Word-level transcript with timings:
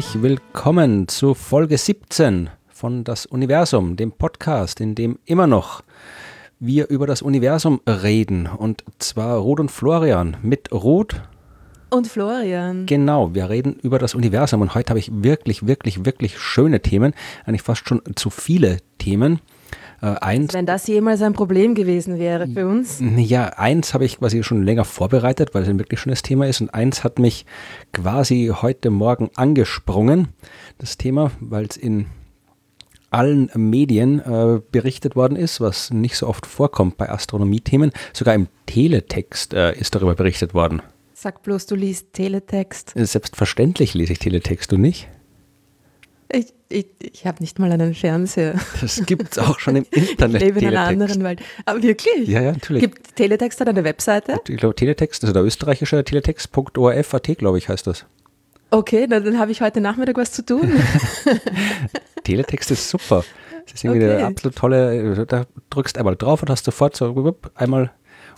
herzlich 0.00 0.22
willkommen 0.22 1.08
zu 1.08 1.34
Folge 1.34 1.76
17 1.76 2.48
von 2.70 3.04
Das 3.04 3.26
Universum, 3.26 3.96
dem 3.96 4.12
Podcast, 4.12 4.80
in 4.80 4.94
dem 4.94 5.18
immer 5.26 5.46
noch 5.46 5.82
wir 6.58 6.88
über 6.88 7.06
das 7.06 7.20
Universum 7.20 7.82
reden. 7.86 8.46
Und 8.46 8.82
zwar 8.98 9.36
Ruth 9.36 9.60
und 9.60 9.70
Florian 9.70 10.38
mit 10.40 10.72
Ruth. 10.72 11.20
Und 11.90 12.06
Florian. 12.06 12.86
Genau, 12.86 13.34
wir 13.34 13.50
reden 13.50 13.74
über 13.82 13.98
das 13.98 14.14
Universum 14.14 14.62
und 14.62 14.74
heute 14.74 14.88
habe 14.88 14.98
ich 15.00 15.10
wirklich, 15.12 15.66
wirklich, 15.66 16.02
wirklich 16.06 16.38
schöne 16.38 16.80
Themen, 16.80 17.12
eigentlich 17.44 17.60
fast 17.60 17.86
schon 17.86 18.00
zu 18.16 18.30
viele 18.30 18.78
Themen. 18.96 19.40
Äh, 20.02 20.06
eins, 20.20 20.54
Wenn 20.54 20.66
das 20.66 20.86
jemals 20.86 21.20
ein 21.22 21.34
Problem 21.34 21.74
gewesen 21.74 22.18
wäre 22.18 22.48
für 22.48 22.66
uns. 22.66 23.02
Ja, 23.16 23.46
eins 23.46 23.92
habe 23.92 24.04
ich 24.04 24.18
quasi 24.18 24.42
schon 24.42 24.62
länger 24.62 24.84
vorbereitet, 24.84 25.54
weil 25.54 25.62
es 25.62 25.68
ein 25.68 25.78
wirklich 25.78 26.00
schönes 26.00 26.22
Thema 26.22 26.46
ist. 26.46 26.60
Und 26.60 26.72
eins 26.72 27.04
hat 27.04 27.18
mich 27.18 27.44
quasi 27.92 28.52
heute 28.54 28.90
Morgen 28.90 29.30
angesprungen, 29.34 30.28
das 30.78 30.96
Thema, 30.96 31.30
weil 31.40 31.66
es 31.66 31.76
in 31.76 32.06
allen 33.10 33.50
Medien 33.54 34.20
äh, 34.20 34.60
berichtet 34.70 35.16
worden 35.16 35.36
ist, 35.36 35.60
was 35.60 35.90
nicht 35.90 36.16
so 36.16 36.28
oft 36.28 36.46
vorkommt 36.46 36.96
bei 36.96 37.10
Astronomie-Themen. 37.10 37.90
Sogar 38.12 38.34
im 38.34 38.48
Teletext 38.66 39.52
äh, 39.52 39.76
ist 39.76 39.94
darüber 39.94 40.14
berichtet 40.14 40.54
worden. 40.54 40.80
Sag 41.12 41.42
bloß, 41.42 41.66
du 41.66 41.74
liest 41.74 42.14
Teletext. 42.14 42.92
Selbstverständlich 42.94 43.94
lese 43.94 44.14
ich 44.14 44.20
Teletext, 44.20 44.72
du 44.72 44.78
nicht? 44.78 45.08
Ich, 46.32 46.54
ich, 46.68 46.86
ich 47.00 47.26
habe 47.26 47.42
nicht 47.42 47.58
mal 47.58 47.72
einen 47.72 47.94
Fernseher. 47.94 48.54
Das 48.80 49.04
gibt 49.04 49.32
es 49.32 49.38
auch 49.38 49.58
schon 49.58 49.76
im 49.76 49.86
Internet. 49.90 50.42
ich 50.42 50.48
lebe 50.48 50.60
in 50.60 50.68
einer 50.68 50.86
anderen 50.86 51.24
Welt. 51.24 51.40
Aber 51.64 51.82
wirklich? 51.82 52.28
Ja, 52.28 52.40
ja, 52.40 52.52
natürlich. 52.52 52.82
Gibt 52.82 53.16
Teletext 53.16 53.60
eine 53.66 53.82
Webseite? 53.82 54.40
Ich 54.48 54.56
glaube, 54.56 54.76
Teletext, 54.76 55.24
also 55.24 55.32
der 55.32 55.42
österreichische 55.42 56.04
Teletext.orf.at, 56.04 57.38
glaube 57.38 57.58
ich, 57.58 57.68
heißt 57.68 57.86
das. 57.86 58.06
Okay, 58.70 59.06
na, 59.08 59.18
dann 59.18 59.38
habe 59.38 59.50
ich 59.50 59.60
heute 59.60 59.80
Nachmittag 59.80 60.16
was 60.16 60.30
zu 60.30 60.44
tun. 60.44 60.70
Teletext 62.24 62.70
ist 62.70 62.88
super. 62.88 63.24
Das 63.64 63.74
ist 63.74 63.84
irgendwie 63.84 64.06
okay. 64.06 64.16
eine 64.16 64.26
absolut 64.26 64.56
tolle, 64.56 65.26
da 65.26 65.44
drückst 65.70 65.98
einmal 65.98 66.16
drauf 66.16 66.42
und 66.42 66.50
hast 66.50 66.64
sofort 66.64 66.96
so 66.96 67.36
einmal 67.54 67.90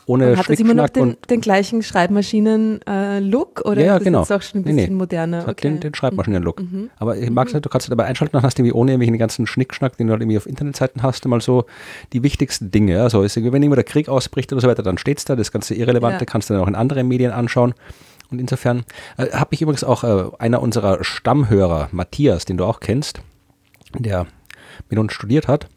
ohne 0.06 0.36
Hat 0.36 0.48
das 0.48 0.58
immer 0.58 0.74
noch 0.74 0.88
den, 0.88 1.16
den 1.30 1.40
gleichen 1.40 1.82
Schreibmaschinen-Look 1.82 3.62
äh, 3.64 3.68
oder 3.68 3.80
ja, 3.80 3.86
ja, 3.86 3.92
ist 3.96 4.00
das 4.00 4.04
genau. 4.04 4.20
auch 4.22 4.42
schon 4.42 4.60
ein 4.60 4.64
bisschen 4.64 4.76
nee, 4.76 4.86
nee. 4.88 4.94
moderner? 4.94 5.46
Hat 5.46 5.62
den, 5.62 5.80
den 5.80 5.94
Schreibmaschinen-Look. 5.94 6.60
Mhm. 6.60 6.90
Aber 6.96 7.16
ich 7.16 7.30
mag 7.30 7.46
es 7.46 7.54
mhm. 7.54 7.62
du 7.62 7.68
kannst 7.68 7.86
es 7.86 7.90
dabei 7.90 8.04
einschalten, 8.04 8.32
dann 8.32 8.42
hast 8.42 8.58
du 8.58 8.62
irgendwie 8.62 8.74
ohne 8.74 8.92
irgendwelchen 8.92 9.18
ganzen 9.18 9.46
Schnickschnack, 9.46 9.96
den 9.96 10.08
du 10.08 10.12
halt 10.12 10.22
irgendwie 10.22 10.38
auf 10.38 10.46
Internetseiten 10.46 11.02
hast, 11.02 11.24
mal 11.26 11.40
so 11.40 11.66
die 12.12 12.22
wichtigsten 12.22 12.70
Dinge. 12.70 13.02
Also 13.02 13.22
ist, 13.22 13.36
wenn 13.36 13.62
immer 13.62 13.76
der 13.76 13.84
Krieg 13.84 14.08
ausbricht 14.08 14.52
oder 14.52 14.60
so 14.60 14.68
weiter, 14.68 14.82
dann 14.82 14.98
steht 14.98 15.18
es 15.18 15.24
da, 15.24 15.36
das 15.36 15.52
ganze 15.52 15.74
Irrelevante 15.74 16.20
ja. 16.20 16.26
kannst 16.26 16.50
du 16.50 16.54
dann 16.54 16.62
auch 16.62 16.68
in 16.68 16.74
anderen 16.74 17.06
Medien 17.06 17.30
anschauen. 17.30 17.74
Und 18.30 18.40
insofern 18.40 18.84
äh, 19.18 19.30
habe 19.30 19.54
ich 19.54 19.62
übrigens 19.62 19.84
auch 19.84 20.04
äh, 20.04 20.24
einer 20.38 20.62
unserer 20.62 21.04
Stammhörer, 21.04 21.88
Matthias, 21.92 22.44
den 22.44 22.56
du 22.56 22.64
auch 22.64 22.80
kennst, 22.80 23.20
der 23.96 24.26
mit 24.88 24.98
uns 24.98 25.12
studiert 25.12 25.48
hat, 25.48 25.68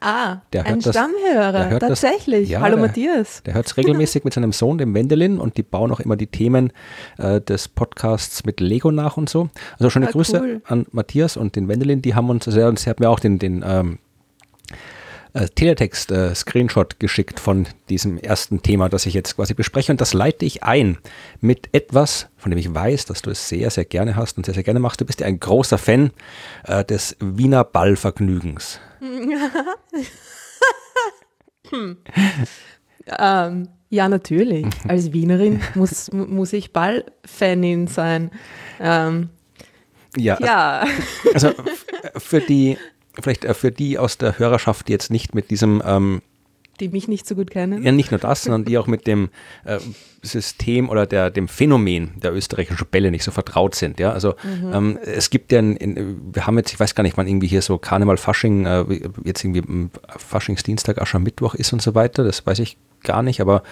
Ah, 0.00 0.38
der 0.52 0.66
ein 0.66 0.80
das, 0.80 0.94
Stammhörer, 0.94 1.78
tatsächlich. 1.78 2.42
Das, 2.42 2.50
ja, 2.50 2.60
Hallo 2.60 2.76
der, 2.76 2.86
Matthias. 2.86 3.42
Der 3.44 3.54
hört 3.54 3.66
es 3.66 3.76
regelmäßig 3.76 4.24
mit 4.24 4.34
seinem 4.34 4.52
Sohn, 4.52 4.76
dem 4.78 4.94
Wendelin, 4.94 5.38
und 5.38 5.56
die 5.56 5.62
bauen 5.62 5.90
auch 5.90 6.00
immer 6.00 6.16
die 6.16 6.26
Themen 6.26 6.72
äh, 7.18 7.40
des 7.40 7.68
Podcasts 7.68 8.44
mit 8.44 8.60
Lego 8.60 8.90
nach 8.90 9.16
und 9.16 9.28
so. 9.28 9.48
Also 9.78 9.88
schöne 9.90 10.08
ah, 10.08 10.10
Grüße 10.10 10.40
cool. 10.40 10.62
an 10.66 10.86
Matthias 10.92 11.36
und 11.36 11.56
den 11.56 11.68
Wendelin, 11.68 12.02
die 12.02 12.14
haben 12.14 12.28
uns 12.28 12.44
sehr, 12.44 12.68
und 12.68 12.78
sie 12.78 12.90
hat 12.90 13.00
mir 13.00 13.08
auch 13.08 13.20
den, 13.20 13.38
den 13.38 13.64
ähm, 13.66 13.98
äh, 15.36 15.48
Teletext-Screenshot 15.48 16.94
äh, 16.94 16.96
geschickt 16.98 17.40
von 17.40 17.66
diesem 17.88 18.18
ersten 18.18 18.62
Thema, 18.62 18.88
das 18.88 19.06
ich 19.06 19.14
jetzt 19.14 19.36
quasi 19.36 19.54
bespreche. 19.54 19.92
Und 19.92 20.00
das 20.00 20.14
leite 20.14 20.44
ich 20.46 20.62
ein 20.62 20.98
mit 21.40 21.68
etwas, 21.72 22.28
von 22.36 22.50
dem 22.50 22.58
ich 22.58 22.74
weiß, 22.74 23.04
dass 23.04 23.22
du 23.22 23.30
es 23.30 23.48
sehr, 23.48 23.70
sehr 23.70 23.84
gerne 23.84 24.16
hast 24.16 24.38
und 24.38 24.46
sehr, 24.46 24.54
sehr 24.54 24.62
gerne 24.62 24.80
machst. 24.80 25.00
Du 25.00 25.04
bist 25.04 25.20
ja 25.20 25.26
ein 25.26 25.38
großer 25.38 25.78
Fan 25.78 26.10
äh, 26.64 26.84
des 26.84 27.16
Wiener 27.20 27.64
Ballvergnügens. 27.64 28.80
Hm. 31.70 31.96
ähm, 33.18 33.68
ja, 33.88 34.08
natürlich. 34.08 34.66
Als 34.88 35.12
Wienerin 35.12 35.60
muss, 35.74 36.10
muss 36.12 36.52
ich 36.52 36.72
Ballfanin 36.72 37.86
sein. 37.86 38.30
Ähm, 38.80 39.30
ja, 40.16 40.38
ja. 40.40 40.86
Also, 41.34 41.48
also 41.48 41.62
für 42.16 42.40
die, 42.40 42.78
vielleicht 43.20 43.44
äh, 43.44 43.54
für 43.54 43.70
die 43.70 43.98
aus 43.98 44.18
der 44.18 44.38
Hörerschaft, 44.38 44.88
die 44.88 44.92
jetzt 44.92 45.10
nicht 45.10 45.34
mit 45.34 45.50
diesem 45.50 45.82
ähm, 45.84 46.22
die 46.76 46.88
mich 46.88 47.08
nicht 47.08 47.26
so 47.26 47.34
gut 47.34 47.50
kennen. 47.50 47.82
Ja, 47.82 47.92
nicht 47.92 48.10
nur 48.10 48.20
das, 48.20 48.42
sondern 48.42 48.64
die 48.64 48.78
auch 48.78 48.86
mit 48.86 49.06
dem 49.06 49.30
äh, 49.64 49.78
System 50.22 50.88
oder 50.88 51.06
der, 51.06 51.30
dem 51.30 51.48
Phänomen 51.48 52.12
der 52.20 52.34
österreichischen 52.34 52.86
Bälle 52.90 53.10
nicht 53.10 53.24
so 53.24 53.30
vertraut 53.30 53.74
sind. 53.74 53.98
Ja, 54.00 54.12
also 54.12 54.34
mhm. 54.42 54.72
ähm, 54.72 54.98
es 55.02 55.30
gibt 55.30 55.52
ja, 55.52 55.58
in, 55.58 55.76
in, 55.76 56.34
wir 56.34 56.46
haben 56.46 56.56
jetzt, 56.58 56.72
ich 56.72 56.80
weiß 56.80 56.94
gar 56.94 57.02
nicht, 57.02 57.16
wann 57.16 57.26
irgendwie 57.26 57.46
hier 57.46 57.62
so 57.62 57.78
Karneval, 57.78 58.16
Fasching, 58.16 58.66
äh, 58.66 58.84
jetzt 59.24 59.44
irgendwie 59.44 59.88
Faschingsdienstag, 60.16 61.00
Aschermittwoch 61.00 61.54
ist 61.54 61.72
und 61.72 61.82
so 61.82 61.94
weiter. 61.94 62.24
Das 62.24 62.46
weiß 62.46 62.58
ich 62.60 62.76
gar 63.02 63.22
nicht, 63.22 63.40
aber 63.40 63.62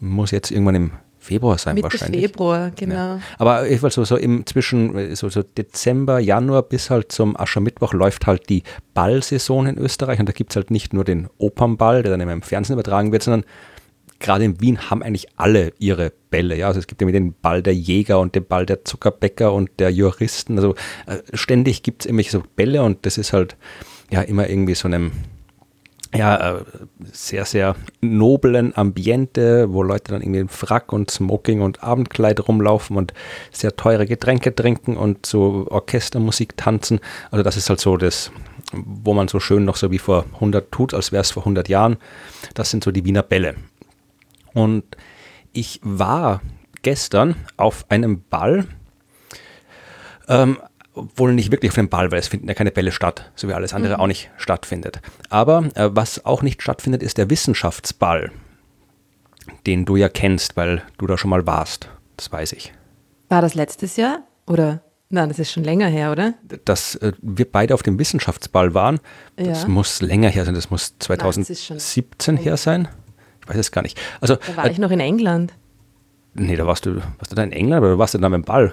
muss 0.00 0.30
jetzt 0.30 0.50
irgendwann 0.50 0.74
im 0.74 0.90
Februar 1.26 1.58
sein 1.58 1.74
Mitte 1.74 1.90
wahrscheinlich. 1.90 2.22
Februar, 2.22 2.70
genau. 2.70 2.94
Ja. 2.94 3.20
Aber 3.38 3.68
ich 3.68 3.80
so, 3.80 4.04
so 4.04 4.16
im 4.16 4.46
zwischen 4.46 5.14
so, 5.16 5.28
so 5.28 5.42
Dezember, 5.42 6.20
Januar 6.20 6.62
bis 6.62 6.88
halt 6.88 7.10
zum 7.10 7.36
Aschermittwoch 7.36 7.92
läuft 7.92 8.26
halt 8.26 8.48
die 8.48 8.62
Ballsaison 8.94 9.66
in 9.66 9.76
Österreich 9.76 10.20
und 10.20 10.28
da 10.28 10.32
gibt 10.32 10.52
es 10.52 10.56
halt 10.56 10.70
nicht 10.70 10.94
nur 10.94 11.04
den 11.04 11.28
Opernball, 11.38 12.02
der 12.02 12.12
dann 12.12 12.20
immer 12.20 12.32
im 12.32 12.42
Fernsehen 12.42 12.74
übertragen 12.74 13.10
wird, 13.10 13.24
sondern 13.24 13.44
gerade 14.20 14.44
in 14.44 14.60
Wien 14.60 14.88
haben 14.88 15.02
eigentlich 15.02 15.26
alle 15.36 15.72
ihre 15.78 16.12
Bälle. 16.30 16.56
Ja? 16.56 16.68
Also 16.68 16.78
es 16.78 16.86
gibt 16.86 17.02
ja 17.02 17.10
den 17.10 17.34
Ball 17.34 17.62
der 17.62 17.74
Jäger 17.74 18.20
und 18.20 18.34
den 18.34 18.46
Ball 18.46 18.64
der 18.64 18.84
Zuckerbäcker 18.84 19.52
und 19.52 19.70
der 19.78 19.90
Juristen. 19.90 20.56
Also 20.58 20.74
äh, 21.06 21.18
ständig 21.34 21.82
gibt 21.82 22.02
es 22.02 22.06
irgendwelche 22.06 22.30
so 22.30 22.42
Bälle 22.54 22.82
und 22.82 23.04
das 23.04 23.18
ist 23.18 23.32
halt 23.32 23.56
ja 24.10 24.22
immer 24.22 24.48
irgendwie 24.48 24.74
so 24.74 24.86
einem 24.86 25.10
ja, 26.14 26.58
äh, 26.58 26.64
sehr, 27.12 27.44
sehr 27.44 27.76
noblen 28.00 28.76
Ambiente, 28.76 29.72
wo 29.72 29.82
Leute 29.82 30.12
dann 30.12 30.22
irgendwie 30.22 30.40
in 30.40 30.48
Frack 30.48 30.92
und 30.92 31.10
Smoking 31.10 31.60
und 31.60 31.82
Abendkleid 31.82 32.46
rumlaufen 32.46 32.96
und 32.96 33.12
sehr 33.50 33.76
teure 33.76 34.06
Getränke 34.06 34.54
trinken 34.54 34.96
und 34.96 35.26
so 35.26 35.66
Orchestermusik 35.68 36.56
tanzen. 36.56 37.00
Also 37.30 37.42
das 37.42 37.56
ist 37.56 37.68
halt 37.68 37.80
so 37.80 37.96
das, 37.96 38.30
wo 38.72 39.14
man 39.14 39.28
so 39.28 39.40
schön 39.40 39.64
noch 39.64 39.76
so 39.76 39.90
wie 39.90 39.98
vor 39.98 40.24
100 40.34 40.70
tut, 40.70 40.94
als 40.94 41.12
wäre 41.12 41.22
es 41.22 41.30
vor 41.30 41.42
100 41.42 41.68
Jahren. 41.68 41.96
Das 42.54 42.70
sind 42.70 42.84
so 42.84 42.90
die 42.90 43.04
Wiener 43.04 43.22
Bälle. 43.22 43.56
Und 44.54 44.84
ich 45.52 45.80
war 45.82 46.40
gestern 46.82 47.34
auf 47.56 47.84
einem 47.88 48.22
Ball, 48.30 48.66
ähm, 50.28 50.58
wohl 50.96 51.34
nicht 51.34 51.52
wirklich 51.52 51.70
auf 51.70 51.76
dem 51.76 51.88
Ball, 51.88 52.10
weil 52.10 52.18
es 52.18 52.28
finden 52.28 52.48
ja 52.48 52.54
keine 52.54 52.70
Bälle 52.70 52.90
statt, 52.90 53.30
so 53.36 53.48
wie 53.48 53.52
alles 53.52 53.74
andere 53.74 53.94
mhm. 53.94 54.00
auch 54.00 54.06
nicht 54.06 54.30
stattfindet. 54.36 55.00
Aber 55.28 55.68
äh, 55.74 55.90
was 55.92 56.24
auch 56.24 56.42
nicht 56.42 56.62
stattfindet, 56.62 57.02
ist 57.02 57.18
der 57.18 57.30
Wissenschaftsball, 57.30 58.32
den 59.66 59.84
du 59.84 59.96
ja 59.96 60.08
kennst, 60.08 60.56
weil 60.56 60.82
du 60.98 61.06
da 61.06 61.18
schon 61.18 61.30
mal 61.30 61.46
warst. 61.46 61.88
Das 62.16 62.32
weiß 62.32 62.52
ich. 62.52 62.72
War 63.28 63.42
das 63.42 63.54
letztes 63.54 63.96
Jahr 63.96 64.20
oder? 64.46 64.80
Nein, 65.08 65.28
das 65.28 65.38
ist 65.38 65.52
schon 65.52 65.62
länger 65.62 65.86
her, 65.86 66.10
oder? 66.10 66.34
Dass 66.64 66.96
äh, 66.96 67.12
wir 67.22 67.50
beide 67.50 67.74
auf 67.74 67.82
dem 67.82 67.98
Wissenschaftsball 67.98 68.74
waren, 68.74 68.98
das 69.36 69.62
ja. 69.62 69.68
muss 69.68 70.02
länger 70.02 70.30
her 70.30 70.44
sein. 70.44 70.54
Das 70.54 70.70
muss 70.70 70.98
2017 70.98 72.34
Nein, 72.34 72.42
her 72.42 72.56
sein. 72.56 72.88
Ich 73.42 73.48
weiß 73.48 73.56
es 73.56 73.70
gar 73.70 73.82
nicht. 73.82 74.00
Also, 74.20 74.34
da 74.34 74.56
war 74.56 74.66
äh, 74.66 74.72
ich 74.72 74.78
noch 74.78 74.90
in 74.90 74.98
England. 74.98 75.52
Nee, 76.34 76.56
da 76.56 76.66
warst 76.66 76.86
du, 76.86 76.96
warst 76.96 77.30
du 77.30 77.36
da 77.36 77.44
in 77.44 77.52
England 77.52 77.84
oder 77.84 77.98
warst 77.98 78.14
du 78.14 78.18
da 78.18 78.28
mit 78.28 78.42
dem 78.42 78.44
Ball? 78.44 78.72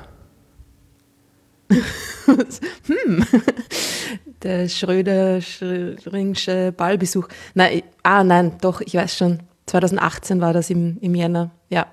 hm. 2.88 3.26
Der 4.44 4.68
Schröder-Schringsche 4.68 6.74
Ballbesuch. 6.76 7.28
Nein, 7.54 7.84
ah, 8.04 8.24
nein, 8.24 8.54
doch, 8.62 8.82
ich 8.82 8.96
weiß 8.96 9.18
schon. 9.18 9.44
2018 9.68 10.42
war 10.42 10.54
das 10.54 10.70
im, 10.70 10.98
im 11.00 11.16
Jänner, 11.16 11.52
ja. 11.70 11.88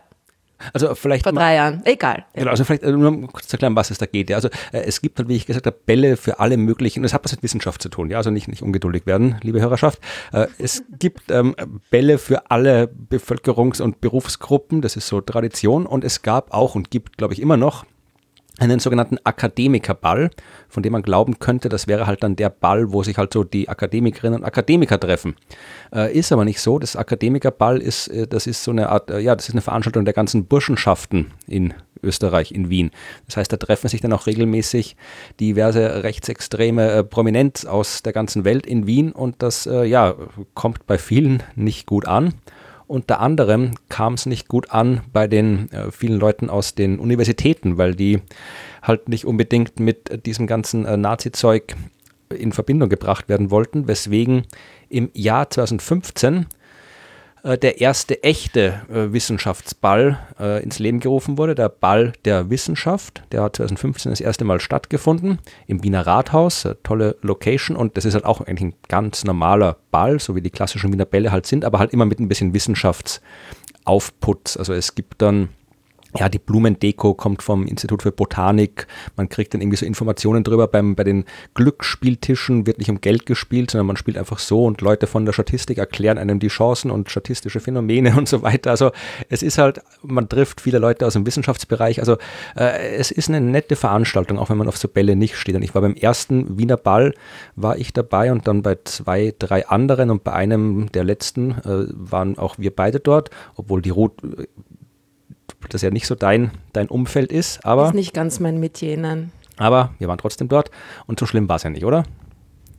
Also 0.73 0.95
vielleicht 0.95 1.25
vor 1.25 1.33
drei 1.33 1.55
Jahren, 1.55 1.83
egal. 1.85 2.25
Genau, 2.35 2.51
also 2.51 2.65
vielleicht 2.65 2.83
äh, 2.83 2.93
nur 2.93 3.09
um 3.09 3.33
kurz 3.33 3.49
zu 3.49 3.55
erklären, 3.55 3.77
was 3.77 3.91
es 3.91 3.99
da 3.99 4.07
geht. 4.07 4.31
Ja, 4.31 4.37
also 4.37 4.49
äh, 4.73 4.81
es 4.81 5.01
gibt 5.01 5.19
halt, 5.19 5.29
wie 5.29 5.37
ich 5.37 5.47
gesagt 5.47 5.67
habe, 5.67 5.77
Bälle 5.87 6.17
für 6.17 6.39
alle 6.39 6.57
möglichen, 6.57 7.01
und 7.01 7.05
das 7.05 7.15
hat 7.15 7.25
was 7.25 7.33
mit 7.33 7.43
Wissenschaft 7.43 7.83
zu 7.83 7.89
tun, 7.89 8.11
ja, 8.11 8.19
also 8.19 8.31
nicht, 8.31 8.49
nicht 8.49 8.63
ungeduldig 8.63 9.07
werden, 9.07 9.37
liebe 9.43 9.61
Hörerschaft. 9.61 10.01
Äh, 10.33 10.49
es 10.59 10.85
gibt 10.99 11.31
ähm, 11.31 11.55
Bälle 11.91 12.19
für 12.19 12.51
alle 12.51 12.91
Bevölkerungs- 13.11 13.81
und 13.81 14.01
Berufsgruppen, 14.01 14.83
das 14.83 14.97
ist 14.97 15.07
so 15.07 15.21
Tradition, 15.21 15.87
und 15.87 16.05
es 16.05 16.23
gab 16.23 16.53
auch 16.53 16.75
und 16.75 16.91
gibt, 16.91 17.17
glaube 17.17 17.33
ich, 17.33 17.41
immer 17.41 17.57
noch 17.57 17.85
einen 18.61 18.79
sogenannten 18.79 19.19
Akademikerball, 19.25 20.31
von 20.69 20.83
dem 20.83 20.93
man 20.93 21.03
glauben 21.03 21.39
könnte, 21.39 21.69
das 21.69 21.89
wäre 21.89 22.07
halt 22.07 22.23
dann 22.23 22.37
der 22.37 22.51
Ball, 22.51 22.93
wo 22.93 23.03
sich 23.03 23.17
halt 23.17 23.33
so 23.33 23.43
die 23.43 23.69
Akademikerinnen 23.69 24.41
und 24.41 24.45
Akademiker 24.45 25.01
treffen. 25.01 25.35
Äh, 25.93 26.17
ist 26.17 26.31
aber 26.31 26.45
nicht 26.45 26.61
so. 26.61 26.79
Das 26.79 26.95
Akademikerball 26.95 27.79
ist, 27.79 28.09
äh, 28.09 28.27
das 28.27 28.47
ist 28.47 28.63
so 28.63 28.71
eine 28.71 28.91
Art, 28.91 29.11
äh, 29.11 29.19
ja, 29.19 29.35
das 29.35 29.49
ist 29.49 29.55
eine 29.55 29.63
Veranstaltung 29.63 30.05
der 30.05 30.15
ganzen 30.15 30.45
Burschenschaften 30.45 31.33
in 31.47 31.75
Österreich, 32.03 32.53
in 32.53 32.71
Wien. 32.71 32.91
Das 33.27 33.39
heißt, 33.39 33.53
da 33.53 33.57
treffen 33.57 33.89
sich 33.89 34.01
dann 34.01 34.13
auch 34.13 34.27
regelmäßig 34.27 34.97
diverse 35.41 36.03
rechtsextreme 36.03 36.91
äh, 36.91 37.05
Prominenz 37.05 37.65
aus 37.65 38.03
der 38.03 38.13
ganzen 38.13 38.45
Welt 38.45 38.67
in 38.67 38.87
Wien 38.87 39.13
und 39.13 39.43
das, 39.43 39.67
äh, 39.67 39.85
ja, 39.85 40.15
kommt 40.55 40.87
bei 40.87 40.99
vielen 40.99 41.43
nicht 41.57 41.87
gut 41.87 42.07
an. 42.07 42.35
Unter 42.91 43.21
anderem 43.21 43.77
kam 43.89 44.15
es 44.15 44.27
nicht 44.27 44.49
gut 44.49 44.73
an 44.73 45.03
bei 45.13 45.29
den 45.29 45.71
äh, 45.71 45.93
vielen 45.93 46.19
Leuten 46.19 46.51
aus 46.51 46.75
den 46.75 46.99
Universitäten, 46.99 47.79
weil 47.79 47.95
die 47.95 48.19
halt 48.83 49.09
nicht 49.09 49.25
unbedingt 49.25 49.79
mit 49.79 50.27
diesem 50.27 50.49
ganzen 50.49 50.87
äh, 50.87 50.97
Nazi-Zeug 50.97 51.77
in 52.37 52.51
Verbindung 52.51 52.89
gebracht 52.89 53.29
werden 53.29 53.53
wollten, 53.53 53.87
weswegen 53.87 54.43
im 54.89 55.09
Jahr 55.15 55.49
2015 55.49 56.47
äh, 57.43 57.59
der 57.59 57.81
erste 57.81 58.23
echte 58.23 58.83
äh, 58.89 59.13
Wissenschaftsball 59.13 60.19
äh, 60.39 60.63
ins 60.63 60.79
Leben 60.79 61.01
gerufen 61.01 61.39
wurde, 61.39 61.55
der 61.55 61.69
Ball 61.69 62.13
der 62.25 62.51
Wissenschaft. 62.51 63.23
Der 63.33 63.43
hat 63.43 63.57
2015 63.57 64.11
das 64.11 64.21
erste 64.21 64.45
Mal 64.45 64.61
stattgefunden 64.61 65.39
im 65.67 65.83
Wiener 65.83 66.07
Rathaus, 66.07 66.69
tolle 66.83 67.17
Location 67.23 67.77
und 67.77 67.97
das 67.97 68.05
ist 68.05 68.15
halt 68.15 68.25
auch 68.25 68.41
eigentlich 68.41 68.73
ein 68.73 68.75
ganz 68.89 69.25
normaler 69.25 69.77
Ball, 69.91 70.21
so 70.21 70.35
wie 70.35 70.43
die 70.43 70.51
klassischen 70.51 70.93
Wiener 70.93 71.07
Bälle 71.07 71.33
halt 71.33 71.47
sind, 71.47 71.65
aber 71.65 71.79
halt 71.79 71.93
immer 71.93 72.07
mit 72.07 72.21
ein 72.21 72.29
bisschen 72.29 72.55
Wissenschaftsaufputz. 72.55 74.57
Also 74.57 74.73
es 74.73 74.95
gibt 74.95 75.23
dann 75.23 75.49
ja, 76.19 76.29
die 76.29 76.39
Blumendeko 76.39 77.15
kommt 77.15 77.43
vom 77.43 77.67
Institut 77.67 78.03
für 78.03 78.11
Botanik. 78.11 78.87
Man 79.17 79.29
kriegt 79.29 79.55
dann 79.55 79.61
irgendwie 79.61 79.77
so 79.77 79.87
Informationen 79.87 80.43
drüber. 80.43 80.67
Beim, 80.67 80.97
bei 80.97 81.05
den 81.05 81.25
Glücksspieltischen 81.55 82.67
wird 82.67 82.79
nicht 82.79 82.91
um 82.91 83.01
Geld 83.01 83.27
gespielt, 83.27 83.71
sondern 83.71 83.87
man 83.87 83.97
spielt 83.97 84.19
einfach 84.19 84.41
so 84.41 84.65
und 84.65 84.81
Leute 84.81 85.07
von 85.07 85.25
der 85.25 85.33
Statistik 85.33 85.79
erklären 85.79 86.19
einem 86.19 86.41
die 86.41 86.49
Chancen 86.49 86.91
und 86.91 87.11
statistische 87.11 87.61
Phänomene 87.61 88.15
und 88.17 88.29
so 88.29 88.43
weiter. 88.43 88.71
Also 88.71 88.91
es 89.29 89.43
ist 89.43 89.59
halt, 89.59 89.81
man 90.03 90.29
trifft 90.29 90.61
viele 90.61 90.79
Leute 90.79 91.07
aus 91.07 91.13
dem 91.13 91.27
Wissenschaftsbereich. 91.27 92.01
Also 92.01 92.17
äh, 92.57 92.97
es 92.97 93.11
ist 93.13 93.29
eine 93.29 93.41
nette 93.41 93.77
Veranstaltung, 93.77 94.39
auch 94.39 94.51
wenn 94.51 94.59
man 94.59 94.69
auf 94.69 94.77
so 94.77 94.89
Bälle 94.89 95.15
nicht 95.15 95.37
steht. 95.37 95.55
Und 95.55 95.63
ich 95.63 95.75
war 95.75 95.83
beim 95.83 95.95
ersten 95.95 96.59
Wiener 96.59 96.77
Ball, 96.77 97.15
war 97.55 97.79
ich 97.79 97.93
dabei 97.93 98.33
und 98.33 98.49
dann 98.49 98.63
bei 98.63 98.79
zwei, 98.85 99.33
drei 99.39 99.69
anderen 99.69 100.11
und 100.11 100.25
bei 100.25 100.33
einem 100.33 100.91
der 100.93 101.05
letzten 101.05 101.53
äh, 101.53 101.87
waren 101.93 102.37
auch 102.37 102.59
wir 102.59 102.75
beide 102.75 102.99
dort, 102.99 103.31
obwohl 103.55 103.81
die 103.81 103.91
Ruth 103.91 104.15
das 105.69 105.83
ja 105.83 105.91
nicht 105.91 106.07
so 106.07 106.15
dein, 106.15 106.51
dein 106.73 106.89
Umfeld 106.89 107.31
ist. 107.31 107.65
Aber, 107.65 107.89
ist 107.89 107.95
nicht 107.95 108.15
ganz 108.15 108.41
mein 108.41 108.59
Metier, 108.59 108.97
nein. 108.97 109.33
Aber 109.57 109.91
wir 109.99 110.09
waren 110.09 110.19
trotzdem 110.19 110.49
dort 110.49 110.71
und 111.07 111.21
so 111.21 111.27
schlimm 111.27 111.49
war 111.49 111.57
es 111.57 111.65
ja 111.65 111.71
nicht, 111.71 111.85
oder? 111.85 112.05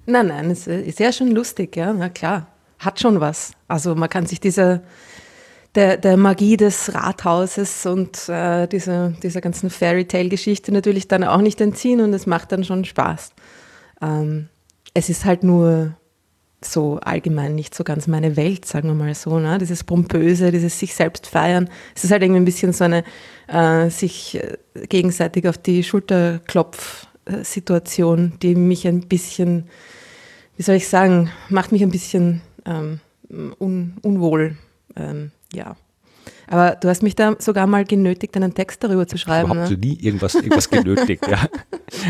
Nein, 0.07 0.28
nein, 0.28 0.50
es 0.50 0.66
ist 0.66 1.00
ja 1.00 1.12
schon 1.12 1.31
lustig, 1.31 1.75
ja, 1.75 1.94
na 1.94 2.10
klar. 2.10 2.48
Hat 2.80 3.00
schon 3.00 3.19
was. 3.19 3.54
Also 3.68 3.94
man 3.94 4.10
kann 4.10 4.25
sich 4.25 4.39
dieser, 4.39 4.81
der, 5.75 5.98
der 5.98 6.18
Magie 6.18 6.57
des 6.57 6.94
Rathauses 6.95 7.86
und 7.86 8.28
äh, 8.28 8.68
dieser, 8.68 9.10
dieser 9.10 9.42
ganzen 9.42 9.69
Fairy-Tale-Geschichte 9.69 10.72
natürlich 10.72 11.07
dann 11.07 11.24
auch 11.24 11.42
nicht 11.42 11.62
entziehen 11.62 12.01
und 12.01 12.13
es 12.13 12.25
macht 12.25 12.51
dann 12.51 12.63
schon 12.63 12.83
Spaß. 12.83 13.33
Ähm, 14.01 14.50
es 14.95 15.10
ist 15.10 15.25
halt 15.25 15.44
nur 15.44 15.94
so 16.63 16.99
allgemein 16.99 17.55
nicht 17.55 17.73
so 17.73 17.83
ganz 17.83 18.07
meine 18.07 18.37
Welt, 18.37 18.65
sagen 18.65 18.87
wir 18.87 18.95
mal 18.95 19.15
so. 19.15 19.39
Ne? 19.39 19.57
Dieses 19.57 19.83
Pompöse, 19.83 20.51
dieses 20.51 20.77
sich 20.77 20.93
selbst 20.93 21.27
feiern. 21.27 21.69
Es 21.95 22.03
ist 22.03 22.11
halt 22.11 22.21
irgendwie 22.21 22.41
ein 22.41 22.45
bisschen 22.45 22.73
so 22.73 22.83
eine 22.83 23.03
äh, 23.47 23.89
sich 23.89 24.35
äh, 24.35 24.57
gegenseitig 24.87 25.47
auf 25.47 25.57
die 25.57 25.83
Schulter 25.83 26.39
klopf 26.45 27.07
Situation, 27.43 28.33
die 28.41 28.55
mich 28.55 28.87
ein 28.87 29.01
bisschen, 29.01 29.67
wie 30.57 30.63
soll 30.63 30.75
ich 30.75 30.87
sagen, 30.87 31.31
macht 31.49 31.71
mich 31.71 31.83
ein 31.83 31.91
bisschen 31.91 32.41
ähm, 32.65 32.99
un 33.29 33.97
unwohl. 34.01 34.57
Ähm, 34.95 35.31
ja. 35.53 35.75
Aber 36.51 36.75
du 36.75 36.89
hast 36.89 37.01
mich 37.01 37.15
da 37.15 37.36
sogar 37.39 37.65
mal 37.65 37.86
genötigt, 37.86 38.36
einen 38.36 38.53
Text 38.53 38.83
darüber 38.83 39.07
zu 39.07 39.18
schreiben. 39.18 39.51
Ich 39.53 39.57
habe 39.57 39.71
ne? 39.71 39.77
nie 39.77 39.98
irgendwas, 40.01 40.36
irgendwas 40.36 40.69
genötigt, 40.69 41.25
ja. 41.25 41.39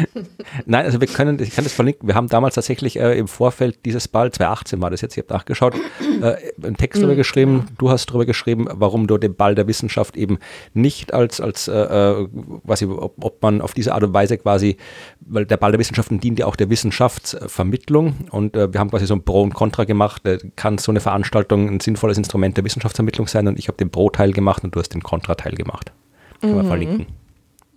Nein, 0.66 0.86
also 0.86 1.00
wir 1.00 1.08
können, 1.08 1.40
ich 1.40 1.52
kann 1.52 1.64
das 1.64 1.74
verlinken. 1.74 2.08
Wir 2.08 2.16
haben 2.16 2.28
damals 2.28 2.56
tatsächlich 2.56 3.00
äh, 3.00 3.18
im 3.20 3.28
Vorfeld 3.28 3.86
dieses 3.86 4.08
Ball, 4.08 4.32
2018 4.32 4.82
war 4.82 4.90
das 4.90 5.02
jetzt, 5.02 5.16
ich 5.16 5.24
habe 5.24 5.34
nachgeschaut, 5.34 5.76
äh, 6.22 6.36
einen 6.64 6.76
Text 6.76 7.00
darüber 7.00 7.14
mhm. 7.14 7.18
geschrieben. 7.18 7.68
Du 7.78 7.92
hast 7.92 8.08
darüber 8.08 8.26
geschrieben, 8.26 8.68
warum 8.72 9.06
du 9.06 9.20
den 9.20 9.36
Ball 9.36 9.54
der 9.54 9.68
Wissenschaft 9.68 10.18
eben 10.18 10.40
nicht 10.74 11.14
als, 11.14 11.40
als 11.40 11.68
äh, 11.68 11.74
äh 11.74 12.28
quasi, 12.66 12.86
ob, 12.86 13.24
ob 13.24 13.44
man 13.44 13.62
auf 13.62 13.76
diese 13.76 13.94
Art 13.94 14.04
und 14.04 14.14
Weise 14.14 14.40
quasi, 14.40 14.78
weil 15.20 15.46
der 15.46 15.58
Ball 15.58 15.72
der 15.72 15.80
Wissenschaften 15.80 16.20
dient 16.20 16.40
ja 16.40 16.48
auch 16.48 16.56
der 16.56 16.72
Wissenschaftsvermittlung 16.72 18.16
und 18.32 18.56
äh, 18.56 18.74
wir 18.74 18.80
haben 18.80 18.90
quasi 18.90 19.06
so 19.06 19.14
ein 19.14 19.24
Pro 19.24 19.44
und 19.44 19.54
Contra 19.54 19.84
gemacht. 19.84 20.26
Äh, 20.26 20.40
kann 20.56 20.80
so 20.80 20.92
eine 20.92 21.00
Veranstaltung 21.00 21.70
ein 21.70 21.80
sinnvolles 21.80 22.18
Instrument 22.18 22.58
der 22.58 22.66
Wissenschaftsvermittlung 22.66 23.28
sein 23.28 23.48
und 23.48 23.60
ich 23.60 23.68
habe 23.68 23.78
den 23.78 23.92
Pro-Teil 23.92 24.31
Teil 24.31 24.33
gemacht 24.33 24.63
und 24.63 24.75
du 24.75 24.80
hast 24.80 24.89
den 24.89 25.04
Kontrateil 25.04 25.54
gemacht. 25.54 25.92
Kann 26.39 26.56
man 26.56 26.66
mhm. 26.66 26.69
verlinken. 26.69 27.06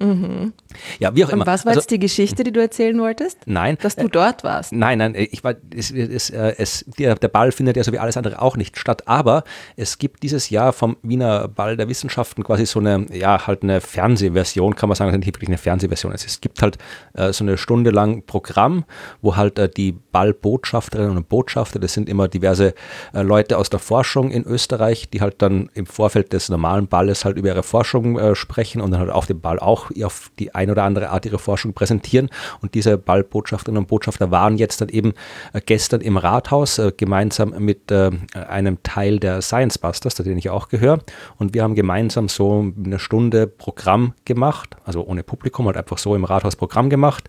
Mhm. 0.00 0.52
Ja, 0.98 1.14
wie 1.14 1.24
auch 1.24 1.28
und 1.28 1.34
immer. 1.34 1.46
Was 1.46 1.64
war 1.64 1.70
also, 1.70 1.80
jetzt 1.80 1.90
die 1.90 2.00
Geschichte, 2.00 2.42
die 2.42 2.52
du 2.52 2.60
erzählen 2.60 2.98
wolltest? 2.98 3.38
Nein. 3.46 3.78
Dass 3.80 3.94
du 3.94 4.06
äh, 4.06 4.08
dort 4.08 4.42
warst? 4.42 4.72
Nein, 4.72 4.98
nein, 4.98 5.14
ich 5.14 5.44
war, 5.44 5.54
es, 5.74 5.92
es, 5.92 6.30
äh, 6.30 6.54
es, 6.58 6.84
der, 6.98 7.14
der, 7.14 7.28
Ball 7.28 7.52
findet 7.52 7.76
ja 7.76 7.84
so 7.84 7.92
wie 7.92 7.98
alles 7.98 8.16
andere 8.16 8.42
auch 8.42 8.56
nicht 8.56 8.76
statt, 8.76 9.06
aber 9.06 9.44
es 9.76 9.98
gibt 9.98 10.22
dieses 10.22 10.50
Jahr 10.50 10.72
vom 10.72 10.96
Wiener 11.02 11.46
Ball 11.48 11.76
der 11.76 11.88
Wissenschaften 11.88 12.42
quasi 12.42 12.66
so 12.66 12.80
eine, 12.80 13.06
ja, 13.12 13.46
halt 13.46 13.62
eine 13.62 13.80
Fernsehversion, 13.80 14.74
kann 14.74 14.88
man 14.88 14.96
sagen, 14.96 15.16
nicht 15.16 15.26
wirklich 15.26 15.48
eine 15.48 15.58
Fernsehversion. 15.58 16.12
Es, 16.12 16.26
es 16.26 16.40
gibt 16.40 16.60
halt 16.60 16.76
äh, 17.14 17.32
so 17.32 17.44
eine 17.44 17.56
Stunde 17.56 17.90
lang 17.90 18.24
Programm, 18.26 18.84
wo 19.22 19.36
halt 19.36 19.58
äh, 19.58 19.68
die 19.68 19.92
Ballbotschafterinnen 19.92 21.16
und 21.16 21.28
Botschafter, 21.28 21.78
das 21.78 21.94
sind 21.94 22.08
immer 22.08 22.26
diverse 22.26 22.74
äh, 23.12 23.22
Leute 23.22 23.58
aus 23.58 23.70
der 23.70 23.80
Forschung 23.80 24.32
in 24.32 24.44
Österreich, 24.44 25.08
die 25.08 25.20
halt 25.20 25.40
dann 25.40 25.70
im 25.74 25.86
Vorfeld 25.86 26.32
des 26.32 26.48
normalen 26.48 26.88
Balles 26.88 27.24
halt 27.24 27.36
über 27.36 27.48
ihre 27.48 27.62
Forschung 27.62 28.18
äh, 28.18 28.34
sprechen 28.34 28.80
und 28.80 28.90
dann 28.90 29.00
halt 29.00 29.10
auf 29.10 29.26
dem 29.26 29.40
Ball 29.40 29.58
auch 29.60 29.83
auf 30.02 30.30
die 30.38 30.54
eine 30.54 30.72
oder 30.72 30.84
andere 30.84 31.10
Art 31.10 31.26
ihre 31.26 31.38
Forschung 31.38 31.74
präsentieren. 31.74 32.30
Und 32.60 32.74
diese 32.74 32.98
Ballbotschafterinnen 32.98 33.82
und 33.82 33.88
Botschafter 33.88 34.30
waren 34.30 34.56
jetzt 34.56 34.80
dann 34.80 34.88
eben 34.88 35.14
äh, 35.52 35.60
gestern 35.64 36.00
im 36.00 36.16
Rathaus 36.16 36.78
äh, 36.78 36.92
gemeinsam 36.96 37.54
mit 37.58 37.90
äh, 37.90 38.10
einem 38.34 38.82
Teil 38.82 39.18
der 39.18 39.42
Science 39.42 39.78
Busters, 39.78 40.14
zu 40.14 40.22
denen 40.22 40.38
ich 40.38 40.50
auch 40.50 40.68
gehöre. 40.68 40.98
Und 41.36 41.54
wir 41.54 41.62
haben 41.62 41.74
gemeinsam 41.74 42.28
so 42.28 42.72
eine 42.84 42.98
Stunde 42.98 43.46
Programm 43.46 44.14
gemacht, 44.24 44.76
also 44.84 45.04
ohne 45.04 45.22
Publikum, 45.22 45.66
halt 45.66 45.76
einfach 45.76 45.98
so 45.98 46.14
im 46.14 46.24
Rathaus 46.24 46.56
Programm 46.56 46.90
gemacht. 46.90 47.28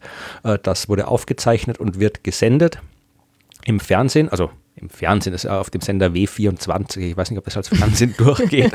das 0.63 0.90
wurde 0.90 1.07
aufgezeichnet 1.07 1.80
und 1.80 2.00
wird 2.00 2.24
gesendet 2.24 2.80
im 3.66 3.80
Fernsehen, 3.80 4.30
also 4.30 4.50
im 4.77 4.89
Fernsehen, 4.89 5.31
das 5.31 5.45
ist 5.45 5.50
auf 5.50 5.69
dem 5.69 5.81
Sender 5.81 6.07
W24. 6.07 7.00
Ich 7.00 7.18
weiß 7.18 7.30
nicht, 7.31 7.39
ob 7.39 7.45
das 7.45 7.56
als 7.56 7.69
Fernsehen 7.69 8.13
durchgeht. 8.18 8.74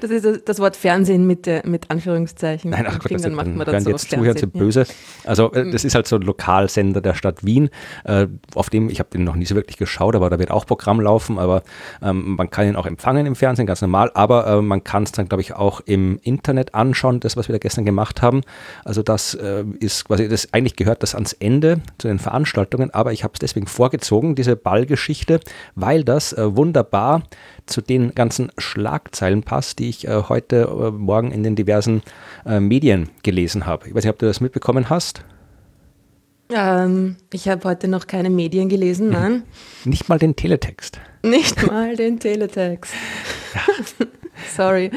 Das 0.00 0.10
ist 0.10 0.42
das 0.46 0.58
Wort 0.58 0.76
Fernsehen 0.76 1.26
mit, 1.26 1.46
mit 1.64 1.90
Anführungszeichen. 1.90 2.70
Nein, 2.70 2.86
ach 2.86 2.98
Gott, 2.98 3.12
das 3.12 3.26
macht 3.28 3.46
man 3.46 3.66
dann 3.66 3.80
so 3.80 3.90
jetzt 3.90 4.10
zuhören, 4.10 4.36
sind 4.36 4.52
böse. 4.52 4.86
Also 5.24 5.50
äh, 5.52 5.70
das 5.70 5.84
ist 5.84 5.94
halt 5.94 6.06
so 6.06 6.16
ein 6.16 6.22
Lokalsender 6.22 7.00
der 7.00 7.14
Stadt 7.14 7.44
Wien, 7.44 7.70
äh, 8.04 8.26
auf 8.54 8.68
dem, 8.68 8.90
ich 8.90 8.98
habe 8.98 9.08
den 9.10 9.24
noch 9.24 9.36
nie 9.36 9.46
so 9.46 9.54
wirklich 9.54 9.78
geschaut, 9.78 10.14
aber 10.14 10.28
da 10.28 10.38
wird 10.38 10.50
auch 10.50 10.66
Programm 10.66 11.00
laufen, 11.00 11.38
aber 11.38 11.62
ähm, 12.02 12.36
man 12.36 12.50
kann 12.50 12.68
ihn 12.68 12.76
auch 12.76 12.86
empfangen 12.86 13.24
im 13.24 13.34
Fernsehen, 13.34 13.66
ganz 13.66 13.80
normal, 13.80 14.10
aber 14.14 14.46
äh, 14.46 14.62
man 14.62 14.84
kann 14.84 15.04
es 15.04 15.12
dann, 15.12 15.28
glaube 15.28 15.40
ich, 15.40 15.54
auch 15.54 15.80
im 15.80 16.18
Internet 16.22 16.74
anschauen, 16.74 17.20
das, 17.20 17.36
was 17.36 17.48
wir 17.48 17.54
da 17.54 17.58
gestern 17.58 17.86
gemacht 17.86 18.20
haben. 18.20 18.42
Also 18.84 19.02
das 19.02 19.34
äh, 19.34 19.64
ist 19.80 20.04
quasi, 20.04 20.28
das 20.28 20.52
eigentlich 20.52 20.76
gehört 20.76 21.02
das 21.02 21.14
ans 21.14 21.32
Ende 21.32 21.80
zu 21.96 22.08
den 22.08 22.18
Veranstaltungen, 22.18 22.90
aber 22.92 23.12
ich 23.12 23.24
habe 23.24 23.32
es 23.34 23.40
deswegen 23.40 23.66
vorgezogen, 23.66 24.34
diese 24.34 24.56
Ballgeschichte, 24.66 25.38
weil 25.76 26.02
das 26.02 26.32
äh, 26.32 26.56
wunderbar 26.56 27.22
zu 27.66 27.80
den 27.80 28.16
ganzen 28.16 28.50
Schlagzeilen 28.58 29.44
passt, 29.44 29.78
die 29.78 29.88
ich 29.88 30.08
äh, 30.08 30.24
heute 30.28 30.62
äh, 30.62 30.90
Morgen 30.90 31.30
in 31.30 31.44
den 31.44 31.54
diversen 31.54 32.02
Medien 32.44 33.08
gelesen 33.24 33.66
habe. 33.66 33.88
Ich 33.88 33.94
weiß 33.94 34.04
nicht, 34.04 34.12
ob 34.12 34.18
du 34.20 34.26
das 34.26 34.40
mitbekommen 34.40 34.88
hast. 34.88 35.24
Ähm, 36.50 37.16
ich 37.32 37.48
habe 37.48 37.68
heute 37.68 37.88
noch 37.88 38.06
keine 38.06 38.30
Medien 38.30 38.68
gelesen, 38.68 39.10
nein. 39.10 39.42
Nicht 39.84 40.08
mal 40.08 40.18
den 40.18 40.36
Teletext. 40.36 41.00
Nicht 41.22 41.66
mal 41.66 41.96
den 41.96 42.18
Teletext. 42.18 42.92
Ja. 43.54 44.06
Sorry. 44.54 44.90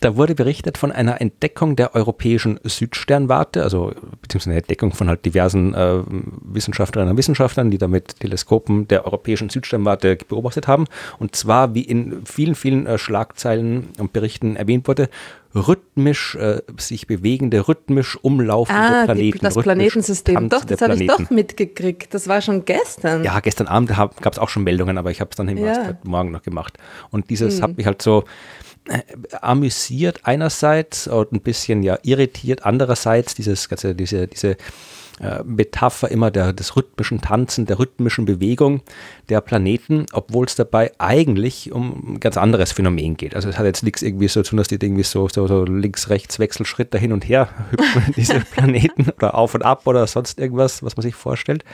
Da 0.00 0.16
wurde 0.16 0.34
berichtet 0.34 0.78
von 0.78 0.92
einer 0.92 1.20
Entdeckung 1.20 1.74
der 1.74 1.94
europäischen 1.94 2.60
Südsternwarte, 2.62 3.62
also 3.62 3.92
beziehungsweise 4.22 4.50
eine 4.50 4.60
Entdeckung 4.60 4.92
von 4.92 5.08
halt 5.08 5.24
diversen 5.24 5.74
äh, 5.74 6.02
Wissenschaftlerinnen 6.06 7.12
und 7.12 7.18
Wissenschaftlern, 7.18 7.70
die 7.70 7.78
damit 7.78 8.20
Teleskopen 8.20 8.86
der 8.86 9.04
europäischen 9.06 9.48
Südsternwarte 9.48 10.16
beobachtet 10.28 10.68
haben. 10.68 10.84
Und 11.18 11.34
zwar, 11.34 11.74
wie 11.74 11.82
in 11.82 12.24
vielen, 12.24 12.54
vielen 12.54 12.86
äh, 12.86 12.98
Schlagzeilen 12.98 13.88
und 13.98 14.12
Berichten 14.12 14.54
erwähnt 14.54 14.86
wurde, 14.86 15.08
rhythmisch 15.54 16.34
äh, 16.36 16.60
sich 16.76 17.06
bewegende, 17.06 17.66
rhythmisch 17.66 18.16
umlaufende 18.22 18.80
ah, 18.80 19.04
Planeten. 19.04 19.38
Die, 19.38 19.44
das 19.44 19.54
Planetensystem. 19.54 20.48
Doch, 20.48 20.64
das 20.64 20.80
habe 20.80 20.94
ich 20.94 21.06
doch 21.06 21.30
mitgekriegt. 21.30 22.12
Das 22.14 22.28
war 22.28 22.40
schon 22.40 22.64
gestern. 22.64 23.24
Ja, 23.24 23.40
gestern 23.40 23.66
Abend 23.66 23.88
gab 23.88 24.32
es 24.32 24.38
auch 24.38 24.48
schon 24.48 24.64
Meldungen, 24.64 24.98
aber 24.98 25.10
ich 25.10 25.20
habe 25.20 25.30
es 25.30 25.36
dann 25.36 25.48
im 25.48 25.58
ja. 25.58 25.98
Morgen 26.04 26.30
noch 26.30 26.42
gemacht. 26.42 26.78
Und 27.10 27.30
dieses 27.30 27.56
hm. 27.56 27.62
hat 27.62 27.76
mich 27.76 27.86
halt 27.86 28.02
so 28.02 28.24
amüsiert 29.40 30.20
einerseits 30.22 31.08
und 31.08 31.32
ein 31.32 31.40
bisschen 31.40 31.82
ja 31.82 31.98
irritiert 32.02 32.64
andererseits 32.64 33.34
dieses 33.34 33.68
ganze 33.68 33.94
diese 33.94 34.26
diese 34.26 34.56
äh, 35.20 35.42
Metapher 35.44 36.10
immer 36.10 36.30
der, 36.30 36.52
des 36.52 36.76
rhythmischen 36.76 37.20
Tanzen, 37.20 37.66
der 37.66 37.80
rhythmischen 37.80 38.24
Bewegung 38.24 38.82
der 39.28 39.40
Planeten, 39.40 40.06
obwohl 40.12 40.46
es 40.46 40.54
dabei 40.54 40.92
eigentlich 40.98 41.72
um 41.72 42.14
ein 42.14 42.20
ganz 42.20 42.36
anderes 42.36 42.70
Phänomen 42.70 43.16
geht. 43.16 43.34
Also 43.34 43.48
es 43.48 43.58
hat 43.58 43.66
jetzt 43.66 43.82
nichts 43.82 44.02
irgendwie 44.02 44.28
so 44.28 44.42
zu 44.42 44.50
tun, 44.50 44.58
dass 44.58 44.68
die 44.68 44.76
irgendwie 44.76 45.02
so, 45.02 45.28
so, 45.28 45.48
so 45.48 45.64
links-rechts-Wechselschritt 45.64 46.94
da 46.94 46.98
hin 46.98 47.12
und 47.12 47.28
her 47.28 47.48
hüpfen, 47.70 48.14
diese 48.16 48.40
Planeten 48.52 49.10
oder 49.10 49.34
auf 49.34 49.54
und 49.54 49.64
ab 49.64 49.86
oder 49.86 50.06
sonst 50.06 50.38
irgendwas, 50.38 50.84
was 50.84 50.96
man 50.96 51.02
sich 51.02 51.16
vorstellt. 51.16 51.64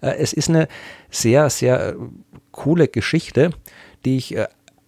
Äh, 0.00 0.14
es 0.18 0.32
ist 0.32 0.48
eine 0.48 0.68
sehr, 1.10 1.50
sehr 1.50 1.96
coole 2.52 2.86
Geschichte, 2.86 3.50
die 4.04 4.16
ich 4.16 4.36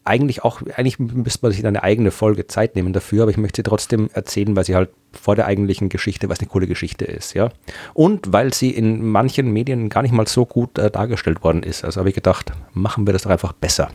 eigentlich 0.04 0.44
auch, 0.44 0.60
eigentlich 0.76 0.98
müsste 0.98 1.40
man 1.42 1.52
sich 1.52 1.66
eine 1.66 1.82
eigene 1.82 2.10
Folge 2.10 2.46
Zeit 2.46 2.76
nehmen 2.76 2.92
dafür, 2.92 3.22
aber 3.22 3.30
ich 3.30 3.36
möchte 3.36 3.60
sie 3.60 3.62
trotzdem 3.62 4.10
erzählen, 4.12 4.54
weil 4.54 4.64
sie 4.64 4.74
halt 4.74 4.90
vor 5.12 5.34
der 5.34 5.46
eigentlichen 5.46 5.88
Geschichte, 5.88 6.28
was 6.28 6.40
eine 6.40 6.48
coole 6.48 6.66
Geschichte 6.66 7.04
ist, 7.04 7.34
ja. 7.34 7.50
Und 7.94 8.32
weil 8.32 8.52
sie 8.52 8.70
in 8.70 9.06
manchen 9.06 9.52
Medien 9.52 9.88
gar 9.88 10.02
nicht 10.02 10.12
mal 10.12 10.28
so 10.28 10.44
gut 10.44 10.78
äh, 10.78 10.90
dargestellt 10.90 11.42
worden 11.42 11.62
ist. 11.62 11.84
Also 11.84 12.00
habe 12.00 12.10
ich 12.10 12.14
gedacht, 12.14 12.52
machen 12.72 13.06
wir 13.06 13.12
das 13.12 13.22
doch 13.22 13.30
einfach 13.30 13.52
besser. 13.52 13.90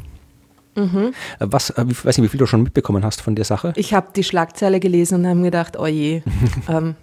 Mhm. 0.76 1.14
Was, 1.40 1.72
äh, 1.72 1.86
ich 1.90 2.06
weiß 2.06 2.18
nicht, 2.18 2.26
wie 2.26 2.30
viel 2.30 2.40
du 2.40 2.46
schon 2.46 2.64
mitbekommen 2.64 3.04
hast 3.04 3.22
von 3.22 3.36
der 3.36 3.46
Sache? 3.46 3.74
Ich 3.76 3.94
habe 3.94 4.08
die 4.16 4.24
Schlagzeile 4.24 4.80
gelesen 4.80 5.20
und 5.20 5.28
habe 5.28 5.42
gedacht, 5.42 5.78
oje. 5.78 6.24
Oh 6.68 6.72
ähm. 6.72 6.96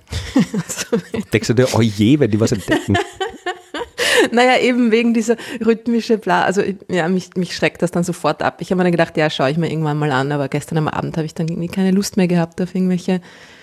Denkst 1.33 1.49
du 1.49 1.55
dir, 1.55 1.75
oje, 1.75 2.17
oh 2.17 2.21
wenn 2.21 2.31
die 2.31 2.41
was 2.41 2.53
entdecken? 2.53 2.97
naja, 4.33 4.59
eben 4.61 4.90
wegen 4.90 5.14
dieser 5.14 5.37
rhythmische 5.64 6.18
Bla. 6.18 6.45
Also 6.45 6.62
ja, 6.88 7.09
mich, 7.09 7.30
mich 7.37 7.54
schreckt 7.54 7.83
das 7.83 7.90
dann 7.90 8.04
sofort 8.04 8.42
ab. 8.42 8.61
Ich 8.61 8.71
habe 8.71 8.78
mir 8.78 8.85
dann 8.85 8.92
gedacht, 8.92 9.16
ja, 9.16 9.30
schaue 9.30 9.50
ich 9.50 9.56
mir 9.56 9.71
irgendwann 9.71 9.99
mal 9.99 10.12
an, 10.12 10.33
aber 10.33 10.49
gestern 10.49 10.78
am 10.78 10.88
Abend 10.88 11.16
habe 11.16 11.26
ich 11.26 11.35
dann 11.35 11.49
irgendwie 11.49 11.68
keine 11.68 11.90
Lust 11.90 12.16
mehr 12.16 12.28
gehabt 12.28 12.61
auf 12.61 12.75
irgendwelche 12.75 13.21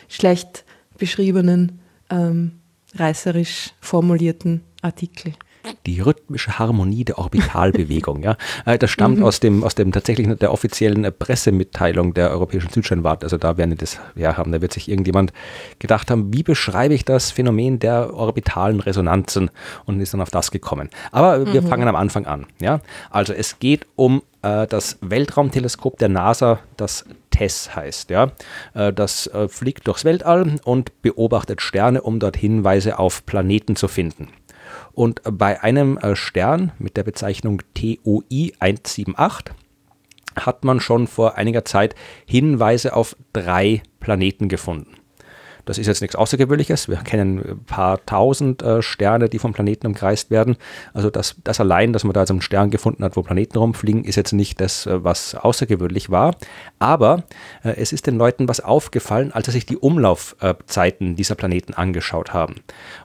schlecht 0.10 0.66
beschriebenen, 0.98 1.80
ähm, 2.10 2.60
reißerisch 2.96 3.72
formulierten 3.82 4.62
Artikel 4.82 5.34
die 5.86 6.02
rhythmische 6.02 6.60
Harmonie 6.60 7.06
der 7.06 7.18
Orbitalbewegung. 7.18 8.24
ja, 8.24 8.38
äh, 8.66 8.78
das 8.78 8.92
stammt 8.92 9.20
mhm. 9.20 9.24
aus 9.24 9.40
dem 9.40 9.64
aus 9.64 9.76
dem 9.76 9.92
tatsächlich 9.92 10.28
der 10.38 10.52
offiziellen 10.52 11.08
Pressemitteilung 11.18 12.14
der 12.14 12.32
Europäischen 12.32 12.70
Südsternwarte. 12.70 13.26
Also 13.26 13.38
da 13.38 13.58
werden 13.58 13.76
das 13.78 14.00
ja 14.16 14.38
haben. 14.38 14.52
Da 14.52 14.62
wird 14.62 14.74
sich 14.74 14.90
irgendjemand 14.90 15.34
gedacht 15.80 16.12
haben, 16.12 16.34
wie 16.34 16.44
beschreibe 16.44 16.94
ich 16.94 17.06
das 17.06 17.32
Phänomen 17.32 17.80
der 17.80 18.14
orbitalen 18.14 18.80
Resonanzen 18.80 19.50
und 19.86 20.00
ist 20.00 20.14
dann 20.14 20.22
auf 20.22 20.32
das 20.32 20.52
gekommen. 20.52 20.90
Aber 21.12 21.52
wir 21.52 21.62
mhm. 21.62 21.68
fangen 21.68 21.88
am 21.88 21.96
Anfang 21.96 22.26
an. 22.26 22.46
Ja, 22.60 22.80
also 23.10 23.34
es 23.34 23.60
geht 23.60 23.86
um 23.96 24.22
äh, 24.44 24.68
das 24.68 24.98
Weltraumteleskop 25.02 25.98
der 25.98 26.10
NASA, 26.10 26.60
das 26.78 27.06
TESS 27.32 27.76
heißt. 27.76 28.10
Ja? 28.10 28.32
Äh, 28.74 28.94
das 28.94 29.28
äh, 29.28 29.48
fliegt 29.48 29.88
durchs 29.88 30.06
Weltall 30.06 30.58
und 30.64 31.02
beobachtet 31.02 31.62
Sterne, 31.62 32.02
um 32.02 32.20
dort 32.20 32.38
Hinweise 32.38 33.00
auf 33.00 33.26
Planeten 33.26 33.76
zu 33.76 33.88
finden. 33.88 34.28
Und 34.94 35.22
bei 35.24 35.62
einem 35.62 35.98
äh, 35.98 36.16
Stern 36.16 36.72
mit 36.78 36.98
der 36.98 37.04
Bezeichnung 37.04 37.62
TOI 37.74 38.54
178 38.60 39.56
hat 40.36 40.64
man 40.64 40.80
schon 40.80 41.08
vor 41.08 41.36
einiger 41.36 41.66
Zeit 41.66 41.96
Hinweise 42.26 42.96
auf 42.96 43.16
drei 43.34 43.84
Planeten 44.00 44.50
gefunden. 44.50 44.96
Das 45.66 45.78
ist 45.78 45.88
jetzt 45.88 46.02
nichts 46.02 46.16
Außergewöhnliches. 46.16 46.90
Wir 46.90 46.98
kennen 46.98 47.40
ein 47.40 47.64
paar 47.66 48.06
tausend 48.06 48.62
äh, 48.62 48.82
Sterne, 48.82 49.30
die 49.30 49.40
vom 49.40 49.54
Planeten 49.54 49.88
umkreist 49.88 50.30
werden. 50.30 50.58
Also 50.94 51.10
das, 51.10 51.36
das 51.44 51.60
allein, 51.60 51.94
dass 51.94 52.04
man 52.04 52.14
da 52.14 52.22
jetzt 52.22 52.32
einen 52.32 52.42
Stern 52.42 52.70
gefunden 52.70 53.04
hat, 53.04 53.16
wo 53.16 53.22
Planeten 53.22 53.58
rumfliegen, 53.58 54.04
ist 54.04 54.18
jetzt 54.18 54.34
nicht 54.34 54.60
das, 54.60 54.86
äh, 54.86 55.04
was 55.04 55.36
außergewöhnlich 55.36 56.10
war. 56.10 56.36
Aber 56.80 57.24
äh, 57.64 57.76
es 57.78 57.94
ist 57.94 58.08
den 58.08 58.18
Leuten 58.18 58.48
was 58.48 58.60
aufgefallen, 58.60 59.32
als 59.32 59.46
sie 59.46 59.54
sich 59.54 59.66
die 59.66 59.78
Umlaufzeiten 59.78 61.16
dieser 61.16 61.36
Planeten 61.36 61.74
angeschaut 61.74 62.34
haben. 62.34 62.56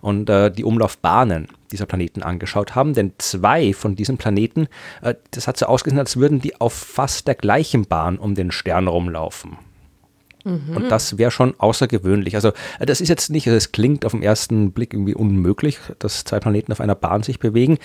Und 0.00 0.28
äh, 0.28 0.50
die 0.50 0.64
Umlaufbahnen 0.64 1.48
dieser 1.70 1.86
Planeten 1.86 2.22
angeschaut 2.22 2.74
haben, 2.74 2.94
denn 2.94 3.12
zwei 3.18 3.72
von 3.72 3.94
diesen 3.94 4.18
Planeten, 4.18 4.68
äh, 5.02 5.14
das 5.30 5.46
hat 5.46 5.56
so 5.56 5.66
ausgesehen, 5.66 6.00
als 6.00 6.16
würden 6.16 6.40
die 6.40 6.60
auf 6.60 6.72
fast 6.72 7.28
der 7.28 7.34
gleichen 7.34 7.86
Bahn 7.86 8.18
um 8.18 8.34
den 8.34 8.50
Stern 8.50 8.88
rumlaufen. 8.88 9.58
Mhm. 10.44 10.76
Und 10.76 10.88
das 10.88 11.18
wäre 11.18 11.30
schon 11.30 11.54
außergewöhnlich. 11.58 12.34
Also 12.34 12.52
äh, 12.78 12.86
das 12.86 13.00
ist 13.00 13.08
jetzt 13.08 13.30
nicht, 13.30 13.46
also 13.46 13.56
es 13.56 13.72
klingt 13.72 14.04
auf 14.04 14.12
den 14.12 14.22
ersten 14.22 14.72
Blick 14.72 14.92
irgendwie 14.92 15.14
unmöglich, 15.14 15.78
dass 15.98 16.24
zwei 16.24 16.40
Planeten 16.40 16.72
auf 16.72 16.80
einer 16.80 16.94
Bahn 16.94 17.22
sich 17.22 17.38
bewegen 17.38 17.78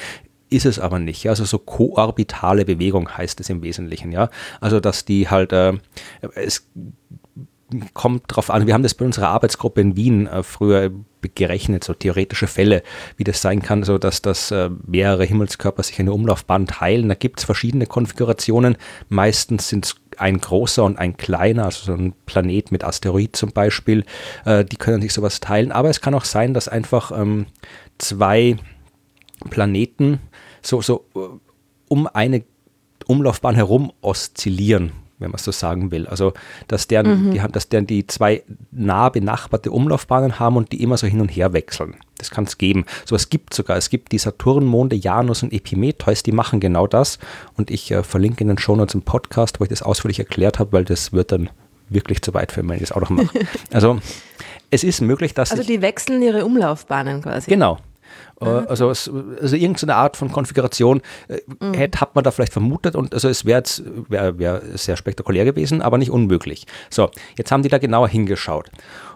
ist 0.53 0.65
es 0.67 0.79
aber 0.79 0.99
nicht. 0.99 1.27
Also 1.27 1.45
so 1.45 1.57
koorbitale 1.57 2.63
Bewegung 2.63 3.09
heißt 3.09 3.39
es 3.39 3.49
im 3.49 3.63
Wesentlichen. 3.63 4.11
Ja, 4.11 4.29
also 4.61 4.79
dass 4.79 5.03
die 5.03 5.27
halt 5.27 5.51
äh, 5.51 5.73
es 6.35 6.67
kommt 7.93 8.23
drauf 8.27 8.49
an. 8.49 8.67
Wir 8.67 8.73
haben 8.73 8.83
das 8.83 8.93
bei 8.93 9.05
unserer 9.05 9.29
Arbeitsgruppe 9.29 9.81
in 9.81 9.95
Wien 9.95 10.27
äh, 10.27 10.43
früher 10.43 10.91
gerechnet, 11.35 11.83
so 11.83 11.93
theoretische 11.93 12.47
Fälle, 12.47 12.83
wie 13.15 13.23
das 13.23 13.41
sein 13.41 13.61
kann, 13.61 13.83
so 13.83 13.97
dass 13.97 14.21
das 14.21 14.51
äh, 14.51 14.69
mehrere 14.85 15.23
Himmelskörper 15.23 15.81
sich 15.83 15.99
eine 15.99 16.11
Umlaufbahn 16.11 16.67
teilen. 16.67 17.09
Da 17.09 17.15
gibt 17.15 17.39
es 17.39 17.45
verschiedene 17.45 17.85
Konfigurationen. 17.85 18.77
Meistens 19.09 19.69
sind 19.69 19.85
es 19.85 19.95
ein 20.17 20.39
großer 20.39 20.83
und 20.83 20.99
ein 20.99 21.17
kleiner, 21.17 21.65
also 21.65 21.85
so 21.85 21.93
ein 21.93 22.13
Planet 22.25 22.71
mit 22.71 22.83
Asteroid 22.83 23.35
zum 23.35 23.51
Beispiel, 23.51 24.05
äh, 24.45 24.65
die 24.65 24.75
können 24.75 25.01
sich 25.01 25.13
sowas 25.13 25.39
teilen. 25.39 25.71
Aber 25.71 25.89
es 25.89 26.01
kann 26.01 26.13
auch 26.13 26.25
sein, 26.25 26.53
dass 26.53 26.67
einfach 26.67 27.11
ähm, 27.17 27.45
zwei 27.97 28.57
Planeten 29.49 30.19
so, 30.61 30.81
so 30.81 31.05
um 31.87 32.07
eine 32.07 32.43
Umlaufbahn 33.05 33.55
herum 33.55 33.91
oszillieren 34.01 34.91
wenn 35.19 35.31
man 35.31 35.35
es 35.35 35.43
so 35.43 35.51
sagen 35.51 35.91
will. 35.91 36.07
Also, 36.07 36.33
dass 36.67 36.87
deren, 36.87 37.27
mhm. 37.27 37.31
die, 37.31 37.41
dass 37.51 37.69
deren 37.69 37.87
die 37.87 38.07
zwei 38.07 38.43
nah 38.71 39.09
benachbarte 39.09 39.71
Umlaufbahnen 39.71 40.39
haben 40.39 40.57
und 40.57 40.71
die 40.71 40.81
immer 40.81 40.97
so 40.97 41.07
hin 41.07 41.21
und 41.21 41.29
her 41.29 41.53
wechseln. 41.53 41.95
Das 42.17 42.31
kann 42.31 42.45
es 42.45 42.57
geben. 42.57 42.85
So 43.05 43.15
es 43.15 43.29
gibt 43.29 43.53
sogar. 43.53 43.77
Es 43.77 43.89
gibt 43.89 44.11
die 44.11 44.17
Saturnmonde 44.17 44.95
Janus 44.95 45.43
und 45.43 45.53
Epimetheus, 45.53 46.23
die 46.23 46.31
machen 46.31 46.59
genau 46.59 46.87
das. 46.87 47.19
Und 47.57 47.71
ich 47.71 47.91
äh, 47.91 48.03
verlinke 48.03 48.41
in 48.41 48.47
den 48.47 48.57
Show 48.57 48.75
Notes 48.75 48.95
im 48.95 49.01
Podcast, 49.01 49.59
wo 49.59 49.63
ich 49.63 49.69
das 49.69 49.81
ausführlich 49.81 50.19
erklärt 50.19 50.59
habe, 50.59 50.71
weil 50.73 50.85
das 50.85 51.13
wird 51.13 51.31
dann 51.31 51.49
wirklich 51.89 52.21
zu 52.21 52.33
weit 52.33 52.51
für 52.51 52.67
wenn 52.67 52.75
ich 52.75 52.81
das 52.81 52.91
auch 52.91 53.01
noch 53.01 53.09
mache. 53.09 53.39
Also 53.71 53.99
es 54.71 54.83
ist 54.83 55.01
möglich, 55.01 55.33
dass. 55.33 55.51
Also 55.51 55.63
die 55.63 55.81
wechseln 55.81 56.21
ihre 56.21 56.45
Umlaufbahnen 56.45 57.21
quasi. 57.21 57.49
Genau. 57.49 57.77
Äh, 58.41 58.45
mhm. 58.45 58.67
Also, 58.67 58.89
also 58.89 59.55
irgendeine 59.55 59.95
Art 59.95 60.17
von 60.17 60.31
Konfiguration 60.31 61.01
äh, 61.27 61.39
mhm. 61.59 61.73
hätte, 61.73 62.01
hat 62.01 62.15
man 62.15 62.23
da 62.23 62.31
vielleicht 62.31 62.53
vermutet 62.53 62.95
und 62.95 63.13
also 63.13 63.29
es 63.29 63.45
wäre 63.45 63.63
wär, 64.09 64.37
wär 64.39 64.61
sehr 64.75 64.97
spektakulär 64.97 65.45
gewesen, 65.45 65.81
aber 65.81 65.97
nicht 65.97 66.11
unmöglich. 66.11 66.65
So, 66.89 67.09
jetzt 67.37 67.51
haben 67.51 67.63
die 67.63 67.69
da 67.69 67.77
genauer 67.77 68.07
hingeschaut 68.07 68.69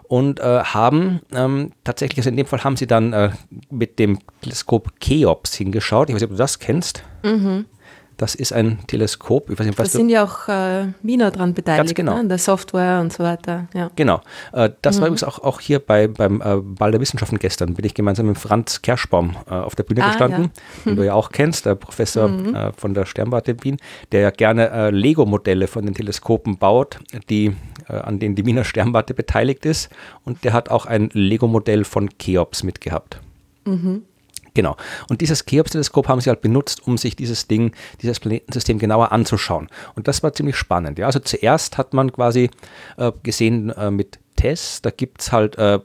und 0.08 0.40
äh, 0.40 0.62
haben 0.62 1.20
ähm, 1.32 1.72
tatsächlich, 1.84 2.18
also 2.18 2.30
in 2.30 2.36
dem 2.36 2.46
Fall 2.46 2.64
haben 2.64 2.76
sie 2.76 2.86
dann 2.86 3.12
äh, 3.12 3.30
mit 3.70 3.98
dem 3.98 4.18
Teleskop 4.40 4.98
Cheops 5.00 5.54
hingeschaut. 5.54 6.08
Ich 6.08 6.14
weiß 6.14 6.22
nicht, 6.22 6.30
ob 6.30 6.36
du 6.36 6.42
das 6.42 6.58
kennst. 6.58 7.04
Mhm. 7.22 7.66
Das 8.18 8.34
ist 8.34 8.52
ein 8.52 8.80
Teleskop. 8.88 9.48
Ich 9.48 9.58
weiß 9.58 9.66
nicht, 9.66 9.78
was 9.78 9.92
da 9.92 9.98
sind 9.98 10.08
ja 10.08 10.24
auch 10.24 10.48
äh, 10.48 10.88
Wiener 11.02 11.30
dran 11.30 11.54
beteiligt, 11.54 11.78
Ganz 11.78 11.94
genau. 11.94 12.14
Ne? 12.14 12.20
an 12.20 12.28
der 12.28 12.38
Software 12.38 13.00
und 13.00 13.12
so 13.12 13.22
weiter. 13.22 13.68
Ja. 13.74 13.92
Genau. 13.94 14.20
Äh, 14.52 14.70
das 14.82 14.96
mhm. 14.96 15.00
war 15.00 15.08
übrigens 15.08 15.22
auch, 15.22 15.38
auch 15.38 15.60
hier 15.60 15.78
bei, 15.78 16.08
beim 16.08 16.40
äh, 16.40 16.56
Ball 16.56 16.90
der 16.90 17.00
Wissenschaften 17.00 17.38
gestern, 17.38 17.74
bin 17.74 17.86
ich 17.86 17.94
gemeinsam 17.94 18.26
mit 18.26 18.36
Franz 18.36 18.82
Kerschbaum 18.82 19.36
äh, 19.48 19.54
auf 19.54 19.76
der 19.76 19.84
Bühne 19.84 20.02
ah, 20.02 20.08
gestanden, 20.08 20.50
ja. 20.84 20.90
den 20.90 20.96
du 20.96 21.06
ja 21.06 21.14
auch 21.14 21.30
kennst, 21.30 21.64
der 21.64 21.76
Professor 21.76 22.26
mhm. 22.28 22.56
Äh, 22.56 22.72
von 22.72 22.92
der 22.92 23.06
Sternwarte 23.06 23.52
in 23.52 23.62
Wien, 23.62 23.76
der 24.10 24.20
ja 24.20 24.30
gerne 24.30 24.70
äh, 24.70 24.90
Lego-Modelle 24.90 25.68
von 25.68 25.86
den 25.86 25.94
Teleskopen 25.94 26.58
baut, 26.58 26.98
die, 27.30 27.54
an 27.86 28.18
denen 28.18 28.34
die 28.34 28.44
Wiener 28.44 28.64
Sternwarte 28.64 29.14
beteiligt 29.14 29.64
ist. 29.64 29.90
Und 30.24 30.42
der 30.42 30.52
hat 30.52 30.70
auch 30.70 30.86
ein 30.86 31.10
Lego-Modell 31.12 31.84
von 31.84 32.10
Cheops 32.18 32.64
mitgehabt. 32.64 33.20
Mhm. 33.64 34.02
Genau. 34.58 34.76
Und 35.08 35.20
dieses 35.20 35.46
Cheops-Teleskop 35.46 36.08
haben 36.08 36.20
sie 36.20 36.30
halt 36.30 36.40
benutzt, 36.40 36.84
um 36.84 36.98
sich 36.98 37.14
dieses 37.14 37.46
Ding, 37.46 37.70
dieses 38.02 38.18
Planetensystem 38.18 38.80
genauer 38.80 39.12
anzuschauen. 39.12 39.68
Und 39.94 40.08
das 40.08 40.24
war 40.24 40.32
ziemlich 40.32 40.56
spannend. 40.56 40.98
Ja, 40.98 41.06
also 41.06 41.20
zuerst 41.20 41.78
hat 41.78 41.94
man 41.94 42.10
quasi 42.10 42.50
äh, 42.96 43.12
gesehen 43.22 43.70
äh, 43.70 43.92
mit 43.92 44.18
TESS, 44.34 44.82
da 44.82 44.90
gibt 44.90 45.20
es 45.20 45.30
halt 45.30 45.56
äh, 45.58 45.78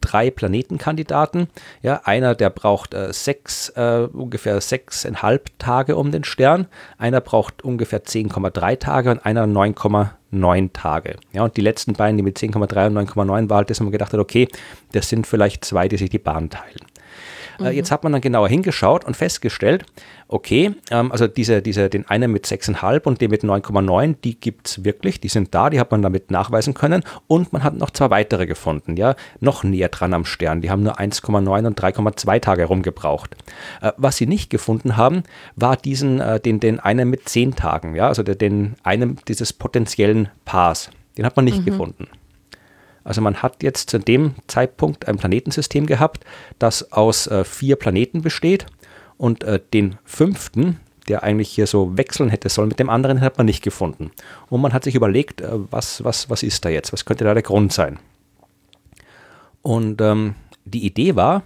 drei 0.00 0.32
Planetenkandidaten. 0.32 1.46
Ja, 1.82 2.00
einer, 2.02 2.34
der 2.34 2.50
braucht 2.50 2.94
äh, 2.94 3.12
sechs, 3.12 3.68
äh, 3.76 4.08
ungefähr 4.12 4.60
sechseinhalb 4.60 5.56
Tage 5.60 5.94
um 5.94 6.10
den 6.10 6.24
Stern, 6.24 6.66
einer 6.98 7.20
braucht 7.20 7.62
ungefähr 7.62 8.02
10,3 8.02 8.76
Tage 8.80 9.12
und 9.12 9.24
einer 9.24 9.46
9,9 9.46 10.72
Tage. 10.72 11.14
Ja, 11.30 11.44
und 11.44 11.56
die 11.56 11.62
letzten 11.62 11.92
beiden, 11.92 12.16
die 12.16 12.24
mit 12.24 12.38
10,3 12.38 12.88
und 12.88 13.08
9,9 13.08 13.48
war, 13.48 13.58
halt 13.58 13.70
das 13.70 13.78
haben 13.78 13.86
wir 13.86 13.92
gedacht, 13.92 14.14
okay, 14.14 14.48
das 14.90 15.08
sind 15.08 15.28
vielleicht 15.28 15.64
zwei, 15.64 15.86
die 15.86 15.96
sich 15.96 16.10
die 16.10 16.18
Bahn 16.18 16.50
teilen. 16.50 16.80
Mhm. 17.58 17.66
Jetzt 17.66 17.90
hat 17.90 18.02
man 18.02 18.12
dann 18.12 18.20
genauer 18.20 18.48
hingeschaut 18.48 19.04
und 19.04 19.16
festgestellt, 19.16 19.84
okay, 20.28 20.74
ähm, 20.90 21.12
also 21.12 21.26
diese, 21.26 21.62
diese, 21.62 21.88
den 21.88 22.08
einen 22.08 22.32
mit 22.32 22.46
6,5 22.46 23.04
und 23.04 23.20
den 23.20 23.30
mit 23.30 23.42
9,9, 23.42 24.16
die 24.22 24.38
gibt 24.38 24.68
es 24.68 24.84
wirklich, 24.84 25.20
die 25.20 25.28
sind 25.28 25.54
da, 25.54 25.70
die 25.70 25.80
hat 25.80 25.90
man 25.90 26.02
damit 26.02 26.30
nachweisen 26.30 26.74
können 26.74 27.04
und 27.26 27.52
man 27.52 27.62
hat 27.62 27.74
noch 27.74 27.90
zwei 27.90 28.10
weitere 28.10 28.46
gefunden, 28.46 28.96
ja, 28.96 29.14
noch 29.40 29.64
näher 29.64 29.88
dran 29.88 30.14
am 30.14 30.24
Stern, 30.24 30.60
die 30.60 30.70
haben 30.70 30.82
nur 30.82 30.98
1,9 30.98 31.66
und 31.66 31.80
3,2 31.80 32.40
Tage 32.40 32.64
rumgebraucht. 32.64 33.36
Äh, 33.80 33.92
was 33.96 34.16
sie 34.16 34.26
nicht 34.26 34.50
gefunden 34.50 34.96
haben, 34.96 35.22
war 35.56 35.76
diesen, 35.76 36.20
äh, 36.20 36.40
den, 36.40 36.60
den 36.60 36.80
einen 36.80 37.08
mit 37.08 37.28
10 37.28 37.56
Tagen, 37.56 37.94
ja, 37.94 38.08
also 38.08 38.22
den, 38.22 38.38
den 38.38 38.74
einen 38.82 39.18
dieses 39.28 39.52
potenziellen 39.52 40.28
Paars, 40.44 40.90
den 41.16 41.24
hat 41.24 41.36
man 41.36 41.44
nicht 41.44 41.60
mhm. 41.60 41.64
gefunden. 41.64 42.08
Also 43.04 43.20
man 43.20 43.36
hat 43.36 43.62
jetzt 43.62 43.90
zu 43.90 43.98
dem 43.98 44.34
Zeitpunkt 44.46 45.06
ein 45.08 45.16
Planetensystem 45.16 45.86
gehabt, 45.86 46.24
das 46.58 46.92
aus 46.92 47.26
äh, 47.26 47.44
vier 47.44 47.76
Planeten 47.76 48.22
besteht 48.22 48.66
und 49.16 49.44
äh, 49.44 49.60
den 49.72 49.98
fünften, 50.04 50.80
der 51.08 51.22
eigentlich 51.22 51.50
hier 51.50 51.66
so 51.66 51.96
wechseln 51.96 52.30
hätte 52.30 52.48
sollen 52.48 52.68
mit 52.68 52.78
dem 52.78 52.90
anderen, 52.90 53.20
hat 53.20 53.36
man 53.36 53.46
nicht 53.46 53.62
gefunden. 53.62 54.10
Und 54.48 54.62
man 54.62 54.72
hat 54.72 54.84
sich 54.84 54.94
überlegt, 54.94 55.42
äh, 55.42 55.50
was, 55.52 56.02
was, 56.02 56.30
was 56.30 56.42
ist 56.42 56.64
da 56.64 56.70
jetzt? 56.70 56.92
Was 56.92 57.04
könnte 57.04 57.24
da 57.24 57.34
der 57.34 57.42
Grund 57.42 57.72
sein? 57.72 57.98
Und 59.62 60.00
ähm, 60.00 60.34
die 60.64 60.86
Idee 60.86 61.14
war, 61.14 61.42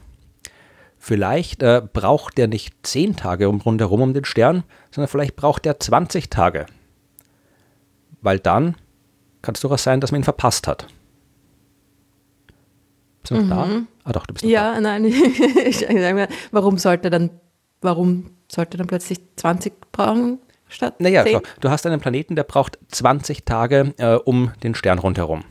vielleicht 0.96 1.62
äh, 1.62 1.82
braucht 1.92 2.38
der 2.38 2.48
nicht 2.48 2.74
zehn 2.84 3.16
Tage 3.16 3.48
um, 3.48 3.60
rundherum 3.60 4.00
um 4.00 4.14
den 4.14 4.24
Stern, 4.24 4.64
sondern 4.90 5.08
vielleicht 5.08 5.36
braucht 5.36 5.64
der 5.64 5.78
20 5.78 6.30
Tage 6.30 6.66
weil 8.20 8.38
dann 8.38 8.76
kann 9.42 9.54
es 9.54 9.60
durchaus 9.60 9.82
sein, 9.82 10.00
dass 10.00 10.12
man 10.12 10.20
ihn 10.20 10.24
verpasst 10.24 10.66
hat. 10.66 10.86
Bist 13.28 13.42
du 13.42 13.46
noch 13.46 13.66
mhm. 13.66 13.86
da? 14.04 14.08
Ah 14.10 14.12
doch, 14.12 14.26
du 14.26 14.34
bist 14.34 14.44
noch 14.44 14.50
ja, 14.50 14.68
da. 14.70 14.74
Ja, 14.74 14.80
nein. 14.80 15.04
ich 15.66 15.78
sage 15.78 16.14
mal, 16.14 16.28
warum 16.50 16.78
sollte 16.78 17.10
dann, 17.10 17.30
warum 17.80 18.30
sollte 18.50 18.76
dann 18.78 18.86
plötzlich 18.86 19.18
20 19.36 19.92
brauchen 19.92 20.38
statt 20.68 21.00
Naja, 21.00 21.24
10? 21.24 21.40
du 21.60 21.70
hast 21.70 21.86
einen 21.86 22.00
Planeten, 22.00 22.36
der 22.36 22.44
braucht 22.44 22.78
20 22.88 23.44
Tage 23.44 23.94
äh, 23.98 24.14
um 24.14 24.52
den 24.62 24.74
Stern 24.74 24.98
rundherum. 24.98 25.44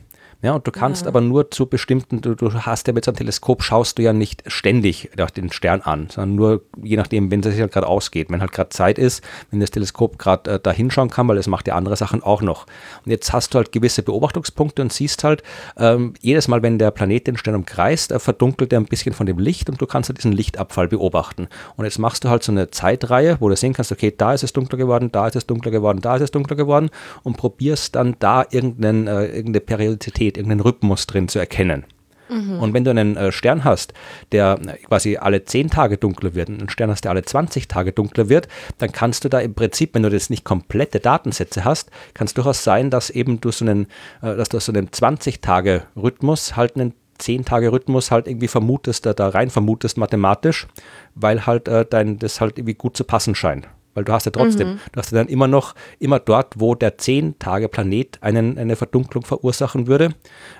Ja, 0.44 0.54
und 0.54 0.68
du 0.68 0.72
kannst 0.72 1.04
ja. 1.04 1.08
aber 1.08 1.20
nur 1.20 1.50
zu 1.50 1.66
bestimmten, 1.66 2.22
du, 2.22 2.36
du, 2.36 2.54
hast 2.54 2.86
ja 2.86 2.94
mit 2.94 3.04
so 3.04 3.10
einem 3.10 3.18
Teleskop, 3.18 3.64
schaust 3.64 3.98
du 3.98 4.04
ja 4.04 4.14
nicht 4.14 4.44
ständig 4.46 5.10
den 5.36 5.52
Stern 5.52 5.82
an, 5.82 6.10
sondern 6.12 6.36
nur 6.36 6.62
je 6.84 6.96
nachdem, 6.96 7.32
wenn 7.32 7.40
es 7.40 7.48
sich 7.48 7.60
halt 7.60 7.72
gerade 7.72 7.88
ausgeht, 7.88 8.30
wenn 8.30 8.40
halt 8.42 8.52
gerade 8.52 8.70
Zeit 8.70 9.00
ist, 9.00 9.24
wenn 9.50 9.60
das 9.60 9.72
Teleskop 9.72 10.20
gerade 10.20 10.52
äh, 10.52 10.60
da 10.62 10.72
hinschauen 10.72 11.10
kann, 11.10 11.28
weil 11.28 11.38
es 11.38 11.48
macht 11.48 11.68
ja 11.68 11.74
andere 11.74 11.96
Sachen 11.96 12.22
auch 12.22 12.44
noch. 12.44 12.68
Und 13.04 13.12
jetzt 13.12 13.34
hast 13.34 13.54
du 13.54 13.58
halt 13.58 13.72
gewisse 13.72 14.04
Beobachtungspunkte 14.04 14.84
und 14.84 14.94
siehst 14.94 15.24
halt, 15.24 15.42
ähm, 15.76 16.14
jedes 16.22 16.48
Mal, 16.48 16.62
wenn 16.62 16.78
der 16.78 16.92
Planet 16.92 17.26
den 17.26 17.38
Stern 17.38 17.56
umkreist, 17.56 18.12
äh, 18.12 18.20
verdunkelt 18.20 18.72
er 18.72 18.80
ein 18.80 18.86
bisschen 18.86 19.14
von 19.14 19.26
dem 19.26 19.40
Licht 19.40 19.70
und 19.70 19.82
du 19.82 19.88
kannst 19.88 20.10
halt 20.10 20.20
diesen 20.20 20.34
Lichtabfall 20.34 20.88
beobachten. 20.88 21.48
Und 21.78 21.86
jetzt 21.86 21.98
machst 21.98 22.24
du 22.24 22.30
halt 22.30 22.44
so 22.44 22.52
eine 22.52 22.70
Zeitreihe, 22.70 23.38
wo 23.40 23.50
du 23.50 23.56
sehen 23.56 23.74
kannst, 23.74 23.92
okay, 23.92 24.14
da 24.16 24.34
ist 24.34 24.44
es 24.44 24.54
dunkler 24.54 24.78
geworden, 24.78 25.12
da 25.12 25.28
ist 25.28 25.36
es 25.36 25.48
dunkler 25.48 25.72
geworden, 25.72 26.00
da 26.02 26.16
ist 26.16 26.22
es 26.22 26.32
dunkler 26.32 26.56
geworden 26.56 26.92
und 27.24 27.38
probierst 27.38 27.96
dann 27.96 28.16
da 28.20 28.46
irgendeinen, 28.52 29.08
äh, 29.08 29.26
irgendeine 29.26 29.62
Periodizität 29.62 30.27
Intensität, 30.28 30.38
irgendeinen 30.38 30.62
Rhythmus 30.62 31.08
drin 31.08 31.28
zu 31.28 31.40
erkennen. 31.40 31.86
Mhm. 32.30 32.60
Und 32.60 32.74
wenn 32.74 32.84
du 32.84 32.92
einen 32.92 33.16
äh, 33.16 33.32
Stern 33.32 33.64
hast, 33.64 33.94
der 34.34 34.60
äh, 34.60 34.78
quasi 34.86 35.16
alle 35.16 35.46
10 35.46 35.70
Tage 35.70 35.98
dunkler 35.98 36.36
wird, 36.36 36.50
und 36.50 36.60
einen 36.60 36.70
Stern 36.70 36.90
hast, 36.90 37.06
der 37.06 37.12
alle 37.12 37.24
20 37.24 37.70
Tage 37.70 37.94
dunkler 37.94 38.28
wird, 38.28 38.50
dann 38.80 38.92
kannst 38.92 39.24
du 39.24 39.30
da 39.30 39.40
im 39.40 39.54
Prinzip, 39.54 39.96
wenn 39.96 40.04
du 40.04 40.10
jetzt 40.10 40.30
nicht 40.30 40.44
komplette 40.44 41.00
Datensätze 41.00 41.64
hast, 41.64 41.90
kann 42.14 42.28
es 42.28 42.34
durchaus 42.34 42.66
sein, 42.66 42.90
dass 42.90 43.10
eben 43.10 43.40
du 43.40 43.52
so 43.52 43.64
einen, 43.64 43.88
äh, 44.22 44.36
dass 44.36 44.50
du 44.50 44.60
so 44.60 44.74
einen 44.74 44.90
20-Tage-Rhythmus 44.90 46.58
halt 46.58 46.76
einen 46.76 46.94
10-Tage-Rhythmus 47.22 48.12
halt 48.12 48.28
irgendwie 48.28 48.50
vermutest, 48.50 49.06
da, 49.06 49.14
da 49.14 49.30
rein 49.30 49.50
vermutest 49.50 49.98
mathematisch, 49.98 50.68
weil 51.16 51.46
halt 51.46 51.70
äh, 51.70 51.86
dein, 51.90 52.20
das 52.20 52.42
halt 52.42 52.58
irgendwie 52.60 52.76
gut 52.76 52.98
zu 52.98 53.06
passen 53.06 53.36
scheint 53.36 53.70
weil 53.98 54.04
du 54.04 54.14
hast 54.14 54.26
ja 54.26 54.32
trotzdem, 54.32 54.74
mhm. 54.74 54.80
du 54.92 55.00
hast 55.00 55.12
ja 55.12 55.18
dann 55.18 55.28
immer 55.28 55.48
noch, 55.48 55.74
immer 55.98 56.20
dort, 56.20 56.60
wo 56.60 56.76
der 56.76 57.00
10-Tage-Planet 57.00 58.20
eine 58.22 58.76
Verdunklung 58.76 59.26
verursachen 59.26 59.88
würde, 59.88 60.14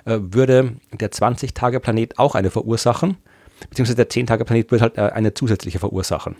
äh, 0.06 0.18
würde 0.20 0.72
der 0.90 1.12
20-Tage-Planet 1.12 2.18
auch 2.18 2.34
eine 2.34 2.50
verursachen, 2.50 3.16
beziehungsweise 3.70 3.94
der 3.94 4.08
10-Tage-Planet 4.10 4.72
würde 4.72 4.82
halt 4.82 4.98
äh, 4.98 5.02
eine 5.02 5.34
zusätzliche 5.34 5.78
verursachen. 5.78 6.34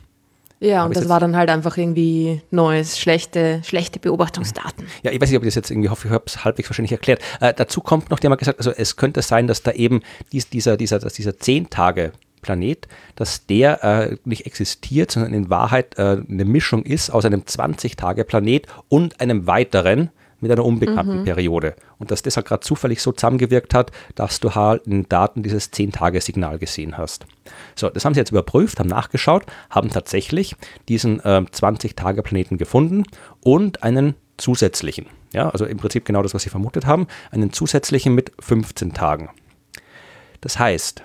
Ja, 0.58 0.84
und 0.84 0.96
das 0.96 1.08
war 1.08 1.20
dann 1.20 1.36
halt 1.36 1.50
einfach 1.50 1.76
irgendwie 1.76 2.42
neues, 2.50 2.98
schlechte, 2.98 3.62
schlechte 3.62 4.00
Beobachtungsdaten. 4.00 4.88
Ja, 5.04 5.12
ich 5.12 5.20
weiß 5.20 5.28
nicht, 5.28 5.38
ob 5.38 5.44
ich 5.44 5.50
das 5.50 5.54
jetzt 5.54 5.70
irgendwie 5.70 5.90
hoffe, 5.90 6.08
ich 6.08 6.12
habe 6.12 6.24
es 6.26 6.44
halbwegs 6.44 6.68
wahrscheinlich 6.68 6.90
erklärt. 6.90 7.22
Äh, 7.40 7.54
dazu 7.54 7.80
kommt 7.80 8.10
noch, 8.10 8.18
die 8.18 8.26
haben 8.26 8.36
gesagt, 8.36 8.58
also 8.58 8.72
es 8.72 8.96
könnte 8.96 9.22
sein, 9.22 9.46
dass 9.46 9.62
da 9.62 9.70
eben 9.70 10.00
dies, 10.32 10.50
dieser, 10.50 10.76
dieser, 10.76 10.98
dass 10.98 11.14
dieser 11.14 11.38
10 11.38 11.70
Tage 11.70 12.10
Planet, 12.42 12.88
dass 13.16 13.47
der 13.47 13.85
äh, 13.85 14.16
nicht 14.25 14.47
existiert, 14.47 15.11
sondern 15.11 15.35
in 15.35 15.50
Wahrheit 15.50 15.99
äh, 15.99 16.23
eine 16.28 16.45
Mischung 16.45 16.83
ist 16.83 17.11
aus 17.11 17.25
einem 17.25 17.42
20-Tage-Planet 17.42 18.66
und 18.88 19.21
einem 19.21 19.47
weiteren 19.47 20.11
mit 20.40 20.52
einer 20.52 20.64
unbekannten 20.64 21.21
mhm. 21.21 21.25
Periode. 21.25 21.75
Und 21.99 22.11
dass 22.11 22.23
das 22.23 22.37
halt 22.37 22.47
gerade 22.47 22.61
zufällig 22.61 23.02
so 23.02 23.12
zusammengewirkt 23.12 23.75
hat, 23.75 23.90
dass 24.14 24.40
du 24.40 24.54
halt 24.54 24.87
in 24.87 25.09
Daten 25.09 25.42
dieses 25.42 25.73
10-Tage-Signal 25.73 26.59
gesehen 26.59 26.97
hast. 26.97 27.26
So, 27.75 27.90
das 27.90 28.04
haben 28.04 28.14
sie 28.14 28.21
jetzt 28.21 28.30
überprüft, 28.30 28.78
haben 28.78 28.88
nachgeschaut, 28.88 29.45
haben 29.71 29.90
tatsächlich 29.90 30.54
diesen 30.88 31.21
äh, 31.21 31.42
20-Tage-Planeten 31.50 32.59
gefunden 32.59 33.04
und 33.42 33.83
einen 33.83 34.14
zusätzlichen. 34.37 35.07
Ja, 35.33 35.51
also 35.51 35.66
im 35.66 35.77
Prinzip 35.77 36.05
genau 36.05 36.22
das, 36.22 36.35
was 36.35 36.42
sie 36.42 36.51
vermutet 36.51 36.87
haben, 36.87 37.07
einen 37.31 37.53
zusätzlichen 37.53 38.14
mit 38.14 38.33
15 38.38 38.94
Tagen. 38.94 39.31
Das 40.40 40.59
heißt, 40.59 41.03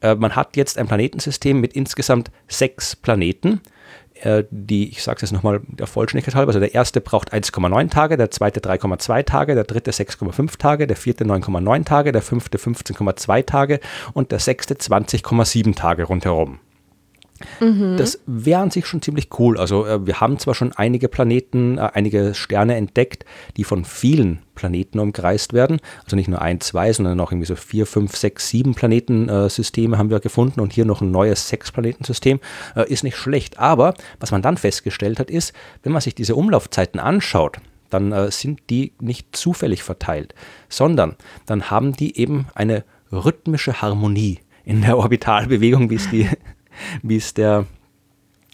äh, 0.00 0.14
man 0.14 0.36
hat 0.36 0.56
jetzt 0.56 0.78
ein 0.78 0.86
Planetensystem 0.86 1.60
mit 1.60 1.74
insgesamt 1.74 2.30
sechs 2.48 2.96
Planeten, 2.96 3.60
äh, 4.22 4.44
die, 4.50 4.90
ich 4.90 5.02
sage 5.02 5.16
es 5.16 5.22
jetzt 5.22 5.32
nochmal 5.32 5.60
der 5.66 5.86
Vollständigkeit 5.86 6.34
halber, 6.34 6.50
also 6.50 6.60
der 6.60 6.74
erste 6.74 7.00
braucht 7.00 7.32
1,9 7.32 7.90
Tage, 7.90 8.16
der 8.16 8.30
zweite 8.30 8.60
3,2 8.60 9.24
Tage, 9.24 9.54
der 9.54 9.64
dritte 9.64 9.90
6,5 9.90 10.58
Tage, 10.58 10.86
der 10.86 10.96
vierte 10.96 11.24
9,9 11.24 11.84
Tage, 11.84 12.12
der 12.12 12.22
fünfte 12.22 12.58
15,2 12.58 13.46
Tage 13.46 13.80
und 14.12 14.32
der 14.32 14.38
sechste 14.38 14.74
20,7 14.74 15.74
Tage 15.74 16.04
rundherum. 16.04 16.60
Mhm. 17.60 17.96
Das 17.96 18.20
wäre 18.26 18.60
an 18.60 18.70
sich 18.70 18.86
schon 18.86 19.02
ziemlich 19.02 19.28
cool. 19.38 19.58
Also 19.58 19.86
äh, 19.86 20.06
wir 20.06 20.20
haben 20.20 20.38
zwar 20.38 20.54
schon 20.54 20.72
einige 20.72 21.08
Planeten, 21.08 21.78
äh, 21.78 21.90
einige 21.94 22.34
Sterne 22.34 22.76
entdeckt, 22.76 23.24
die 23.56 23.64
von 23.64 23.84
vielen 23.84 24.40
Planeten 24.54 24.98
umkreist 24.98 25.52
werden. 25.52 25.80
Also 26.04 26.16
nicht 26.16 26.28
nur 26.28 26.42
ein, 26.42 26.60
zwei, 26.60 26.92
sondern 26.92 27.18
auch 27.20 27.32
irgendwie 27.32 27.46
so 27.46 27.56
vier, 27.56 27.86
fünf, 27.86 28.16
sechs, 28.16 28.48
sieben 28.48 28.74
Planetensysteme 28.74 29.96
haben 29.96 30.10
wir 30.10 30.20
gefunden 30.20 30.60
und 30.60 30.72
hier 30.72 30.84
noch 30.84 31.00
ein 31.00 31.10
neues 31.10 31.48
Sechs-Planetensystem. 31.48 32.40
Äh, 32.76 32.90
ist 32.92 33.04
nicht 33.04 33.16
schlecht. 33.16 33.58
Aber 33.58 33.94
was 34.18 34.30
man 34.30 34.42
dann 34.42 34.56
festgestellt 34.56 35.18
hat, 35.18 35.30
ist, 35.30 35.54
wenn 35.82 35.92
man 35.92 36.02
sich 36.02 36.14
diese 36.14 36.34
Umlaufzeiten 36.34 37.00
anschaut, 37.00 37.58
dann 37.90 38.12
äh, 38.12 38.30
sind 38.30 38.60
die 38.70 38.92
nicht 39.00 39.34
zufällig 39.36 39.82
verteilt, 39.82 40.34
sondern 40.68 41.16
dann 41.46 41.70
haben 41.70 41.94
die 41.94 42.18
eben 42.18 42.46
eine 42.54 42.84
rhythmische 43.12 43.82
Harmonie 43.82 44.38
in 44.64 44.82
der 44.82 44.98
Orbitalbewegung, 44.98 45.90
wie 45.90 45.96
es 45.96 46.08
die 46.10 46.28
wie 47.02 47.16
es 47.16 47.34
der 47.34 47.66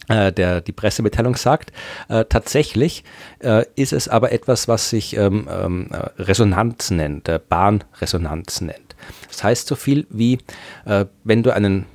äh, 0.07 0.31
der, 0.31 0.61
die 0.61 0.71
Pressemitteilung 0.71 1.35
sagt. 1.35 1.73
Äh, 2.07 2.25
tatsächlich 2.29 3.03
äh, 3.39 3.65
ist 3.75 3.91
es 3.91 4.07
aber 4.07 4.31
etwas, 4.31 4.67
was 4.67 4.89
sich 4.89 5.17
ähm, 5.17 5.49
ähm, 5.51 5.89
Resonanz 6.17 6.91
nennt, 6.91 7.27
äh, 7.27 7.39
Bahnresonanz 7.45 8.61
nennt. 8.61 8.95
Das 9.27 9.43
heißt 9.43 9.67
so 9.67 9.75
viel 9.75 10.07
wie, 10.09 10.39
äh, 10.85 11.05
wenn 11.23 11.43
du 11.43 11.53
einen 11.53 11.85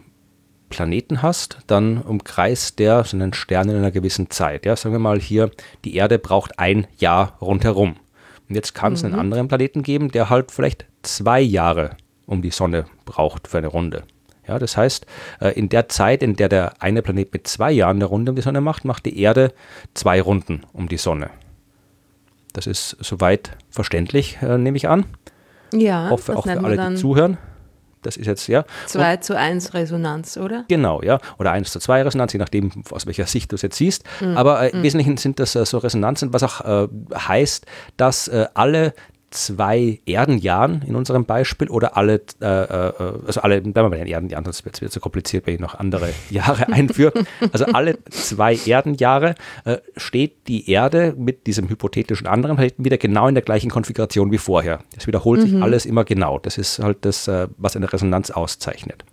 Planeten 0.69 1.23
hast, 1.23 1.59
dann 1.67 1.99
umkreist 1.99 2.79
der 2.79 3.05
so 3.05 3.17
einen 3.17 3.35
Stern 3.35 3.69
in 3.69 3.77
einer 3.77 3.91
gewissen 3.91 4.31
Zeit. 4.31 4.65
Ja, 4.65 4.75
sagen 4.75 4.95
wir 4.95 4.99
mal 4.99 5.21
hier, 5.21 5.51
die 5.85 5.95
Erde 5.95 6.19
braucht 6.19 6.59
ein 6.59 6.87
Jahr 6.99 7.37
rundherum. 7.41 7.97
Und 8.49 8.55
jetzt 8.55 8.75
kann 8.75 8.95
es 8.95 9.03
mhm. 9.03 9.13
einen 9.13 9.21
anderen 9.21 9.49
Planeten 9.49 9.83
geben, 9.83 10.11
der 10.11 10.31
halt 10.31 10.51
vielleicht 10.51 10.87
zwei 11.03 11.41
Jahre 11.41 11.97
um 12.27 12.43
die 12.43 12.51
Sonne 12.51 12.87
braucht 13.05 13.49
für 13.49 13.59
eine 13.59 13.67
Runde. 13.67 14.05
Ja, 14.47 14.59
das 14.59 14.77
heißt, 14.77 15.07
äh, 15.41 15.51
in 15.51 15.69
der 15.69 15.89
Zeit, 15.89 16.23
in 16.23 16.35
der 16.37 16.49
der 16.49 16.75
eine 16.83 17.03
Planet 17.03 17.33
mit 17.33 17.47
zwei 17.47 17.71
Jahren 17.71 17.97
eine 17.97 18.07
Runde 18.07 18.33
um 18.33 18.37
die 18.37 18.43
Sonne 18.43 18.61
macht, 18.61 18.85
macht 18.85 19.07
die 19.07 19.21
Erde 19.21 19.53
zwei 19.95 20.21
Runden 20.21 20.63
um 20.73 20.89
die 20.89 20.97
Sonne. 20.97 21.31
Das 22.53 22.67
ist 22.67 22.97
soweit 23.01 23.53
verständlich, 23.71 24.39
äh, 24.43 24.59
nehme 24.59 24.77
ich 24.77 24.89
an. 24.89 25.07
Ja, 25.73 26.11
hoffe 26.11 26.37
auch 26.37 26.45
für 26.45 26.63
alle, 26.63 26.91
die 26.91 26.97
zuhören. 26.97 27.39
Das 28.03 28.17
ist 28.17 28.27
jetzt, 28.27 28.49
ja. 28.49 28.65
2 28.87 29.19
zu 29.19 29.37
1 29.37 29.75
Resonanz, 29.75 30.37
oder? 30.37 30.65
Genau, 30.69 31.03
ja. 31.03 31.21
Oder 31.39 31.53
1 31.53 31.71
zu 31.71 31.79
2 31.79 32.03
Resonanz, 32.03 32.33
je 32.33 32.41
nachdem, 32.41 32.71
aus 32.91 33.07
welcher 33.07 33.27
Sicht 33.27 33.53
du 33.53 33.55
es 33.55 33.63
jetzt 33.63 33.77
siehst. 33.77 34.05
Mhm. 34.21 34.37
Aber 34.37 34.61
äh, 34.61 34.71
im 34.71 34.81
mhm. 34.81 34.83
Wesentlichen 34.83 35.17
sind 35.19 35.39
das 35.39 35.55
äh, 35.55 35.65
so 35.65 35.79
Resonanzen, 35.79 36.33
was 36.33 36.43
auch 36.43 36.61
äh, 36.63 36.89
heißt, 37.15 37.65
dass 37.97 38.27
äh, 38.27 38.47
alle 38.55 38.93
zwei 39.33 40.01
Erdenjahren 40.07 40.83
in 40.87 40.95
unserem 40.95 41.25
Beispiel 41.25 41.69
oder 41.69 41.97
alle, 41.97 42.21
äh, 42.41 42.45
äh, 42.45 42.93
also 43.27 43.41
alle, 43.41 43.61
bleiben 43.61 43.87
wir 43.87 43.91
bei 43.91 43.99
den 43.99 44.07
Erdenjahren, 44.07 44.45
sonst 44.45 44.65
wird 44.65 44.77
es 44.77 44.81
wieder 44.81 44.91
zu 44.91 45.01
kompliziert, 45.01 45.47
wenn 45.47 45.55
ich 45.55 45.61
noch 45.61 45.75
andere 45.75 46.11
Jahre 46.31 46.69
einführe. 46.69 47.25
Also 47.53 47.67
alle 47.67 47.99
zwei 48.11 48.57
Erdenjahre 48.67 49.35
äh, 49.65 49.79
steht 49.97 50.49
die 50.49 50.71
Erde 50.71 51.15
mit 51.17 51.47
diesem 51.47 51.69
hypothetischen 51.69 52.27
anderen 52.27 52.57
Planeten 52.57 52.85
wieder 52.85 52.99
genau 52.99 53.29
in 53.29 53.35
der 53.35 53.43
gleichen 53.43 53.71
Konfiguration 53.71 54.31
wie 54.31 54.39
vorher. 54.39 54.81
Es 54.97 55.07
wiederholt 55.07 55.41
mhm. 55.41 55.47
sich 55.47 55.63
alles 55.63 55.87
immer 55.87 56.05
genau. 56.05 56.39
Das 56.39 56.59
ist 56.59 56.79
halt 56.79 56.99
das, 57.03 57.29
äh, 57.29 57.49
was 57.57 57.77
eine 57.77 57.93
Resonanz 57.93 58.31
auszeichnet. 58.31 59.05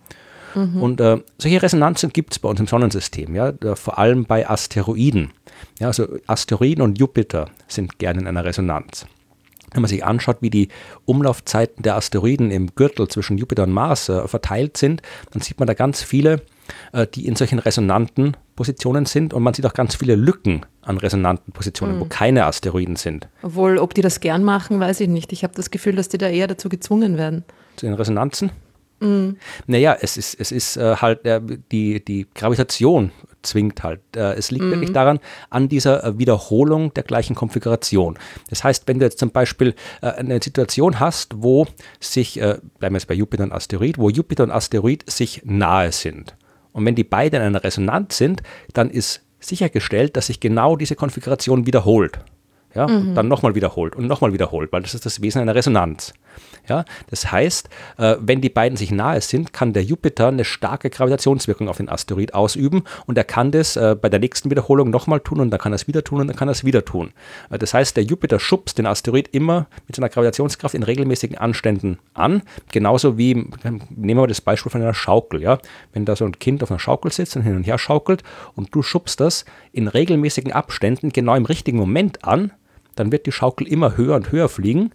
Mhm. 0.55 0.81
Und 0.81 1.01
äh, 1.01 1.21
solche 1.37 1.61
Resonanzen 1.61 2.11
gibt 2.11 2.33
es 2.33 2.39
bei 2.39 2.49
uns 2.49 2.59
im 2.59 2.67
Sonnensystem, 2.67 3.35
ja, 3.35 3.53
vor 3.75 3.99
allem 3.99 4.25
bei 4.25 4.49
Asteroiden. 4.49 5.31
Ja, 5.79 5.87
also 5.87 6.07
Asteroiden 6.27 6.81
und 6.81 6.97
Jupiter 6.97 7.49
sind 7.67 7.99
gerne 7.99 8.21
in 8.21 8.27
einer 8.27 8.45
Resonanz. 8.45 9.05
Wenn 9.73 9.81
man 9.81 9.89
sich 9.89 10.03
anschaut, 10.03 10.37
wie 10.41 10.49
die 10.49 10.69
Umlaufzeiten 11.05 11.83
der 11.83 11.95
Asteroiden 11.95 12.51
im 12.51 12.73
Gürtel 12.75 13.07
zwischen 13.07 13.37
Jupiter 13.37 13.63
und 13.63 13.71
Mars 13.71 14.09
äh, 14.09 14.27
verteilt 14.27 14.77
sind, 14.77 15.01
dann 15.31 15.41
sieht 15.41 15.59
man 15.59 15.67
da 15.67 15.73
ganz 15.73 16.01
viele, 16.01 16.41
äh, 16.93 17.07
die 17.07 17.27
in 17.27 17.35
solchen 17.35 17.59
resonanten 17.59 18.35
Positionen 18.55 19.05
sind 19.05 19.33
und 19.33 19.43
man 19.43 19.53
sieht 19.53 19.65
auch 19.65 19.73
ganz 19.73 19.95
viele 19.95 20.15
Lücken 20.15 20.65
an 20.81 20.97
resonanten 20.97 21.53
Positionen, 21.53 21.95
mhm. 21.95 21.99
wo 22.01 22.05
keine 22.05 22.45
Asteroiden 22.45 22.95
sind. 22.95 23.27
Obwohl, 23.41 23.77
ob 23.77 23.93
die 23.93 24.01
das 24.01 24.19
gern 24.19 24.43
machen, 24.43 24.79
weiß 24.79 24.99
ich 25.01 25.07
nicht. 25.07 25.31
Ich 25.31 25.43
habe 25.43 25.53
das 25.55 25.71
Gefühl, 25.71 25.95
dass 25.95 26.09
die 26.09 26.17
da 26.17 26.27
eher 26.27 26.47
dazu 26.47 26.69
gezwungen 26.69 27.17
werden. 27.17 27.43
Zu 27.75 27.85
den 27.85 27.95
Resonanzen? 27.95 28.51
Mhm. 28.99 29.37
Naja, 29.67 29.97
es 29.99 30.17
ist, 30.17 30.39
es 30.39 30.51
ist 30.51 30.77
äh, 30.77 30.95
halt 30.97 31.25
äh, 31.25 31.41
die, 31.71 32.03
die 32.03 32.27
Gravitation 32.33 33.11
zwingt 33.41 33.83
halt. 33.83 34.01
Äh, 34.15 34.33
es 34.33 34.51
liegt 34.51 34.65
mhm. 34.65 34.71
wirklich 34.71 34.91
daran, 34.91 35.19
an 35.49 35.69
dieser 35.69 36.03
äh, 36.03 36.17
Wiederholung 36.17 36.93
der 36.93 37.03
gleichen 37.03 37.35
Konfiguration. 37.35 38.17
Das 38.49 38.63
heißt, 38.63 38.87
wenn 38.87 38.99
du 38.99 39.05
jetzt 39.05 39.19
zum 39.19 39.31
Beispiel 39.31 39.75
äh, 40.01 40.07
eine 40.07 40.41
Situation 40.41 40.99
hast, 40.99 41.33
wo 41.37 41.67
sich, 41.99 42.39
äh, 42.39 42.57
bleiben 42.79 42.95
wir 42.95 42.99
jetzt 42.99 43.07
bei 43.07 43.13
Jupiter 43.13 43.43
und 43.43 43.53
Asteroid, 43.53 43.97
wo 43.97 44.09
Jupiter 44.09 44.43
und 44.43 44.51
Asteroid 44.51 45.09
sich 45.09 45.41
nahe 45.45 45.91
sind. 45.91 46.35
Und 46.71 46.85
wenn 46.85 46.95
die 46.95 47.03
beiden 47.03 47.41
in 47.41 47.47
einer 47.47 47.63
Resonanz 47.63 48.17
sind, 48.17 48.43
dann 48.73 48.89
ist 48.89 49.21
sichergestellt, 49.39 50.17
dass 50.17 50.27
sich 50.27 50.39
genau 50.39 50.75
diese 50.75 50.95
Konfiguration 50.95 51.65
wiederholt. 51.65 52.19
Ja, 52.75 52.87
mhm. 52.87 53.09
und 53.09 53.15
dann 53.15 53.27
nochmal 53.27 53.55
wiederholt 53.55 53.95
und 53.95 54.05
nochmal 54.05 54.31
wiederholt, 54.31 54.71
weil 54.71 54.83
das 54.83 54.93
ist 54.93 55.03
das 55.03 55.23
Wesen 55.23 55.41
einer 55.41 55.55
Resonanz. 55.55 56.13
Ja, 56.67 56.85
das 57.09 57.31
heißt, 57.31 57.69
äh, 57.97 58.15
wenn 58.19 58.41
die 58.41 58.49
beiden 58.49 58.77
sich 58.77 58.91
nahe 58.91 59.21
sind, 59.21 59.53
kann 59.53 59.73
der 59.73 59.83
Jupiter 59.83 60.27
eine 60.27 60.45
starke 60.45 60.89
Gravitationswirkung 60.89 61.67
auf 61.67 61.77
den 61.77 61.89
Asteroid 61.89 62.33
ausüben 62.33 62.83
und 63.07 63.17
er 63.17 63.23
kann 63.23 63.51
das 63.51 63.75
äh, 63.75 63.95
bei 63.99 64.09
der 64.09 64.19
nächsten 64.19 64.51
Wiederholung 64.51 64.89
nochmal 64.89 65.19
tun 65.19 65.39
und 65.39 65.49
dann 65.49 65.59
kann 65.59 65.71
er 65.73 65.77
es 65.77 65.87
wieder 65.87 66.03
tun 66.03 66.21
und 66.21 66.27
dann 66.27 66.35
kann 66.35 66.47
er 66.47 66.51
es 66.51 66.63
wieder 66.63 66.85
tun. 66.85 67.11
Äh, 67.49 67.57
das 67.57 67.73
heißt, 67.73 67.97
der 67.97 68.03
Jupiter 68.03 68.39
schubst 68.39 68.77
den 68.77 68.85
Asteroid 68.85 69.29
immer 69.29 69.67
mit 69.87 69.95
seiner 69.95 70.09
Gravitationskraft 70.09 70.75
in 70.75 70.83
regelmäßigen 70.83 71.37
Anständen 71.37 71.97
an, 72.13 72.43
genauso 72.71 73.17
wie, 73.17 73.33
nehmen 73.89 74.21
wir 74.21 74.27
das 74.27 74.41
Beispiel 74.41 74.71
von 74.71 74.81
einer 74.81 74.93
Schaukel, 74.93 75.41
ja, 75.41 75.57
wenn 75.93 76.05
da 76.05 76.15
so 76.15 76.25
ein 76.25 76.37
Kind 76.37 76.61
auf 76.61 76.69
einer 76.69 76.79
Schaukel 76.79 77.11
sitzt 77.11 77.35
und 77.35 77.41
hin 77.41 77.55
und 77.55 77.63
her 77.63 77.77
schaukelt 77.77 78.23
und 78.55 78.73
du 78.75 78.83
schubst 78.83 79.19
das 79.19 79.45
in 79.71 79.87
regelmäßigen 79.87 80.51
Abständen 80.51 81.09
genau 81.09 81.35
im 81.35 81.45
richtigen 81.45 81.77
Moment 81.77 82.23
an, 82.23 82.51
dann 82.95 83.11
wird 83.11 83.25
die 83.25 83.31
Schaukel 83.31 83.67
immer 83.67 83.97
höher 83.97 84.15
und 84.15 84.31
höher 84.31 84.49
fliegen 84.49 84.91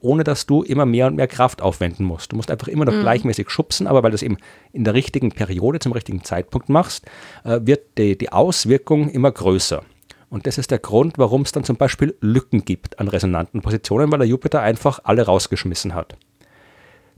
ohne 0.00 0.24
dass 0.24 0.46
du 0.46 0.62
immer 0.62 0.86
mehr 0.86 1.06
und 1.06 1.16
mehr 1.16 1.28
Kraft 1.28 1.62
aufwenden 1.62 2.04
musst. 2.04 2.32
Du 2.32 2.36
musst 2.36 2.50
einfach 2.50 2.68
immer 2.68 2.84
noch 2.84 2.94
mhm. 2.94 3.00
gleichmäßig 3.00 3.50
schubsen, 3.50 3.86
aber 3.86 4.02
weil 4.02 4.10
du 4.10 4.14
es 4.16 4.22
eben 4.22 4.38
in 4.72 4.84
der 4.84 4.94
richtigen 4.94 5.30
Periode, 5.30 5.78
zum 5.78 5.92
richtigen 5.92 6.24
Zeitpunkt 6.24 6.68
machst, 6.68 7.06
äh, 7.44 7.60
wird 7.62 7.98
die, 7.98 8.16
die 8.16 8.32
Auswirkung 8.32 9.08
immer 9.08 9.30
größer. 9.30 9.82
Und 10.30 10.46
das 10.46 10.58
ist 10.58 10.70
der 10.70 10.78
Grund, 10.78 11.18
warum 11.18 11.42
es 11.42 11.52
dann 11.52 11.64
zum 11.64 11.76
Beispiel 11.76 12.16
Lücken 12.20 12.64
gibt 12.64 12.98
an 13.00 13.08
resonanten 13.08 13.62
Positionen, 13.62 14.10
weil 14.12 14.20
der 14.20 14.28
Jupiter 14.28 14.62
einfach 14.62 15.00
alle 15.02 15.26
rausgeschmissen 15.26 15.94
hat. 15.94 16.16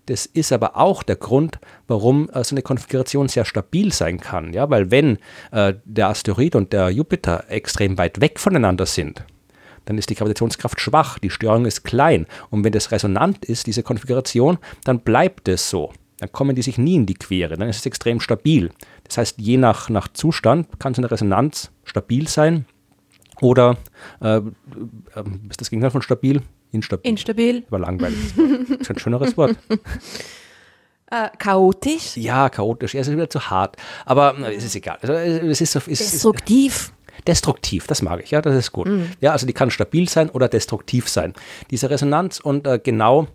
Das 0.07 0.27
ist 0.27 0.51
aber 0.53 0.77
auch 0.77 1.03
der 1.03 1.17
Grund, 1.17 1.59
warum 1.87 2.29
äh, 2.31 2.43
so 2.43 2.55
eine 2.55 2.63
Konfiguration 2.63 3.29
sehr 3.29 3.45
stabil 3.45 3.93
sein 3.93 4.19
kann. 4.19 4.53
Ja? 4.53 4.69
Weil 4.69 4.91
wenn 4.91 5.19
äh, 5.53 5.75
der 5.85 6.09
Asteroid 6.09 6.57
und 6.57 6.73
der 6.73 6.91
Jupiter 6.91 7.45
extrem 7.49 7.99
weit 7.99 8.21
weg 8.21 8.41
voneinander 8.41 8.87
sind, 8.87 9.25
dann 9.85 9.99
ist 9.99 10.11
die 10.11 10.15
Gravitationskraft 10.15 10.81
schwach, 10.81 11.19
die 11.19 11.31
Störung 11.31 11.67
ist 11.67 11.85
klein. 11.85 12.27
Und 12.51 12.65
wenn 12.65 12.73
das 12.73 12.91
resonant 12.91 13.45
ist, 13.45 13.67
diese 13.67 13.83
Konfiguration, 13.83 14.59
dann 14.85 15.01
bleibt 15.01 15.49
es 15.49 15.69
so. 15.69 15.93
Dann 16.19 16.31
kommen 16.31 16.55
die 16.55 16.63
sich 16.63 16.79
nie 16.79 16.95
in 16.95 17.07
die 17.07 17.15
Quere, 17.15 17.57
dann 17.57 17.69
ist 17.69 17.79
es 17.79 17.87
extrem 17.87 18.21
stabil. 18.21 18.71
Das 19.05 19.19
heißt, 19.19 19.41
je 19.41 19.57
nach, 19.57 19.89
nach 19.89 20.09
Zustand 20.09 20.69
kann 20.79 20.95
so 20.95 21.03
eine 21.03 21.11
Resonanz 21.11 21.71
stabil 21.85 22.29
sein 22.29 22.65
oder 23.41 23.77
äh, 24.21 24.37
äh, 24.37 24.43
ist 25.51 25.61
das 25.61 25.69
Gegenteil 25.69 25.91
von 25.91 26.03
stabil? 26.03 26.43
Instabil. 26.71 27.11
Instabil. 27.11 27.65
War 27.71 27.81
langweilig. 27.81 28.19
Das 28.69 28.81
ist 28.81 28.91
ein 28.91 28.99
schöneres 28.99 29.37
Wort. 29.37 29.57
Äh, 31.13 31.29
chaotisch? 31.37 32.17
Ja, 32.17 32.49
chaotisch. 32.49 32.95
Ja, 32.95 33.03
es 33.03 33.09
ist 33.09 33.13
wieder 33.13 33.29
zu 33.29 33.51
hart. 33.51 33.77
Aber 34.07 34.35
es 34.49 34.65
ist 34.65 34.75
egal. 34.75 34.97
Also, 35.03 35.13
es 35.13 35.61
ist, 35.61 35.77
es 35.77 35.85
Destruktiv. 35.85 36.95
Destruktiv, 37.27 37.87
das 37.87 38.03
mag 38.03 38.23
ich, 38.23 38.31
ja, 38.31 38.41
das 38.43 38.57
ist 38.57 38.73
gut. 38.73 38.89
Mhm. 38.89 39.11
Ja, 39.21 39.33
also 39.33 39.47
die 39.47 39.53
kann 39.53 39.71
stabil 39.71 40.09
sein 40.09 40.31
oder 40.31 40.49
destruktiv 40.49 41.09
sein. 41.09 41.35
Diese 41.71 41.91
Resonanz 41.91 42.41
und 42.41 42.67
äh, 42.67 42.81
genau 42.83 43.29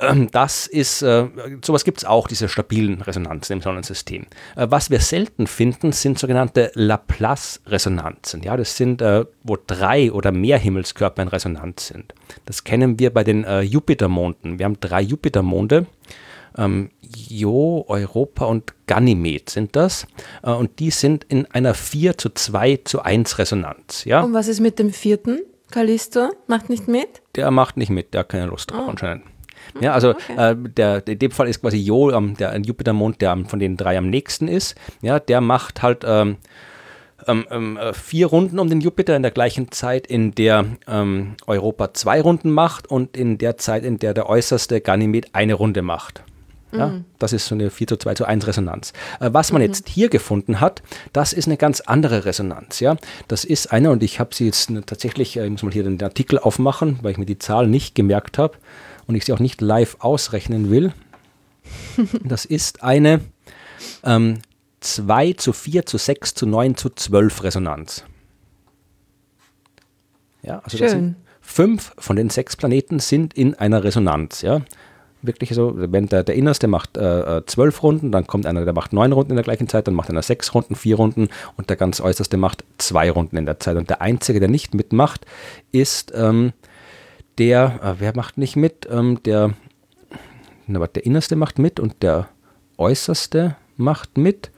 ähm, 0.00 0.30
das 0.30 0.66
ist, 0.66 1.02
äh, 1.02 1.26
sowas 1.64 1.84
gibt 1.84 1.98
es 1.98 2.04
auch, 2.04 2.26
diese 2.26 2.48
stabilen 2.48 3.02
Resonanzen 3.02 3.56
im 3.56 3.62
Sonnensystem. 3.62 4.26
Äh, 4.56 4.66
was 4.70 4.90
wir 4.90 5.00
selten 5.00 5.46
finden, 5.46 5.92
sind 5.92 6.18
sogenannte 6.18 6.72
Laplace-Resonanzen. 6.74 8.42
Ja, 8.42 8.56
das 8.56 8.76
sind, 8.76 9.02
äh, 9.02 9.26
wo 9.42 9.58
drei 9.64 10.10
oder 10.10 10.32
mehr 10.32 10.58
Himmelskörper 10.58 11.22
in 11.22 11.28
Resonanz 11.28 11.88
sind. 11.88 12.14
Das 12.46 12.64
kennen 12.64 12.98
wir 12.98 13.12
bei 13.12 13.24
den 13.24 13.44
äh, 13.44 13.60
Jupitermonden. 13.60 14.58
Wir 14.58 14.64
haben 14.64 14.80
drei 14.80 15.02
Jupitermonde 15.02 15.86
ähm, 16.56 16.90
Jo, 17.00 17.84
Europa 17.88 18.44
und 18.44 18.72
Ganymed 18.86 19.50
sind 19.50 19.76
das. 19.76 20.06
Äh, 20.42 20.50
und 20.50 20.78
die 20.78 20.90
sind 20.90 21.24
in 21.24 21.46
einer 21.46 21.74
4 21.74 22.18
zu 22.18 22.30
2 22.30 22.80
zu 22.84 23.02
1 23.02 23.38
Resonanz. 23.38 24.04
Ja? 24.04 24.22
Und 24.22 24.32
was 24.32 24.48
ist 24.48 24.60
mit 24.60 24.78
dem 24.78 24.92
vierten? 24.92 25.40
Callisto 25.70 26.30
macht 26.46 26.68
nicht 26.68 26.88
mit? 26.88 27.22
Der 27.36 27.50
macht 27.50 27.76
nicht 27.76 27.90
mit, 27.90 28.12
der 28.12 28.20
hat 28.20 28.28
keine 28.30 28.46
Lust 28.46 28.70
drauf 28.70 28.84
oh. 28.86 28.90
anscheinend. 28.90 29.24
Ja, 29.80 29.92
also 29.92 30.10
okay. 30.10 30.36
äh, 30.36 30.56
der, 30.56 31.06
in 31.06 31.18
dem 31.18 31.30
Fall 31.30 31.48
ist 31.48 31.60
quasi 31.60 31.76
Jo, 31.76 32.10
ähm, 32.10 32.36
der 32.36 32.58
Jupitermond, 32.58 33.20
der 33.20 33.36
von 33.46 33.58
den 33.60 33.76
drei 33.76 33.96
am 33.98 34.10
nächsten 34.10 34.48
ist. 34.48 34.74
Ja, 35.00 35.20
der 35.20 35.40
macht 35.40 35.82
halt 35.82 36.04
ähm, 36.04 36.38
ähm, 37.26 37.46
ähm, 37.50 37.76
äh, 37.76 37.92
vier 37.92 38.26
Runden 38.26 38.58
um 38.58 38.68
den 38.68 38.80
Jupiter 38.80 39.16
in 39.16 39.22
der 39.22 39.30
gleichen 39.30 39.70
Zeit, 39.70 40.06
in 40.06 40.34
der 40.34 40.64
ähm, 40.88 41.34
Europa 41.46 41.92
zwei 41.94 42.20
Runden 42.20 42.50
macht 42.50 42.86
und 42.88 43.16
in 43.16 43.38
der 43.38 43.56
Zeit, 43.58 43.84
in 43.84 43.98
der 43.98 44.14
der 44.14 44.28
äußerste 44.28 44.80
Ganymed 44.80 45.34
eine 45.34 45.54
Runde 45.54 45.82
macht. 45.82 46.24
Ja, 46.72 46.88
mhm. 46.88 47.04
Das 47.18 47.32
ist 47.32 47.46
so 47.46 47.54
eine 47.54 47.70
4 47.70 47.86
zu 47.86 47.96
2 47.96 48.14
zu 48.14 48.24
1 48.24 48.46
Resonanz. 48.46 48.92
Äh, 49.20 49.30
was 49.32 49.52
man 49.52 49.62
mhm. 49.62 49.68
jetzt 49.68 49.88
hier 49.88 50.08
gefunden 50.08 50.60
hat, 50.60 50.82
das 51.12 51.32
ist 51.32 51.46
eine 51.46 51.56
ganz 51.56 51.80
andere 51.80 52.24
Resonanz. 52.24 52.80
Ja? 52.80 52.96
Das 53.28 53.44
ist 53.44 53.72
eine, 53.72 53.90
und 53.90 54.02
ich 54.02 54.20
habe 54.20 54.34
sie 54.34 54.46
jetzt 54.46 54.70
tatsächlich, 54.86 55.36
äh, 55.36 55.44
ich 55.44 55.50
muss 55.50 55.62
mal 55.62 55.72
hier 55.72 55.84
den 55.84 56.02
Artikel 56.02 56.38
aufmachen, 56.38 56.98
weil 57.02 57.12
ich 57.12 57.18
mir 57.18 57.26
die 57.26 57.38
Zahl 57.38 57.66
nicht 57.66 57.94
gemerkt 57.94 58.38
habe 58.38 58.56
und 59.06 59.14
ich 59.14 59.24
sie 59.24 59.32
auch 59.32 59.40
nicht 59.40 59.60
live 59.60 59.96
ausrechnen 60.00 60.70
will. 60.70 60.92
das 62.24 62.44
ist 62.44 62.82
eine 62.82 63.20
ähm, 64.04 64.38
2 64.80 65.34
zu 65.34 65.52
4 65.52 65.86
zu 65.86 65.98
6 65.98 66.34
zu 66.34 66.46
9 66.46 66.76
zu 66.76 66.90
12 66.90 67.42
Resonanz. 67.42 68.04
Ja, 70.42 70.60
also 70.60 70.78
Schön. 70.78 71.16
fünf 71.40 71.92
von 71.98 72.16
den 72.16 72.30
sechs 72.30 72.56
Planeten 72.56 72.98
sind 72.98 73.34
in 73.34 73.54
einer 73.54 73.84
Resonanz. 73.84 74.42
Ja? 74.42 74.62
Wirklich 75.22 75.50
so, 75.50 75.72
wenn 75.74 76.06
der, 76.06 76.22
der 76.22 76.34
Innerste 76.34 76.66
macht 76.66 76.96
äh, 76.96 77.38
äh, 77.38 77.46
zwölf 77.46 77.82
Runden, 77.82 78.12
dann 78.12 78.26
kommt 78.26 78.46
einer, 78.46 78.64
der 78.64 78.74
macht 78.74 78.92
neun 78.92 79.12
Runden 79.12 79.32
in 79.32 79.36
der 79.36 79.44
gleichen 79.44 79.68
Zeit, 79.68 79.86
dann 79.86 79.94
macht 79.94 80.10
einer 80.10 80.22
sechs 80.22 80.54
Runden, 80.54 80.74
vier 80.74 80.96
Runden 80.96 81.28
und 81.56 81.68
der 81.70 81.76
ganz 81.76 82.00
Äußerste 82.00 82.36
macht 82.36 82.64
zwei 82.78 83.10
Runden 83.10 83.36
in 83.36 83.46
der 83.46 83.60
Zeit. 83.60 83.76
Und 83.76 83.90
der 83.90 84.00
Einzige, 84.00 84.40
der 84.40 84.48
nicht 84.48 84.74
mitmacht, 84.74 85.26
ist 85.72 86.12
ähm, 86.14 86.52
der, 87.38 87.80
äh, 87.82 87.94
wer 88.00 88.16
macht 88.16 88.38
nicht 88.38 88.56
mit? 88.56 88.88
Ähm, 88.90 89.22
der, 89.24 89.54
na, 90.66 90.86
der 90.86 91.04
Innerste 91.04 91.36
macht 91.36 91.58
mit 91.58 91.80
und 91.80 92.02
der 92.02 92.28
Äußerste 92.78 93.56
macht 93.76 94.18
mit. 94.18 94.50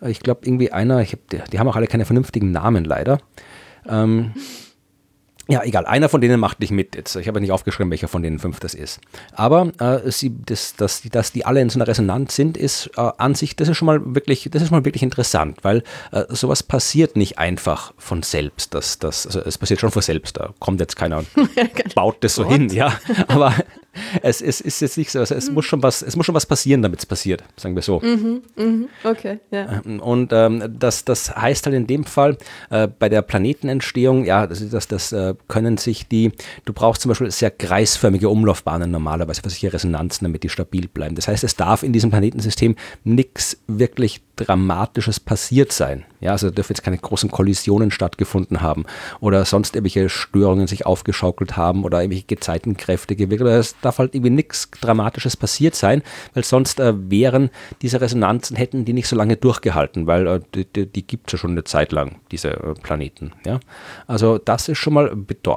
Äh, 0.00 0.10
ich 0.10 0.20
glaube, 0.20 0.40
irgendwie 0.44 0.72
einer, 0.72 1.00
ich 1.00 1.12
hab, 1.12 1.28
die, 1.30 1.38
die, 1.52 1.58
haben 1.58 1.68
auch 1.68 1.76
alle 1.76 1.86
keine 1.86 2.04
vernünftigen 2.04 2.50
Namen 2.52 2.84
leider. 2.84 3.18
Ähm, 3.88 4.32
ja, 5.48 5.62
egal, 5.62 5.86
einer 5.86 6.08
von 6.08 6.20
denen 6.20 6.40
macht 6.40 6.58
nicht 6.58 6.72
mit 6.72 6.96
jetzt. 6.96 7.14
Ich 7.14 7.28
habe 7.28 7.40
nicht 7.40 7.52
aufgeschrieben, 7.52 7.90
welcher 7.90 8.08
von 8.08 8.22
den 8.22 8.40
fünf 8.40 8.58
das 8.58 8.74
ist. 8.74 9.00
Aber 9.32 9.70
äh, 9.78 10.10
sie, 10.10 10.34
das, 10.44 10.74
das, 10.74 11.02
dass 11.02 11.30
die 11.30 11.44
alle 11.44 11.60
in 11.60 11.70
so 11.70 11.78
einer 11.78 11.86
Resonanz 11.86 12.34
sind, 12.34 12.56
ist 12.56 12.90
äh, 12.96 13.10
an 13.18 13.36
sich, 13.36 13.54
das 13.54 13.68
ist 13.68 13.76
schon 13.76 13.86
mal 13.86 14.00
wirklich, 14.04 14.48
das 14.50 14.62
ist 14.62 14.72
mal 14.72 14.84
wirklich 14.84 15.04
interessant, 15.04 15.58
weil 15.62 15.84
äh, 16.10 16.24
sowas 16.30 16.64
passiert 16.64 17.16
nicht 17.16 17.38
einfach 17.38 17.94
von 17.96 18.24
selbst. 18.24 18.74
Das, 18.74 18.98
das, 18.98 19.24
also 19.26 19.40
es 19.40 19.56
passiert 19.56 19.78
schon 19.78 19.92
von 19.92 20.02
selbst. 20.02 20.36
Da 20.36 20.52
kommt 20.58 20.80
jetzt 20.80 20.96
keiner 20.96 21.18
und 21.36 21.94
baut 21.94 22.24
das 22.24 22.34
so 22.34 22.48
hin, 22.48 22.68
ja. 22.70 22.98
Aber 23.28 23.54
es, 24.22 24.42
es 24.42 24.60
ist 24.60 24.80
jetzt 24.80 24.98
nicht 24.98 25.10
so, 25.10 25.20
also 25.20 25.34
es, 25.34 25.48
mhm. 25.48 25.54
muss 25.54 25.64
schon 25.64 25.82
was, 25.82 26.02
es 26.02 26.16
muss 26.16 26.26
schon 26.26 26.34
was 26.34 26.46
passieren, 26.46 26.82
damit 26.82 27.00
es 27.00 27.06
passiert, 27.06 27.44
sagen 27.56 27.74
wir 27.74 27.82
so. 27.82 28.00
Mhm, 28.00 28.42
mhm, 28.56 28.88
okay, 29.04 29.38
ja. 29.50 29.80
Ähm, 29.84 30.00
und 30.00 30.32
ähm, 30.32 30.74
das, 30.78 31.04
das 31.04 31.34
heißt 31.34 31.66
halt 31.66 31.76
in 31.76 31.86
dem 31.86 32.04
Fall, 32.04 32.36
äh, 32.70 32.88
bei 32.88 33.08
der 33.08 33.22
Planetenentstehung, 33.22 34.24
ja, 34.24 34.46
das, 34.46 34.68
das, 34.68 34.88
das 34.88 35.12
äh, 35.12 35.34
können 35.48 35.76
sich 35.76 36.08
die, 36.08 36.32
du 36.64 36.72
brauchst 36.72 37.02
zum 37.02 37.10
Beispiel 37.10 37.30
sehr 37.30 37.50
kreisförmige 37.50 38.28
Umlaufbahnen 38.28 38.90
normalerweise 38.90 39.42
für 39.42 39.50
solche 39.50 39.72
Resonanzen, 39.72 40.24
damit 40.24 40.42
die 40.42 40.48
stabil 40.48 40.88
bleiben. 40.88 41.14
Das 41.14 41.28
heißt, 41.28 41.44
es 41.44 41.56
darf 41.56 41.82
in 41.82 41.92
diesem 41.92 42.10
Planetensystem 42.10 42.76
nichts 43.04 43.58
wirklich 43.66 44.22
Dramatisches 44.36 45.18
passiert 45.18 45.72
sein. 45.72 46.04
Ja, 46.20 46.32
also 46.32 46.50
dürfen 46.50 46.72
jetzt 46.72 46.82
keine 46.82 46.98
großen 46.98 47.30
Kollisionen 47.30 47.90
stattgefunden 47.90 48.60
haben 48.60 48.84
oder 49.20 49.44
sonst 49.44 49.74
irgendwelche 49.74 50.08
Störungen 50.08 50.66
sich 50.66 50.86
aufgeschaukelt 50.86 51.56
haben 51.56 51.84
oder 51.84 52.00
irgendwelche 52.00 52.26
Gezeitenkräfte 52.26 53.16
gewirkt. 53.16 53.44
Es 53.44 53.76
darf 53.80 53.98
halt 53.98 54.14
irgendwie 54.14 54.30
nichts 54.30 54.70
Dramatisches 54.70 55.36
passiert 55.36 55.74
sein, 55.74 56.02
weil 56.34 56.44
sonst 56.44 56.80
äh, 56.80 56.94
wären 57.10 57.50
diese 57.82 58.00
Resonanzen, 58.00 58.56
hätten 58.56 58.84
die 58.84 58.92
nicht 58.92 59.08
so 59.08 59.16
lange 59.16 59.36
durchgehalten, 59.36 60.06
weil 60.06 60.26
äh, 60.26 60.40
die, 60.54 60.86
die, 60.86 61.06
gibt 61.06 61.28
es 61.28 61.32
ja 61.32 61.38
schon 61.38 61.52
eine 61.52 61.64
Zeit 61.64 61.92
lang, 61.92 62.16
diese 62.30 62.50
äh, 62.50 62.74
Planeten. 62.74 63.32
Ja? 63.44 63.60
Also 64.06 64.38
das 64.38 64.68
ist 64.68 64.78
schon 64.78 64.94
mal 64.94 65.14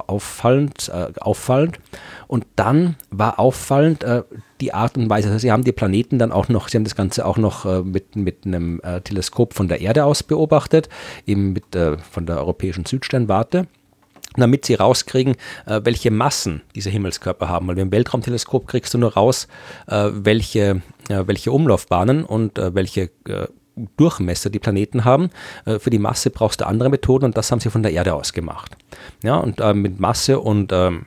auffallend, 0.08 0.89
äh, 0.89 1.12
auffallend. 1.20 1.80
Und 2.28 2.46
dann 2.56 2.96
war 3.10 3.39
auffallend, 3.39 4.04
äh, 4.04 4.24
die 4.62 4.74
Art 4.74 4.98
und 4.98 5.10
Weise. 5.10 5.38
Sie 5.39 5.52
haben 5.52 5.63
die 5.63 5.72
Planeten 5.72 6.19
dann 6.19 6.32
auch 6.32 6.50
noch, 6.50 6.67
sie 6.67 6.78
haben 6.78 6.84
das 6.84 6.95
Ganze 6.95 7.26
auch 7.26 7.38
noch 7.38 7.65
äh, 7.65 7.82
mit, 7.82 8.15
mit 8.15 8.45
einem 8.45 8.82
äh, 8.82 9.02
Teleskop 9.02 9.54
von 9.54 9.67
der 9.67 9.82
Erde 9.82 10.06
aus 10.06 10.24
beobachtet, 10.24 10.89
eben 11.26 11.54
mit, 11.54 11.76
äh, 11.76 11.98
von 11.98 12.26
der 12.26 12.38
europäischen 12.38 12.86
Südsternwarte 12.86 13.67
damit 14.38 14.65
sie 14.65 14.76
rauskriegen, 14.76 15.36
äh, 15.65 15.82
welche 15.84 16.12
Massen 16.12 16.62
diese 16.76 16.89
Himmelskörper 16.89 17.50
haben. 17.50 17.67
Weil 17.67 17.76
mit 17.76 17.82
dem 17.86 17.91
Weltraumteleskop 17.91 18.67
kriegst 18.67 18.93
du 18.93 18.98
nur 18.98 19.13
raus, 19.13 19.48
äh, 19.88 20.10
welche, 20.13 20.82
äh, 21.10 21.24
welche 21.26 21.52
Umlaufbahnen 21.52 22.24
und 22.24 22.58
welche 22.58 23.10
Durchmesser 23.98 24.50
die 24.50 24.60
Planeten 24.60 25.06
haben. 25.06 25.30
für 25.65 25.89
die 25.89 26.00
Masse 26.00 26.30
brauchst 26.30 26.60
du 26.62 26.67
andere 26.67 26.89
Methoden 26.89 27.26
und 27.26 27.38
das 27.38 27.52
haben 27.52 27.60
sie 27.60 27.69
von 27.69 27.82
der 27.82 27.93
Erde 27.93 28.13
aus 28.13 28.34
gemacht. 28.34 28.76
Ja, 29.24 29.38
und 29.38 29.60
mit 29.76 30.00
Masse 30.00 30.39
und 30.39 30.72
ähm, 30.74 31.06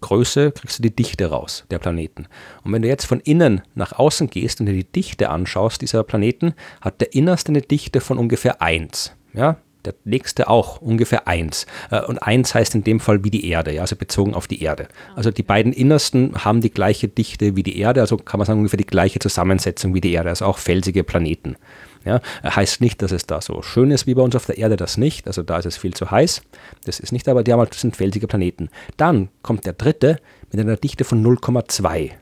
Größe 0.00 0.52
kriegst 0.52 0.78
du 0.78 0.82
die 0.82 0.94
Dichte 0.94 1.26
raus 1.26 1.64
der 1.70 1.78
Planeten. 1.78 2.26
Und 2.64 2.72
wenn 2.72 2.82
du 2.82 2.88
jetzt 2.88 3.06
von 3.06 3.20
innen 3.20 3.62
nach 3.74 3.92
außen 3.92 4.28
gehst 4.28 4.60
und 4.60 4.66
dir 4.66 4.72
die 4.72 4.84
Dichte 4.84 5.30
anschaust 5.30 5.82
dieser 5.82 6.02
Planeten, 6.04 6.54
hat 6.80 7.00
der 7.00 7.14
innerste 7.14 7.50
eine 7.50 7.62
Dichte 7.62 8.00
von 8.00 8.18
ungefähr 8.18 8.62
1. 8.62 9.14
Ja? 9.34 9.56
der 9.84 9.94
nächste 10.04 10.48
auch 10.48 10.80
ungefähr 10.80 11.26
1. 11.26 11.66
Äh, 11.90 12.02
und 12.02 12.18
1 12.18 12.54
heißt 12.54 12.74
in 12.74 12.84
dem 12.84 13.00
Fall 13.00 13.24
wie 13.24 13.30
die 13.30 13.48
Erde, 13.48 13.72
ja, 13.72 13.82
also 13.82 13.96
bezogen 13.96 14.34
auf 14.34 14.46
die 14.46 14.62
Erde. 14.62 14.88
Also 15.14 15.30
die 15.30 15.42
beiden 15.42 15.72
innersten 15.72 16.44
haben 16.44 16.60
die 16.60 16.70
gleiche 16.70 17.08
Dichte 17.08 17.56
wie 17.56 17.62
die 17.62 17.78
Erde, 17.78 18.00
also 18.00 18.16
kann 18.16 18.38
man 18.38 18.46
sagen 18.46 18.60
ungefähr 18.60 18.78
die 18.78 18.86
gleiche 18.86 19.18
Zusammensetzung 19.18 19.94
wie 19.94 20.00
die 20.00 20.12
Erde, 20.12 20.30
also 20.30 20.44
auch 20.46 20.58
felsige 20.58 21.04
Planeten. 21.04 21.56
Ja, 22.04 22.20
heißt 22.44 22.80
nicht, 22.80 23.02
dass 23.02 23.12
es 23.12 23.26
da 23.26 23.40
so 23.40 23.62
schön 23.62 23.90
ist 23.90 24.06
wie 24.06 24.14
bei 24.14 24.22
uns 24.22 24.34
auf 24.34 24.46
der 24.46 24.58
Erde, 24.58 24.76
das 24.76 24.96
nicht. 24.96 25.26
Also 25.26 25.42
da 25.42 25.58
ist 25.58 25.66
es 25.66 25.76
viel 25.76 25.94
zu 25.94 26.10
heiß. 26.10 26.42
Das 26.84 27.00
ist 27.00 27.12
nicht, 27.12 27.28
aber 27.28 27.44
die 27.44 27.52
haben 27.52 27.60
halt, 27.60 27.70
das 27.70 27.80
sind 27.80 27.96
felsige 27.96 28.26
Planeten. 28.26 28.70
Dann 28.96 29.28
kommt 29.42 29.66
der 29.66 29.74
dritte 29.74 30.18
mit 30.50 30.60
einer 30.60 30.76
Dichte 30.76 31.04
von 31.04 31.24
0,2 31.24 32.12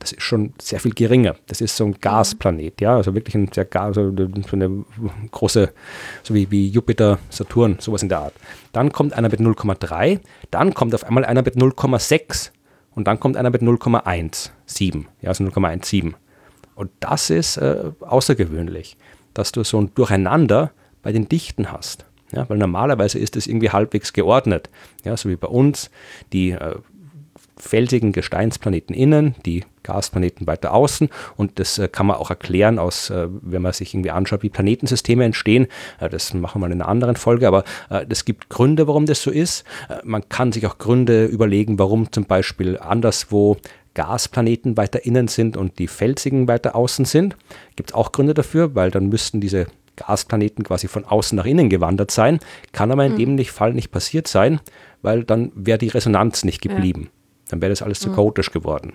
das 0.00 0.12
ist 0.12 0.22
schon 0.22 0.54
sehr 0.60 0.80
viel 0.80 0.94
geringer. 0.94 1.36
Das 1.46 1.60
ist 1.60 1.76
so 1.76 1.84
ein 1.84 1.94
Gasplanet, 2.00 2.80
ja, 2.80 2.96
also 2.96 3.14
wirklich 3.14 3.34
ein 3.34 3.50
sehr 3.52 3.66
Gas, 3.66 3.94
so 3.94 4.12
eine 4.52 4.84
große, 5.30 5.72
so 6.22 6.34
wie, 6.34 6.50
wie 6.50 6.68
Jupiter, 6.68 7.18
Saturn, 7.28 7.76
sowas 7.80 8.02
in 8.02 8.08
der 8.08 8.20
Art. 8.20 8.34
Dann 8.72 8.92
kommt 8.92 9.12
einer 9.12 9.28
mit 9.28 9.40
0,3, 9.40 10.20
dann 10.50 10.74
kommt 10.74 10.94
auf 10.94 11.04
einmal 11.04 11.24
einer 11.24 11.42
mit 11.42 11.54
0,6 11.54 12.50
und 12.94 13.06
dann 13.06 13.20
kommt 13.20 13.36
einer 13.36 13.50
mit 13.50 13.62
0,17, 13.62 15.04
ja, 15.20 15.28
also 15.28 15.44
0,17. 15.44 16.14
Und 16.74 16.90
das 17.00 17.28
ist 17.28 17.58
äh, 17.58 17.92
außergewöhnlich, 18.00 18.96
dass 19.34 19.52
du 19.52 19.64
so 19.64 19.80
ein 19.80 19.94
Durcheinander 19.94 20.72
bei 21.02 21.12
den 21.12 21.28
Dichten 21.28 21.72
hast. 21.72 22.04
Ja, 22.32 22.48
weil 22.48 22.58
normalerweise 22.58 23.18
ist 23.18 23.36
es 23.36 23.46
irgendwie 23.46 23.70
halbwegs 23.70 24.12
geordnet. 24.12 24.70
Ja, 25.04 25.16
so 25.16 25.28
wie 25.28 25.36
bei 25.36 25.48
uns. 25.48 25.90
Die 26.32 26.50
äh, 26.50 26.76
felsigen 27.60 28.12
Gesteinsplaneten 28.12 28.94
innen, 28.94 29.34
die 29.44 29.64
Gasplaneten 29.82 30.46
weiter 30.46 30.72
außen. 30.72 31.08
Und 31.36 31.58
das 31.58 31.78
äh, 31.78 31.88
kann 31.88 32.06
man 32.06 32.16
auch 32.16 32.30
erklären, 32.30 32.78
aus, 32.78 33.10
äh, 33.10 33.28
wenn 33.30 33.62
man 33.62 33.72
sich 33.72 33.94
irgendwie 33.94 34.10
anschaut, 34.10 34.42
wie 34.42 34.48
Planetensysteme 34.48 35.24
entstehen. 35.24 35.66
Äh, 36.00 36.08
das 36.08 36.34
machen 36.34 36.60
wir 36.60 36.66
in 36.66 36.72
einer 36.72 36.88
anderen 36.88 37.16
Folge, 37.16 37.46
aber 37.46 37.64
es 38.08 38.24
gibt 38.24 38.48
Gründe, 38.48 38.86
warum 38.86 39.06
das 39.06 39.22
so 39.22 39.30
ist. 39.30 39.64
man 40.04 40.28
kann 40.28 40.52
sich 40.52 40.66
auch 40.66 40.78
Gründe 40.78 41.26
überlegen, 41.26 41.78
warum 41.78 42.10
zum 42.12 42.24
Beispiel 42.24 42.78
anderswo 42.78 43.56
Gasplaneten 44.00 44.78
weiter 44.78 45.04
innen 45.04 45.28
sind 45.28 45.58
und 45.58 45.78
die 45.78 45.86
felsigen 45.86 46.48
weiter 46.48 46.74
außen 46.74 47.04
sind. 47.04 47.36
Gibt 47.76 47.90
es 47.90 47.94
auch 47.94 48.12
Gründe 48.12 48.32
dafür, 48.32 48.74
weil 48.74 48.90
dann 48.90 49.10
müssten 49.10 49.42
diese 49.42 49.66
Gasplaneten 49.96 50.64
quasi 50.64 50.88
von 50.88 51.04
außen 51.04 51.36
nach 51.36 51.44
innen 51.44 51.68
gewandert 51.68 52.10
sein. 52.10 52.38
Kann 52.72 52.90
aber 52.92 53.04
in 53.04 53.12
mhm. 53.12 53.36
dem 53.36 53.44
Fall 53.44 53.74
nicht 53.74 53.90
passiert 53.90 54.26
sein, 54.26 54.58
weil 55.02 55.22
dann 55.24 55.52
wäre 55.54 55.76
die 55.76 55.88
Resonanz 55.88 56.44
nicht 56.44 56.62
geblieben. 56.62 57.02
Ja. 57.02 57.10
Dann 57.50 57.60
wäre 57.60 57.68
das 57.68 57.82
alles 57.82 58.00
zu 58.00 58.08
mhm. 58.08 58.14
chaotisch 58.14 58.50
geworden. 58.52 58.94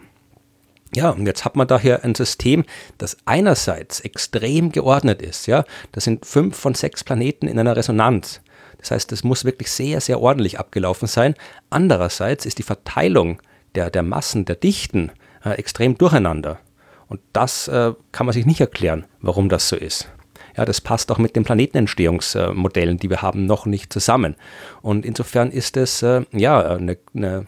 Ja, 0.96 1.12
und 1.12 1.28
jetzt 1.28 1.46
hat 1.46 1.56
man 1.56 1.68
daher 1.68 2.04
ein 2.04 2.16
System, 2.16 2.64
das 2.98 3.16
einerseits 3.26 4.00
extrem 4.00 4.72
geordnet 4.72 5.22
ist. 5.22 5.46
Ja, 5.46 5.66
das 5.92 6.06
sind 6.06 6.26
fünf 6.26 6.58
von 6.58 6.74
sechs 6.74 7.04
Planeten 7.04 7.48
in 7.48 7.60
einer 7.60 7.76
Resonanz. 7.76 8.42
Das 8.80 8.90
heißt, 8.90 9.12
das 9.12 9.24
muss 9.24 9.46
wirklich 9.46 9.70
sehr, 9.70 10.02
sehr 10.02 10.20
ordentlich 10.20 10.58
abgelaufen 10.58 11.08
sein. 11.08 11.36
Andererseits 11.70 12.48
ist 12.48 12.58
die 12.58 12.64
Verteilung 12.64 13.40
der, 13.76 13.90
der 13.90 14.04
Massen, 14.04 14.46
der 14.46 14.56
Dichten 14.56 15.12
äh, 15.44 15.52
extrem 15.52 15.98
durcheinander. 15.98 16.60
Und 17.08 17.22
das 17.34 17.68
äh, 17.68 17.94
kann 18.12 18.26
man 18.26 18.34
sich 18.34 18.46
nicht 18.46 18.62
erklären, 18.62 19.06
warum 19.22 19.50
das 19.50 19.70
so 19.70 19.76
ist. 19.76 20.10
Ja, 20.58 20.66
das 20.66 20.82
passt 20.82 21.12
auch 21.12 21.18
mit 21.18 21.36
den 21.36 21.44
Planetenentstehungsmodellen, 21.44 22.98
die 22.98 23.10
wir 23.10 23.22
haben, 23.22 23.46
noch 23.46 23.66
nicht 23.66 23.92
zusammen. 23.92 24.36
Und 24.82 25.06
insofern 25.06 25.52
ist 25.52 25.76
es 25.78 26.02
äh, 26.02 26.24
ja 26.32 26.62
eine, 26.62 26.98
eine 27.14 27.46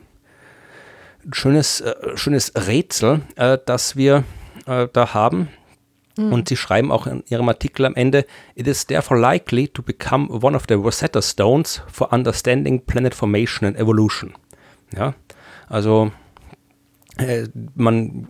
schönes, 1.32 1.82
äh, 1.82 1.96
schönes 2.16 2.52
Rätsel, 2.56 3.22
äh, 3.36 3.58
das 3.66 3.96
wir 3.96 4.24
äh, 4.66 4.88
da 4.92 5.13
haben. 5.13 5.50
Mhm. 6.18 6.34
Und 6.34 6.50
sie 6.50 6.58
schreiben 6.58 6.92
auch 6.92 7.08
in 7.08 7.24
ihrem 7.28 7.48
Artikel 7.48 7.86
am 7.86 7.96
Ende, 7.96 8.26
it 8.56 8.68
is 8.68 8.86
therefore 8.86 9.20
likely 9.20 9.68
to 9.68 9.82
become 9.82 10.28
one 10.30 10.56
of 10.56 10.66
the 10.68 10.76
Rosetta 10.76 11.22
Stones 11.22 11.82
for 11.92 12.12
understanding 12.12 12.82
planet 12.82 13.16
formation 13.16 13.68
and 13.68 13.78
evolution. 13.78 14.34
Ja, 14.96 15.16
also 15.67 16.12
äh, 17.17 17.47
man, 17.75 18.27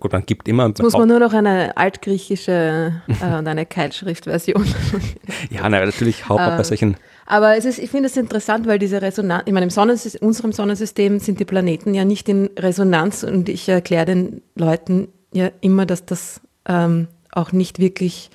gut, 0.00 0.12
man 0.12 0.26
gibt 0.26 0.48
immer. 0.48 0.68
Jetzt 0.68 0.82
muss 0.82 0.92
man 0.92 1.08
nur 1.08 1.18
noch 1.18 1.32
eine 1.32 1.76
altgriechische 1.76 3.02
äh, 3.20 3.36
und 3.36 3.48
eine 3.48 3.66
Keilschriftversion. 3.66 4.66
ja, 5.50 5.68
na, 5.68 5.84
natürlich 5.84 6.28
hauptsächlich 6.28 6.56
bei 6.56 6.62
solchen 6.62 6.96
aber 7.30 7.58
es 7.58 7.66
ist, 7.66 7.78
ich 7.78 7.90
finde 7.90 8.06
es 8.06 8.16
interessant, 8.16 8.66
weil 8.66 8.78
diese 8.78 9.02
Resonanz, 9.02 9.42
ich 9.44 9.52
meine, 9.52 9.64
im 9.64 9.70
Sonnensystem, 9.70 10.26
unserem 10.26 10.52
Sonnensystem 10.52 11.18
sind 11.18 11.38
die 11.38 11.44
Planeten 11.44 11.92
ja 11.92 12.06
nicht 12.06 12.26
in 12.26 12.48
Resonanz 12.58 13.22
und 13.22 13.50
ich 13.50 13.68
erkläre 13.68 14.06
den 14.06 14.40
Leuten 14.54 15.08
ja 15.34 15.50
immer, 15.60 15.84
dass 15.84 16.06
das 16.06 16.40
ähm, 16.64 17.06
auch 17.30 17.52
nicht 17.52 17.80
wirklich 17.80 18.30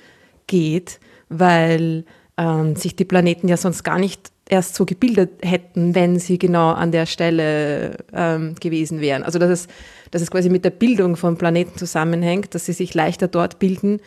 geht, 0.46 1.00
weil 1.28 2.04
ähm, 2.36 2.76
sich 2.76 2.94
die 2.94 3.04
Planeten 3.04 3.48
ja 3.48 3.56
sonst 3.56 3.82
gar 3.82 3.98
nicht 3.98 4.30
erst 4.48 4.74
so 4.74 4.84
gebildet 4.84 5.30
hätten, 5.42 5.94
wenn 5.94 6.18
sie 6.18 6.38
genau 6.38 6.72
an 6.72 6.92
der 6.92 7.06
Stelle 7.06 7.96
ähm, 8.12 8.54
gewesen 8.60 9.00
wären. 9.00 9.22
Also 9.22 9.38
dass 9.38 9.50
es, 9.50 9.68
dass 10.10 10.22
es 10.22 10.30
quasi 10.30 10.50
mit 10.50 10.64
der 10.64 10.70
Bildung 10.70 11.16
von 11.16 11.38
Planeten 11.38 11.78
zusammenhängt, 11.78 12.54
dass 12.54 12.66
sie 12.66 12.72
sich 12.72 12.94
leichter 12.94 13.28
dort 13.28 13.58
bilden, 13.58 14.00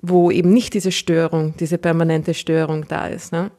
wo 0.00 0.30
eben 0.30 0.52
nicht 0.52 0.74
diese 0.74 0.92
Störung, 0.92 1.54
diese 1.58 1.78
permanente 1.78 2.34
Störung 2.34 2.86
da 2.88 3.06
ist. 3.06 3.32
Ne? 3.32 3.50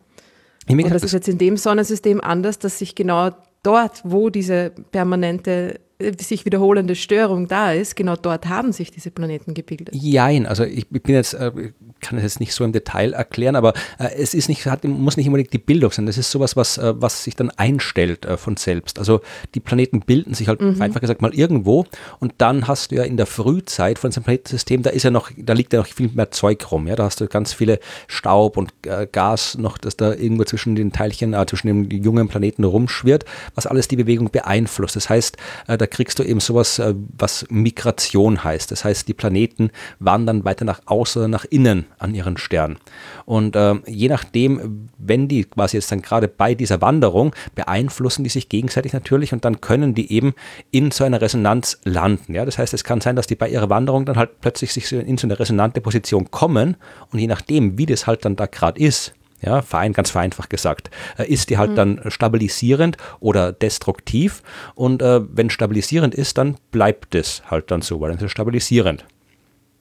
Und 0.69 0.91
das 0.91 1.03
ist 1.03 1.13
jetzt 1.13 1.27
in 1.27 1.37
dem 1.37 1.57
Sonnensystem 1.57 2.21
anders, 2.21 2.59
dass 2.59 2.77
sich 2.77 2.93
genau 2.93 3.31
dort, 3.63 4.01
wo 4.03 4.29
diese 4.29 4.71
permanente 4.91 5.79
sich 6.19 6.45
wiederholende 6.45 6.95
Störung 6.95 7.49
da 7.49 7.73
ist, 7.73 7.95
genau 7.97 8.15
dort 8.15 8.47
haben 8.47 8.71
sich 8.71 8.89
diese 8.89 9.11
Planeten 9.11 9.53
gebildet. 9.53 9.93
Jein, 9.93 10.45
also 10.45 10.63
ich 10.63 10.87
bin 10.87 11.13
jetzt, 11.13 11.33
äh, 11.33 11.51
kann 11.99 12.17
es 12.17 12.23
jetzt 12.23 12.39
nicht 12.39 12.53
so 12.53 12.63
im 12.63 12.71
Detail 12.71 13.11
erklären, 13.11 13.57
aber 13.57 13.73
äh, 13.97 14.09
es 14.15 14.33
ist 14.33 14.47
nicht, 14.47 14.65
hat, 14.65 14.85
muss 14.85 15.17
nicht 15.17 15.27
unbedingt 15.27 15.51
die 15.51 15.57
Bildung 15.57 15.91
sein. 15.91 16.05
Das 16.05 16.17
ist 16.17 16.31
sowas, 16.31 16.55
was, 16.55 16.79
was 16.81 17.25
sich 17.25 17.35
dann 17.35 17.49
einstellt 17.51 18.25
von 18.37 18.55
selbst. 18.55 18.97
Also 18.97 19.19
die 19.55 19.59
Planeten 19.59 19.99
bilden 19.99 20.33
sich 20.33 20.47
halt 20.47 20.61
mhm. 20.61 20.81
einfach 20.81 21.01
gesagt 21.01 21.21
mal 21.21 21.33
irgendwo 21.33 21.85
und 22.19 22.33
dann 22.37 22.67
hast 22.67 22.91
du 22.91 22.95
ja 22.95 23.03
in 23.03 23.17
der 23.17 23.25
Frühzeit 23.25 23.99
von 23.99 24.11
diesem 24.11 24.23
Planetensystem, 24.23 24.83
da 24.83 24.91
ist 24.91 25.03
ja 25.03 25.11
noch, 25.11 25.31
da 25.35 25.51
liegt 25.51 25.73
ja 25.73 25.79
noch 25.79 25.87
viel 25.87 26.09
mehr 26.13 26.31
Zeug 26.31 26.71
rum. 26.71 26.87
Ja? 26.87 26.95
Da 26.95 27.03
hast 27.03 27.19
du 27.19 27.27
ganz 27.27 27.51
viele 27.51 27.79
Staub 28.07 28.55
und 28.55 28.71
Gas 29.11 29.57
noch, 29.57 29.77
das 29.77 29.97
da 29.97 30.13
irgendwo 30.13 30.45
zwischen 30.45 30.75
den 30.75 30.93
Teilchen, 30.93 31.33
äh, 31.33 31.45
zwischen 31.45 31.67
den 31.67 32.03
jungen 32.03 32.29
Planeten 32.29 32.63
rumschwirrt, 32.63 33.25
was 33.55 33.67
alles 33.67 33.89
die 33.89 33.97
Bewegung 33.97 34.31
beeinflusst. 34.31 34.95
Das 34.95 35.09
heißt, 35.09 35.35
da 35.67 35.88
kriegst 35.89 36.19
du 36.19 36.23
eben 36.23 36.39
sowas, 36.39 36.79
äh, 36.79 36.95
was 37.17 37.45
Migration 37.49 38.43
heißt. 38.43 38.71
Das 38.71 38.85
heißt, 38.85 39.07
die 39.07 39.13
Planeten 39.13 39.71
wandern 39.99 40.45
weiter 40.45 40.65
nach 40.65 40.81
außen, 40.85 41.29
nach 41.29 41.45
innen 41.45 41.85
an 41.97 42.15
ihren 42.15 42.37
Stern. 42.37 42.77
Und 43.25 43.55
äh, 43.55 43.75
je 43.87 44.07
nachdem, 44.07 44.89
wenn 44.97 45.27
die 45.27 45.43
quasi 45.43 45.77
jetzt 45.77 45.91
dann 45.91 46.01
gerade 46.01 46.27
bei 46.27 46.55
dieser 46.55 46.81
Wanderung, 46.81 47.35
beeinflussen 47.55 48.23
die 48.23 48.29
sich 48.29 48.49
gegenseitig 48.49 48.93
natürlich 48.93 49.33
und 49.33 49.45
dann 49.45 49.61
können 49.61 49.93
die 49.93 50.11
eben 50.11 50.33
in 50.71 50.91
so 50.91 51.03
einer 51.03 51.21
Resonanz 51.21 51.79
landen. 51.83 52.33
Ja? 52.33 52.45
Das 52.45 52.57
heißt, 52.57 52.73
es 52.73 52.83
kann 52.83 53.01
sein, 53.01 53.15
dass 53.15 53.27
die 53.27 53.35
bei 53.35 53.49
ihrer 53.49 53.69
Wanderung 53.69 54.05
dann 54.05 54.17
halt 54.17 54.41
plötzlich 54.41 54.73
sich 54.73 54.91
in 54.91 55.17
so 55.17 55.27
eine 55.27 55.39
resonante 55.39 55.81
Position 55.81 56.31
kommen 56.31 56.77
und 57.11 57.19
je 57.19 57.27
nachdem, 57.27 57.77
wie 57.77 57.85
das 57.85 58.07
halt 58.07 58.25
dann 58.25 58.35
da 58.35 58.45
gerade 58.45 58.79
ist, 58.79 59.13
ja, 59.41 59.61
Verein, 59.61 59.93
ganz 59.93 60.09
vereinfacht 60.11 60.49
gesagt, 60.49 60.89
äh, 61.17 61.27
ist 61.31 61.49
die 61.49 61.57
halt 61.57 61.71
mhm. 61.71 61.75
dann 61.75 62.01
stabilisierend 62.07 62.97
oder 63.19 63.51
destruktiv. 63.51 64.43
Und 64.75 65.01
äh, 65.01 65.21
wenn 65.35 65.49
stabilisierend 65.49 66.15
ist, 66.15 66.37
dann 66.37 66.57
bleibt 66.71 67.15
es 67.15 67.43
halt 67.49 67.71
dann 67.71 67.81
so, 67.81 67.99
weil 68.01 68.11
es 68.11 68.21
ist 68.21 68.31
stabilisierend. 68.31 69.05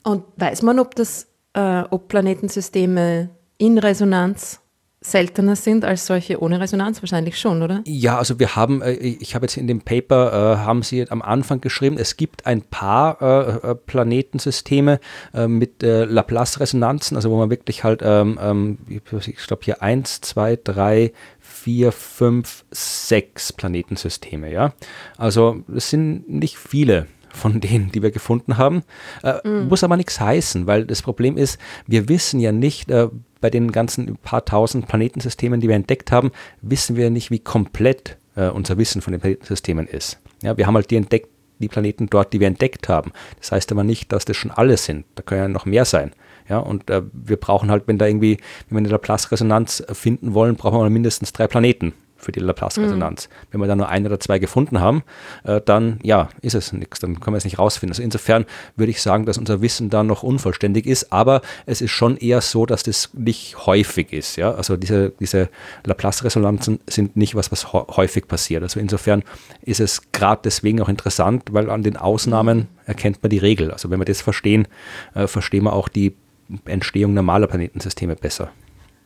Und 0.04 0.24
weiß 0.36 0.62
man, 0.62 0.78
ob 0.78 0.94
das, 0.94 1.26
äh, 1.54 1.82
ob 1.90 2.08
Planetensysteme 2.08 3.30
in 3.58 3.78
Resonanz 3.78 4.60
seltener 5.00 5.54
sind 5.56 5.84
als 5.84 6.06
solche 6.06 6.42
ohne 6.42 6.60
Resonanz? 6.60 7.02
Wahrscheinlich 7.02 7.38
schon, 7.38 7.62
oder? 7.62 7.82
Ja, 7.86 8.18
also 8.18 8.38
wir 8.38 8.56
haben, 8.56 8.82
äh, 8.82 8.92
ich 8.92 9.34
habe 9.34 9.46
jetzt 9.46 9.56
in 9.56 9.66
dem 9.66 9.80
Paper, 9.80 10.32
äh, 10.32 10.56
haben 10.58 10.82
Sie 10.82 11.08
am 11.10 11.22
Anfang 11.22 11.60
geschrieben, 11.60 11.96
es 11.98 12.16
gibt 12.16 12.46
ein 12.46 12.62
paar 12.62 13.22
äh, 13.22 13.74
Planetensysteme 13.74 15.00
mit 15.46 15.82
Laplace-Resonanzen, 15.82 17.16
also 17.16 17.30
wo 17.30 17.36
man 17.38 17.50
wirklich 17.50 17.84
halt, 17.84 18.00
ähm, 18.02 18.38
ähm, 18.40 18.78
ich 18.88 19.46
glaube 19.46 19.64
hier 19.64 19.82
1, 19.82 20.20
2, 20.22 20.58
3, 20.62 21.12
4, 21.40 21.92
5, 21.92 22.64
6 22.70 23.52
Planetensysteme, 23.52 24.52
ja. 24.52 24.72
Also 25.16 25.62
es 25.74 25.90
sind 25.90 26.28
nicht 26.28 26.56
viele 26.56 27.06
von 27.38 27.60
denen, 27.60 27.90
die 27.92 28.02
wir 28.02 28.10
gefunden 28.10 28.58
haben. 28.58 28.82
Äh, 29.22 29.48
mm. 29.48 29.68
Muss 29.68 29.84
aber 29.84 29.96
nichts 29.96 30.20
heißen, 30.20 30.66
weil 30.66 30.84
das 30.84 31.02
Problem 31.02 31.36
ist, 31.36 31.58
wir 31.86 32.08
wissen 32.08 32.40
ja 32.40 32.52
nicht, 32.52 32.90
äh, 32.90 33.08
bei 33.40 33.50
den 33.50 33.72
ganzen 33.72 34.16
paar 34.16 34.44
tausend 34.44 34.88
Planetensystemen, 34.88 35.60
die 35.60 35.68
wir 35.68 35.76
entdeckt 35.76 36.12
haben, 36.12 36.32
wissen 36.60 36.96
wir 36.96 37.10
nicht, 37.10 37.30
wie 37.30 37.38
komplett 37.38 38.16
äh, 38.36 38.48
unser 38.48 38.78
Wissen 38.78 39.00
von 39.00 39.12
den 39.12 39.20
Planetensystemen 39.20 39.86
ist. 39.86 40.18
Ja, 40.42 40.56
wir 40.56 40.66
haben 40.66 40.74
halt 40.74 40.90
die 40.90 40.96
entdeckt, 40.96 41.28
die 41.58 41.68
Planeten 41.68 42.08
dort, 42.08 42.32
die 42.32 42.40
wir 42.40 42.46
entdeckt 42.46 42.88
haben. 42.88 43.12
Das 43.38 43.52
heißt 43.52 43.72
aber 43.72 43.84
nicht, 43.84 44.12
dass 44.12 44.24
das 44.24 44.36
schon 44.36 44.50
alle 44.50 44.76
sind. 44.76 45.06
Da 45.16 45.22
können 45.22 45.40
ja 45.40 45.48
noch 45.48 45.66
mehr 45.66 45.84
sein. 45.84 46.12
Ja, 46.48 46.58
und 46.58 46.88
äh, 46.88 47.02
wir 47.12 47.36
brauchen 47.36 47.70
halt, 47.70 47.84
wenn 47.86 47.98
da 47.98 48.06
irgendwie, 48.06 48.38
wenn 48.68 48.76
wir 48.76 48.78
eine 48.78 48.88
Laplace-Resonanz 48.88 49.84
finden 49.92 50.34
wollen, 50.34 50.56
brauchen 50.56 50.80
wir 50.80 50.90
mindestens 50.90 51.32
drei 51.32 51.46
Planeten. 51.46 51.92
Für 52.18 52.32
die 52.32 52.40
Laplace-Resonanz. 52.40 53.28
Mhm. 53.28 53.32
Wenn 53.52 53.60
wir 53.60 53.66
da 53.68 53.76
nur 53.76 53.88
ein 53.88 54.04
oder 54.04 54.20
zwei 54.20 54.38
gefunden 54.38 54.80
haben, 54.80 55.02
äh, 55.44 55.60
dann 55.64 56.00
ja, 56.02 56.28
ist 56.42 56.54
es 56.54 56.72
nichts, 56.72 56.98
dann 56.98 57.20
können 57.20 57.34
wir 57.34 57.38
es 57.38 57.44
nicht 57.44 57.58
rausfinden. 57.58 57.92
Also 57.92 58.02
insofern 58.02 58.44
würde 58.76 58.90
ich 58.90 59.00
sagen, 59.00 59.24
dass 59.24 59.38
unser 59.38 59.62
Wissen 59.62 59.88
da 59.88 60.02
noch 60.02 60.22
unvollständig 60.22 60.86
ist, 60.86 61.12
aber 61.12 61.40
es 61.64 61.80
ist 61.80 61.92
schon 61.92 62.16
eher 62.16 62.40
so, 62.40 62.66
dass 62.66 62.82
das 62.82 63.10
nicht 63.14 63.66
häufig 63.66 64.12
ist. 64.12 64.36
Ja? 64.36 64.52
Also 64.52 64.76
diese, 64.76 65.10
diese 65.20 65.48
Laplace-Resonanzen 65.84 66.80
sind 66.88 67.16
nicht 67.16 67.34
was, 67.36 67.52
was 67.52 67.72
häufig 67.72 68.26
passiert. 68.26 68.62
Also 68.62 68.80
insofern 68.80 69.22
ist 69.62 69.80
es 69.80 70.10
gerade 70.12 70.42
deswegen 70.44 70.82
auch 70.82 70.88
interessant, 70.88 71.44
weil 71.52 71.70
an 71.70 71.82
den 71.82 71.96
Ausnahmen 71.96 72.66
erkennt 72.84 73.22
man 73.22 73.30
die 73.30 73.38
Regel. 73.38 73.70
Also 73.70 73.90
wenn 73.90 74.00
wir 74.00 74.04
das 74.04 74.20
verstehen, 74.20 74.66
äh, 75.14 75.26
verstehen 75.28 75.64
wir 75.64 75.72
auch 75.72 75.88
die 75.88 76.14
Entstehung 76.64 77.14
normaler 77.14 77.46
Planetensysteme 77.46 78.16
besser. 78.16 78.50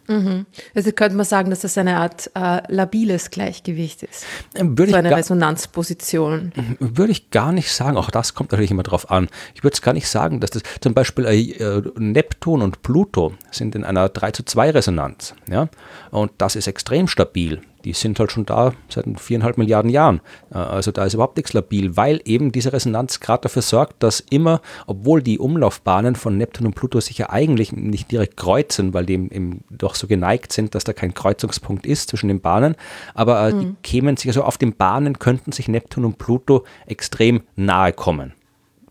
Mhm. 0.08 0.46
Also 0.74 0.92
könnte 0.92 1.16
man 1.16 1.24
sagen, 1.24 1.50
dass 1.50 1.60
das 1.60 1.78
eine 1.78 1.96
Art 1.96 2.30
äh, 2.34 2.60
labiles 2.72 3.30
Gleichgewicht 3.30 4.02
ist. 4.02 4.24
Ähm, 4.54 4.76
würde 4.76 4.92
so 4.92 4.98
eine 4.98 5.16
Resonanzposition. 5.16 6.52
Würde 6.78 7.12
ich 7.12 7.30
gar 7.30 7.52
nicht 7.52 7.70
sagen. 7.70 7.96
Auch 7.96 8.10
das 8.10 8.34
kommt 8.34 8.52
natürlich 8.52 8.70
immer 8.70 8.82
drauf 8.82 9.10
an. 9.10 9.28
Ich 9.54 9.62
würde 9.62 9.74
es 9.74 9.82
gar 9.82 9.94
nicht 9.94 10.08
sagen, 10.08 10.40
dass 10.40 10.50
das 10.50 10.62
zum 10.80 10.94
Beispiel 10.94 11.24
äh, 11.26 11.82
Neptun 11.98 12.62
und 12.62 12.82
Pluto 12.82 13.34
sind 13.50 13.74
in 13.74 13.84
einer 13.84 14.08
3 14.08 14.32
zu 14.32 14.44
2 14.44 14.70
Resonanz. 14.70 15.34
Ja? 15.48 15.68
Und 16.10 16.32
das 16.38 16.56
ist 16.56 16.66
extrem 16.66 17.08
stabil 17.08 17.60
die 17.84 17.92
sind 17.92 18.18
halt 18.18 18.32
schon 18.32 18.46
da 18.46 18.72
seit 18.88 19.06
viereinhalb 19.18 19.58
Milliarden 19.58 19.90
Jahren. 19.90 20.20
Äh, 20.52 20.58
also 20.58 20.90
da 20.90 21.04
ist 21.04 21.14
überhaupt 21.14 21.36
nichts 21.36 21.52
labil, 21.52 21.96
weil 21.96 22.20
eben 22.24 22.52
diese 22.52 22.72
Resonanz 22.72 23.20
gerade 23.20 23.42
dafür 23.42 23.62
sorgt, 23.62 24.02
dass 24.02 24.20
immer, 24.20 24.60
obwohl 24.86 25.22
die 25.22 25.38
Umlaufbahnen 25.38 26.16
von 26.16 26.36
Neptun 26.36 26.66
und 26.66 26.74
Pluto 26.74 27.00
sich 27.00 27.18
ja 27.18 27.30
eigentlich 27.30 27.72
nicht 27.72 28.10
direkt 28.10 28.36
kreuzen, 28.36 28.94
weil 28.94 29.06
die 29.06 29.14
eben 29.14 29.64
doch 29.70 29.94
so 29.94 30.06
geneigt 30.06 30.52
sind, 30.52 30.74
dass 30.74 30.84
da 30.84 30.92
kein 30.92 31.14
Kreuzungspunkt 31.14 31.86
ist 31.86 32.10
zwischen 32.10 32.28
den 32.28 32.40
Bahnen, 32.40 32.76
aber 33.14 33.48
äh, 33.48 33.52
mhm. 33.52 33.60
die 33.60 33.76
kämen 33.82 34.16
sich, 34.16 34.28
also 34.28 34.42
auf 34.42 34.58
den 34.58 34.76
Bahnen 34.76 35.18
könnten 35.18 35.52
sich 35.52 35.68
Neptun 35.68 36.04
und 36.04 36.18
Pluto 36.18 36.64
extrem 36.86 37.42
nahe 37.56 37.92
kommen. 37.92 38.32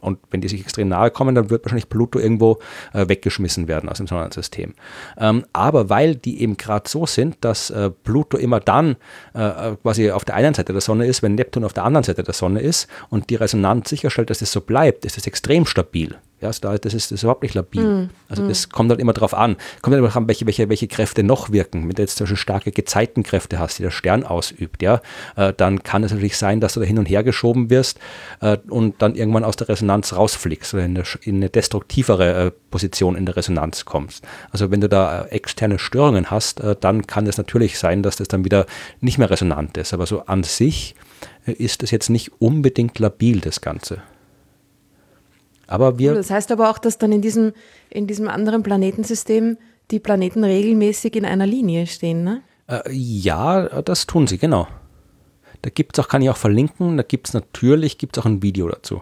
Und 0.01 0.19
wenn 0.31 0.41
die 0.41 0.49
sich 0.49 0.61
extrem 0.61 0.89
nahe 0.89 1.11
kommen, 1.11 1.35
dann 1.35 1.49
wird 1.49 1.63
wahrscheinlich 1.65 1.89
Pluto 1.89 2.19
irgendwo 2.19 2.59
äh, 2.93 3.07
weggeschmissen 3.07 3.67
werden 3.67 3.89
aus 3.89 3.97
dem 3.97 4.07
Sonnensystem. 4.07 4.73
Ähm, 5.17 5.45
aber 5.53 5.89
weil 5.89 6.15
die 6.15 6.41
eben 6.41 6.57
gerade 6.57 6.89
so 6.89 7.05
sind, 7.05 7.37
dass 7.41 7.69
äh, 7.69 7.89
Pluto 7.89 8.37
immer 8.37 8.59
dann 8.59 8.97
äh, 9.33 9.75
quasi 9.81 10.11
auf 10.11 10.25
der 10.25 10.35
einen 10.35 10.53
Seite 10.53 10.73
der 10.73 10.81
Sonne 10.81 11.05
ist, 11.05 11.23
wenn 11.23 11.35
Neptun 11.35 11.63
auf 11.63 11.73
der 11.73 11.85
anderen 11.85 12.03
Seite 12.03 12.23
der 12.23 12.33
Sonne 12.33 12.59
ist 12.59 12.87
und 13.09 13.29
die 13.29 13.35
Resonanz 13.35 13.89
sicherstellt, 13.89 14.29
dass 14.29 14.41
es 14.41 14.51
so 14.51 14.61
bleibt, 14.61 15.05
ist 15.05 15.17
es 15.17 15.27
extrem 15.27 15.65
stabil. 15.65 16.17
Ja, 16.41 16.49
das, 16.49 16.93
ist, 16.93 16.93
das 16.93 17.11
ist 17.11 17.23
überhaupt 17.23 17.43
nicht 17.43 17.53
labil. 17.53 17.83
Mm, 17.83 18.09
also 18.27 18.47
das 18.47 18.67
mm. 18.67 18.71
kommt 18.71 18.89
halt 18.89 18.99
immer 18.99 19.13
drauf 19.13 19.33
an. 19.33 19.57
Kommt 19.81 19.93
halt 19.93 19.99
immer 19.99 20.07
drauf 20.07 20.17
an, 20.17 20.27
welche, 20.27 20.45
welche, 20.47 20.69
welche 20.69 20.87
Kräfte 20.87 21.23
noch 21.23 21.51
wirken. 21.51 21.87
Wenn 21.87 21.95
du 21.95 22.01
jetzt 22.01 22.17
zum 22.17 22.25
Beispiel 22.25 22.37
starke 22.37 22.71
Gezeitenkräfte 22.71 23.59
hast, 23.59 23.77
die 23.77 23.83
der 23.83 23.91
Stern 23.91 24.23
ausübt, 24.23 24.81
ja, 24.81 25.01
äh, 25.35 25.53
dann 25.55 25.83
kann 25.83 26.03
es 26.03 26.11
natürlich 26.11 26.37
sein, 26.37 26.59
dass 26.59 26.73
du 26.73 26.79
da 26.79 26.85
hin 26.85 26.97
und 26.97 27.05
her 27.05 27.23
geschoben 27.23 27.69
wirst 27.69 27.99
äh, 28.39 28.57
und 28.69 29.01
dann 29.01 29.15
irgendwann 29.15 29.43
aus 29.43 29.55
der 29.55 29.69
Resonanz 29.69 30.13
rausfliegst 30.13 30.73
oder 30.73 30.83
in 30.83 30.97
eine, 30.97 31.05
in 31.21 31.35
eine 31.35 31.49
destruktivere 31.49 32.47
äh, 32.47 32.51
Position 32.71 33.15
in 33.15 33.25
der 33.25 33.35
Resonanz 33.35 33.85
kommst. 33.85 34.25
Also 34.49 34.71
wenn 34.71 34.81
du 34.81 34.89
da 34.89 35.23
äh, 35.23 35.29
externe 35.29 35.77
Störungen 35.77 36.31
hast, 36.31 36.59
äh, 36.59 36.75
dann 36.79 37.05
kann 37.05 37.27
es 37.27 37.37
natürlich 37.37 37.77
sein, 37.77 38.01
dass 38.01 38.15
das 38.15 38.27
dann 38.27 38.45
wieder 38.45 38.65
nicht 38.99 39.17
mehr 39.17 39.29
resonant 39.29 39.77
ist. 39.77 39.93
Aber 39.93 40.07
so 40.07 40.25
an 40.25 40.43
sich 40.43 40.95
äh, 41.45 41.51
ist 41.51 41.83
es 41.83 41.91
jetzt 41.91 42.09
nicht 42.09 42.31
unbedingt 42.39 42.97
labil, 42.99 43.39
das 43.41 43.61
Ganze. 43.61 44.01
Aber 45.71 45.97
wir. 45.97 46.13
Das 46.13 46.29
heißt 46.29 46.51
aber 46.51 46.69
auch, 46.69 46.77
dass 46.77 46.97
dann 46.97 47.11
in 47.11 47.21
diesem, 47.21 47.53
in 47.89 48.05
diesem 48.05 48.27
anderen 48.27 48.61
Planetensystem 48.61 49.57
die 49.89 49.99
Planeten 49.99 50.43
regelmäßig 50.43 51.15
in 51.15 51.25
einer 51.25 51.47
Linie 51.47 51.87
stehen, 51.87 52.23
ne? 52.23 52.41
Äh, 52.67 52.91
ja, 52.91 53.81
das 53.81 54.05
tun 54.05 54.27
sie, 54.27 54.37
genau. 54.37 54.67
Da 55.61 55.69
gibt 55.69 55.97
es 55.97 56.03
auch, 56.03 56.07
kann 56.07 56.21
ich 56.21 56.29
auch 56.29 56.37
verlinken, 56.37 56.97
da 56.97 57.03
gibt 57.03 57.27
es 57.27 57.33
natürlich, 57.33 57.97
gibt 57.97 58.17
auch 58.19 58.25
ein 58.25 58.41
Video 58.41 58.67
dazu 58.67 59.01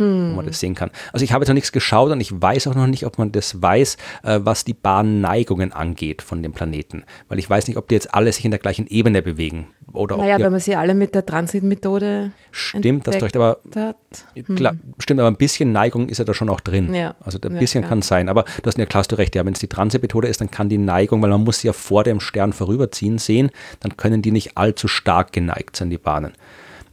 hm. 0.00 0.32
wo 0.32 0.36
man 0.36 0.46
das 0.46 0.58
sehen 0.58 0.74
kann. 0.74 0.90
Also 1.12 1.24
ich 1.24 1.32
habe 1.32 1.42
jetzt 1.42 1.48
noch 1.48 1.54
nichts 1.54 1.72
geschaut 1.72 2.10
und 2.10 2.20
ich 2.20 2.40
weiß 2.40 2.66
auch 2.66 2.74
noch 2.74 2.86
nicht, 2.86 3.06
ob 3.06 3.18
man 3.18 3.30
das 3.30 3.62
weiß, 3.62 3.96
äh, 4.24 4.40
was 4.42 4.64
die 4.64 4.74
Bahnneigungen 4.74 5.72
angeht 5.72 6.22
von 6.22 6.42
dem 6.42 6.52
Planeten. 6.52 7.04
Weil 7.28 7.38
ich 7.38 7.48
weiß 7.48 7.68
nicht, 7.68 7.76
ob 7.76 7.88
die 7.88 7.94
jetzt 7.94 8.12
alle 8.14 8.32
sich 8.32 8.44
in 8.44 8.50
der 8.50 8.58
gleichen 8.58 8.86
Ebene 8.88 9.22
bewegen. 9.22 9.68
Oder 9.92 10.16
naja, 10.16 10.38
wenn 10.38 10.52
man 10.52 10.60
sie 10.60 10.76
alle 10.76 10.94
mit 10.94 11.14
der 11.14 11.26
Transitmethode 11.26 12.32
Stimmt, 12.52 13.06
das 13.06 13.20
recht, 13.20 13.36
aber 13.36 13.58
hm. 13.74 14.56
klar, 14.56 14.74
stimmt, 14.98 15.20
aber 15.20 15.28
ein 15.28 15.36
bisschen 15.36 15.72
Neigung 15.72 16.08
ist 16.08 16.18
ja 16.18 16.24
da 16.24 16.32
schon 16.32 16.48
auch 16.48 16.60
drin. 16.60 16.94
Ja. 16.94 17.14
Also 17.20 17.38
ein 17.42 17.58
bisschen 17.58 17.82
ja, 17.82 17.88
kann 17.88 18.02
sein. 18.02 18.28
Aber 18.28 18.44
du 18.44 18.66
hast 18.66 18.78
ja 18.78 18.86
klar, 18.86 19.00
hast 19.00 19.12
du 19.12 19.16
recht, 19.16 19.34
ja, 19.34 19.44
wenn 19.44 19.52
es 19.52 19.60
die 19.60 19.68
Transitmethode 19.68 20.28
ist, 20.28 20.40
dann 20.40 20.50
kann 20.50 20.68
die 20.68 20.78
Neigung, 20.78 21.20
weil 21.22 21.30
man 21.30 21.44
muss 21.44 21.60
sie 21.60 21.66
ja 21.66 21.72
vor 21.72 22.04
dem 22.04 22.20
Stern 22.20 22.52
vorüberziehen 22.52 23.18
sehen, 23.18 23.50
dann 23.80 23.96
können 23.96 24.22
die 24.22 24.30
nicht 24.30 24.56
allzu 24.56 24.88
stark 24.88 25.32
geneigt 25.32 25.76
sein, 25.76 25.90
die 25.90 25.98
Bahnen. 25.98 26.32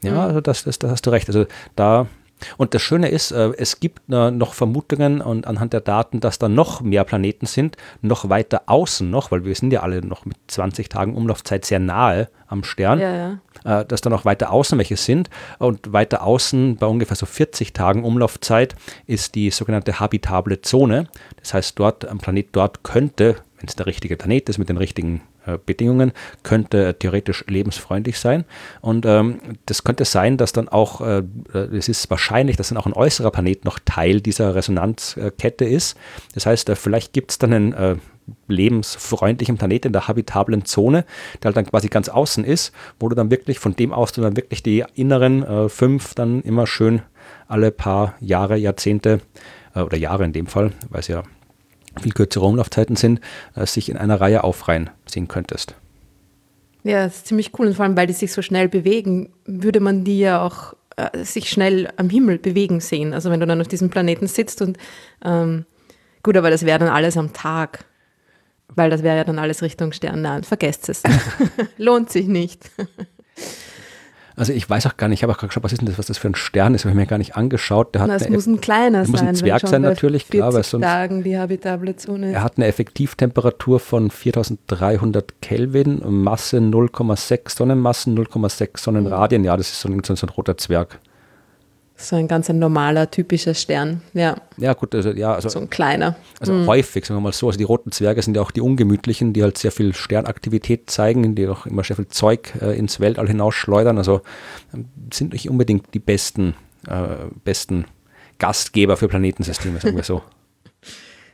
Ja, 0.04 0.12
hm. 0.12 0.18
also 0.20 0.42
das, 0.42 0.64
das, 0.64 0.80
das 0.80 0.92
hast 0.92 1.06
du 1.06 1.12
recht. 1.12 1.28
Also 1.28 1.46
da 1.76 2.08
und 2.58 2.74
das 2.74 2.82
Schöne 2.82 3.10
ist, 3.10 3.32
äh, 3.32 3.52
es 3.58 3.80
gibt 3.80 4.02
äh, 4.12 4.32
noch 4.32 4.54
Vermutungen 4.54 5.22
und 5.22 5.48
anhand 5.48 5.74
der 5.74 5.82
Daten, 5.82 6.20
dass 6.20 6.40
da 6.40 6.50
noch 6.50 6.82
mehr 6.82 7.04
Planeten 7.04 7.46
sind, 7.46 7.78
noch 8.02 8.30
weiter 8.30 8.64
außen 8.68 9.10
noch, 9.10 9.32
weil 9.32 9.46
wir 9.46 9.56
sind 9.56 9.72
ja 9.72 9.82
alle 9.82 10.06
noch 10.06 10.26
mit 10.26 10.38
20 10.48 10.90
Tagen 10.90 11.16
Umlaufzeit 11.16 11.66
sehr 11.66 11.80
nahe 11.80 12.30
am 12.48 12.64
Stern, 12.64 13.00
ja, 13.00 13.16
ja. 13.16 13.40
Äh, 13.82 13.86
dass 13.86 14.02
da 14.02 14.10
noch 14.10 14.26
weiter 14.26 14.52
außen 14.52 14.78
welche 14.78 14.98
sind. 14.98 15.30
Und 15.60 15.92
weiter 15.92 16.24
außen, 16.24 16.78
bei 16.78 16.88
ungefähr 16.88 17.18
so 17.18 17.26
40 17.26 17.74
Tagen 17.74 18.04
Umlaufzeit, 18.04 18.76
ist 19.06 19.36
die 19.36 19.50
sogenannte 19.50 20.00
habitable 20.00 20.62
Zone. 20.62 21.08
Das 21.40 21.54
heißt, 21.54 21.78
dort 21.80 22.08
am 22.08 22.20
Planet 22.20 22.48
dort 22.52 22.84
könnte, 22.84 23.38
wenn 23.58 23.68
es 23.68 23.76
der 23.76 23.88
richtige 23.88 24.16
Planet 24.16 24.50
ist 24.50 24.58
mit 24.58 24.70
den 24.70 24.78
richtigen 24.78 25.22
Bedingungen, 25.66 26.12
könnte 26.44 26.96
theoretisch 27.00 27.46
lebensfreundlich 27.48 28.20
sein. 28.20 28.46
Und 28.82 29.06
ähm, 29.06 29.40
das 29.66 29.84
könnte 29.84 30.06
sein, 30.06 30.38
dass 30.38 30.54
dann 30.54 30.68
auch, 30.68 31.02
äh, 31.02 31.24
es 31.54 31.90
ist 31.90 32.10
wahrscheinlich, 32.10 32.58
dass 32.58 32.70
dann 32.70 32.78
auch 32.78 32.86
ein 32.86 32.94
äußerer 32.94 33.32
Planet 33.32 33.66
noch 33.66 33.80
Teil 33.86 34.22
dieser 34.22 34.56
Resonanzkette 34.56 35.66
ist. 35.66 35.98
Das 36.34 36.46
heißt, 36.46 36.70
äh, 36.70 36.76
vielleicht 36.76 37.14
gibt 37.14 37.32
es 37.32 37.38
dann 37.38 37.54
einen 37.54 37.74
äh, 37.74 37.96
lebensfreundlichen 38.48 39.58
Planet 39.58 39.86
in 39.86 39.94
der 39.94 40.08
habitablen 40.08 40.66
Zone, 40.66 41.06
der 41.42 41.50
halt 41.50 41.58
dann 41.58 41.66
quasi 41.66 41.88
ganz 41.88 42.10
außen 42.10 42.44
ist, 42.44 42.74
wo 43.00 43.10
du 43.10 43.16
dann 43.16 43.32
wirklich 43.32 43.60
von 43.60 43.76
dem 43.76 43.94
aus 43.94 44.12
du 44.12 44.22
dann 44.22 44.36
wirklich 44.36 44.64
die 44.64 44.84
inneren 44.96 45.44
äh, 45.44 45.70
fünf 45.70 46.14
dann 46.14 46.42
immer 46.42 46.68
schön 46.68 47.02
alle 47.48 47.72
paar 47.72 48.16
Jahre, 48.20 48.58
Jahrzehnte 48.58 49.22
äh, 49.76 49.82
oder 49.82 49.98
Jahre 49.98 50.26
in 50.26 50.34
dem 50.34 50.48
Fall, 50.48 50.72
weil 50.90 51.00
es 51.00 51.08
ja 51.08 51.24
viel 52.00 52.14
kürzere 52.14 52.46
Umlaufzeiten 52.46 52.96
sind, 52.96 53.22
äh, 53.56 53.66
sich 53.66 53.90
in 53.90 53.98
einer 53.98 54.20
Reihe 54.20 54.44
aufreihen 54.44 54.90
sehen 55.06 55.28
könntest. 55.28 55.76
Ja, 56.84 57.04
das 57.04 57.18
ist 57.18 57.28
ziemlich 57.28 57.52
cool 57.60 57.68
und 57.68 57.76
vor 57.76 57.86
allem, 57.86 57.98
weil 57.98 58.08
die 58.08 58.14
sich 58.14 58.32
so 58.32 58.42
schnell 58.42 58.70
bewegen, 58.70 59.34
würde 59.46 59.80
man 59.80 60.04
die 60.04 60.20
ja 60.20 60.42
auch 60.42 60.74
äh, 60.96 61.24
sich 61.24 61.50
schnell 61.50 61.90
am 61.98 62.10
Himmel 62.10 62.38
bewegen 62.38 62.80
sehen. 62.80 63.14
Also 63.14 63.30
wenn 63.30 63.40
du 63.40 63.46
dann 63.46 63.62
auf 63.62 63.68
diesem 63.68 63.90
Planeten 63.90 64.28
sitzt 64.28 64.62
und 64.62 64.78
ähm, 65.24 65.66
gut, 66.24 66.38
aber 66.38 66.50
das 66.50 66.66
wäre 66.66 66.80
dann 66.80 66.90
alles 66.90 67.18
am 67.18 67.34
Tag, 67.34 67.86
weil 68.70 68.90
das 68.90 69.04
wäre 69.04 69.18
ja 69.18 69.24
dann 69.24 69.40
alles 69.40 69.62
Richtung 69.62 69.92
Stern. 69.92 70.22
Nein, 70.22 70.44
vergesst 70.44 70.90
es. 70.90 71.04
Lohnt 71.78 72.10
sich 72.10 72.28
nicht. 72.28 72.70
Also 74.38 74.54
ich 74.54 74.70
weiß 74.70 74.86
auch 74.86 74.98
gar 74.98 75.08
nicht, 75.08 75.20
ich 75.20 75.24
habe 75.24 75.34
auch 75.34 75.38
gerade 75.38 75.48
geschaut, 75.48 75.64
was 75.64 75.72
ist 75.74 75.82
denn 75.82 75.88
das, 75.88 75.98
was 75.98 76.06
das 76.06 76.20
für 76.20 76.28
ein 76.28 76.36
Stern 76.36 76.76
ist, 76.76 76.86
habe 76.86 76.92
ich 76.92 76.96
mir 76.96 77.08
gar 77.08 77.18
nicht 77.18 77.36
angeschaut. 77.36 77.96
Der 77.96 78.04
hat 78.04 78.10
das 78.12 78.30
muss 78.30 78.46
ein 78.46 78.62
kleiner 78.62 79.04
sein. 79.04 79.12
muss 79.12 79.22
ein 79.22 79.36
Zwerg 79.36 79.68
sein 79.68 79.82
natürlich, 79.82 80.30
klar, 80.30 80.54
weil 80.54 80.64
sonst 80.64 80.84
Tagen 80.84 81.24
die 81.24 81.40
habitable 81.40 81.96
Zone 81.96 82.34
Er 82.34 82.44
hat 82.44 82.54
eine 82.58 82.68
Effektivtemperatur 82.68 83.80
von 83.80 84.12
4300 84.12 85.42
Kelvin, 85.42 86.04
Masse 86.06 86.60
0,6 86.60 87.58
Sonnenmassen, 87.58 88.16
0,6 88.16 88.80
Sonnenradien. 88.80 89.44
Ja, 89.44 89.58
das 89.58 89.70
ist 89.70 89.82
so 89.82 89.90
ein, 89.90 90.04
so 90.04 90.14
ein 90.14 90.30
roter 90.30 90.56
Zwerg. 90.56 91.00
So 92.00 92.16
ein 92.16 92.28
ganz 92.28 92.48
ein 92.48 92.60
normaler, 92.60 93.10
typischer 93.10 93.56
Stern, 93.56 94.02
ja. 94.14 94.36
Ja, 94.58 94.74
gut, 94.74 94.94
also 94.94 95.10
ja. 95.10 95.34
Also, 95.34 95.50
so 95.50 95.60
ein 95.60 95.70
kleiner. 95.70 96.16
Also 96.40 96.54
mhm. 96.54 96.68
häufig, 96.68 97.06
sagen 97.06 97.18
wir 97.18 97.24
mal 97.24 97.34
so. 97.34 97.48
Also 97.48 97.58
die 97.58 97.64
roten 97.64 97.92
Zwerge 97.92 98.22
sind 98.22 98.36
ja 98.36 98.44
auch 98.44 98.52
die 98.52 98.62
ungemütlichen, 98.62 99.34
die 99.34 99.42
halt 99.42 99.58
sehr 99.58 99.72
viel 99.72 99.96
Sternaktivität 99.96 100.92
zeigen, 100.92 101.34
die 101.34 101.48
auch 101.48 101.66
immer 101.66 101.84
sehr 101.84 101.96
viel 101.96 102.08
Zeug 102.08 102.54
äh, 102.62 102.78
ins 102.78 103.00
Weltall 103.00 103.28
hinausschleudern. 103.28 103.98
Also 103.98 104.22
ähm, 104.76 104.86
sind 105.12 105.34
nicht 105.34 105.50
unbedingt 105.50 105.92
die 105.96 106.00
besten, 106.00 106.54
äh, 106.88 107.26
besten 107.44 107.86
Gastgeber 108.38 108.96
für 108.96 109.08
Planetensysteme, 109.08 109.80
sagen 109.80 109.96
wir 109.96 110.04
so. 110.04 110.22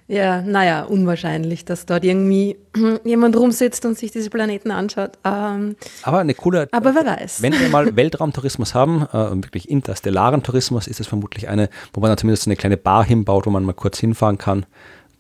Ja, 0.08 0.42
naja, 0.42 0.84
unwahrscheinlich, 0.84 1.66
dass 1.66 1.86
dort 1.86 2.04
irgendwie 2.04 2.58
jemand 3.06 3.38
rumsitzt 3.38 3.86
und 3.86 3.98
sich 3.98 4.12
diese 4.12 4.30
Planeten 4.30 4.72
anschaut. 4.72 5.12
Ähm, 5.24 5.76
aber 6.04 6.20
eine 6.20 6.34
coole. 6.34 6.68
Aber 6.72 6.94
wer 6.94 7.06
weiß. 7.06 7.42
Wenn 7.42 7.54
wir 7.54 7.70
mal 7.70 7.96
Weltraumtourismus 7.96 8.76
haben, 8.76 9.08
äh, 9.14 9.32
wirklich 9.44 9.70
interstellaren 9.70 10.44
Tourismus, 10.44 10.88
ist 10.88 11.00
es 11.00 11.08
vermutlich 11.08 11.48
eine, 11.48 11.70
wo 11.94 12.02
man 12.02 12.10
dann 12.10 12.18
zumindest 12.18 12.48
eine 12.48 12.56
kleine 12.56 12.78
Bar 12.78 13.06
hinbaut, 13.06 13.46
wo 13.46 13.50
man 13.50 13.64
mal 13.64 13.74
kurz 13.74 13.98
hinfahren 14.00 14.38
kann, 14.38 14.66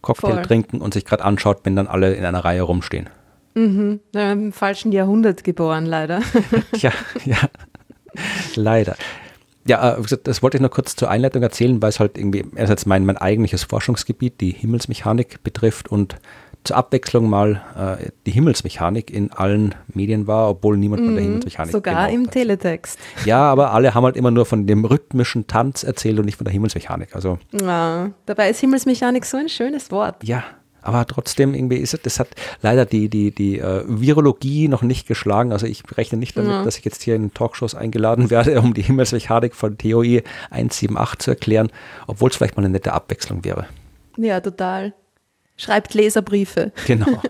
Cocktail 0.01 0.34
Voll. 0.34 0.41
trinken 0.43 0.81
und 0.81 0.93
sich 0.93 1.05
gerade 1.05 1.23
anschaut, 1.23 1.61
wenn 1.63 1.75
dann 1.75 1.88
alle 1.88 2.13
in 2.13 2.25
einer 2.25 2.43
Reihe 2.43 2.61
rumstehen. 2.61 3.09
Mhm, 3.55 3.99
im 4.13 4.51
falschen 4.51 4.91
Jahrhundert 4.91 5.43
geboren, 5.43 5.86
leider. 5.86 6.21
ja, 6.77 6.91
ja. 7.23 7.38
Leider. 8.55 8.95
Ja, 9.66 9.97
äh, 9.97 10.18
das 10.24 10.43
wollte 10.43 10.57
ich 10.57 10.61
noch 10.61 10.72
kurz 10.72 10.95
zur 10.95 11.09
Einleitung 11.09 11.41
erzählen, 11.43 11.82
weil 11.82 11.89
es 11.89 11.99
halt 11.99 12.18
irgendwie 12.18 12.45
einerseits 12.55 12.86
mein, 12.86 13.05
mein 13.05 13.18
eigentliches 13.18 13.64
Forschungsgebiet, 13.64 14.41
die 14.41 14.51
Himmelsmechanik 14.51 15.43
betrifft 15.43 15.89
und 15.89 16.18
zur 16.64 16.78
Abwechslung 16.78 17.30
mal 17.30 17.61
äh, 17.78 18.09
die 18.26 18.32
Himmelsmechanik 18.32 19.11
in 19.11 19.32
allen 19.32 19.76
Medien 19.93 20.28
war, 20.28 20.49
obwohl 20.49 20.78
niemand 20.78 21.03
von 21.03 21.14
der 21.14 21.22
mhm, 21.22 21.28
Himmelsmechanik 21.28 21.72
Sogar 21.72 22.07
genau 22.07 22.16
im 22.16 22.28
hat. 22.28 22.34
Teletext. 22.34 22.99
Ja, 23.26 23.41
aber 23.51 23.74
alle 23.74 23.93
haben 23.93 24.03
halt 24.05 24.16
immer 24.16 24.32
nur 24.32 24.45
von 24.45 24.66
dem 24.66 24.86
rhythmischen 24.86 25.47
Tanz 25.47 25.84
erzählt 25.84 26.20
und 26.20 26.26
nicht 26.26 26.38
von 26.38 26.45
der 26.45 26.53
Himmelsmechanik. 26.53 27.16
Also, 27.16 27.38
ja, 27.51 28.11
dabei 28.26 28.49
ist 28.49 28.59
Himmelsmechanik 28.59 29.26
so 29.26 29.38
ein 29.38 29.49
schönes 29.49 29.91
Wort. 29.91 30.24
Ja, 30.24 30.43
aber 30.84 31.05
trotzdem 31.07 31.53
irgendwie 31.53 31.77
ist 31.77 31.93
es, 31.93 32.01
das 32.01 32.19
hat 32.19 32.29
leider 32.61 32.86
die, 32.86 33.09
die, 33.09 33.31
die 33.31 33.59
äh, 33.59 33.84
Virologie 33.88 34.67
noch 34.67 34.81
nicht 34.81 35.07
geschlagen. 35.07 35.51
Also 35.51 35.65
ich 35.65 35.84
rechne 35.97 36.17
nicht 36.17 36.38
damit, 36.38 36.51
ja. 36.51 36.63
dass 36.63 36.77
ich 36.77 36.86
jetzt 36.86 37.03
hier 37.03 37.15
in 37.15 37.34
Talkshows 37.34 37.75
eingeladen 37.75 38.29
werde, 38.29 38.59
um 38.61 38.73
die 38.73 38.81
Himmelsmechanik 38.81 39.55
von 39.55 39.77
TOE 39.77 40.23
178 40.51 41.19
zu 41.19 41.31
erklären, 41.31 41.69
obwohl 42.07 42.29
es 42.29 42.36
vielleicht 42.36 42.57
mal 42.57 42.63
eine 42.63 42.71
nette 42.71 42.93
Abwechslung 42.93 43.43
wäre. 43.43 43.67
Ja, 44.17 44.39
total. 44.39 44.93
Schreibt 45.55 45.93
Leserbriefe. 45.93 46.71
Genau. 46.88 47.21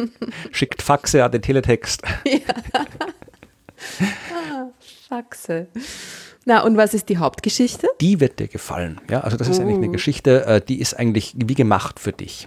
Schickt 0.52 0.82
Faxe 0.82 1.24
an 1.24 1.32
den 1.32 1.42
Teletext. 1.42 2.02
Ja. 2.24 4.06
Ah, 4.32 4.68
Faxe. 5.08 5.66
Na, 6.44 6.62
und 6.62 6.76
was 6.76 6.94
ist 6.94 7.08
die 7.08 7.18
Hauptgeschichte? 7.18 7.88
Die 8.00 8.20
wird 8.20 8.38
dir 8.38 8.46
gefallen. 8.46 9.00
Ja, 9.10 9.20
also 9.20 9.36
das 9.36 9.48
ist 9.48 9.58
uh. 9.58 9.62
eigentlich 9.62 9.76
eine 9.76 9.88
oh. 9.88 9.92
Geschichte, 9.92 10.46
äh, 10.46 10.60
die 10.60 10.80
ist 10.80 10.94
eigentlich 10.94 11.34
wie 11.36 11.54
gemacht 11.54 11.98
für 11.98 12.12
dich. 12.12 12.46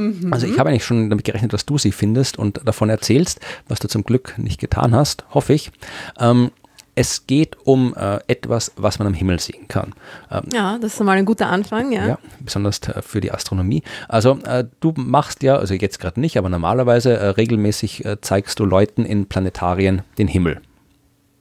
Mhm. 0.00 0.32
Also 0.32 0.46
ich 0.46 0.58
habe 0.58 0.70
eigentlich 0.70 0.84
schon 0.84 1.10
damit 1.10 1.24
gerechnet, 1.24 1.52
dass 1.52 1.66
du 1.66 1.78
sie 1.78 1.92
findest 1.92 2.38
und 2.38 2.60
davon 2.64 2.88
erzählst, 2.88 3.40
was 3.68 3.78
du 3.78 3.88
zum 3.88 4.04
Glück 4.04 4.34
nicht 4.38 4.60
getan 4.60 4.94
hast, 4.94 5.24
hoffe 5.30 5.52
ich. 5.52 5.70
Ähm, 6.18 6.50
es 6.94 7.26
geht 7.26 7.56
um 7.64 7.94
äh, 7.94 8.18
etwas, 8.26 8.72
was 8.76 8.98
man 8.98 9.08
am 9.08 9.14
Himmel 9.14 9.40
sehen 9.40 9.68
kann. 9.68 9.94
Ähm, 10.30 10.42
ja, 10.52 10.78
das 10.78 10.94
ist 10.94 11.00
mal 11.00 11.16
ein 11.16 11.24
guter 11.24 11.48
Anfang, 11.48 11.92
ja. 11.92 12.06
Ja, 12.06 12.18
besonders 12.40 12.80
äh, 12.80 13.00
für 13.02 13.20
die 13.20 13.32
Astronomie. 13.32 13.82
Also 14.08 14.38
äh, 14.44 14.64
du 14.80 14.92
machst 14.96 15.42
ja, 15.42 15.56
also 15.56 15.74
jetzt 15.74 16.00
gerade 16.00 16.20
nicht, 16.20 16.36
aber 16.36 16.48
normalerweise 16.48 17.16
äh, 17.16 17.26
regelmäßig 17.28 18.04
äh, 18.04 18.20
zeigst 18.20 18.58
du 18.58 18.64
Leuten 18.64 19.04
in 19.04 19.26
Planetarien 19.26 20.02
den 20.18 20.28
Himmel. 20.28 20.60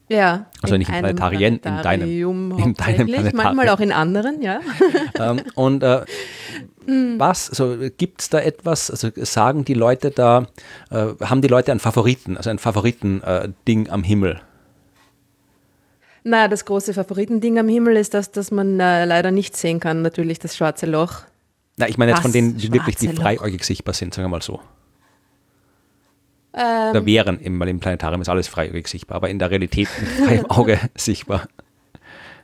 Ja. 0.09 0.47
Also 0.61 0.75
nicht 0.75 0.89
in 0.89 0.95
Planetarien, 0.95 1.57
in 1.57 1.61
deinem, 1.61 2.51
in 2.57 2.73
deinem 2.73 2.75
Planetarium. 2.75 3.31
Manchmal 3.35 3.69
auch 3.69 3.79
in 3.79 3.91
anderen, 3.91 4.41
ja. 4.41 4.59
ähm, 5.19 5.41
und 5.55 5.83
äh, 5.83 6.01
hm. 6.89 7.19
Was? 7.19 7.49
Also 7.51 7.77
gibt 7.97 8.21
es 8.21 8.29
da 8.29 8.39
etwas? 8.39 8.89
Also 8.89 9.09
sagen 9.15 9.63
die 9.63 9.75
Leute 9.75 10.09
da, 10.09 10.47
äh, 10.89 11.07
haben 11.21 11.41
die 11.41 11.47
Leute 11.47 11.71
einen 11.71 11.79
Favoriten, 11.79 12.35
also 12.35 12.49
ein 12.49 12.57
Favoritending 12.57 13.85
äh, 13.85 13.89
am 13.89 14.03
Himmel? 14.03 14.41
Na, 16.23 16.47
das 16.47 16.65
große 16.65 16.93
Favoritending 16.95 17.59
am 17.59 17.69
Himmel 17.69 17.95
ist 17.95 18.15
das, 18.15 18.31
dass 18.31 18.49
man 18.49 18.79
äh, 18.79 19.05
leider 19.05 19.29
nicht 19.29 19.55
sehen 19.55 19.79
kann, 19.79 20.01
natürlich 20.01 20.39
das 20.39 20.57
schwarze 20.57 20.87
Loch. 20.87 21.21
Na, 21.77 21.87
ich 21.87 21.97
meine 21.97 22.11
jetzt 22.11 22.21
von 22.21 22.31
denen, 22.31 22.57
die 22.57 22.73
wirklich 22.73 22.95
die 22.95 23.09
freiäugig 23.09 23.63
sichtbar 23.63 23.93
sind, 23.93 24.13
sagen 24.13 24.25
wir 24.25 24.29
mal 24.29 24.41
so. 24.41 24.59
Ähm, 26.53 26.93
da 26.93 27.05
wären 27.05 27.39
im, 27.39 27.61
im 27.61 27.79
Planetarium 27.79 28.21
ist 28.21 28.29
alles 28.29 28.47
freiäugig 28.47 28.87
sichtbar, 28.87 29.17
aber 29.17 29.29
in 29.29 29.39
der 29.39 29.51
Realität 29.51 29.87
mit 29.99 30.27
freiem 30.27 30.45
Auge 30.49 30.79
sichtbar. 30.95 31.47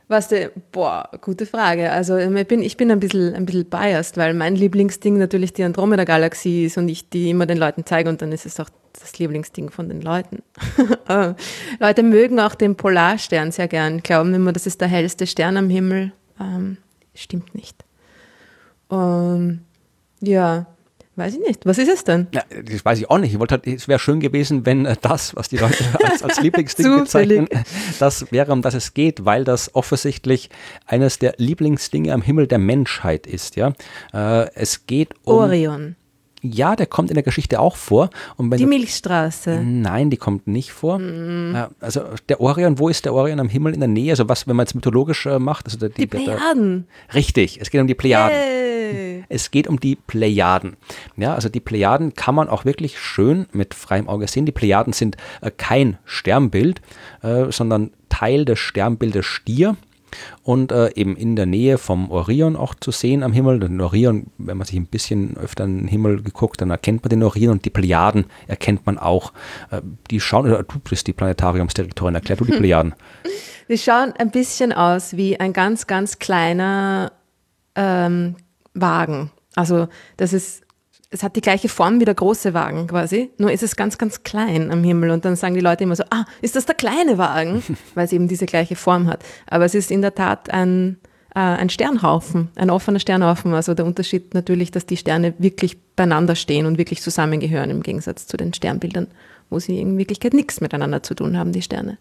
Was 0.08 0.28
der, 0.28 0.52
boah, 0.70 1.10
gute 1.20 1.46
Frage. 1.46 1.90
Also 1.90 2.16
ähm, 2.16 2.36
ich 2.36 2.46
bin, 2.46 2.62
ich 2.62 2.76
bin 2.76 2.92
ein 2.92 3.00
bisschen, 3.00 3.34
ein 3.34 3.44
bisschen 3.44 3.64
biased, 3.64 4.16
weil 4.16 4.34
mein 4.34 4.54
Lieblingsding 4.54 5.18
natürlich 5.18 5.52
die 5.52 5.64
Andromeda-Galaxie 5.64 6.66
ist 6.66 6.78
und 6.78 6.88
ich 6.88 7.08
die 7.08 7.30
immer 7.30 7.46
den 7.46 7.58
Leuten 7.58 7.84
zeige 7.84 8.08
und 8.08 8.22
dann 8.22 8.30
ist 8.30 8.46
es 8.46 8.60
auch 8.60 8.70
das 8.92 9.18
Lieblingsding 9.18 9.70
von 9.70 9.88
den 9.88 10.00
Leuten. 10.00 10.42
Äh, 11.08 11.34
Leute 11.78 12.02
mögen 12.02 12.40
auch 12.40 12.56
den 12.56 12.74
Polarstern 12.74 13.52
sehr 13.52 13.68
gern, 13.68 14.02
glauben 14.02 14.34
immer, 14.34 14.52
das 14.52 14.66
ist 14.66 14.80
der 14.80 14.88
hellste 14.88 15.28
Stern 15.28 15.56
am 15.56 15.70
Himmel. 15.70 16.10
Ähm, 16.40 16.78
stimmt 17.14 17.54
nicht. 17.54 17.84
Um, 18.88 19.60
ja, 20.20 20.66
Weiß 21.16 21.32
ich 21.32 21.40
nicht. 21.40 21.64
Was 21.64 21.78
ist 21.78 21.88
es 21.88 22.04
denn? 22.04 22.26
Ja, 22.32 22.42
das 22.62 22.84
weiß 22.84 22.98
ich 22.98 23.08
auch 23.08 23.16
nicht. 23.16 23.32
Ich 23.32 23.38
wollte 23.38 23.54
halt, 23.54 23.66
es 23.66 23.88
wäre 23.88 23.98
schön 23.98 24.20
gewesen, 24.20 24.66
wenn 24.66 24.84
äh, 24.84 24.96
das, 25.00 25.34
was 25.34 25.48
die 25.48 25.56
Leute 25.56 25.82
als, 26.04 26.22
als 26.22 26.40
Lieblingsding 26.42 27.00
bezeichnen, 27.00 27.48
das 27.98 28.30
wäre, 28.30 28.52
um 28.52 28.60
das 28.60 28.74
es 28.74 28.92
geht, 28.92 29.24
weil 29.24 29.44
das 29.44 29.74
offensichtlich 29.74 30.50
eines 30.84 31.18
der 31.18 31.34
Lieblingsdinge 31.38 32.12
am 32.12 32.20
Himmel 32.20 32.46
der 32.46 32.58
Menschheit 32.58 33.26
ist. 33.26 33.56
Ja, 33.56 33.72
äh, 34.12 34.50
es 34.54 34.86
geht 34.86 35.14
um 35.24 35.38
Orion. 35.38 35.96
Ja, 36.42 36.76
der 36.76 36.86
kommt 36.86 37.10
in 37.10 37.14
der 37.14 37.22
Geschichte 37.22 37.60
auch 37.60 37.76
vor. 37.76 38.10
die 38.38 38.66
Milchstraße. 38.66 39.62
Nein, 39.64 40.10
die 40.10 40.16
kommt 40.16 40.46
nicht 40.46 40.72
vor. 40.72 40.98
Mm. 40.98 41.56
Also 41.80 42.02
der 42.28 42.40
Orion, 42.40 42.78
wo 42.78 42.88
ist 42.88 43.04
der 43.04 43.14
Orion 43.14 43.40
am 43.40 43.48
Himmel 43.48 43.74
in 43.74 43.80
der 43.80 43.88
Nähe? 43.88 44.12
Also 44.12 44.28
was, 44.28 44.46
wenn 44.46 44.56
man 44.56 44.66
jetzt 44.66 44.74
mythologisch 44.74 45.26
äh, 45.26 45.38
macht? 45.38 45.66
Also 45.66 45.88
die, 45.88 45.94
die 45.94 46.06
Plejaden. 46.06 46.86
Da, 47.08 47.14
richtig, 47.14 47.60
es 47.60 47.70
geht 47.70 47.80
um 47.80 47.86
die 47.86 47.94
Plejaden. 47.94 48.36
Yay. 48.36 49.24
Es 49.28 49.50
geht 49.50 49.66
um 49.66 49.80
die 49.80 49.96
Plejaden. 49.96 50.76
Ja, 51.16 51.34
also 51.34 51.48
die 51.48 51.60
Plejaden 51.60 52.14
kann 52.14 52.34
man 52.34 52.48
auch 52.48 52.64
wirklich 52.64 52.98
schön 52.98 53.46
mit 53.52 53.74
freiem 53.74 54.08
Auge 54.08 54.28
sehen. 54.28 54.46
Die 54.46 54.52
Plejaden 54.52 54.92
sind 54.92 55.16
äh, 55.40 55.50
kein 55.50 55.98
Sternbild, 56.04 56.80
äh, 57.22 57.50
sondern 57.50 57.90
Teil 58.08 58.44
des 58.44 58.58
Sternbildes 58.58 59.26
Stier 59.26 59.76
und 60.42 60.72
äh, 60.72 60.92
eben 60.94 61.16
in 61.16 61.36
der 61.36 61.46
Nähe 61.46 61.78
vom 61.78 62.10
Orion 62.10 62.56
auch 62.56 62.74
zu 62.74 62.90
sehen 62.90 63.22
am 63.22 63.32
Himmel. 63.32 63.60
Den 63.60 63.80
Orion, 63.80 64.26
wenn 64.38 64.56
man 64.56 64.66
sich 64.66 64.76
ein 64.76 64.86
bisschen 64.86 65.36
öfter 65.36 65.64
in 65.64 65.78
den 65.78 65.88
Himmel 65.88 66.22
geguckt, 66.22 66.60
dann 66.60 66.70
erkennt 66.70 67.02
man 67.02 67.10
den 67.10 67.22
Orion 67.22 67.52
und 67.52 67.64
die 67.64 67.70
Plejaden 67.70 68.26
erkennt 68.46 68.86
man 68.86 68.98
auch. 68.98 69.32
Äh, 69.70 69.80
die 70.10 70.20
schauen, 70.20 70.46
oder 70.46 70.62
du 70.62 70.78
bist 70.78 71.06
die 71.06 71.12
Planetariumsdirektorin, 71.12 72.14
erklär 72.14 72.36
du 72.36 72.44
die 72.44 72.52
Plejaden. 72.58 72.94
Die 73.68 73.78
schauen 73.78 74.12
ein 74.18 74.30
bisschen 74.30 74.72
aus 74.72 75.16
wie 75.16 75.38
ein 75.40 75.52
ganz, 75.52 75.86
ganz 75.86 76.18
kleiner 76.18 77.12
ähm, 77.74 78.36
Wagen. 78.74 79.30
Also 79.54 79.88
das 80.16 80.32
ist 80.32 80.65
es 81.10 81.22
hat 81.22 81.36
die 81.36 81.40
gleiche 81.40 81.68
Form 81.68 82.00
wie 82.00 82.04
der 82.04 82.14
große 82.14 82.52
Wagen 82.52 82.88
quasi, 82.88 83.30
nur 83.38 83.52
ist 83.52 83.62
es 83.62 83.76
ganz, 83.76 83.96
ganz 83.98 84.22
klein 84.22 84.70
am 84.72 84.82
Himmel. 84.82 85.10
Und 85.10 85.24
dann 85.24 85.36
sagen 85.36 85.54
die 85.54 85.60
Leute 85.60 85.84
immer 85.84 85.96
so, 85.96 86.04
ah, 86.10 86.24
ist 86.42 86.56
das 86.56 86.66
der 86.66 86.74
kleine 86.74 87.18
Wagen? 87.18 87.62
Weil 87.94 88.06
es 88.06 88.12
eben 88.12 88.28
diese 88.28 88.46
gleiche 88.46 88.76
Form 88.76 89.06
hat. 89.06 89.24
Aber 89.46 89.64
es 89.64 89.74
ist 89.74 89.90
in 89.90 90.02
der 90.02 90.14
Tat 90.14 90.50
ein, 90.50 90.98
äh, 91.34 91.38
ein 91.38 91.68
Sternhaufen, 91.68 92.48
ein 92.56 92.70
offener 92.70 92.98
Sternhaufen. 92.98 93.54
Also 93.54 93.74
der 93.74 93.86
Unterschied 93.86 94.34
natürlich, 94.34 94.72
dass 94.72 94.86
die 94.86 94.96
Sterne 94.96 95.34
wirklich 95.38 95.78
beieinander 95.94 96.34
stehen 96.34 96.66
und 96.66 96.76
wirklich 96.76 97.00
zusammengehören 97.00 97.70
im 97.70 97.82
Gegensatz 97.82 98.26
zu 98.26 98.36
den 98.36 98.52
Sternbildern, 98.52 99.06
wo 99.48 99.60
sie 99.60 99.78
in 99.78 99.96
Wirklichkeit 99.98 100.34
nichts 100.34 100.60
miteinander 100.60 101.02
zu 101.02 101.14
tun 101.14 101.38
haben, 101.38 101.52
die 101.52 101.62
Sterne. 101.62 101.98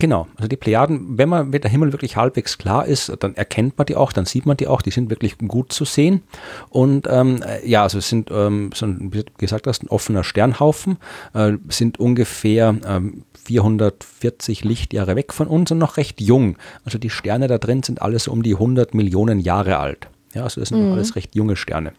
Genau, 0.00 0.28
also 0.36 0.46
die 0.46 0.56
Plejaden, 0.56 1.18
wenn 1.18 1.28
man 1.28 1.50
mit 1.50 1.64
der 1.64 1.70
Himmel 1.70 1.92
wirklich 1.92 2.16
halbwegs 2.16 2.56
klar 2.56 2.86
ist, 2.86 3.12
dann 3.20 3.34
erkennt 3.34 3.78
man 3.78 3.86
die 3.86 3.96
auch, 3.96 4.12
dann 4.12 4.26
sieht 4.26 4.46
man 4.46 4.56
die 4.56 4.68
auch, 4.68 4.80
die 4.80 4.92
sind 4.92 5.10
wirklich 5.10 5.38
gut 5.38 5.72
zu 5.72 5.84
sehen. 5.84 6.22
Und 6.70 7.08
ähm, 7.10 7.42
ja, 7.64 7.82
also 7.82 7.98
es 7.98 8.08
sind, 8.08 8.30
ähm, 8.30 8.70
so 8.74 8.86
ein, 8.86 9.12
wie 9.12 9.24
gesagt 9.38 9.66
hast, 9.66 9.82
ein 9.82 9.88
offener 9.88 10.22
Sternhaufen, 10.22 10.98
äh, 11.34 11.52
sind 11.68 11.98
ungefähr 11.98 12.76
ähm, 12.86 13.24
440 13.44 14.62
Lichtjahre 14.64 15.16
weg 15.16 15.32
von 15.32 15.48
uns 15.48 15.72
und 15.72 15.78
noch 15.78 15.96
recht 15.96 16.20
jung. 16.20 16.56
Also 16.84 16.98
die 16.98 17.10
Sterne 17.10 17.48
da 17.48 17.58
drin 17.58 17.82
sind 17.82 18.00
alles 18.00 18.28
um 18.28 18.42
die 18.42 18.54
100 18.54 18.94
Millionen 18.94 19.40
Jahre 19.40 19.78
alt. 19.78 20.08
Ja, 20.34 20.44
also 20.44 20.60
das 20.60 20.68
sind 20.68 20.84
mhm. 20.84 20.92
alles 20.92 21.16
recht 21.16 21.34
junge 21.34 21.56
Sterne. 21.56 21.92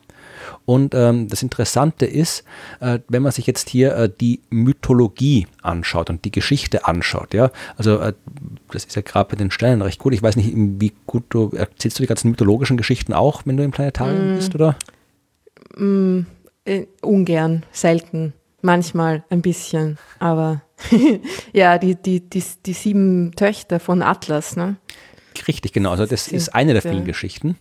Und 0.65 0.93
ähm, 0.95 1.27
das 1.27 1.43
Interessante 1.43 2.05
ist, 2.05 2.43
äh, 2.79 2.99
wenn 3.07 3.23
man 3.23 3.31
sich 3.31 3.47
jetzt 3.47 3.69
hier 3.69 3.95
äh, 3.95 4.09
die 4.09 4.41
Mythologie 4.49 5.47
anschaut 5.61 6.09
und 6.09 6.25
die 6.25 6.31
Geschichte 6.31 6.85
anschaut, 6.85 7.33
ja, 7.33 7.51
also 7.77 7.99
äh, 7.99 8.13
das 8.71 8.85
ist 8.85 8.95
ja 8.95 9.01
gerade 9.01 9.29
bei 9.29 9.35
den 9.35 9.51
Sternen 9.51 9.81
recht 9.81 9.99
gut. 9.99 10.13
Ich 10.13 10.23
weiß 10.23 10.35
nicht, 10.35 10.51
wie 10.53 10.93
gut 11.05 11.23
du 11.29 11.49
erzählst 11.55 11.99
du 11.99 12.03
die 12.03 12.07
ganzen 12.07 12.29
mythologischen 12.31 12.77
Geschichten 12.77 13.13
auch, 13.13 13.43
wenn 13.45 13.57
du 13.57 13.63
im 13.63 13.71
Planetarium 13.71 14.33
mm. 14.33 14.35
bist, 14.35 14.55
oder? 14.55 14.75
Mm, 15.75 16.21
äh, 16.65 16.85
ungern, 17.01 17.65
selten, 17.71 18.33
manchmal 18.61 19.23
ein 19.29 19.41
bisschen, 19.41 19.97
aber 20.19 20.61
ja, 21.53 21.77
die, 21.77 21.95
die, 21.95 22.21
die, 22.21 22.43
die 22.65 22.73
sieben 22.73 23.33
Töchter 23.35 23.79
von 23.79 24.01
Atlas, 24.01 24.55
ne? 24.55 24.77
Richtig, 25.47 25.73
genau. 25.73 25.91
Also 25.91 26.05
das 26.05 26.27
ist 26.27 26.49
eine 26.49 26.73
der 26.73 26.81
vielen 26.81 27.05
Geschichten. 27.05 27.55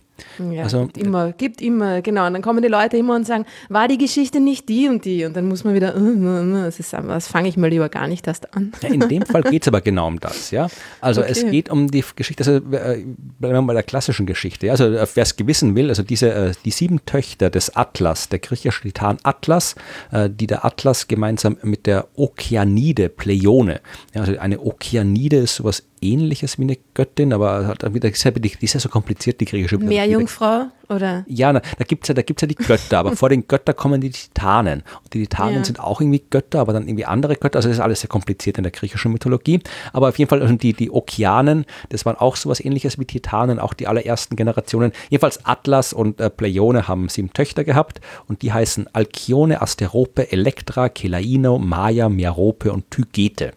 Ja, 0.51 0.63
also, 0.63 0.83
gibt 0.85 0.97
immer, 0.97 1.31
gibt 1.31 1.61
immer, 1.61 2.01
genau. 2.01 2.27
Und 2.27 2.33
dann 2.33 2.41
kommen 2.41 2.61
die 2.61 2.69
Leute 2.69 2.97
immer 2.97 3.15
und 3.15 3.25
sagen, 3.25 3.45
war 3.69 3.87
die 3.87 3.97
Geschichte 3.97 4.39
nicht 4.39 4.69
die 4.69 4.87
und 4.87 5.05
die? 5.05 5.25
Und 5.25 5.35
dann 5.35 5.47
muss 5.47 5.63
man 5.63 5.73
wieder, 5.73 5.95
uh, 5.95 5.99
uh, 5.99 6.41
uh, 6.41 6.63
das, 6.65 6.77
das 6.89 7.27
fange 7.27 7.49
ich 7.49 7.57
mal 7.57 7.69
lieber 7.69 7.89
gar 7.89 8.07
nicht 8.07 8.27
erst 8.27 8.53
an. 8.55 8.71
Ja, 8.81 8.89
in 8.89 9.01
dem 9.01 9.25
Fall 9.25 9.43
geht 9.43 9.63
es 9.63 9.67
aber 9.67 9.81
genau 9.81 10.07
um 10.07 10.19
das, 10.19 10.51
ja. 10.51 10.67
Also 11.01 11.21
okay. 11.21 11.31
es 11.31 11.41
geht 11.43 11.69
um 11.69 11.89
die 11.89 12.03
Geschichte, 12.15 12.43
also 12.43 12.57
äh, 12.57 13.05
bleiben 13.39 13.55
wir 13.55 13.61
bei 13.61 13.73
der 13.73 13.83
klassischen 13.83 14.25
Geschichte. 14.25 14.71
Also 14.71 14.85
äh, 14.85 15.07
wer 15.13 15.23
es 15.23 15.35
gewissen 15.35 15.75
will, 15.75 15.89
also 15.89 16.03
diese, 16.03 16.33
äh, 16.33 16.51
die 16.65 16.71
sieben 16.71 17.05
Töchter 17.05 17.49
des 17.49 17.75
Atlas, 17.75 18.29
der 18.29 18.39
griechische 18.39 18.81
Titan 18.83 19.17
Atlas, 19.23 19.75
die 20.11 20.47
der 20.47 20.65
Atlas 20.65 21.07
gemeinsam 21.07 21.57
mit 21.61 21.85
der 21.85 22.07
Okeanide, 22.15 23.09
Pleione, 23.09 23.81
also 24.13 24.37
eine 24.37 24.59
Okeanide 24.59 25.37
ist 25.37 25.55
sowas 25.55 25.83
ähnliches 26.01 26.57
wie 26.57 26.63
eine 26.63 26.77
Göttin, 26.93 27.33
aber 27.33 27.67
hat 27.67 27.81
wieder, 27.93 28.09
die 28.09 28.65
ist 28.65 28.73
ja 28.73 28.79
so 28.79 28.89
kompliziert, 28.89 29.39
die 29.41 29.45
griechische 29.45 29.75
Mythologie. 29.77 29.95
Meerjungfrau 29.97 30.67
oder? 30.89 31.23
Ja, 31.27 31.53
na, 31.53 31.61
da 31.77 31.83
gibt 31.83 32.03
es 32.03 32.07
ja, 32.09 32.13
da 32.15 32.21
gibt's 32.23 32.41
ja 32.41 32.47
die 32.47 32.55
Götter, 32.55 32.97
aber 32.99 33.11
vor 33.15 33.29
den 33.29 33.47
Göttern 33.47 33.75
kommen 33.75 34.01
die 34.01 34.09
Titanen. 34.09 34.83
Und 35.03 35.13
die 35.13 35.21
Titanen 35.21 35.57
Ja. 35.57 35.63
sind 35.63 35.79
auch 35.79 36.01
irgendwie 36.01 36.23
Götter, 36.29 36.59
aber 36.59 36.73
dann 36.73 36.87
irgendwie 36.87 37.05
andere 37.05 37.35
Götter. 37.35 37.57
Also 37.57 37.69
das 37.69 37.77
ist 37.77 37.81
alles 37.83 38.01
sehr 38.01 38.09
kompliziert 38.09 38.57
in 38.57 38.63
der 38.63 38.71
griechischen 38.71 39.11
Mythologie. 39.11 39.59
Aber 39.93 40.09
auf 40.09 40.17
jeden 40.17 40.29
Fall 40.29 40.41
also 40.41 40.53
die, 40.55 40.73
die 40.73 40.89
Okeanen, 40.91 41.65
das 41.89 42.05
waren 42.05 42.15
auch 42.17 42.35
sowas 42.35 42.59
ähnliches 42.59 42.97
wie 42.99 43.05
Titanen, 43.05 43.59
auch 43.59 43.73
die 43.73 43.87
allerersten 43.87 44.35
Generationen. 44.35 44.91
Jedenfalls 45.09 45.45
Atlas 45.45 45.93
und 45.93 46.19
äh, 46.19 46.29
Pleione 46.29 46.87
haben 46.87 47.07
sieben 47.09 47.33
Töchter 47.33 47.63
gehabt 47.63 48.01
und 48.27 48.41
die 48.41 48.51
heißen 48.51 48.87
Alkione, 48.93 49.61
Asterope, 49.61 50.31
Elektra, 50.31 50.89
Kelaino, 50.89 51.59
Maya, 51.59 52.09
Merope 52.09 52.71
und 52.73 52.89
Tygete. 52.89 53.53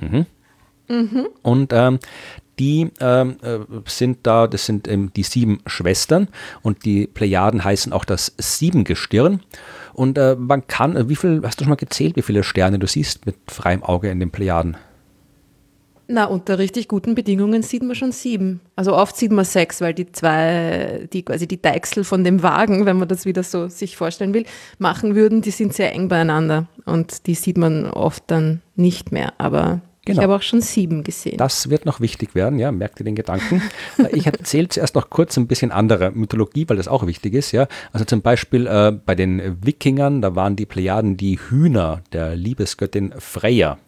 Mhm. 0.00 0.26
Und 1.42 1.72
ähm, 1.72 1.98
die 2.58 2.90
ähm, 3.00 3.36
äh, 3.42 3.58
sind 3.86 4.18
da, 4.24 4.46
das 4.46 4.66
sind 4.66 4.86
ähm, 4.86 5.10
die 5.16 5.22
sieben 5.22 5.60
Schwestern 5.66 6.28
und 6.62 6.84
die 6.84 7.06
Plejaden 7.06 7.64
heißen 7.64 7.92
auch 7.92 8.04
das 8.04 8.34
Siebengestirn. 8.36 9.40
Und 9.94 10.18
äh, 10.18 10.36
man 10.38 10.66
kann, 10.66 10.94
äh, 10.94 11.08
wie 11.08 11.16
viel, 11.16 11.40
hast 11.42 11.58
du 11.58 11.64
schon 11.64 11.70
mal 11.70 11.76
gezählt, 11.76 12.16
wie 12.16 12.22
viele 12.22 12.42
Sterne 12.42 12.78
du 12.78 12.86
siehst 12.86 13.24
mit 13.24 13.36
freiem 13.48 13.82
Auge 13.82 14.10
in 14.10 14.20
den 14.20 14.30
Plejaden? 14.30 14.76
Na, 16.12 16.24
unter 16.24 16.58
richtig 16.58 16.88
guten 16.88 17.14
Bedingungen 17.14 17.62
sieht 17.62 17.84
man 17.84 17.94
schon 17.94 18.10
sieben. 18.10 18.60
Also 18.74 18.96
oft 18.96 19.16
sieht 19.16 19.30
man 19.30 19.44
sechs, 19.44 19.80
weil 19.80 19.94
die 19.94 20.10
zwei, 20.10 21.08
die 21.12 21.22
quasi 21.22 21.46
die 21.46 21.62
Deichsel 21.62 22.02
von 22.02 22.24
dem 22.24 22.42
Wagen, 22.42 22.84
wenn 22.84 22.98
man 22.98 23.06
das 23.06 23.26
wieder 23.26 23.44
so 23.44 23.68
sich 23.68 23.96
vorstellen 23.96 24.34
will, 24.34 24.44
machen 24.78 25.14
würden, 25.14 25.40
die 25.40 25.52
sind 25.52 25.72
sehr 25.72 25.92
eng 25.92 26.08
beieinander. 26.08 26.66
Und 26.84 27.28
die 27.28 27.34
sieht 27.34 27.56
man 27.56 27.86
oft 27.86 28.24
dann 28.26 28.60
nicht 28.74 29.12
mehr. 29.12 29.34
Aber 29.38 29.82
Genau. 30.10 30.20
ich 30.20 30.24
habe 30.24 30.36
auch 30.36 30.42
schon 30.42 30.60
sieben 30.60 31.02
gesehen. 31.04 31.36
Das 31.36 31.70
wird 31.70 31.86
noch 31.86 32.00
wichtig 32.00 32.34
werden, 32.34 32.58
ja, 32.58 32.72
merkt 32.72 33.00
ihr 33.00 33.04
den 33.04 33.14
Gedanken. 33.14 33.62
Ich 34.12 34.26
erzähle 34.26 34.68
zuerst 34.68 34.94
noch 34.94 35.08
kurz 35.10 35.36
ein 35.36 35.46
bisschen 35.46 35.70
andere 35.72 36.10
Mythologie, 36.10 36.64
weil 36.68 36.76
das 36.76 36.88
auch 36.88 37.06
wichtig 37.06 37.34
ist, 37.34 37.52
ja. 37.52 37.68
Also 37.92 38.04
zum 38.04 38.22
Beispiel 38.22 38.66
äh, 38.66 38.92
bei 38.92 39.14
den 39.14 39.58
Wikingern, 39.64 40.20
da 40.22 40.34
waren 40.34 40.56
die 40.56 40.66
Plejaden 40.66 41.16
die 41.16 41.38
Hühner 41.38 42.02
der 42.12 42.34
Liebesgöttin 42.34 43.12
Freya. 43.18 43.78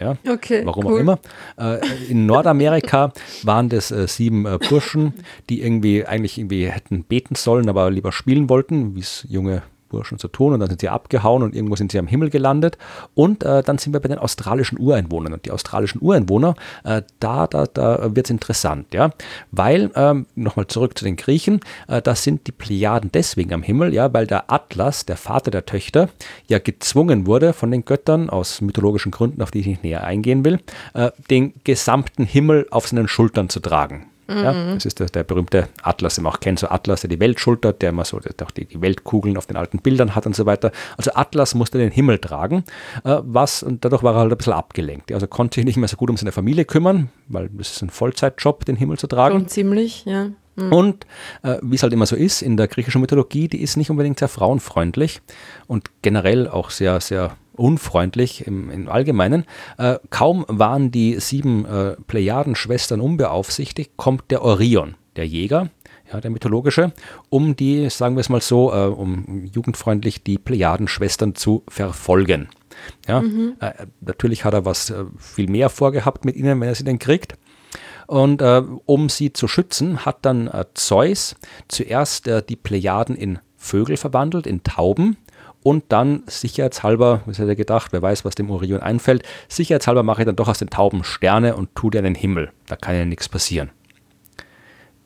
Ja, 0.00 0.16
Okay, 0.28 0.62
warum 0.64 0.86
cool. 0.86 0.94
auch 0.94 0.98
immer. 0.98 1.18
Äh, 1.56 1.78
in 2.08 2.26
Nordamerika 2.26 3.12
waren 3.44 3.68
das 3.68 3.90
äh, 3.92 4.08
sieben 4.08 4.44
äh, 4.44 4.58
Burschen, 4.68 5.14
die 5.48 5.62
irgendwie 5.62 6.04
eigentlich 6.04 6.36
irgendwie 6.38 6.66
hätten 6.68 7.04
beten 7.04 7.36
sollen, 7.36 7.68
aber 7.68 7.90
lieber 7.90 8.10
spielen 8.10 8.48
wollten, 8.48 8.96
wie 8.96 9.00
es 9.00 9.24
junge 9.28 9.62
Burschen 9.94 10.18
zu 10.18 10.28
tun. 10.28 10.52
Und 10.52 10.60
dann 10.60 10.68
sind 10.68 10.80
sie 10.80 10.88
abgehauen 10.88 11.42
und 11.42 11.54
irgendwo 11.54 11.76
sind 11.76 11.92
sie 11.92 11.98
am 11.98 12.06
Himmel 12.06 12.30
gelandet. 12.30 12.78
Und 13.14 13.44
äh, 13.44 13.62
dann 13.62 13.78
sind 13.78 13.92
wir 13.92 14.00
bei 14.00 14.08
den 14.08 14.18
australischen 14.18 14.78
Ureinwohnern. 14.78 15.32
Und 15.32 15.46
die 15.46 15.52
australischen 15.52 16.02
Ureinwohner, 16.02 16.54
äh, 16.82 17.02
da, 17.20 17.46
da, 17.46 17.66
da 17.66 18.14
wird 18.14 18.26
es 18.26 18.30
interessant, 18.30 18.92
ja. 18.92 19.10
Weil, 19.50 19.90
ähm, 19.94 20.26
nochmal 20.34 20.66
zurück 20.66 20.98
zu 20.98 21.04
den 21.04 21.16
Griechen, 21.16 21.60
äh, 21.88 22.02
da 22.02 22.14
sind 22.14 22.46
die 22.46 22.52
Plejaden 22.52 23.10
deswegen 23.12 23.52
am 23.54 23.62
Himmel, 23.62 23.94
ja, 23.94 24.12
weil 24.12 24.26
der 24.26 24.50
Atlas, 24.52 25.06
der 25.06 25.16
Vater 25.16 25.50
der 25.50 25.66
Töchter, 25.66 26.08
ja 26.48 26.58
gezwungen 26.58 27.26
wurde 27.26 27.52
von 27.52 27.70
den 27.70 27.84
Göttern, 27.84 28.30
aus 28.30 28.60
mythologischen 28.60 29.12
Gründen, 29.12 29.42
auf 29.42 29.50
die 29.50 29.60
ich 29.60 29.66
nicht 29.66 29.84
näher 29.84 30.04
eingehen 30.04 30.44
will, 30.44 30.58
äh, 30.94 31.10
den 31.30 31.54
gesamten 31.62 32.24
Himmel 32.24 32.66
auf 32.70 32.88
seinen 32.88 33.08
Schultern 33.08 33.48
zu 33.48 33.60
tragen. 33.60 34.06
Ja, 34.28 34.74
das 34.74 34.86
ist 34.86 35.00
der, 35.00 35.06
der 35.06 35.22
berühmte 35.22 35.68
Atlas, 35.82 36.14
den 36.14 36.24
man 36.24 36.32
auch 36.32 36.40
kennt, 36.40 36.58
so 36.58 36.68
Atlas, 36.68 37.02
der 37.02 37.10
die 37.10 37.20
Welt 37.20 37.40
schultert, 37.40 37.82
der 37.82 37.90
immer 37.90 38.04
so 38.04 38.18
der 38.18 38.34
auch 38.46 38.50
die, 38.50 38.64
die 38.64 38.80
Weltkugeln 38.80 39.36
auf 39.36 39.46
den 39.46 39.56
alten 39.56 39.78
Bildern 39.78 40.14
hat 40.14 40.26
und 40.26 40.34
so 40.34 40.46
weiter. 40.46 40.72
Also 40.96 41.10
Atlas 41.14 41.54
musste 41.54 41.78
den 41.78 41.90
Himmel 41.90 42.18
tragen, 42.18 42.64
äh, 43.04 43.18
was, 43.22 43.62
und 43.62 43.84
dadurch 43.84 44.02
war 44.02 44.14
er 44.14 44.20
halt 44.20 44.32
ein 44.32 44.38
bisschen 44.38 44.54
abgelenkt. 44.54 45.12
Also 45.12 45.26
konnte 45.26 45.56
sich 45.56 45.64
nicht 45.64 45.76
mehr 45.76 45.88
so 45.88 45.96
gut 45.96 46.10
um 46.10 46.16
seine 46.16 46.32
Familie 46.32 46.64
kümmern, 46.64 47.10
weil 47.28 47.50
das 47.52 47.72
ist 47.72 47.82
ein 47.82 47.90
Vollzeitjob, 47.90 48.64
den 48.64 48.76
Himmel 48.76 48.98
zu 48.98 49.06
tragen. 49.06 49.34
Schon 49.34 49.48
ziemlich, 49.48 50.04
ja. 50.04 50.30
Und 50.56 51.04
äh, 51.42 51.56
wie 51.62 51.74
es 51.74 51.82
halt 51.82 51.92
immer 51.92 52.06
so 52.06 52.14
ist, 52.14 52.40
in 52.40 52.56
der 52.56 52.68
griechischen 52.68 53.00
Mythologie, 53.00 53.48
die 53.48 53.60
ist 53.60 53.76
nicht 53.76 53.90
unbedingt 53.90 54.20
sehr 54.20 54.28
frauenfreundlich 54.28 55.20
und 55.66 55.90
generell 56.02 56.46
auch 56.46 56.70
sehr, 56.70 57.00
sehr 57.00 57.36
unfreundlich 57.56 58.46
im, 58.46 58.70
im 58.70 58.88
Allgemeinen. 58.88 59.44
Äh, 59.78 59.98
kaum 60.10 60.44
waren 60.48 60.90
die 60.90 61.18
sieben 61.20 61.64
äh, 61.64 61.96
Plejaden-Schwestern 62.06 63.00
unbeaufsichtigt, 63.00 63.96
kommt 63.96 64.30
der 64.30 64.42
Orion, 64.42 64.96
der 65.16 65.26
Jäger, 65.26 65.70
ja, 66.12 66.20
der 66.20 66.30
mythologische, 66.30 66.92
um 67.30 67.56
die, 67.56 67.88
sagen 67.90 68.16
wir 68.16 68.20
es 68.20 68.28
mal 68.28 68.40
so, 68.40 68.72
äh, 68.72 68.86
um 68.86 69.46
jugendfreundlich 69.52 70.22
die 70.22 70.38
Plejaden-Schwestern 70.38 71.34
zu 71.34 71.62
verfolgen. 71.68 72.48
Ja, 73.08 73.22
äh, 73.60 73.86
natürlich 74.00 74.44
hat 74.44 74.54
er 74.54 74.64
was 74.64 74.90
äh, 74.90 75.04
viel 75.18 75.48
mehr 75.48 75.70
vorgehabt 75.70 76.24
mit 76.24 76.36
ihnen, 76.36 76.60
wenn 76.60 76.68
er 76.68 76.74
sie 76.74 76.84
denn 76.84 76.98
kriegt. 76.98 77.36
Und 78.06 78.42
äh, 78.42 78.62
um 78.84 79.08
sie 79.08 79.32
zu 79.32 79.48
schützen, 79.48 80.04
hat 80.04 80.18
dann 80.26 80.50
Zeus 80.74 81.36
zuerst 81.68 82.28
die 82.50 82.56
Plejaden 82.56 83.16
in 83.16 83.38
Vögel 83.56 83.96
verwandelt, 83.96 84.46
in 84.46 84.62
Tauben. 84.62 85.16
Und 85.64 85.84
dann 85.88 86.22
sicherheitshalber, 86.26 87.22
was 87.24 87.38
hat 87.38 87.48
er 87.48 87.56
gedacht, 87.56 87.94
wer 87.94 88.02
weiß, 88.02 88.26
was 88.26 88.34
dem 88.34 88.50
Orion 88.50 88.80
einfällt, 88.80 89.22
sicherheitshalber 89.48 90.02
mache 90.02 90.20
ich 90.20 90.26
dann 90.26 90.36
doch 90.36 90.48
aus 90.48 90.58
den 90.58 90.68
Tauben 90.68 91.04
Sterne 91.04 91.56
und 91.56 91.74
tue 91.74 91.90
dir 91.90 91.98
in 91.98 92.04
den 92.04 92.14
Himmel. 92.14 92.52
Da 92.66 92.76
kann 92.76 92.94
ja 92.94 93.06
nichts 93.06 93.30
passieren. 93.30 93.70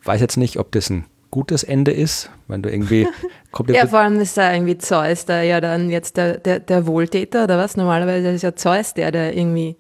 Weiß 0.02 0.20
jetzt 0.20 0.36
nicht, 0.36 0.58
ob 0.58 0.72
das 0.72 0.90
ein 0.90 1.04
gutes 1.30 1.62
Ende 1.62 1.92
ist, 1.92 2.30
wenn 2.48 2.62
du 2.62 2.70
irgendwie 2.70 3.06
Ja, 3.68 3.86
vor 3.86 4.00
allem 4.00 4.20
ist 4.20 4.36
da 4.36 4.52
irgendwie 4.52 4.78
Zeus, 4.78 5.26
da 5.26 5.42
ja 5.42 5.60
dann 5.60 5.90
jetzt 5.90 6.16
der, 6.16 6.38
der, 6.38 6.58
der 6.58 6.88
Wohltäter 6.88 7.44
oder 7.44 7.56
was? 7.56 7.76
Normalerweise 7.76 8.28
ist 8.30 8.42
ja 8.42 8.56
Zeus 8.56 8.94
der, 8.94 9.12
der 9.12 9.36
irgendwie 9.36 9.76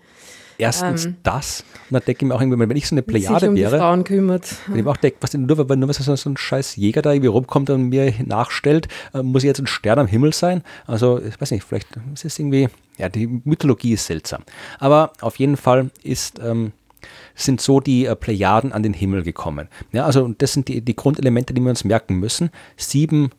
erstens 0.58 1.08
das. 1.22 1.64
Und 1.88 1.94
dann 1.94 2.02
denke 2.04 2.24
ich 2.24 2.28
mir 2.28 2.34
auch 2.34 2.40
irgendwie, 2.40 2.58
wenn 2.58 2.76
ich 2.76 2.88
so 2.88 2.94
eine 2.94 3.00
ähm, 3.00 3.06
Plejade 3.06 3.48
um 3.48 3.54
die 3.54 3.62
wäre, 3.62 3.78
Frauen 3.78 4.04
kümmert. 4.04 4.56
Wenn 4.66 4.78
ich 4.78 4.84
mir 4.84 4.90
auch 4.90 4.96
denke, 4.96 5.18
was 5.20 5.30
denn 5.30 5.46
nur, 5.46 5.68
wenn 5.68 5.78
nur 5.78 5.92
so, 5.92 6.16
so 6.16 6.30
ein 6.30 6.36
scheiß 6.36 6.76
Jäger 6.76 7.02
da 7.02 7.12
irgendwie 7.12 7.28
rumkommt 7.28 7.70
und 7.70 7.88
mir 7.88 8.12
nachstellt, 8.24 8.88
äh, 9.14 9.22
muss 9.22 9.42
ich 9.42 9.48
jetzt 9.48 9.60
ein 9.60 9.66
Stern 9.66 9.98
am 9.98 10.06
Himmel 10.06 10.32
sein? 10.32 10.62
Also, 10.86 11.20
ich 11.20 11.40
weiß 11.40 11.50
nicht, 11.52 11.64
vielleicht 11.64 11.88
ist 12.12 12.24
es 12.24 12.38
irgendwie, 12.38 12.68
ja, 12.98 13.08
die 13.08 13.26
Mythologie 13.26 13.92
ist 13.92 14.06
seltsam. 14.06 14.42
Aber 14.78 15.12
auf 15.20 15.36
jeden 15.36 15.56
Fall 15.56 15.90
ist, 16.02 16.40
ähm, 16.40 16.72
sind 17.34 17.60
so 17.60 17.80
die 17.80 18.06
äh, 18.06 18.16
Plejaden 18.16 18.72
an 18.72 18.82
den 18.82 18.92
Himmel 18.92 19.22
gekommen. 19.22 19.68
Ja, 19.92 20.04
also 20.04 20.24
und 20.24 20.42
das 20.42 20.52
sind 20.52 20.68
die, 20.68 20.80
die 20.80 20.96
Grundelemente, 20.96 21.54
die 21.54 21.60
wir 21.60 21.70
uns 21.70 21.84
merken 21.84 22.16
müssen. 22.16 22.50
Sieben 22.76 23.30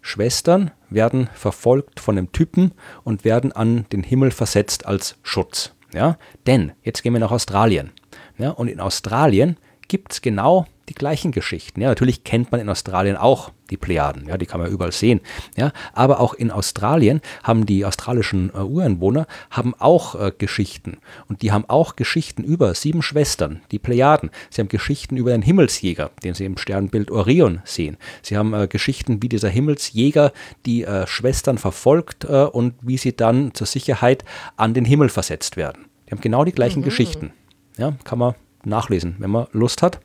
Schwestern 0.00 0.72
werden 0.90 1.28
verfolgt 1.32 2.00
von 2.00 2.18
einem 2.18 2.32
Typen 2.32 2.72
und 3.04 3.24
werden 3.24 3.52
an 3.52 3.86
den 3.92 4.02
Himmel 4.02 4.32
versetzt 4.32 4.86
als 4.86 5.16
Schutz. 5.22 5.72
Ja? 5.94 6.16
Denn 6.46 6.72
jetzt 6.82 7.02
gehen 7.02 7.12
wir 7.12 7.20
nach 7.20 7.32
Australien. 7.32 7.90
Ja? 8.38 8.50
Und 8.50 8.68
in 8.68 8.80
Australien 8.80 9.56
gibt 9.88 10.12
es 10.12 10.22
genau 10.22 10.66
die 10.88 10.94
gleichen 10.94 11.32
Geschichten. 11.32 11.80
Ja, 11.80 11.88
natürlich 11.88 12.24
kennt 12.24 12.50
man 12.52 12.60
in 12.60 12.68
Australien 12.68 13.16
auch 13.16 13.52
die 13.70 13.76
Plejaden, 13.76 14.28
ja, 14.28 14.36
die 14.36 14.46
kann 14.46 14.60
man 14.60 14.70
überall 14.70 14.92
sehen. 14.92 15.20
Ja, 15.56 15.72
aber 15.94 16.20
auch 16.20 16.34
in 16.34 16.50
Australien 16.50 17.20
haben 17.42 17.64
die 17.64 17.84
australischen 17.84 18.50
äh, 18.54 18.58
Ureinwohner 18.58 19.26
haben 19.50 19.74
auch 19.78 20.14
äh, 20.14 20.32
Geschichten 20.36 20.98
und 21.28 21.42
die 21.42 21.52
haben 21.52 21.64
auch 21.68 21.96
Geschichten 21.96 22.44
über 22.44 22.74
sieben 22.74 23.02
Schwestern, 23.02 23.62
die 23.70 23.78
Plejaden. 23.78 24.30
Sie 24.50 24.60
haben 24.60 24.68
Geschichten 24.68 25.16
über 25.16 25.30
den 25.30 25.42
Himmelsjäger, 25.42 26.10
den 26.22 26.34
sie 26.34 26.44
im 26.44 26.58
Sternbild 26.58 27.10
Orion 27.10 27.62
sehen. 27.64 27.96
Sie 28.20 28.36
haben 28.36 28.52
äh, 28.52 28.68
Geschichten, 28.68 29.22
wie 29.22 29.28
dieser 29.28 29.48
Himmelsjäger 29.48 30.32
die 30.66 30.84
äh, 30.84 31.06
Schwestern 31.06 31.56
verfolgt 31.56 32.24
äh, 32.24 32.44
und 32.44 32.74
wie 32.82 32.98
sie 32.98 33.16
dann 33.16 33.54
zur 33.54 33.66
Sicherheit 33.66 34.24
an 34.56 34.74
den 34.74 34.84
Himmel 34.84 35.08
versetzt 35.08 35.56
werden. 35.56 35.86
Die 36.06 36.12
haben 36.12 36.20
genau 36.20 36.44
die 36.44 36.52
gleichen 36.52 36.82
Geschichten. 36.82 37.32
Ja, 37.78 37.94
kann 38.04 38.18
man 38.18 38.34
nachlesen, 38.64 39.16
wenn 39.18 39.30
man 39.30 39.46
Lust 39.52 39.80
hat. 39.80 40.00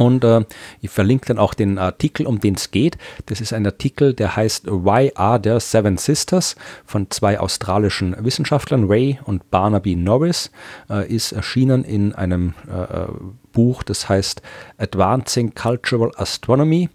Und 0.00 0.24
äh, 0.24 0.46
ich 0.80 0.88
verlinke 0.88 1.26
dann 1.26 1.38
auch 1.38 1.52
den 1.52 1.76
Artikel, 1.76 2.26
um 2.26 2.40
den 2.40 2.54
es 2.54 2.70
geht. 2.70 2.96
Das 3.26 3.42
ist 3.42 3.52
ein 3.52 3.66
Artikel, 3.66 4.14
der 4.14 4.34
heißt 4.34 4.66
Why 4.66 5.12
Are 5.14 5.40
There 5.42 5.60
Seven 5.60 5.98
Sisters 5.98 6.56
von 6.86 7.10
zwei 7.10 7.38
australischen 7.38 8.16
Wissenschaftlern, 8.24 8.84
Ray 8.84 9.20
und 9.24 9.50
Barnaby 9.50 9.96
Norris, 9.96 10.50
äh, 10.88 11.06
ist 11.06 11.32
erschienen 11.32 11.84
in 11.84 12.14
einem 12.14 12.54
äh, 12.66 13.12
Buch, 13.52 13.82
das 13.82 14.08
heißt 14.08 14.40
Advancing 14.78 15.54
Cultural 15.54 16.12
Astronomy. 16.16 16.88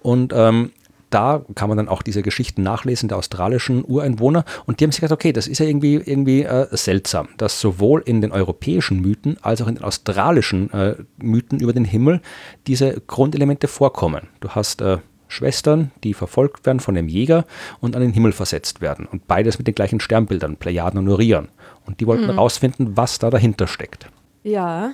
Und 0.00 0.32
ähm, 0.34 0.70
da 1.10 1.44
kann 1.54 1.68
man 1.68 1.78
dann 1.78 1.88
auch 1.88 2.02
diese 2.02 2.22
Geschichten 2.22 2.62
nachlesen 2.62 3.08
der 3.08 3.18
australischen 3.18 3.84
Ureinwohner. 3.84 4.44
Und 4.66 4.80
die 4.80 4.84
haben 4.84 4.92
sich 4.92 5.00
gedacht, 5.00 5.18
okay, 5.18 5.32
das 5.32 5.46
ist 5.46 5.58
ja 5.58 5.66
irgendwie, 5.66 5.94
irgendwie 5.94 6.42
äh, 6.42 6.66
seltsam, 6.72 7.28
dass 7.36 7.60
sowohl 7.60 8.02
in 8.04 8.20
den 8.20 8.32
europäischen 8.32 9.00
Mythen 9.00 9.36
als 9.42 9.62
auch 9.62 9.68
in 9.68 9.76
den 9.76 9.84
australischen 9.84 10.72
äh, 10.72 10.96
Mythen 11.16 11.60
über 11.60 11.72
den 11.72 11.84
Himmel 11.84 12.20
diese 12.66 13.00
Grundelemente 13.06 13.68
vorkommen. 13.68 14.28
Du 14.40 14.50
hast 14.50 14.80
äh, 14.80 14.98
Schwestern, 15.28 15.92
die 16.04 16.14
verfolgt 16.14 16.64
werden 16.66 16.80
von 16.80 16.94
dem 16.94 17.08
Jäger 17.08 17.44
und 17.80 17.94
an 17.94 18.02
den 18.02 18.12
Himmel 18.12 18.32
versetzt 18.32 18.80
werden. 18.80 19.06
Und 19.06 19.28
beides 19.28 19.58
mit 19.58 19.66
den 19.66 19.74
gleichen 19.74 20.00
Sternbildern, 20.00 20.56
Plejaden 20.56 20.98
und 20.98 21.08
Orion. 21.08 21.48
Und 21.86 22.00
die 22.00 22.06
wollten 22.06 22.24
herausfinden, 22.26 22.96
was 22.96 23.18
da 23.18 23.30
dahinter 23.30 23.66
steckt. 23.66 24.10
Ja. 24.42 24.92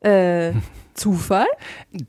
Äh, 0.00 0.52
Zufall? 0.94 1.46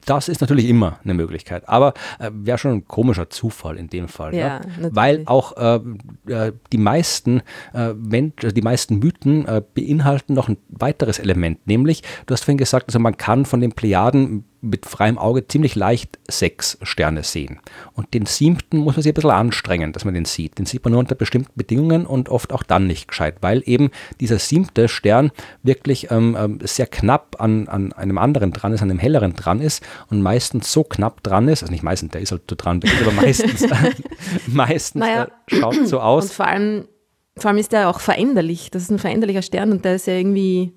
Das 0.05 0.29
ist 0.29 0.41
natürlich 0.41 0.67
immer 0.67 0.99
eine 1.03 1.13
Möglichkeit, 1.13 1.67
aber 1.67 1.93
äh, 2.19 2.31
wäre 2.33 2.57
schon 2.57 2.71
ein 2.71 2.87
komischer 2.87 3.29
Zufall 3.29 3.77
in 3.77 3.89
dem 3.89 4.07
Fall. 4.07 4.35
Ja, 4.35 4.47
ja? 4.47 4.61
Weil 4.91 5.23
auch 5.25 5.57
äh, 5.57 5.79
äh 6.27 6.53
die 6.71 6.77
meisten 6.77 7.41
äh, 7.73 7.93
Mensch, 7.93 8.33
die 8.41 8.61
meisten 8.61 8.99
Mythen 8.99 9.47
äh, 9.47 9.61
beinhalten 9.73 10.33
noch 10.33 10.49
ein 10.49 10.57
weiteres 10.69 11.19
Element, 11.19 11.65
nämlich, 11.67 12.03
du 12.25 12.33
hast 12.33 12.43
vorhin 12.43 12.57
gesagt, 12.57 12.87
also 12.87 12.99
man 12.99 13.17
kann 13.17 13.45
von 13.45 13.61
den 13.61 13.71
Plejaden 13.71 14.45
mit 14.63 14.85
freiem 14.85 15.17
Auge 15.17 15.45
ziemlich 15.45 15.75
leicht 15.75 16.17
sechs 16.29 16.77
Sterne 16.81 17.23
sehen. 17.23 17.59
Und 17.93 18.13
den 18.13 18.25
siebten 18.25 18.77
muss 18.77 18.95
man 18.95 19.03
sich 19.03 19.11
ein 19.11 19.15
bisschen 19.15 19.29
anstrengen, 19.29 19.91
dass 19.91 20.05
man 20.05 20.13
den 20.13 20.23
sieht. 20.23 20.57
Den 20.57 20.65
sieht 20.65 20.83
man 20.83 20.91
nur 20.91 20.99
unter 20.99 21.15
bestimmten 21.15 21.51
Bedingungen 21.55 22.05
und 22.05 22.29
oft 22.29 22.53
auch 22.53 22.63
dann 22.63 22.87
nicht 22.87 23.09
gescheit, 23.09 23.35
weil 23.41 23.61
eben 23.65 23.91
dieser 24.21 24.39
siebte 24.39 24.87
Stern 24.87 25.31
wirklich 25.63 26.09
ähm, 26.11 26.37
ähm, 26.39 26.59
sehr 26.63 26.87
knapp 26.87 27.35
an, 27.39 27.67
an 27.67 27.91
einem 27.93 28.17
anderen 28.17 28.53
dran 28.53 28.71
ist, 28.71 28.81
an 28.81 28.89
einem 28.89 28.99
helleren 28.99 29.33
dran 29.33 29.59
ist 29.59 29.83
und 30.09 30.21
meistens 30.21 30.71
so 30.71 30.85
knapp 30.85 31.21
dran 31.23 31.49
ist, 31.49 31.63
also 31.63 31.71
nicht 31.71 31.83
meistens, 31.83 32.11
der 32.11 32.21
ist 32.21 32.31
halt 32.31 32.43
so 32.49 32.55
dran, 32.57 32.79
aber 33.01 33.11
meistens, 33.11 33.65
meistens 34.47 34.99
naja. 35.01 35.27
äh, 35.51 35.55
schaut 35.59 35.87
so 35.87 35.99
aus. 35.99 36.25
Und 36.25 36.33
vor 36.33 36.47
allem, 36.47 36.87
vor 37.35 37.49
allem 37.49 37.57
ist 37.57 37.73
der 37.73 37.89
auch 37.89 37.99
veränderlich. 37.99 38.71
Das 38.71 38.83
ist 38.83 38.91
ein 38.91 38.99
veränderlicher 38.99 39.41
Stern 39.41 39.71
und 39.71 39.83
der 39.83 39.95
ist 39.95 40.07
ja 40.07 40.13
irgendwie, 40.13 40.71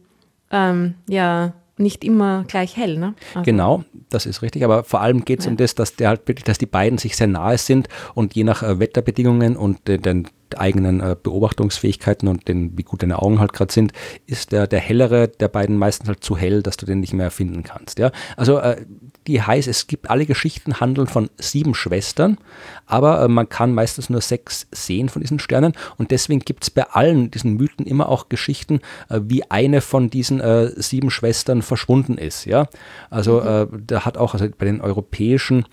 ähm, 0.50 0.94
ja, 1.08 1.52
nicht 1.78 2.04
immer 2.04 2.44
gleich 2.48 2.76
hell. 2.76 2.96
Ne? 2.98 3.14
Also 3.34 3.44
genau, 3.44 3.84
das 4.08 4.26
ist 4.26 4.42
richtig. 4.42 4.64
Aber 4.64 4.84
vor 4.84 5.00
allem 5.00 5.24
geht 5.24 5.40
es 5.40 5.44
ja. 5.44 5.50
um 5.50 5.56
das, 5.56 5.74
dass 5.74 5.96
der 5.96 6.08
halt 6.08 6.26
wirklich, 6.26 6.44
dass 6.44 6.58
die 6.58 6.66
beiden 6.66 6.98
sich 6.98 7.16
sehr 7.16 7.26
nahe 7.26 7.58
sind 7.58 7.88
und 8.14 8.34
je 8.34 8.44
nach 8.44 8.62
äh, 8.62 8.78
Wetterbedingungen 8.78 9.56
und 9.56 9.88
äh, 9.88 9.98
den 9.98 10.28
eigenen 10.56 11.00
äh, 11.00 11.16
Beobachtungsfähigkeiten 11.20 12.28
und 12.28 12.48
den, 12.48 12.76
wie 12.78 12.82
gut 12.82 13.02
deine 13.02 13.20
Augen 13.20 13.40
halt 13.40 13.52
gerade 13.52 13.72
sind, 13.72 13.92
ist 14.26 14.52
der, 14.52 14.66
der 14.66 14.80
hellere 14.80 15.28
der 15.28 15.48
beiden 15.48 15.76
meistens 15.76 16.08
halt 16.08 16.22
zu 16.22 16.36
hell, 16.36 16.62
dass 16.62 16.76
du 16.76 16.86
den 16.86 17.00
nicht 17.00 17.12
mehr 17.12 17.30
finden 17.30 17.62
kannst. 17.62 17.98
Ja? 17.98 18.12
Also 18.36 18.58
äh, 18.58 18.84
die 19.26 19.42
heißt, 19.42 19.66
es 19.66 19.86
gibt 19.86 20.08
alle 20.08 20.26
Geschichten 20.26 20.78
handeln 20.80 21.08
von 21.08 21.30
sieben 21.38 21.74
Schwestern, 21.74 22.38
aber 22.86 23.22
äh, 23.22 23.28
man 23.28 23.48
kann 23.48 23.74
meistens 23.74 24.08
nur 24.08 24.20
sechs 24.20 24.66
sehen 24.70 25.08
von 25.08 25.22
diesen 25.22 25.38
Sternen 25.38 25.72
und 25.96 26.10
deswegen 26.10 26.40
gibt 26.40 26.64
es 26.64 26.70
bei 26.70 26.84
allen 26.84 27.30
diesen 27.30 27.54
Mythen 27.54 27.86
immer 27.86 28.08
auch 28.08 28.28
Geschichten, 28.28 28.80
äh, 29.08 29.20
wie 29.24 29.50
eine 29.50 29.80
von 29.80 30.10
diesen 30.10 30.40
äh, 30.40 30.70
sieben 30.80 31.10
Schwestern 31.10 31.62
verschwunden 31.62 32.18
ist. 32.18 32.44
Ja? 32.44 32.68
Also 33.10 33.40
mhm. 33.40 33.46
Äh, 33.46 33.66
da 33.86 34.04
hat 34.04 34.16
auch, 34.16 34.34
also 34.34 34.46
bei 34.56 34.66
den 34.66 34.80
europäischen 34.80 35.66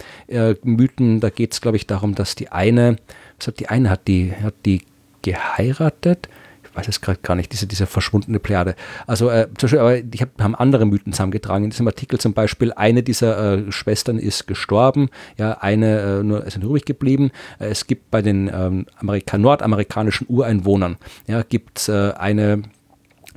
Mythen, 0.63 1.19
da 1.19 1.29
geht 1.29 1.53
es 1.53 1.61
glaube 1.61 1.77
ich 1.77 1.87
darum, 1.87 2.15
dass 2.15 2.35
die 2.35 2.49
eine 2.49 2.97
was 3.39 3.53
die 3.55 3.69
eine, 3.69 3.89
hat 3.89 4.07
die, 4.07 4.33
hat 4.33 4.55
die 4.65 4.83
geheiratet? 5.21 6.29
Ich 6.63 6.75
weiß 6.75 6.87
es 6.87 7.01
gerade 7.01 7.19
gar 7.21 7.35
nicht, 7.35 7.51
diese, 7.51 7.67
diese 7.67 7.85
verschwundene 7.85 8.39
Plejade. 8.39 8.75
Also, 9.05 9.29
äh, 9.29 9.47
zum 9.57 9.67
Beispiel, 9.67 9.79
aber 9.79 9.97
ich 9.97 10.21
hab, 10.21 10.41
haben 10.41 10.55
andere 10.55 10.85
Mythen 10.85 11.13
zusammengetragen. 11.13 11.65
In 11.65 11.69
diesem 11.69 11.87
Artikel 11.87 12.19
zum 12.19 12.33
Beispiel, 12.33 12.73
eine 12.73 13.03
dieser 13.03 13.67
äh, 13.67 13.71
Schwestern 13.71 14.17
ist 14.17 14.47
gestorben, 14.47 15.09
ja, 15.37 15.59
eine 15.59 15.99
äh, 15.99 16.23
nur 16.23 16.45
ist 16.45 16.57
übrig 16.57 16.85
geblieben. 16.85 17.31
Äh, 17.59 17.67
es 17.67 17.85
gibt 17.85 18.09
bei 18.09 18.23
den 18.23 18.49
ähm, 18.51 18.87
Amerika 18.97 19.37
nordamerikanischen 19.37 20.25
Ureinwohnern, 20.27 20.97
ja, 21.27 21.43
gibt 21.43 21.77
es 21.77 21.89
äh, 21.89 22.13
eine 22.17 22.63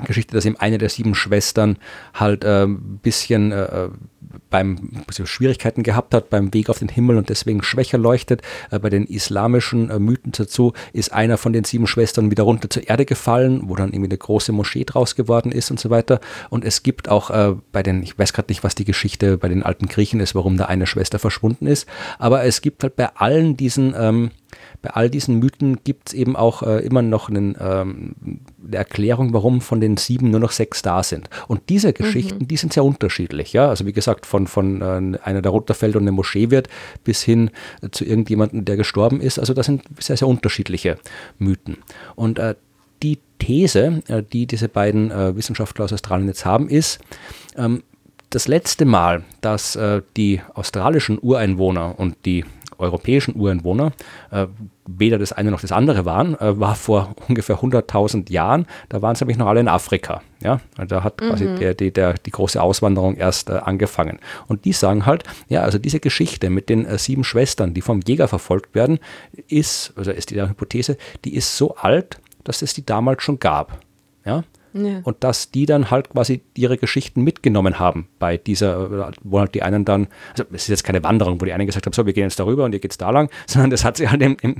Geschichte, 0.04 0.34
dass 0.34 0.44
eben 0.44 0.56
eine 0.56 0.78
der 0.78 0.88
sieben 0.88 1.14
Schwestern 1.14 1.78
halt 2.14 2.44
ein 2.44 2.74
äh, 2.74 2.78
bisschen 3.02 3.52
äh, 3.52 3.88
beim 4.50 4.90
also 5.06 5.26
Schwierigkeiten 5.26 5.82
gehabt 5.82 6.14
hat 6.14 6.30
beim 6.30 6.52
Weg 6.52 6.68
auf 6.68 6.78
den 6.78 6.88
Himmel 6.88 7.16
und 7.16 7.28
deswegen 7.28 7.62
schwächer 7.62 7.98
leuchtet. 7.98 8.42
Äh, 8.70 8.78
bei 8.78 8.90
den 8.90 9.04
islamischen 9.06 9.90
äh, 9.90 9.98
Mythen 9.98 10.32
dazu 10.32 10.72
ist 10.92 11.12
einer 11.12 11.38
von 11.38 11.52
den 11.52 11.64
sieben 11.64 11.86
Schwestern 11.86 12.30
wieder 12.30 12.44
runter 12.44 12.68
zur 12.70 12.88
Erde 12.88 13.04
gefallen, 13.04 13.62
wo 13.64 13.76
dann 13.76 13.88
irgendwie 13.92 14.10
eine 14.10 14.18
große 14.18 14.52
Moschee 14.52 14.84
draus 14.84 15.16
geworden 15.16 15.52
ist 15.52 15.70
und 15.70 15.80
so 15.80 15.90
weiter. 15.90 16.20
Und 16.50 16.64
es 16.64 16.82
gibt 16.82 17.08
auch 17.08 17.30
äh, 17.30 17.54
bei 17.72 17.82
den, 17.82 18.02
ich 18.02 18.18
weiß 18.18 18.32
gerade 18.32 18.50
nicht, 18.50 18.64
was 18.64 18.74
die 18.74 18.84
Geschichte 18.84 19.38
bei 19.38 19.48
den 19.48 19.62
alten 19.62 19.86
Griechen 19.86 20.20
ist, 20.20 20.34
warum 20.34 20.56
da 20.56 20.66
eine 20.66 20.86
Schwester 20.86 21.18
verschwunden 21.18 21.66
ist, 21.66 21.88
aber 22.18 22.44
es 22.44 22.60
gibt 22.60 22.82
halt 22.82 22.96
bei 22.96 23.08
allen 23.14 23.56
diesen 23.56 23.94
ähm, 23.98 24.30
bei 24.82 24.90
all 24.90 25.10
diesen 25.10 25.38
Mythen 25.38 25.82
gibt 25.84 26.08
es 26.08 26.14
eben 26.14 26.36
auch 26.36 26.62
äh, 26.62 26.84
immer 26.84 27.02
noch 27.02 27.28
einen, 27.28 27.56
ähm, 27.60 28.14
eine 28.66 28.76
Erklärung, 28.76 29.32
warum 29.32 29.60
von 29.60 29.80
den 29.80 29.96
sieben 29.96 30.30
nur 30.30 30.40
noch 30.40 30.52
sechs 30.52 30.82
da 30.82 31.02
sind. 31.02 31.28
Und 31.48 31.68
diese 31.68 31.92
Geschichten, 31.92 32.40
mhm. 32.40 32.48
die 32.48 32.56
sind 32.56 32.72
sehr 32.72 32.84
unterschiedlich. 32.84 33.52
Ja? 33.52 33.68
Also 33.68 33.86
wie 33.86 33.92
gesagt, 33.92 34.26
von, 34.26 34.46
von 34.46 34.82
äh, 34.82 35.18
einer, 35.22 35.42
der 35.42 35.50
runterfällt 35.50 35.96
und 35.96 36.02
eine 36.02 36.12
Moschee 36.12 36.50
wird, 36.50 36.68
bis 37.04 37.22
hin 37.22 37.50
äh, 37.82 37.90
zu 37.90 38.04
irgendjemandem, 38.04 38.64
der 38.64 38.76
gestorben 38.76 39.20
ist. 39.20 39.38
Also 39.38 39.54
das 39.54 39.66
sind 39.66 39.82
sehr, 39.98 40.16
sehr 40.16 40.28
unterschiedliche 40.28 40.98
Mythen. 41.38 41.78
Und 42.14 42.38
äh, 42.38 42.54
die 43.02 43.18
These, 43.38 44.02
äh, 44.08 44.22
die 44.22 44.46
diese 44.46 44.68
beiden 44.68 45.10
äh, 45.10 45.36
Wissenschaftler 45.36 45.84
aus 45.84 45.92
Australien 45.92 46.28
jetzt 46.28 46.44
haben, 46.44 46.68
ist, 46.68 47.00
ähm, 47.56 47.82
das 48.30 48.48
letzte 48.48 48.84
Mal, 48.84 49.24
dass 49.40 49.76
äh, 49.76 50.02
die 50.16 50.40
australischen 50.54 51.18
Ureinwohner 51.20 51.98
und 51.98 52.16
die 52.24 52.44
europäischen 52.78 53.36
Ureinwohner 53.36 53.92
äh, 54.30 54.46
weder 54.86 55.18
das 55.18 55.32
eine 55.32 55.50
noch 55.50 55.60
das 55.60 55.72
andere 55.72 56.04
waren, 56.04 56.38
äh, 56.38 56.58
war 56.58 56.74
vor 56.74 57.14
ungefähr 57.28 57.58
100.000 57.58 58.30
Jahren. 58.30 58.66
Da 58.88 59.02
waren 59.02 59.14
sie 59.14 59.24
nämlich 59.24 59.38
noch 59.38 59.46
alle 59.46 59.60
in 59.60 59.68
Afrika. 59.68 60.22
Ja? 60.42 60.60
Da 60.76 61.02
hat 61.02 61.20
mhm. 61.20 61.28
quasi 61.28 61.54
der, 61.56 61.74
die, 61.74 61.92
der, 61.92 62.14
die 62.14 62.30
große 62.30 62.60
Auswanderung 62.60 63.16
erst 63.16 63.50
äh, 63.50 63.54
angefangen. 63.54 64.18
Und 64.46 64.64
die 64.64 64.72
sagen 64.72 65.06
halt, 65.06 65.24
ja, 65.48 65.62
also 65.62 65.78
diese 65.78 66.00
Geschichte 66.00 66.50
mit 66.50 66.68
den 66.68 66.86
äh, 66.86 66.98
sieben 66.98 67.24
Schwestern, 67.24 67.74
die 67.74 67.80
vom 67.80 68.00
Jäger 68.06 68.28
verfolgt 68.28 68.74
werden, 68.74 68.98
ist, 69.48 69.92
also 69.96 70.10
ist 70.10 70.30
die 70.30 70.40
Hypothese, 70.40 70.96
die 71.24 71.34
ist 71.34 71.56
so 71.56 71.76
alt, 71.76 72.20
dass 72.44 72.62
es 72.62 72.74
die 72.74 72.86
damals 72.86 73.22
schon 73.22 73.38
gab. 73.38 73.80
Ja? 74.24 74.44
Ja. 74.76 75.00
Und 75.04 75.24
dass 75.24 75.50
die 75.50 75.66
dann 75.66 75.90
halt 75.90 76.10
quasi 76.10 76.42
ihre 76.54 76.76
Geschichten 76.76 77.22
mitgenommen 77.22 77.78
haben 77.78 78.08
bei 78.18 78.36
dieser, 78.36 79.12
wo 79.22 79.40
halt 79.40 79.54
die 79.54 79.62
einen 79.62 79.84
dann, 79.84 80.08
also 80.32 80.44
es 80.52 80.62
ist 80.62 80.68
jetzt 80.68 80.84
keine 80.84 81.02
Wanderung, 81.02 81.40
wo 81.40 81.44
die 81.44 81.52
einen 81.52 81.66
gesagt 81.66 81.86
haben, 81.86 81.92
so, 81.92 82.06
wir 82.06 82.12
gehen 82.12 82.24
jetzt 82.24 82.38
darüber 82.38 82.64
und 82.64 82.72
ihr 82.72 82.78
geht's 82.78 82.98
da 82.98 83.10
lang, 83.10 83.30
sondern 83.46 83.70
das 83.70 83.84
hat 83.84 83.96
sich 83.96 84.10
halt 84.10 84.22
im, 84.22 84.36
im, 84.42 84.56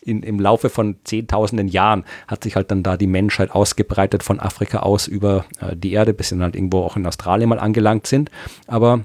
in, 0.00 0.22
im 0.22 0.40
Laufe 0.40 0.68
von 0.68 0.96
zehntausenden 1.04 1.68
Jahren 1.68 2.04
hat 2.28 2.44
sich 2.44 2.56
halt 2.56 2.70
dann 2.70 2.82
da 2.82 2.96
die 2.96 3.06
Menschheit 3.06 3.52
ausgebreitet 3.52 4.22
von 4.22 4.40
Afrika 4.40 4.80
aus 4.80 5.06
über 5.06 5.44
äh, 5.60 5.76
die 5.76 5.92
Erde, 5.92 6.14
bis 6.14 6.28
sie 6.28 6.34
dann 6.34 6.44
halt 6.44 6.56
irgendwo 6.56 6.80
auch 6.80 6.96
in 6.96 7.06
Australien 7.06 7.48
mal 7.48 7.58
angelangt 7.58 8.06
sind. 8.06 8.30
Aber 8.66 9.04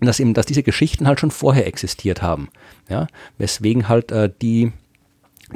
dass 0.00 0.20
eben, 0.20 0.34
dass 0.34 0.46
diese 0.46 0.62
Geschichten 0.62 1.06
halt 1.06 1.20
schon 1.20 1.30
vorher 1.30 1.66
existiert 1.66 2.22
haben. 2.22 2.48
Ja, 2.88 3.06
weswegen 3.36 3.88
halt 3.88 4.12
äh, 4.12 4.30
die 4.40 4.72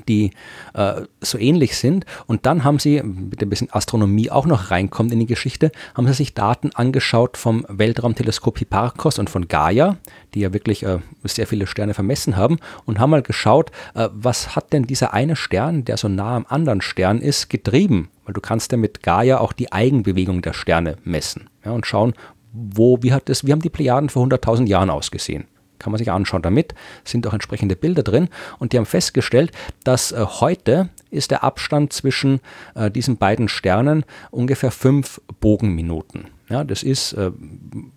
die 0.09 0.31
äh, 0.75 1.03
so 1.21 1.39
ähnlich 1.39 1.77
sind. 1.77 2.07
Und 2.27 2.47
dann 2.47 2.65
haben 2.65 2.79
sie, 2.79 3.03
mit 3.03 3.43
ein 3.43 3.51
bisschen 3.51 3.73
Astronomie 3.73 4.31
auch 4.31 4.47
noch 4.47 4.71
reinkommt 4.71 5.13
in 5.13 5.21
die 5.21 5.27
Geschichte, 5.27 5.73
haben 5.95 6.07
sie 6.07 6.15
sich 6.15 6.35
Daten 6.35 6.71
angeschaut 6.75 7.37
vom 7.37 7.67
Weltraumteleskop 7.69 8.59
Hipparcos 8.59 9.19
und 9.19 9.31
von 9.31 9.49
Gaia, 9.49 9.97
die 10.35 10.41
ja 10.41 10.53
wirklich 10.53 10.83
äh, 10.85 10.99
sehr 11.25 11.47
viele 11.47 11.67
Sterne 11.67 11.95
vermessen 11.95 12.37
haben, 12.37 12.59
und 12.85 12.99
haben 12.99 13.11
mal 13.11 13.23
geschaut, 13.23 13.71
äh, 13.95 14.09
was 14.13 14.57
hat 14.57 14.73
denn 14.73 14.85
dieser 14.85 15.13
eine 15.13 15.37
Stern, 15.37 15.85
der 15.85 15.97
so 15.97 16.09
nah 16.09 16.37
am 16.37 16.47
anderen 16.49 16.81
Stern 16.81 17.21
ist, 17.21 17.51
getrieben? 17.51 18.09
Weil 18.25 18.35
du 18.35 18.41
kannst 18.41 18.73
ja 18.73 18.79
mit 18.79 19.03
Gaia 19.03 19.39
auch 19.39 19.53
die 19.53 19.73
Eigenbewegung 19.73 20.43
der 20.43 20.53
Sterne 20.53 20.97
messen 21.05 21.51
ja, 21.65 21.73
und 21.73 21.87
schauen, 21.87 22.15
wo, 22.53 23.03
wie 23.03 23.13
hat 23.13 23.29
das, 23.29 23.47
wie 23.47 23.53
haben 23.53 23.63
die 23.63 23.71
Plejaden 23.71 24.11
vor 24.11 24.27
100.000 24.27 24.67
Jahren 24.67 24.91
ausgesehen? 24.91 25.47
Kann 25.83 25.93
man 25.93 25.99
sich 25.99 26.11
anschauen. 26.11 26.43
Damit 26.43 26.75
sind 27.05 27.27
auch 27.27 27.35
entsprechende 27.35 27.77
Bilder 27.77 28.03
drin 28.03 28.29
und 28.59 28.73
die 28.73 28.79
haben 28.79 28.87
festgestellt, 28.87 29.53
dass 29.85 30.13
äh, 30.13 30.25
heute 30.25 30.89
ist 31.11 31.31
der 31.31 31.45
Abstand 31.45 31.93
zwischen 31.93 32.41
äh, 32.75 32.91
diesen 32.91 33.17
beiden 33.19 33.49
Sternen 33.49 34.05
ungefähr 34.31 34.71
fünf 34.71 35.21
Bogenminuten. 35.41 36.29
Ja, 36.49 36.65
das 36.65 36.83
ist, 36.83 37.15
äh, 37.15 37.31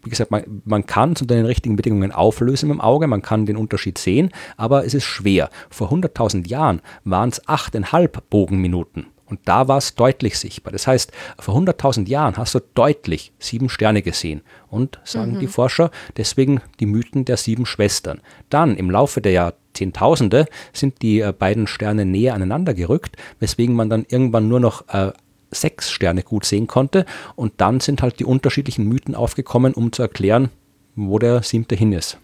wie 0.03 0.09
gesagt, 0.09 0.31
man, 0.31 0.61
man 0.63 0.85
kann 0.85 1.13
es 1.13 1.21
unter 1.21 1.35
den 1.35 1.45
richtigen 1.45 1.75
Bedingungen 1.75 2.11
auflösen 2.11 2.71
im 2.71 2.81
Auge, 2.81 3.07
man 3.07 3.21
kann 3.21 3.45
den 3.45 3.57
Unterschied 3.57 3.97
sehen, 3.97 4.31
aber 4.57 4.85
es 4.85 4.93
ist 4.93 5.03
schwer. 5.03 5.49
Vor 5.69 5.91
100.000 5.91 6.47
Jahren 6.47 6.81
waren 7.03 7.29
es 7.29 7.43
8,5 7.43 8.17
Bogenminuten. 8.29 9.07
Und 9.27 9.39
da 9.45 9.67
war 9.67 9.77
es 9.77 9.95
deutlich 9.95 10.37
sichtbar. 10.37 10.71
Das 10.71 10.87
heißt, 10.87 11.11
vor 11.39 11.55
100.000 11.55 12.07
Jahren 12.07 12.37
hast 12.37 12.53
du 12.55 12.59
deutlich 12.75 13.31
sieben 13.39 13.69
Sterne 13.69 14.01
gesehen. 14.01 14.41
Und, 14.69 14.99
sagen 15.03 15.35
mhm. 15.35 15.39
die 15.39 15.47
Forscher, 15.47 15.89
deswegen 16.17 16.61
die 16.79 16.85
Mythen 16.85 17.25
der 17.25 17.37
sieben 17.37 17.65
Schwestern. 17.65 18.21
Dann 18.49 18.75
im 18.75 18.91
Laufe 18.91 19.21
der 19.21 19.31
Jahrzehntausende 19.31 20.45
sind 20.73 21.01
die 21.01 21.21
äh, 21.21 21.33
beiden 21.37 21.65
Sterne 21.65 22.05
näher 22.05 22.35
aneinander 22.35 22.73
gerückt, 22.73 23.17
weswegen 23.39 23.75
man 23.75 23.89
dann 23.89 24.05
irgendwann 24.07 24.47
nur 24.47 24.59
noch 24.59 24.87
äh, 24.89 25.11
sechs 25.51 25.91
Sterne 25.91 26.21
gut 26.21 26.45
sehen 26.45 26.67
konnte. 26.67 27.05
Und 27.35 27.53
dann 27.57 27.79
sind 27.79 28.01
halt 28.01 28.19
die 28.19 28.25
unterschiedlichen 28.25 28.87
Mythen 28.87 29.15
aufgekommen, 29.15 29.73
um 29.73 29.91
zu 29.91 30.03
erklären, 30.03 30.49
wo 30.95 31.17
der 31.17 31.41
siebte 31.41 31.75
hin 31.75 31.93
ist. 31.93 32.19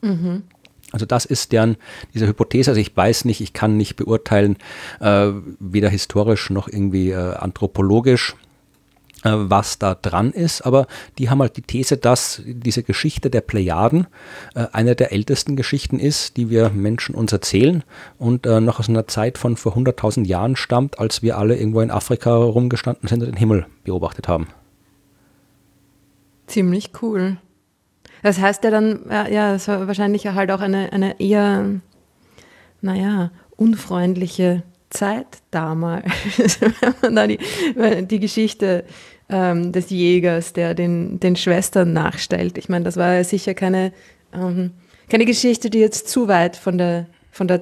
Mhm. 0.00 0.44
Also 0.92 1.04
das 1.04 1.24
ist 1.24 1.52
deren, 1.52 1.76
diese 2.14 2.26
Hypothese, 2.26 2.70
also 2.70 2.80
ich 2.80 2.96
weiß 2.96 3.24
nicht, 3.26 3.40
ich 3.40 3.52
kann 3.52 3.76
nicht 3.76 3.96
beurteilen, 3.96 4.56
äh, 5.00 5.30
weder 5.60 5.90
historisch 5.90 6.50
noch 6.50 6.68
irgendwie 6.68 7.10
äh, 7.10 7.34
anthropologisch, 7.34 8.36
äh, 9.24 9.32
was 9.32 9.78
da 9.78 9.94
dran 9.94 10.30
ist, 10.30 10.62
aber 10.62 10.86
die 11.18 11.28
haben 11.28 11.40
halt 11.40 11.56
die 11.56 11.62
These, 11.62 11.96
dass 11.96 12.40
diese 12.46 12.82
Geschichte 12.82 13.28
der 13.28 13.42
Plejaden 13.42 14.06
äh, 14.54 14.66
eine 14.72 14.94
der 14.94 15.12
ältesten 15.12 15.56
Geschichten 15.56 15.98
ist, 15.98 16.36
die 16.36 16.48
wir 16.48 16.70
Menschen 16.70 17.14
uns 17.14 17.32
erzählen 17.32 17.82
und 18.18 18.46
äh, 18.46 18.60
noch 18.60 18.78
aus 18.78 18.88
einer 18.88 19.06
Zeit 19.08 19.36
von 19.36 19.56
vor 19.56 19.76
100.000 19.76 20.24
Jahren 20.24 20.56
stammt, 20.56 20.98
als 21.00 21.20
wir 21.20 21.36
alle 21.36 21.56
irgendwo 21.56 21.80
in 21.80 21.90
Afrika 21.90 22.34
rumgestanden 22.34 23.08
sind 23.08 23.20
und 23.20 23.26
den 23.26 23.36
Himmel 23.36 23.66
beobachtet 23.84 24.28
haben. 24.28 24.48
Ziemlich 26.46 26.92
cool. 27.02 27.38
Das 28.22 28.40
heißt 28.40 28.64
ja 28.64 28.70
dann, 28.70 29.00
ja, 29.10 29.28
ja 29.28 29.52
das 29.52 29.68
war 29.68 29.86
wahrscheinlich 29.86 30.26
halt 30.26 30.50
auch 30.50 30.60
eine, 30.60 30.92
eine 30.92 31.20
eher, 31.20 31.66
naja, 32.80 33.30
unfreundliche 33.56 34.62
Zeit 34.90 35.26
damals. 35.50 36.06
Wenn 36.60 36.94
man 37.02 37.16
da 37.16 37.26
die, 37.26 37.38
die 38.06 38.20
Geschichte 38.20 38.84
ähm, 39.28 39.72
des 39.72 39.90
Jägers, 39.90 40.52
der 40.52 40.74
den, 40.74 41.20
den 41.20 41.36
Schwestern 41.36 41.92
nachstellt. 41.92 42.58
Ich 42.58 42.68
meine, 42.68 42.84
das 42.84 42.96
war 42.96 43.14
ja 43.14 43.24
sicher 43.24 43.54
keine, 43.54 43.92
ähm, 44.32 44.72
keine 45.10 45.24
Geschichte, 45.24 45.70
die 45.70 45.78
jetzt 45.78 46.08
zu 46.08 46.28
weit 46.28 46.56
von 46.56 46.78
der 46.78 47.06
von 47.38 47.46
der 47.46 47.60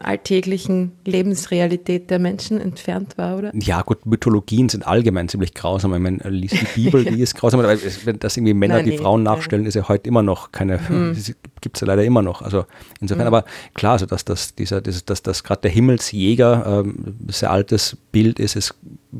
alltäglichen 0.00 0.92
Lebensrealität 1.04 2.10
der 2.10 2.18
Menschen 2.18 2.60
entfernt 2.60 3.16
war, 3.16 3.38
oder? 3.38 3.52
Ja, 3.54 3.82
gut, 3.82 4.04
Mythologien 4.06 4.68
sind 4.68 4.86
allgemein 4.86 5.28
ziemlich 5.28 5.54
grausam. 5.54 5.94
Ich 5.94 6.00
meine, 6.00 6.18
liest 6.28 6.56
die 6.60 6.82
Bibel, 6.82 7.04
die 7.04 7.20
ist 7.20 7.34
grausam, 7.34 7.60
aber 7.60 7.76
wenn 8.04 8.18
das 8.18 8.36
irgendwie 8.36 8.54
Männer 8.54 8.76
Nein, 8.76 8.84
die 8.86 8.90
nee, 8.92 8.98
Frauen 8.98 9.22
nachstellen, 9.22 9.66
ist 9.66 9.74
ja 9.74 9.88
heute 9.88 10.08
immer 10.08 10.22
noch 10.22 10.52
keine, 10.52 10.78
mhm. 10.88 11.16
gibt 11.60 11.76
es 11.76 11.80
ja 11.80 11.86
leider 11.86 12.04
immer 12.04 12.22
noch. 12.22 12.42
Also 12.42 12.66
insofern, 13.00 13.24
mhm. 13.24 13.34
aber 13.34 13.44
klar, 13.74 13.92
also 13.92 14.06
dass 14.06 14.24
das, 14.24 14.54
dieser, 14.54 14.80
dass, 14.80 15.04
dass, 15.04 15.22
dass 15.22 15.44
gerade 15.44 15.62
der 15.62 15.70
Himmelsjäger 15.70 16.82
ähm, 16.84 17.16
ein 17.26 17.32
sehr 17.32 17.50
altes 17.50 17.96
Bild 18.10 18.38
ist, 18.40 18.56
ist, 18.56 18.74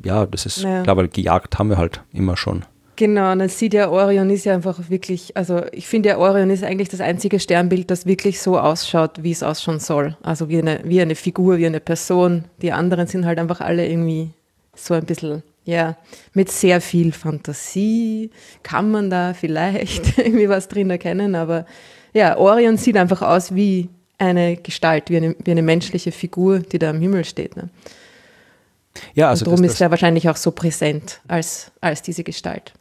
ja, 0.04 0.26
das 0.26 0.46
ist 0.46 0.62
ja. 0.62 0.82
klar, 0.82 0.96
weil 0.96 1.08
gejagt 1.08 1.58
haben 1.58 1.70
wir 1.70 1.78
halt 1.78 2.02
immer 2.12 2.36
schon. 2.36 2.64
Genau, 2.98 3.30
und 3.30 3.38
dann 3.38 3.48
sieht 3.48 3.74
ja 3.74 3.90
Orion 3.90 4.28
ist 4.28 4.44
ja 4.44 4.54
einfach 4.54 4.90
wirklich, 4.90 5.36
also 5.36 5.62
ich 5.70 5.86
finde 5.86 6.08
ja 6.08 6.18
Orion 6.18 6.50
ist 6.50 6.64
eigentlich 6.64 6.88
das 6.88 7.00
einzige 7.00 7.38
Sternbild, 7.38 7.92
das 7.92 8.06
wirklich 8.06 8.40
so 8.40 8.58
ausschaut, 8.58 9.22
wie 9.22 9.30
es 9.30 9.44
ausschauen 9.44 9.78
soll. 9.78 10.16
Also 10.20 10.48
wie 10.48 10.58
eine, 10.58 10.80
wie 10.82 11.00
eine 11.00 11.14
Figur, 11.14 11.58
wie 11.58 11.66
eine 11.66 11.78
Person. 11.78 12.46
Die 12.60 12.72
anderen 12.72 13.06
sind 13.06 13.24
halt 13.24 13.38
einfach 13.38 13.60
alle 13.60 13.86
irgendwie 13.86 14.30
so 14.74 14.94
ein 14.94 15.04
bisschen, 15.04 15.44
ja, 15.64 15.96
mit 16.34 16.50
sehr 16.50 16.80
viel 16.80 17.12
Fantasie 17.12 18.32
kann 18.64 18.90
man 18.90 19.10
da 19.10 19.32
vielleicht 19.32 20.18
irgendwie 20.18 20.48
was 20.48 20.66
drin 20.66 20.90
erkennen, 20.90 21.36
aber 21.36 21.66
ja, 22.14 22.36
Orion 22.36 22.78
sieht 22.78 22.96
einfach 22.96 23.22
aus 23.22 23.54
wie 23.54 23.90
eine 24.18 24.56
Gestalt, 24.56 25.08
wie 25.08 25.18
eine, 25.18 25.36
wie 25.44 25.52
eine 25.52 25.62
menschliche 25.62 26.10
Figur, 26.10 26.58
die 26.58 26.80
da 26.80 26.90
am 26.90 27.00
Himmel 27.00 27.24
steht. 27.24 27.56
Ne? 27.56 27.68
Ja, 29.14 29.28
also 29.28 29.44
und 29.44 29.52
darum 29.52 29.62
das, 29.62 29.68
das 29.68 29.74
ist 29.74 29.82
er 29.82 29.90
wahrscheinlich 29.92 30.28
auch 30.28 30.36
so 30.36 30.50
präsent 30.50 31.20
als, 31.28 31.70
als 31.80 32.02
diese 32.02 32.24
Gestalt. 32.24 32.72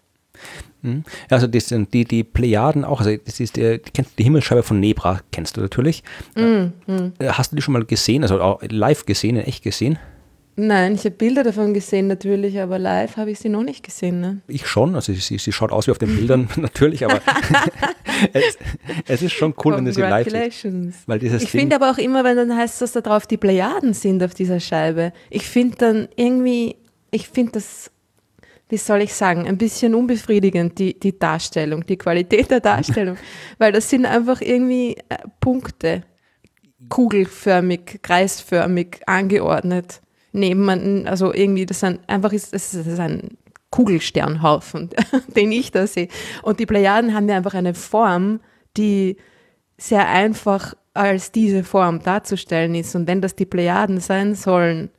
Mhm. 0.81 1.03
Also 1.29 1.47
sind 1.59 1.93
die, 1.93 2.05
die 2.05 2.23
Plejaden 2.23 2.85
auch, 2.85 2.99
also 2.99 3.15
das 3.17 3.39
ist 3.39 3.57
die, 3.57 3.81
die 4.17 4.23
Himmelsscheibe 4.23 4.63
von 4.63 4.79
Nebra, 4.79 5.21
kennst 5.31 5.57
du 5.57 5.61
natürlich. 5.61 6.03
Mm, 6.35 6.71
mm. 6.91 7.13
Hast 7.27 7.51
du 7.51 7.55
die 7.55 7.61
schon 7.61 7.73
mal 7.73 7.83
gesehen, 7.83 8.23
also 8.23 8.39
auch 8.41 8.61
live 8.69 9.05
gesehen, 9.05 9.37
in 9.37 9.43
echt 9.43 9.63
gesehen? 9.63 9.97
Nein, 10.59 10.95
ich 10.95 11.01
habe 11.01 11.11
Bilder 11.11 11.43
davon 11.43 11.75
gesehen 11.75 12.07
natürlich, 12.07 12.59
aber 12.59 12.79
live 12.79 13.17
habe 13.17 13.29
ich 13.29 13.37
sie 13.37 13.47
noch 13.47 13.61
nicht 13.61 13.83
gesehen. 13.83 14.21
Ne? 14.21 14.41
Ich 14.47 14.65
schon, 14.65 14.95
also 14.95 15.13
sie, 15.13 15.37
sie 15.37 15.51
schaut 15.51 15.71
aus 15.71 15.85
wie 15.85 15.91
auf 15.91 15.99
den 15.99 16.15
Bildern 16.15 16.49
natürlich, 16.55 17.05
aber 17.05 17.21
es, 18.33 18.57
es, 19.07 19.21
ist 19.21 19.33
schon 19.33 19.53
cool, 19.63 19.77
wenn 19.77 19.85
du 19.85 19.93
sie 19.93 20.01
live 20.01 20.27
siehst. 20.27 21.07
Weil 21.07 21.19
dieses 21.19 21.43
ich 21.43 21.51
finde 21.51 21.75
aber 21.75 21.91
auch 21.91 21.99
immer, 21.99 22.23
wenn 22.23 22.35
dann 22.35 22.57
heißt, 22.57 22.81
dass 22.81 22.93
da 22.93 23.01
drauf 23.01 23.27
die 23.27 23.37
Plejaden 23.37 23.93
sind 23.93 24.23
auf 24.23 24.33
dieser 24.33 24.59
Scheibe, 24.59 25.13
ich 25.29 25.47
finde 25.47 25.77
dann 25.77 26.07
irgendwie, 26.15 26.77
ich 27.11 27.29
finde 27.29 27.51
das 27.51 27.91
wie 28.69 28.77
soll 28.77 29.01
ich 29.01 29.13
sagen, 29.13 29.47
ein 29.47 29.57
bisschen 29.57 29.95
unbefriedigend, 29.95 30.77
die, 30.77 30.99
die 30.99 31.17
Darstellung, 31.17 31.85
die 31.85 31.97
Qualität 31.97 32.51
der 32.51 32.59
Darstellung, 32.59 33.17
weil 33.57 33.71
das 33.71 33.89
sind 33.89 34.05
einfach 34.05 34.41
irgendwie 34.41 34.97
äh, 35.09 35.17
Punkte, 35.39 36.03
kugelförmig, 36.89 37.99
kreisförmig 38.01 39.01
angeordnet, 39.05 40.01
nebeneinander, 40.31 41.09
also 41.09 41.33
irgendwie, 41.33 41.65
das 41.65 41.79
sind 41.79 41.99
einfach, 42.07 42.33
ist, 42.33 42.53
das 42.53 42.73
ist 42.73 42.99
ein 42.99 43.37
Kugelsternhaufen, 43.71 44.89
den 45.35 45.51
ich 45.51 45.71
da 45.71 45.87
sehe. 45.87 46.07
Und 46.43 46.59
die 46.59 46.65
Plejaden 46.65 47.13
haben 47.13 47.27
ja 47.27 47.35
einfach 47.35 47.53
eine 47.53 47.73
Form, 47.73 48.39
die 48.75 49.17
sehr 49.77 50.07
einfach 50.07 50.73
als 50.93 51.31
diese 51.31 51.63
Form 51.63 52.01
darzustellen 52.01 52.75
ist. 52.75 52.95
Und 52.95 53.07
wenn 53.07 53.21
das 53.21 53.35
die 53.35 53.45
Plejaden 53.45 53.99
sein 53.99 54.35
sollen, 54.35 54.89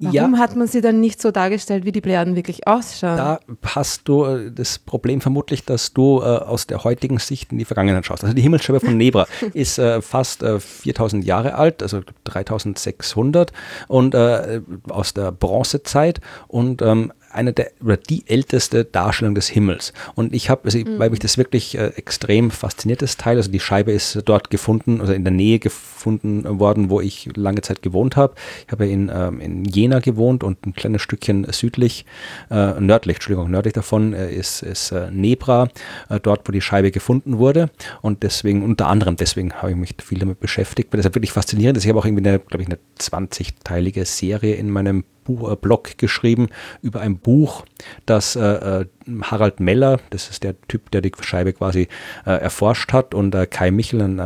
Warum 0.00 0.34
ja, 0.34 0.38
hat 0.38 0.54
man 0.54 0.68
sie 0.68 0.80
dann 0.80 1.00
nicht 1.00 1.20
so 1.20 1.32
dargestellt, 1.32 1.84
wie 1.84 1.90
die 1.90 2.00
Plejaden 2.00 2.36
wirklich 2.36 2.68
ausschauen? 2.68 3.16
Da 3.16 3.40
hast 3.64 4.06
du 4.06 4.24
äh, 4.24 4.52
das 4.52 4.78
Problem 4.78 5.20
vermutlich, 5.20 5.64
dass 5.64 5.92
du 5.92 6.20
äh, 6.20 6.24
aus 6.24 6.68
der 6.68 6.84
heutigen 6.84 7.18
Sicht 7.18 7.50
in 7.50 7.58
die 7.58 7.64
Vergangenheit 7.64 8.06
schaust. 8.06 8.22
Also 8.22 8.34
die 8.34 8.42
Himmelsscheibe 8.42 8.78
von 8.78 8.96
Nebra 8.96 9.26
ist 9.54 9.78
äh, 9.78 10.00
fast 10.00 10.44
äh, 10.44 10.60
4000 10.60 11.24
Jahre 11.24 11.56
alt, 11.56 11.82
also 11.82 12.02
3600 12.24 13.52
und 13.88 14.14
äh, 14.14 14.60
aus 14.88 15.14
der 15.14 15.32
Bronzezeit 15.32 16.20
und 16.46 16.80
ähm, 16.80 17.12
eine 17.30 17.52
der 17.52 17.70
oder 17.82 17.96
die 17.96 18.24
älteste 18.26 18.84
Darstellung 18.84 19.34
des 19.34 19.48
Himmels. 19.48 19.92
Und 20.14 20.34
ich 20.34 20.50
habe, 20.50 20.62
also, 20.64 20.78
mhm. 20.78 20.98
weil 20.98 21.10
mich 21.10 21.18
das 21.18 21.38
wirklich 21.38 21.76
äh, 21.76 21.88
extrem 21.96 22.50
fasziniert, 22.50 23.02
das 23.02 23.16
Teil. 23.16 23.36
Also 23.36 23.50
die 23.50 23.60
Scheibe 23.60 23.92
ist 23.92 24.20
dort 24.24 24.50
gefunden, 24.50 25.00
also 25.00 25.12
in 25.12 25.24
der 25.24 25.32
Nähe 25.32 25.58
gefunden 25.58 26.58
worden, 26.58 26.90
wo 26.90 27.00
ich 27.00 27.28
lange 27.36 27.60
Zeit 27.60 27.82
gewohnt 27.82 28.16
habe. 28.16 28.34
Ich 28.66 28.72
habe 28.72 28.86
in, 28.86 29.10
ähm, 29.12 29.40
in 29.40 29.64
Jena 29.64 30.00
gewohnt 30.00 30.42
und 30.44 30.66
ein 30.66 30.74
kleines 30.74 31.02
Stückchen 31.02 31.46
südlich, 31.52 32.04
äh, 32.50 32.80
nördlich, 32.80 33.16
Entschuldigung, 33.16 33.50
nördlich 33.50 33.74
davon 33.74 34.14
äh, 34.14 34.32
ist, 34.32 34.62
ist 34.62 34.92
äh, 34.92 35.10
Nebra, 35.10 35.68
äh, 36.08 36.20
dort, 36.20 36.48
wo 36.48 36.52
die 36.52 36.60
Scheibe 36.60 36.90
gefunden 36.90 37.38
wurde. 37.38 37.70
Und 38.02 38.22
deswegen, 38.22 38.62
unter 38.62 38.86
anderem 38.86 39.16
deswegen 39.16 39.52
habe 39.54 39.70
ich 39.70 39.76
mich 39.76 39.94
viel 40.02 40.18
damit 40.18 40.40
beschäftigt, 40.40 40.92
weil 40.92 40.98
das 40.98 41.06
ist 41.06 41.14
wirklich 41.14 41.32
faszinierend 41.32 41.76
ist. 41.76 41.84
Ich 41.84 41.90
habe 41.90 41.98
auch 41.98 42.06
irgendwie 42.06 42.28
eine, 42.28 42.38
glaube 42.38 42.62
ich, 42.62 42.68
eine 42.68 42.78
20-teilige 42.98 44.04
Serie 44.04 44.54
in 44.54 44.70
meinem 44.70 45.04
Buch, 45.28 45.52
äh, 45.52 45.56
Blog 45.56 45.98
geschrieben 45.98 46.48
über 46.82 47.00
ein 47.00 47.18
Buch, 47.18 47.64
das 48.06 48.34
äh, 48.34 48.40
äh, 48.40 48.86
Harald 49.22 49.60
Meller, 49.60 50.00
das 50.10 50.30
ist 50.30 50.42
der 50.42 50.60
Typ, 50.62 50.90
der 50.90 51.02
die 51.02 51.12
Scheibe 51.20 51.52
quasi 51.52 51.88
äh, 52.26 52.30
erforscht 52.30 52.92
hat, 52.92 53.14
und 53.14 53.34
äh, 53.34 53.46
Kai 53.46 53.70
Michel, 53.70 54.00
ein 54.00 54.18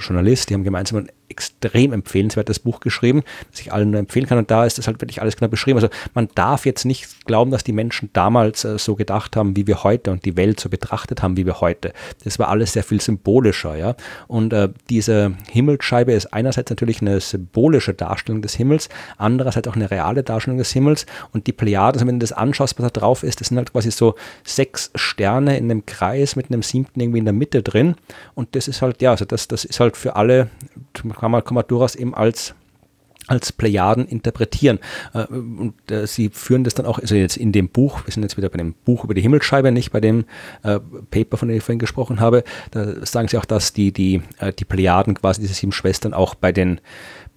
Journalist, 0.00 0.50
die 0.50 0.54
haben 0.54 0.64
gemeinsam 0.64 0.98
ein 1.00 1.10
extrem 1.28 1.92
empfehlenswertes 1.92 2.58
Buch 2.58 2.80
geschrieben, 2.80 3.22
das 3.50 3.60
ich 3.60 3.72
allen 3.72 3.90
nur 3.90 4.00
empfehlen 4.00 4.26
kann. 4.26 4.38
Und 4.38 4.50
da 4.50 4.64
ist 4.64 4.78
das 4.78 4.86
halt 4.86 5.00
wirklich 5.00 5.20
alles 5.20 5.36
genau 5.36 5.48
beschrieben. 5.48 5.78
Also 5.78 5.88
man 6.14 6.28
darf 6.34 6.66
jetzt 6.66 6.84
nicht 6.84 7.26
glauben, 7.26 7.50
dass 7.50 7.64
die 7.64 7.72
Menschen 7.72 8.10
damals 8.12 8.64
äh, 8.64 8.78
so 8.78 8.94
gedacht 8.94 9.36
haben, 9.36 9.56
wie 9.56 9.66
wir 9.66 9.84
heute 9.84 10.10
und 10.10 10.24
die 10.24 10.36
Welt 10.36 10.60
so 10.60 10.68
betrachtet 10.68 11.22
haben, 11.22 11.36
wie 11.36 11.46
wir 11.46 11.60
heute. 11.60 11.92
Das 12.24 12.38
war 12.38 12.48
alles 12.48 12.72
sehr 12.72 12.84
viel 12.84 13.00
symbolischer, 13.00 13.76
ja. 13.76 13.94
Und 14.26 14.52
äh, 14.52 14.68
diese 14.88 15.32
Himmelsscheibe 15.50 16.12
ist 16.12 16.32
einerseits 16.32 16.70
natürlich 16.70 17.00
eine 17.00 17.20
symbolische 17.20 17.94
Darstellung 17.94 18.42
des 18.42 18.54
Himmels, 18.54 18.88
andererseits 19.16 19.68
auch 19.68 19.76
eine 19.76 19.90
reale 19.90 20.22
Darstellung 20.22 20.58
des 20.58 20.72
Himmels. 20.72 21.06
Und 21.32 21.46
die 21.46 21.52
Plejaden, 21.52 22.06
wenn 22.06 22.18
du 22.18 22.24
das 22.24 22.32
anschaust, 22.32 22.78
was 22.78 22.92
da 22.92 23.00
drauf 23.00 23.22
ist, 23.22 23.40
das 23.40 23.48
sind 23.48 23.58
halt 23.58 23.72
quasi 23.72 23.90
so 23.90 24.14
sechs 24.44 24.90
Sterne 24.94 25.56
in 25.56 25.70
einem 25.70 25.86
Kreis 25.86 26.36
mit 26.36 26.46
einem 26.46 26.62
siebten 26.62 27.00
irgendwie 27.00 27.18
in 27.18 27.24
der 27.24 27.34
Mitte 27.34 27.62
drin. 27.62 27.96
Und 28.34 28.54
das 28.54 28.68
ist 28.68 28.82
halt, 28.82 29.02
ja, 29.02 29.10
also 29.10 29.24
das, 29.24 29.48
das 29.48 29.64
ist 29.64 29.80
halt 29.80 29.96
für 29.96 30.16
alle, 30.16 30.50
kann 31.18 31.30
man, 31.30 31.44
kann 31.44 31.54
man 31.54 31.64
durchaus 31.66 31.94
eben 31.94 32.14
als 32.14 32.54
als 33.28 33.52
Plejaden 33.52 34.06
interpretieren. 34.06 34.78
Äh, 35.14 35.24
und 35.26 35.74
äh, 35.90 36.06
sie 36.06 36.30
führen 36.30 36.64
das 36.64 36.74
dann 36.74 36.86
auch, 36.86 36.98
also 36.98 37.14
jetzt 37.14 37.36
in 37.36 37.52
dem 37.52 37.68
Buch, 37.68 38.04
wir 38.06 38.12
sind 38.12 38.22
jetzt 38.22 38.36
wieder 38.36 38.48
bei 38.48 38.58
dem 38.58 38.72
Buch 38.72 39.04
über 39.04 39.14
die 39.14 39.20
Himmelsscheibe, 39.20 39.70
nicht 39.70 39.92
bei 39.92 40.00
dem 40.00 40.24
äh, 40.62 40.80
Paper, 41.10 41.36
von 41.36 41.48
dem 41.48 41.58
ich 41.58 41.62
vorhin 41.62 41.78
gesprochen 41.78 42.20
habe, 42.20 42.42
da 42.70 43.04
sagen 43.06 43.28
sie 43.28 43.38
auch, 43.38 43.44
dass 43.44 43.72
die, 43.72 43.92
die, 43.92 44.22
die 44.58 44.64
Plejaden, 44.64 45.14
quasi 45.14 45.40
diese 45.40 45.54
sieben 45.54 45.72
Schwestern, 45.72 46.14
auch 46.14 46.34
bei 46.34 46.52
den 46.52 46.80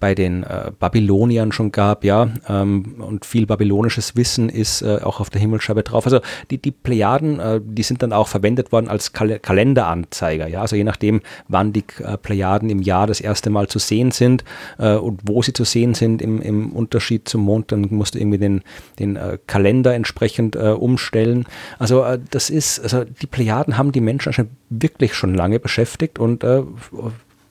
bei 0.02 0.16
den 0.16 0.42
äh, 0.42 0.72
Babyloniern 0.80 1.52
schon 1.52 1.70
gab, 1.70 2.02
ja, 2.02 2.28
ähm, 2.48 2.96
und 2.98 3.24
viel 3.24 3.46
babylonisches 3.46 4.16
Wissen 4.16 4.48
ist 4.48 4.82
äh, 4.82 4.98
auch 5.00 5.20
auf 5.20 5.30
der 5.30 5.40
Himmelsscheibe 5.40 5.84
drauf. 5.84 6.06
Also 6.06 6.18
die, 6.50 6.58
die 6.58 6.72
Plejaden, 6.72 7.38
äh, 7.38 7.60
die 7.64 7.84
sind 7.84 8.02
dann 8.02 8.12
auch 8.12 8.26
verwendet 8.26 8.72
worden 8.72 8.88
als 8.88 9.12
Kal 9.12 9.38
Kalenderanzeiger, 9.38 10.48
ja, 10.48 10.60
also 10.60 10.74
je 10.74 10.82
nachdem, 10.82 11.20
wann 11.46 11.72
die 11.72 11.84
äh, 12.02 12.16
Plejaden 12.16 12.68
im 12.68 12.82
Jahr 12.82 13.06
das 13.06 13.20
erste 13.20 13.48
Mal 13.48 13.68
zu 13.68 13.78
sehen 13.78 14.10
sind 14.10 14.42
äh, 14.78 14.96
und 14.96 15.20
wo 15.22 15.40
sie 15.40 15.52
zu 15.52 15.62
sehen 15.62 15.94
sind 15.94 16.20
im, 16.20 16.42
im 16.42 16.72
Unterschied 16.72 17.28
zum 17.28 17.42
Mond, 17.42 17.70
dann 17.70 17.86
musst 17.90 18.16
du 18.16 18.18
irgendwie 18.18 18.38
den, 18.38 18.62
den 18.98 19.14
äh, 19.14 19.38
Kalender 19.46 19.94
entsprechend 19.94 20.56
umstellen. 20.56 21.46
Also 21.78 22.04
das 22.30 22.50
ist, 22.50 22.80
also 22.80 23.04
die 23.04 23.26
Plejaden 23.28 23.78
haben 23.78 23.92
die 23.92 24.00
Menschen 24.00 24.30
anscheinend 24.30 24.52
wirklich 24.68 25.14
schon 25.14 25.34
lange 25.34 25.60
beschäftigt 25.60 26.18
und 26.18 26.44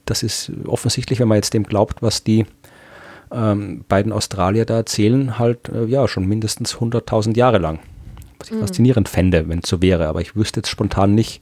das 0.06 0.24
ist 0.24 0.52
offensichtlich, 0.66 1.20
wenn 1.20 1.28
man 1.28 1.38
jetzt 1.38 1.54
dem 1.54 1.64
glaubt, 1.64 2.02
was 2.02 2.24
die 2.24 2.46
ähm, 3.32 3.86
beiden 3.88 4.12
Australier 4.12 4.66
da 4.66 4.78
erzählen, 4.78 5.40
halt 5.40 5.70
äh, 5.70 5.86
ja 5.86 6.08
schon 6.08 6.28
mindestens 6.28 6.76
100.000 6.76 7.36
Jahre 7.38 7.58
lang. 7.58 7.80
Was 8.40 8.50
ich 8.50 8.56
mhm. 8.56 8.62
faszinierend 8.62 9.10
fände, 9.10 9.48
wenn 9.48 9.60
es 9.60 9.70
so 9.70 9.82
wäre. 9.82 10.08
Aber 10.08 10.22
ich 10.22 10.36
wüsste 10.36 10.60
jetzt 10.60 10.70
spontan 10.70 11.16
nicht, 11.16 11.42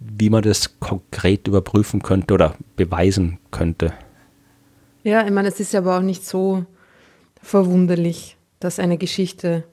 wie 0.00 0.30
man 0.30 0.42
das 0.42 0.78
konkret 0.80 1.48
überprüfen 1.48 2.02
könnte 2.02 2.34
oder 2.34 2.54
beweisen 2.76 3.38
könnte. 3.50 3.92
Ja, 5.02 5.24
ich 5.24 5.32
meine, 5.32 5.48
es 5.48 5.60
ist 5.60 5.74
aber 5.74 5.98
auch 5.98 6.02
nicht 6.02 6.24
so 6.24 6.64
verwunderlich, 7.42 8.36
dass 8.60 8.78
eine 8.78 8.98
Geschichte. 8.98 9.64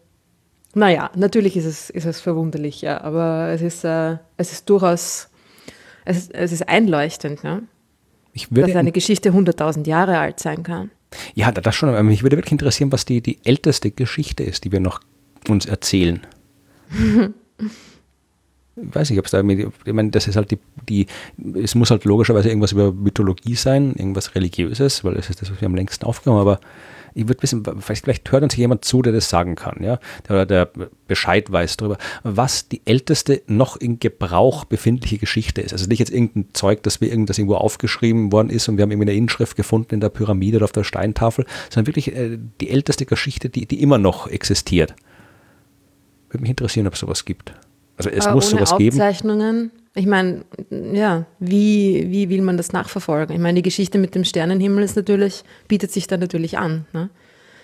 Naja, 0.74 1.12
natürlich 1.16 1.56
ist 1.56 1.66
es, 1.66 1.90
ist 1.90 2.06
es 2.06 2.20
verwunderlich, 2.20 2.82
ja, 2.82 3.02
aber 3.02 3.50
es 3.50 3.62
ist, 3.62 3.84
äh, 3.84 4.18
es 4.38 4.52
ist 4.52 4.70
durchaus, 4.70 5.30
es 6.04 6.30
es 6.30 6.52
ist 6.52 6.68
einleuchtend. 6.68 7.44
Ne? 7.44 7.64
Dass 8.50 8.76
eine 8.76 8.92
Geschichte 8.92 9.32
100.000 9.32 9.88
Jahre 9.88 10.18
alt 10.20 10.40
sein 10.40 10.64
kann. 10.64 10.92
Ja, 11.34 11.52
das 11.52 11.76
schon. 11.76 11.90
Aber 11.90 12.04
mich 12.04 12.24
würde 12.24 12.38
wirklich 12.38 12.52
interessieren, 12.52 12.92
was 12.92 13.06
die, 13.06 13.22
die 13.22 13.40
älteste 13.44 13.92
Geschichte 13.92 14.44
ist, 14.44 14.66
die 14.66 14.72
wir 14.72 14.80
noch 14.80 15.00
uns 15.48 15.66
erzählen. 15.66 16.22
Ich 16.92 17.30
weiß 18.96 19.10
nicht, 19.10 19.20
ob 19.20 19.26
es 19.26 19.32
da, 19.32 19.42
ich 19.42 19.94
meine, 19.94 20.10
das 20.12 20.28
ist 20.28 20.36
halt 20.36 20.52
die, 20.52 20.60
die, 20.90 21.08
es 21.56 21.76
muss 21.76 21.92
halt 21.92 22.04
logischerweise 22.06 22.50
irgendwas 22.50 22.72
über 22.74 22.92
Mythologie 22.92 23.56
sein, 23.56 23.94
irgendwas 23.96 24.36
Religiöses, 24.36 25.04
weil 25.04 25.16
das 25.16 25.30
ist 25.30 25.42
das, 25.42 25.52
was 25.52 25.62
wir 25.62 25.68
am 25.68 25.76
längsten 25.76 26.06
aufgenommen 26.06 26.42
haben, 26.42 26.48
aber 26.48 26.60
ich 27.16 27.30
würde 27.30 27.42
wissen, 27.42 27.64
vielleicht, 27.80 28.04
vielleicht 28.04 28.32
hört 28.32 28.44
uns 28.44 28.56
jemand 28.58 28.84
zu, 28.84 29.02
der 29.02 29.14
das 29.14 29.30
sagen 29.30 29.56
kann, 29.56 29.82
ja, 29.82 30.00
der, 30.28 30.46
der 30.46 30.70
Bescheid 31.08 31.50
weiß 31.50 31.78
darüber, 31.78 31.98
was 32.24 32.68
die 32.68 32.82
älteste 32.86 33.42
noch 33.48 33.78
in 33.78 34.00
Gebrauch 34.00 34.66
befindliche 34.66 35.18
Geschichte 35.18 35.62
ist. 35.62 35.72
Also 35.72 35.88
nicht 35.88 36.00
jetzt 36.00 36.12
irgendein 36.12 36.50
Zeug, 36.54 36.84
dass 36.84 37.00
wir 37.00 37.10
irgendwas 37.10 37.38
irgendwo 37.38 37.56
aufgeschrieben 37.56 38.34
worden 38.34 38.50
ist 38.50 38.68
und 38.68 38.78
wir 38.78 38.84
haben 38.84 38.92
irgendwie 38.92 39.10
eine 39.10 39.18
Inschrift 39.18 39.56
gefunden 39.56 39.96
in 39.96 40.02
der 40.02 40.10
Pyramide 40.10 40.58
oder 40.58 40.66
auf 40.66 40.74
der 40.74 40.84
Steintafel, 40.84 41.46
sondern 41.70 41.88
wirklich 41.88 42.14
äh, 42.14 42.38
die 42.60 42.70
älteste 42.70 43.06
Geschichte, 43.06 43.50
die, 43.50 43.66
die 43.66 43.82
immer 43.82 43.98
noch 43.98 44.28
existiert. 44.28 44.94
Würde 46.30 46.42
mich 46.42 46.50
interessieren, 46.50 46.86
ob 46.86 46.96
es 46.96 47.00
sowas 47.00 47.24
gibt. 47.24 47.54
Also 47.96 48.10
es 48.10 48.26
Aber 48.26 48.36
muss 48.36 48.52
ohne 48.52 48.66
sowas 48.66 48.78
geben. 48.78 48.98
Ich 49.96 50.06
meine, 50.06 50.44
ja, 50.70 51.26
wie, 51.40 52.08
wie 52.10 52.30
will 52.30 52.42
man 52.42 52.58
das 52.58 52.74
nachverfolgen? 52.74 53.34
Ich 53.34 53.42
meine, 53.42 53.56
die 53.56 53.64
Geschichte 53.64 53.98
mit 53.98 54.14
dem 54.14 54.26
Sternenhimmel 54.26 54.84
ist 54.84 54.98
natürlich, 54.98 55.44
bietet 55.70 55.92
sich 55.92 56.08
da 56.08 56.18
natürlich 56.18 56.58
an. 56.58 56.86
Ne? 56.92 57.10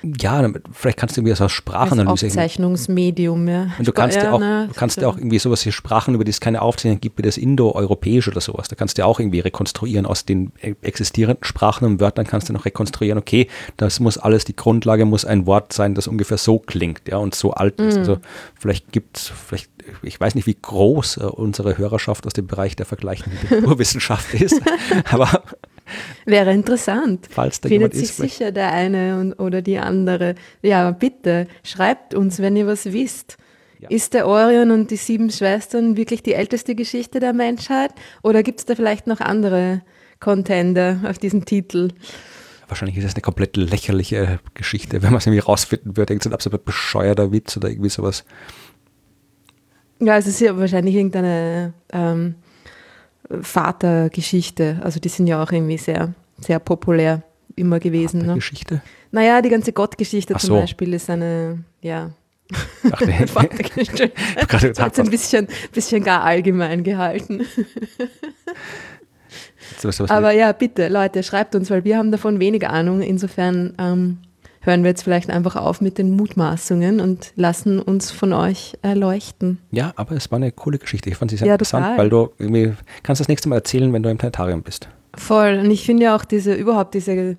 Ja, 0.03 0.49
vielleicht 0.71 0.97
kannst 0.97 1.15
du 1.15 1.21
irgendwie 1.21 1.35
so 1.35 1.45
aus 1.45 1.51
Sprachanalyse. 1.51 2.11
Als 2.11 2.23
Aufzeichnungsmedium, 2.23 3.47
ja. 3.47 3.67
Und 3.77 3.87
du 3.87 3.91
kannst 3.91 4.17
ja 4.17 4.31
auch, 4.31 4.39
ne, 4.39 4.67
kannst 4.75 4.99
ja 4.99 5.07
auch 5.07 5.15
irgendwie 5.15 5.37
sowas 5.37 5.63
wie 5.65 5.71
Sprachen, 5.71 6.15
über 6.15 6.23
die 6.23 6.31
es 6.31 6.39
keine 6.39 6.61
Aufzeichnung 6.63 6.99
gibt, 6.99 7.19
wie 7.19 7.21
das 7.21 7.37
Indo-Europäische 7.37 8.31
oder 8.31 8.41
sowas. 8.41 8.67
Da 8.67 8.75
kannst 8.75 8.97
du 8.97 9.03
ja 9.03 9.05
auch 9.05 9.19
irgendwie 9.19 9.41
rekonstruieren 9.41 10.07
aus 10.07 10.25
den 10.25 10.53
existierenden 10.81 11.43
Sprachen 11.43 11.85
und 11.85 11.99
Wörtern 11.99 12.25
kannst 12.25 12.49
du 12.49 12.53
noch 12.53 12.65
rekonstruieren, 12.65 13.19
okay, 13.19 13.47
das 13.77 13.99
muss 13.99 14.17
alles, 14.17 14.43
die 14.43 14.55
Grundlage 14.55 15.05
muss 15.05 15.23
ein 15.23 15.45
Wort 15.45 15.71
sein, 15.71 15.93
das 15.93 16.07
ungefähr 16.07 16.37
so 16.37 16.57
klingt, 16.57 17.01
ja, 17.07 17.17
und 17.17 17.35
so 17.35 17.51
alt 17.51 17.79
ist. 17.79 17.95
Mhm. 17.95 17.99
Also 17.99 18.17
vielleicht 18.57 18.91
gibt 18.91 19.17
es, 19.17 19.31
vielleicht, 19.47 19.69
ich 20.01 20.19
weiß 20.19 20.35
nicht, 20.35 20.47
wie 20.47 20.57
groß 20.59 21.17
äh, 21.17 21.23
unsere 21.23 21.77
Hörerschaft 21.77 22.25
aus 22.25 22.33
dem 22.33 22.47
Bereich 22.47 22.75
der 22.75 22.85
vergleichenden 22.85 23.39
Literaturwissenschaft 23.41 24.33
ist, 24.41 24.61
aber 25.09 25.43
Wäre 26.25 26.53
interessant. 26.53 27.27
falls 27.29 27.61
da 27.61 27.69
Findet 27.69 27.93
sich 27.93 28.03
ist, 28.03 28.17
sicher 28.17 28.51
der 28.51 28.71
eine 28.71 29.19
und, 29.19 29.33
oder 29.33 29.61
die 29.61 29.77
andere. 29.77 30.35
Ja, 30.61 30.91
bitte, 30.91 31.47
schreibt 31.63 32.13
uns, 32.13 32.39
wenn 32.39 32.55
ihr 32.55 32.67
was 32.67 32.85
wisst. 32.85 33.37
Ja. 33.79 33.89
Ist 33.89 34.13
der 34.13 34.27
Orion 34.27 34.69
und 34.71 34.91
die 34.91 34.95
sieben 34.95 35.31
Schwestern 35.31 35.97
wirklich 35.97 36.21
die 36.21 36.33
älteste 36.33 36.75
Geschichte 36.75 37.19
der 37.19 37.33
Menschheit? 37.33 37.91
Oder 38.21 38.43
gibt 38.43 38.59
es 38.59 38.65
da 38.65 38.75
vielleicht 38.75 39.07
noch 39.07 39.21
andere 39.21 39.81
Contender 40.19 40.99
auf 41.07 41.17
diesen 41.17 41.45
Titel? 41.45 41.89
Wahrscheinlich 42.67 42.95
ist 42.95 43.05
das 43.05 43.15
eine 43.15 43.21
komplett 43.21 43.57
lächerliche 43.57 44.39
Geschichte, 44.53 45.01
wenn 45.01 45.09
man 45.09 45.17
es 45.17 45.25
irgendwie 45.25 45.39
rausfinden 45.39 45.97
würde. 45.97 46.13
Irgend 46.13 46.23
so 46.23 46.29
ein 46.29 46.33
absolut 46.33 46.63
bescheuerter 46.63 47.31
Witz 47.31 47.57
oder 47.57 47.69
irgendwie 47.69 47.89
sowas. 47.89 48.23
Ja, 50.01 50.17
es 50.17 50.27
ist 50.27 50.41
ja 50.41 50.57
wahrscheinlich 50.57 50.95
irgendeine 50.95 51.73
ähm, 51.93 52.35
Vatergeschichte. 53.29 54.79
Also 54.83 54.99
die 54.99 55.09
sind 55.09 55.27
ja 55.27 55.41
auch 55.41 55.51
irgendwie 55.51 55.77
sehr, 55.77 56.13
sehr 56.39 56.59
populär 56.59 57.21
immer 57.55 57.79
gewesen. 57.79 58.25
Ne? 58.25 58.35
Geschichte. 58.35 58.81
Naja, 59.11 59.41
die 59.41 59.49
ganze 59.49 59.73
Gottgeschichte 59.73 60.33
Ach 60.35 60.39
zum 60.39 60.47
so. 60.47 60.59
Beispiel 60.59 60.93
ist 60.93 61.09
eine, 61.09 61.63
ja, 61.81 62.11
Ach, 62.91 63.01
nee. 63.01 63.27
Vatergeschichte. 63.27 64.11
Das 64.49 64.79
hat 64.79 64.99
ein 64.99 65.09
bisschen, 65.09 65.47
bisschen 65.71 66.03
gar 66.03 66.23
allgemein 66.23 66.83
gehalten. 66.83 67.45
Aber 70.09 70.31
ja, 70.31 70.51
bitte, 70.51 70.89
Leute, 70.89 71.23
schreibt 71.23 71.55
uns, 71.55 71.69
weil 71.69 71.83
wir 71.83 71.97
haben 71.97 72.11
davon 72.11 72.39
wenig 72.39 72.67
Ahnung. 72.67 73.01
Insofern 73.01 73.73
ähm, 73.79 74.17
hören 74.63 74.83
wir 74.83 74.89
jetzt 74.91 75.03
vielleicht 75.03 75.29
einfach 75.29 75.55
auf 75.55 75.81
mit 75.81 75.97
den 75.97 76.15
Mutmaßungen 76.15 76.99
und 76.99 77.33
lassen 77.35 77.79
uns 77.79 78.11
von 78.11 78.31
euch 78.31 78.77
erleuchten. 78.81 79.59
ja, 79.71 79.91
aber 79.95 80.15
es 80.15 80.31
war 80.31 80.37
eine 80.37 80.51
coole 80.51 80.77
Geschichte. 80.77 81.09
Ich 81.09 81.17
fand 81.17 81.31
sie 81.31 81.37
sehr 81.37 81.47
Ja, 81.47 81.53
interessant, 81.55 81.83
total. 81.85 81.97
weil 81.97 82.09
du 82.09 82.29
irgendwie 82.37 82.73
kannst 83.03 83.19
das 83.19 83.27
nächste 83.27 83.49
Mal 83.49 83.55
erzählen, 83.57 83.91
wenn 83.91 84.03
du 84.03 84.09
im 84.09 84.17
Planetarium 84.17 84.61
bist. 84.63 84.87
Voll. 85.15 85.59
Und 85.63 85.71
ich 85.71 85.85
finde 85.85 86.03
ja 86.03 86.15
auch 86.15 86.23
diese, 86.23 86.53
überhaupt 86.53 86.93
diese, 86.93 87.37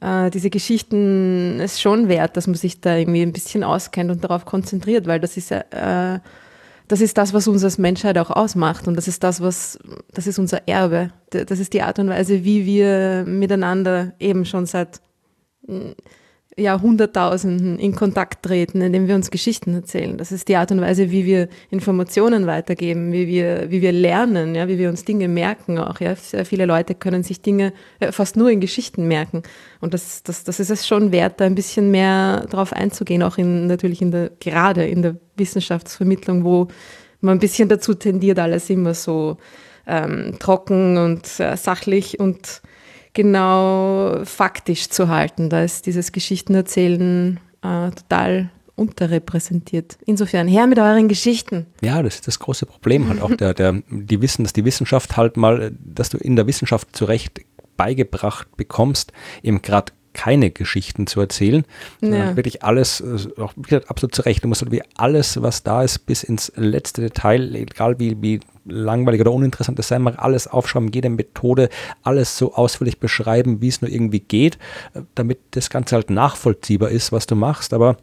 äh, 0.00 0.30
diese 0.30 0.50
Geschichten 0.50 1.60
ist 1.60 1.80
schon 1.80 2.08
wert, 2.08 2.36
dass 2.36 2.46
man 2.46 2.54
sich 2.56 2.80
da 2.80 2.96
irgendwie 2.96 3.22
ein 3.22 3.32
bisschen 3.32 3.62
auskennt 3.62 4.10
und 4.10 4.24
darauf 4.24 4.44
konzentriert, 4.46 5.06
weil 5.06 5.20
das 5.20 5.36
ist 5.36 5.50
ja, 5.50 5.60
äh, 6.14 6.20
das 6.88 7.00
ist 7.00 7.18
das, 7.18 7.34
was 7.34 7.48
uns 7.48 7.64
als 7.64 7.78
Menschheit 7.78 8.16
auch 8.16 8.30
ausmacht 8.30 8.86
und 8.88 8.94
das 8.96 9.08
ist 9.08 9.22
das, 9.24 9.40
was, 9.40 9.78
das 10.14 10.26
ist 10.26 10.38
unser 10.38 10.66
Erbe. 10.68 11.10
Das 11.30 11.58
ist 11.58 11.72
die 11.74 11.82
Art 11.82 11.98
und 11.98 12.08
Weise, 12.08 12.44
wie 12.44 12.64
wir 12.64 13.24
miteinander 13.26 14.12
eben 14.20 14.44
schon 14.44 14.66
seit 14.66 15.00
Jahrhunderttausenden 16.58 17.78
in 17.78 17.94
Kontakt 17.94 18.42
treten, 18.42 18.80
indem 18.80 19.08
wir 19.08 19.14
uns 19.14 19.30
Geschichten 19.30 19.74
erzählen. 19.74 20.16
Das 20.16 20.32
ist 20.32 20.48
die 20.48 20.56
Art 20.56 20.72
und 20.72 20.80
Weise, 20.80 21.10
wie 21.10 21.26
wir 21.26 21.48
Informationen 21.68 22.46
weitergeben, 22.46 23.12
wie 23.12 23.26
wir, 23.26 23.70
wie 23.70 23.82
wir 23.82 23.92
lernen, 23.92 24.54
ja, 24.54 24.66
wie 24.66 24.78
wir 24.78 24.88
uns 24.88 25.04
Dinge 25.04 25.28
merken 25.28 25.78
auch. 25.78 26.00
Ja. 26.00 26.16
Sehr 26.16 26.46
viele 26.46 26.64
Leute 26.64 26.94
können 26.94 27.22
sich 27.22 27.42
Dinge 27.42 27.74
äh, 28.00 28.10
fast 28.10 28.36
nur 28.36 28.50
in 28.50 28.60
Geschichten 28.60 29.06
merken. 29.06 29.42
Und 29.82 29.92
das, 29.92 30.22
das, 30.22 30.44
das 30.44 30.58
ist 30.58 30.70
es 30.70 30.86
schon 30.86 31.12
wert, 31.12 31.40
da 31.40 31.44
ein 31.44 31.54
bisschen 31.54 31.90
mehr 31.90 32.46
drauf 32.48 32.72
einzugehen, 32.72 33.22
auch 33.22 33.36
in, 33.36 33.66
natürlich 33.66 34.00
in 34.00 34.10
der, 34.10 34.30
gerade 34.40 34.86
in 34.86 35.02
der 35.02 35.16
Wissenschaftsvermittlung, 35.36 36.42
wo 36.42 36.68
man 37.20 37.36
ein 37.36 37.40
bisschen 37.40 37.68
dazu 37.68 37.92
tendiert, 37.92 38.38
alles 38.38 38.70
immer 38.70 38.94
so 38.94 39.36
ähm, 39.86 40.36
trocken 40.38 40.96
und 40.96 41.38
äh, 41.38 41.54
sachlich 41.58 42.18
und 42.18 42.62
genau 43.16 44.24
faktisch 44.24 44.90
zu 44.90 45.08
halten. 45.08 45.48
Da 45.48 45.64
ist 45.64 45.86
dieses 45.86 46.12
Geschichtenerzählen 46.12 47.40
äh, 47.62 47.90
total 47.90 48.50
unterrepräsentiert. 48.76 49.96
Insofern, 50.04 50.46
her 50.46 50.66
mit 50.66 50.78
euren 50.78 51.08
Geschichten. 51.08 51.66
Ja, 51.80 52.02
das 52.02 52.16
ist 52.16 52.28
das 52.28 52.38
große 52.38 52.66
Problem 52.66 53.08
halt 53.08 53.22
auch 53.22 53.34
der, 53.34 53.54
der, 53.54 53.82
die 53.88 54.20
wissen, 54.20 54.44
dass 54.44 54.52
die 54.52 54.66
Wissenschaft 54.66 55.16
halt 55.16 55.38
mal, 55.38 55.72
dass 55.82 56.10
du 56.10 56.18
in 56.18 56.36
der 56.36 56.46
Wissenschaft 56.46 56.94
zurecht 56.94 57.40
beigebracht 57.78 58.54
bekommst, 58.56 59.12
eben 59.42 59.62
gerade 59.62 59.92
keine 60.16 60.50
Geschichten 60.50 61.06
zu 61.06 61.20
erzählen, 61.20 61.64
sondern 62.00 62.20
Ja. 62.30 62.36
wirklich 62.36 62.64
alles, 62.64 63.00
äh, 63.00 63.40
auch 63.40 63.52
wie 63.56 63.62
gesagt, 63.62 63.90
absolut 63.90 64.14
zurecht. 64.14 64.42
Du 64.42 64.48
musst 64.48 64.62
halt 64.62 64.72
wie 64.72 64.82
alles, 64.96 65.40
was 65.42 65.62
da 65.62 65.82
ist, 65.82 66.00
bis 66.06 66.22
ins 66.22 66.50
letzte 66.56 67.02
Detail, 67.02 67.54
egal 67.54 67.98
wie, 67.98 68.16
wie 68.22 68.40
langweilig 68.64 69.20
oder 69.20 69.32
uninteressant 69.32 69.78
es 69.78 69.88
sein 69.88 70.02
mag, 70.02 70.18
alles 70.18 70.48
aufschreiben, 70.48 70.90
jede 70.90 71.10
Methode, 71.10 71.68
alles 72.02 72.36
so 72.38 72.54
ausführlich 72.54 72.98
beschreiben, 72.98 73.60
wie 73.60 73.68
es 73.68 73.82
nur 73.82 73.90
irgendwie 73.90 74.20
geht, 74.20 74.56
äh, 74.94 75.02
damit 75.14 75.38
das 75.52 75.68
Ganze 75.70 75.94
halt 75.96 76.10
nachvollziehbar 76.10 76.88
ist, 76.90 77.12
was 77.12 77.26
du 77.26 77.36
machst. 77.36 77.74
Aber 77.74 77.98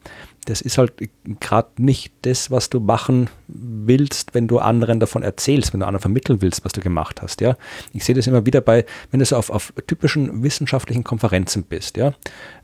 das 0.46 0.62
ist 0.62 0.78
halt 0.78 0.94
gerade 1.40 1.70
nicht 1.78 2.14
das, 2.24 2.52
was 2.52 2.70
du 2.70 2.80
machen 2.80 3.30
willst, 3.48 4.34
wenn 4.34 4.48
du 4.48 4.60
anderen 4.60 5.00
davon 5.00 5.24
erzählst, 5.24 5.74
wenn 5.74 5.80
du 5.80 5.86
anderen 5.86 6.02
vermitteln 6.02 6.42
willst, 6.42 6.66
was 6.66 6.72
du 6.74 6.82
gemacht 6.82 7.22
hast. 7.22 7.42
Ja, 7.42 7.56
ich 7.94 8.04
sehe 8.04 8.16
das 8.16 8.28
immer 8.28 8.46
wieder 8.46 8.62
bei, 8.62 8.86
wenn 9.12 9.20
du 9.20 9.26
so 9.26 9.36
auf, 9.36 9.50
auf 9.50 9.74
typischen 9.88 10.44
wissenschaftlichen 10.44 11.04
Konferenzen 11.04 11.64
bist, 11.64 11.98
ja, 11.98 12.14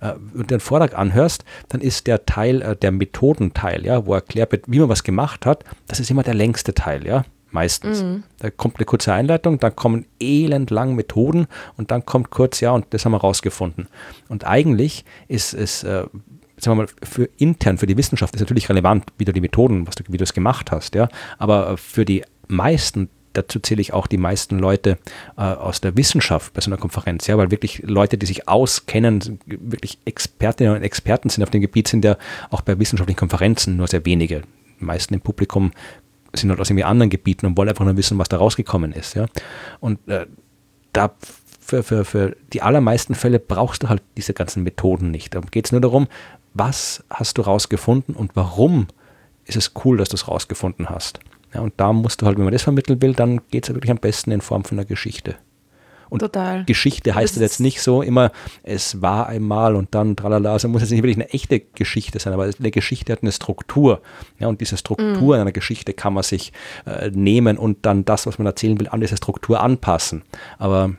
äh, 0.01 0.13
und 0.33 0.51
den 0.51 0.59
Vortrag 0.59 0.97
anhörst, 0.97 1.43
dann 1.69 1.81
ist 1.81 2.07
der 2.07 2.25
Teil, 2.25 2.61
äh, 2.61 2.75
der 2.75 2.91
Methodenteil, 2.91 3.85
ja, 3.85 4.05
wo 4.05 4.13
erklärt 4.13 4.51
wird, 4.51 4.65
wie 4.67 4.79
man 4.79 4.89
was 4.89 5.03
gemacht 5.03 5.45
hat, 5.45 5.63
das 5.87 5.99
ist 5.99 6.11
immer 6.11 6.23
der 6.23 6.33
längste 6.35 6.73
Teil, 6.73 7.05
ja. 7.05 7.23
Meistens. 7.51 8.03
Da 8.37 8.51
kommt 8.51 8.77
eine 8.77 8.85
kurze 8.85 9.11
Einleitung, 9.11 9.59
dann 9.59 9.75
kommen 9.75 10.05
elendlang 10.19 10.95
Methoden 10.95 11.47
und 11.77 11.89
dann 11.89 12.05
kommt 12.05 12.29
kurz, 12.29 12.59
ja, 12.59 12.71
und 12.71 12.85
das 12.91 13.05
haben 13.05 13.11
wir 13.11 13.21
rausgefunden. 13.21 13.87
Und 14.27 14.45
eigentlich 14.45 15.03
ist 15.27 15.55
es, 15.55 15.83
äh, 15.83 16.05
sagen 16.59 16.77
wir 16.77 16.83
mal, 16.83 16.89
für 17.03 17.29
intern, 17.37 17.77
für 17.77 17.87
die 17.87 17.97
Wissenschaft 17.97 18.35
ist 18.35 18.41
natürlich 18.41 18.69
relevant, 18.69 19.05
wie 19.17 19.25
du 19.25 19.33
die 19.33 19.41
Methoden, 19.41 19.87
was 19.87 19.95
du, 19.95 20.03
wie 20.07 20.17
du 20.17 20.23
es 20.23 20.33
gemacht 20.33 20.71
hast, 20.71 20.95
ja. 20.95 21.09
Aber 21.37 21.71
äh, 21.71 21.77
für 21.77 22.05
die 22.05 22.23
meisten, 22.47 23.09
dazu 23.33 23.59
zähle 23.59 23.81
ich 23.81 23.93
auch 23.93 24.07
die 24.07 24.17
meisten 24.17 24.59
Leute 24.59 24.97
äh, 25.37 25.41
aus 25.41 25.81
der 25.81 25.95
Wissenschaft 25.95 26.53
bei 26.53 26.61
so 26.61 26.69
einer 26.69 26.77
Konferenz, 26.77 27.27
ja, 27.27 27.37
weil 27.37 27.51
wirklich 27.51 27.83
Leute, 27.85 28.17
die 28.17 28.25
sich 28.25 28.47
auskennen, 28.47 29.39
wirklich 29.45 29.99
Expertinnen 30.05 30.75
und 30.75 30.83
Experten 30.83 31.29
sind 31.29 31.43
auf 31.43 31.49
dem 31.49 31.61
Gebiet, 31.61 31.87
sind 31.87 32.03
ja 32.03 32.17
auch 32.49 32.61
bei 32.61 32.77
wissenschaftlichen 32.79 33.19
Konferenzen 33.19 33.77
nur 33.77 33.87
sehr 33.87 34.05
wenige. 34.05 34.41
Die 34.79 34.85
meisten 34.85 35.13
im 35.13 35.21
Publikum 35.21 35.71
sind 36.33 36.49
halt 36.49 36.59
aus 36.59 36.69
irgendwie 36.69 36.83
anderen 36.83 37.09
Gebieten 37.09 37.45
und 37.45 37.57
wollen 37.57 37.69
einfach 37.69 37.85
nur 37.85 37.97
wissen, 37.97 38.17
was 38.17 38.29
da 38.29 38.37
rausgekommen 38.37 38.91
ist, 38.91 39.15
ja. 39.15 39.27
Und 39.79 40.07
äh, 40.07 40.25
da 40.93 41.13
für, 41.69 41.83
für, 41.83 42.03
für 42.03 42.35
die 42.51 42.61
allermeisten 42.61 43.13
Fälle 43.13 43.39
brauchst 43.39 43.83
du 43.83 43.89
halt 43.89 44.01
diese 44.17 44.33
ganzen 44.33 44.63
Methoden 44.63 45.11
nicht. 45.11 45.35
Da 45.35 45.41
geht 45.41 45.65
es 45.65 45.71
nur 45.71 45.81
darum, 45.81 46.07
was 46.59 47.03
hast 47.09 47.37
du 47.37 47.41
rausgefunden 47.41 48.15
und 48.15 48.35
warum 48.35 48.87
ist 49.45 49.57
es 49.57 49.71
cool, 49.83 49.97
dass 49.97 50.09
du 50.09 50.15
es 50.15 50.27
rausgefunden 50.27 50.89
hast. 50.89 51.19
Ja, 51.53 51.61
und 51.61 51.73
da 51.77 51.91
musst 51.91 52.21
du 52.21 52.27
halt, 52.27 52.37
wenn 52.37 52.43
man 52.43 52.53
das 52.53 52.61
vermitteln 52.61 53.01
will, 53.01 53.13
dann 53.13 53.41
geht 53.49 53.67
es 53.67 53.73
wirklich 53.73 53.89
am 53.89 53.97
besten 53.97 54.29
in 54.31 54.41
Form 54.41 54.63
von 54.63 54.77
einer 54.77 54.85
Geschichte. 54.85 55.35
Und 56.09 56.19
Total. 56.19 56.65
Geschichte 56.65 57.13
heißt 57.13 57.35
Das 57.35 57.41
jetzt 57.41 57.59
nicht 57.59 57.81
so 57.81 58.01
immer, 58.01 58.31
es 58.63 59.01
war 59.01 59.27
einmal 59.27 59.75
und 59.75 59.93
dann 59.93 60.15
tralala. 60.15 60.53
Also 60.53 60.67
muss 60.67 60.81
jetzt 60.81 60.91
nicht 60.91 61.03
wirklich 61.03 61.17
eine 61.17 61.29
echte 61.31 61.59
Geschichte 61.59 62.19
sein, 62.19 62.33
aber 62.33 62.43
eine 62.43 62.71
Geschichte 62.71 63.13
hat 63.13 63.21
eine 63.21 63.31
Struktur. 63.31 64.01
Ja, 64.39 64.47
und 64.47 64.59
diese 64.59 64.75
Struktur 64.77 65.35
in 65.35 65.41
einer 65.41 65.51
Geschichte 65.51 65.93
kann 65.93 66.13
man 66.13 66.23
sich 66.23 66.51
äh, 66.85 67.11
nehmen 67.11 67.57
und 67.57 67.85
dann 67.85 68.05
das, 68.05 68.25
was 68.25 68.39
man 68.39 68.47
erzählen 68.47 68.79
will, 68.79 68.89
an 68.89 69.01
diese 69.01 69.17
Struktur 69.17 69.61
anpassen. 69.61 70.23
Aber 70.57 70.91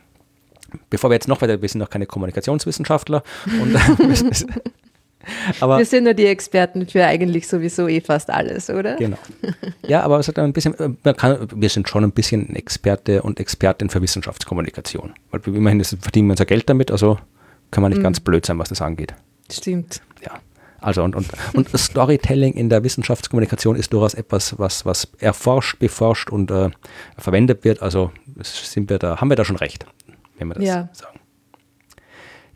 bevor 0.91 1.11
wir 1.11 1.15
jetzt 1.15 1.29
noch 1.29 1.43
weiter, 1.43 1.61
wir 1.61 1.69
sind 1.69 1.81
noch 1.81 1.91
keine 1.91 2.07
Kommunikationswissenschaftler 2.07 3.25
und 3.61 3.75
Aber 5.61 5.79
wir 5.79 5.85
sind 5.85 6.07
ja 6.07 6.13
die 6.13 6.27
Experten 6.27 6.87
für 6.87 7.05
eigentlich 7.05 7.49
sowieso 7.49 7.89
eh 7.89 8.01
fast 8.01 8.31
alles, 8.31 8.71
oder? 8.71 8.97
Genau. 8.97 9.19
Ja, 9.87 10.03
aber 10.03 10.21
es 10.21 10.29
hat 10.29 10.39
ein 10.39 10.53
bisschen, 10.53 10.75
man 11.03 11.17
kann, 11.17 11.49
wir 11.53 11.69
sind 11.69 11.89
schon 11.89 12.05
ein 12.05 12.13
bisschen 12.13 12.55
Experte 12.55 13.23
und 13.23 13.41
Expertin 13.41 13.91
für 13.91 14.01
Wissenschaftskommunikation. 14.01 15.15
Weil 15.33 15.41
immerhin 15.47 15.83
verdienen 15.83 16.29
wir 16.29 16.35
unser 16.35 16.45
Geld 16.45 16.69
damit, 16.69 16.93
also 16.93 17.19
kann 17.73 17.83
man 17.83 17.91
nicht 17.91 17.99
mhm. 17.99 18.05
ganz 18.05 18.21
blöd 18.21 18.47
sein, 18.47 18.59
was 18.59 18.69
das 18.69 18.83
angeht. 18.83 19.15
Stimmt. 19.51 20.01
Ja. 20.25 20.33
Also 20.81 21.03
und, 21.03 21.15
und, 21.15 21.29
und 21.55 21.69
Storytelling 21.77 22.55
in 22.55 22.69
der 22.69 22.83
Wissenschaftskommunikation 22.85 23.77
ist 23.77 23.93
durchaus 23.93 24.15
etwas, 24.15 24.59
was, 24.59 24.87
was 24.87 25.09
erforscht, 25.19 25.79
beforscht 25.79 26.31
und 26.31 26.51
äh, 26.51 26.71
verwendet 27.19 27.65
wird. 27.65 27.83
Also 27.83 28.13
sind 28.43 28.89
wir 28.89 28.99
da, 28.99 29.21
haben 29.21 29.29
wir 29.29 29.37
da 29.37 29.45
schon 29.45 29.57
recht, 29.57 29.85
wenn 30.39 30.49
wir 30.49 30.55
das 30.55 30.65
ja. 30.65 30.89
sagen. 30.93 31.20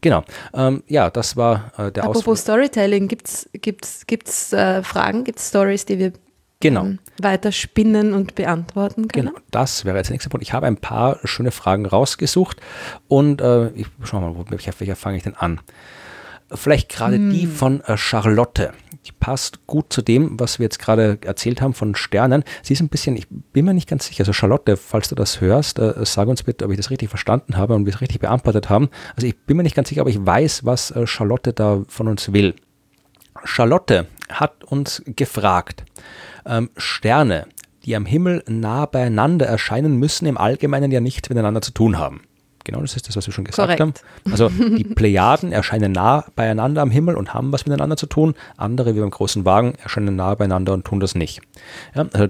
Genau. 0.05 0.23
Ähm, 0.53 0.83
ja, 0.87 1.09
das 1.09 1.35
war 1.35 1.73
äh, 1.79 1.91
der 1.91 2.05
Apropos 2.05 2.19
Ausflug. 2.19 2.37
Storytelling, 2.37 3.09
gibt 3.09 3.27
es 3.27 3.49
gibt's, 3.55 4.07
gibt's, 4.07 4.53
äh, 4.53 4.83
Fragen, 4.83 5.25
gibt 5.25 5.39
es 5.39 5.49
Stories, 5.49 5.87
die 5.87 5.99
wir 5.99 6.13
genau. 6.61 6.83
ähm, 6.85 6.99
weiter 7.23 7.53
spinnen 7.53 8.13
und 8.13 8.35
beantworten 8.35 9.09
können? 9.09 9.29
Genau, 9.29 9.39
das 9.51 9.87
wäre 9.87 9.97
jetzt 9.97 10.09
der 10.09 10.17
nächste 10.17 10.29
Punkt. 10.29 10.43
Ich 10.43 10.53
habe 10.53 10.67
ein 10.67 10.77
paar 10.77 11.21
schöne 11.25 11.53
Fragen 11.53 11.87
rausgesucht 11.87 12.61
und 13.09 13.41
äh, 13.41 13.69
ich 13.71 13.87
schau 14.03 14.21
mal, 14.21 14.37
wo, 14.37 14.45
welcher, 14.51 14.73
welcher 14.79 14.95
fange 14.95 15.17
ich 15.17 15.23
denn 15.23 15.37
an? 15.37 15.63
Vielleicht 16.53 16.91
gerade 16.91 17.17
hm. 17.17 17.31
die 17.31 17.47
von 17.47 17.81
äh, 17.85 17.97
Charlotte. 17.97 18.75
Die 19.07 19.13
passt 19.13 19.67
gut 19.67 19.93
zu 19.93 20.03
dem, 20.03 20.39
was 20.41 20.59
wir 20.59 20.65
jetzt 20.65 20.79
gerade 20.79 21.19
erzählt 21.23 21.61
haben 21.61 21.75
von 21.75 21.95
Sternen. 21.95 22.43
Sie 22.63 22.73
ist 22.73 22.81
ein 22.81 22.89
bisschen, 22.89 23.17
ich 23.17 23.27
bin 23.29 23.65
mir 23.65 23.75
nicht 23.75 23.89
ganz 23.89 24.07
sicher. 24.07 24.23
Also 24.23 24.33
Charlotte, 24.33 24.77
falls 24.77 25.09
du 25.09 25.15
das 25.15 25.41
hörst, 25.41 25.79
äh, 25.79 25.93
sag 26.05 26.29
uns 26.29 26.43
bitte, 26.43 26.65
ob 26.65 26.71
ich 26.71 26.77
das 26.77 26.91
richtig 26.91 27.11
verstanden 27.11 27.57
habe 27.57 27.75
und 27.75 27.85
wir 27.85 27.95
es 27.95 28.01
richtig 28.01 28.21
beantwortet 28.21 28.71
haben. 28.71 28.89
Also 29.15 29.27
ich 29.27 29.37
bin 29.37 29.57
mir 29.57 29.63
nicht 29.63 29.77
ganz 29.77 29.89
sicher, 29.89 30.01
aber 30.01 30.11
ich 30.11 30.25
weiß, 30.25 30.65
was 30.65 30.91
äh, 30.91 31.07
Charlotte 31.07 31.53
da 31.53 31.83
von 31.89 32.09
uns 32.09 32.33
will. 32.33 32.55
Charlotte 33.45 34.07
hat 34.31 34.65
uns 34.65 35.03
gefragt, 35.05 35.85
ähm, 36.47 36.71
Sterne, 36.77 37.47
die 37.85 37.97
am 37.97 38.07
Himmel 38.07 38.43
nah 38.49 38.87
beieinander 38.87 39.47
erscheinen, 39.47 39.99
müssen 39.99 40.27
im 40.27 40.39
Allgemeinen 40.39 40.91
ja 40.91 41.01
nichts 41.01 41.29
miteinander 41.29 41.61
zu 41.61 41.73
tun 41.73 41.99
haben. 41.99 42.23
Genau, 42.65 42.81
das 42.81 42.97
ist 42.97 43.07
das, 43.09 43.17
was 43.17 43.27
wir 43.27 43.35
schon 43.35 43.45
gesagt 43.45 43.67
Korrekt. 43.67 43.81
haben. 43.81 43.93
Also 44.33 44.49
die 44.49 44.85
Plejaden 44.95 45.53
erscheinen 45.53 45.93
nah 45.93 46.25
beieinander 46.35 46.81
am 46.81 46.91
Himmel 46.91 47.15
und 47.15 47.35
haben 47.35 47.53
was 47.53 47.67
miteinander 47.67 47.97
zu 47.97 48.07
tun. 48.07 48.35
Andere, 48.57 48.97
wie 48.97 49.01
beim 49.01 49.11
großen 49.11 49.45
Wagen, 49.45 49.75
erscheinen 49.83 50.17
nah 50.17 50.35
beieinander 50.35 50.73
und 50.73 50.85
tun 50.85 50.99
das 50.99 51.15
nicht. 51.15 51.43
Ja, 51.95 52.07
also 52.13 52.29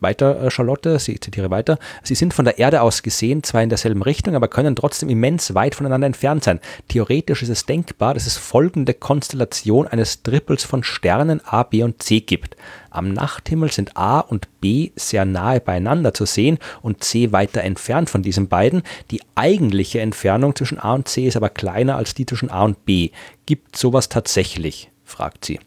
weiter, 0.00 0.42
äh, 0.42 0.50
Charlotte, 0.50 0.96
ich 0.96 1.20
zitiere 1.20 1.50
weiter, 1.50 1.78
sie 2.02 2.14
sind 2.14 2.34
von 2.34 2.44
der 2.44 2.58
Erde 2.58 2.82
aus 2.82 3.02
gesehen 3.02 3.42
zwar 3.42 3.62
in 3.62 3.68
derselben 3.68 4.02
Richtung, 4.02 4.34
aber 4.34 4.48
können 4.48 4.76
trotzdem 4.76 5.08
immens 5.08 5.54
weit 5.54 5.74
voneinander 5.74 6.06
entfernt 6.06 6.44
sein. 6.44 6.60
Theoretisch 6.88 7.42
ist 7.42 7.48
es 7.48 7.66
denkbar, 7.66 8.14
dass 8.14 8.26
es 8.26 8.36
folgende 8.36 8.94
Konstellation 8.94 9.86
eines 9.86 10.22
Triples 10.22 10.64
von 10.64 10.82
Sternen 10.84 11.40
A, 11.44 11.62
B 11.62 11.82
und 11.82 12.02
C 12.02 12.20
gibt. 12.20 12.56
Am 12.90 13.12
Nachthimmel 13.12 13.70
sind 13.70 13.96
A 13.96 14.20
und 14.20 14.48
B 14.60 14.90
sehr 14.96 15.24
nahe 15.24 15.60
beieinander 15.60 16.14
zu 16.14 16.24
sehen 16.24 16.58
und 16.80 17.04
C 17.04 17.32
weiter 17.32 17.62
entfernt 17.62 18.08
von 18.08 18.22
diesen 18.22 18.48
beiden. 18.48 18.82
Die 19.10 19.20
eigentliche 19.34 20.00
Entfernung 20.00 20.56
zwischen 20.56 20.78
A 20.78 20.94
und 20.94 21.06
C 21.06 21.26
ist 21.26 21.36
aber 21.36 21.50
kleiner 21.50 21.96
als 21.96 22.14
die 22.14 22.24
zwischen 22.24 22.50
A 22.50 22.64
und 22.64 22.84
B. 22.86 23.10
Gibt 23.44 23.76
sowas 23.76 24.08
tatsächlich? 24.08 24.90
fragt 25.04 25.44
sie. 25.44 25.60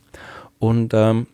Und 0.58 0.94
ähm, 0.94 1.28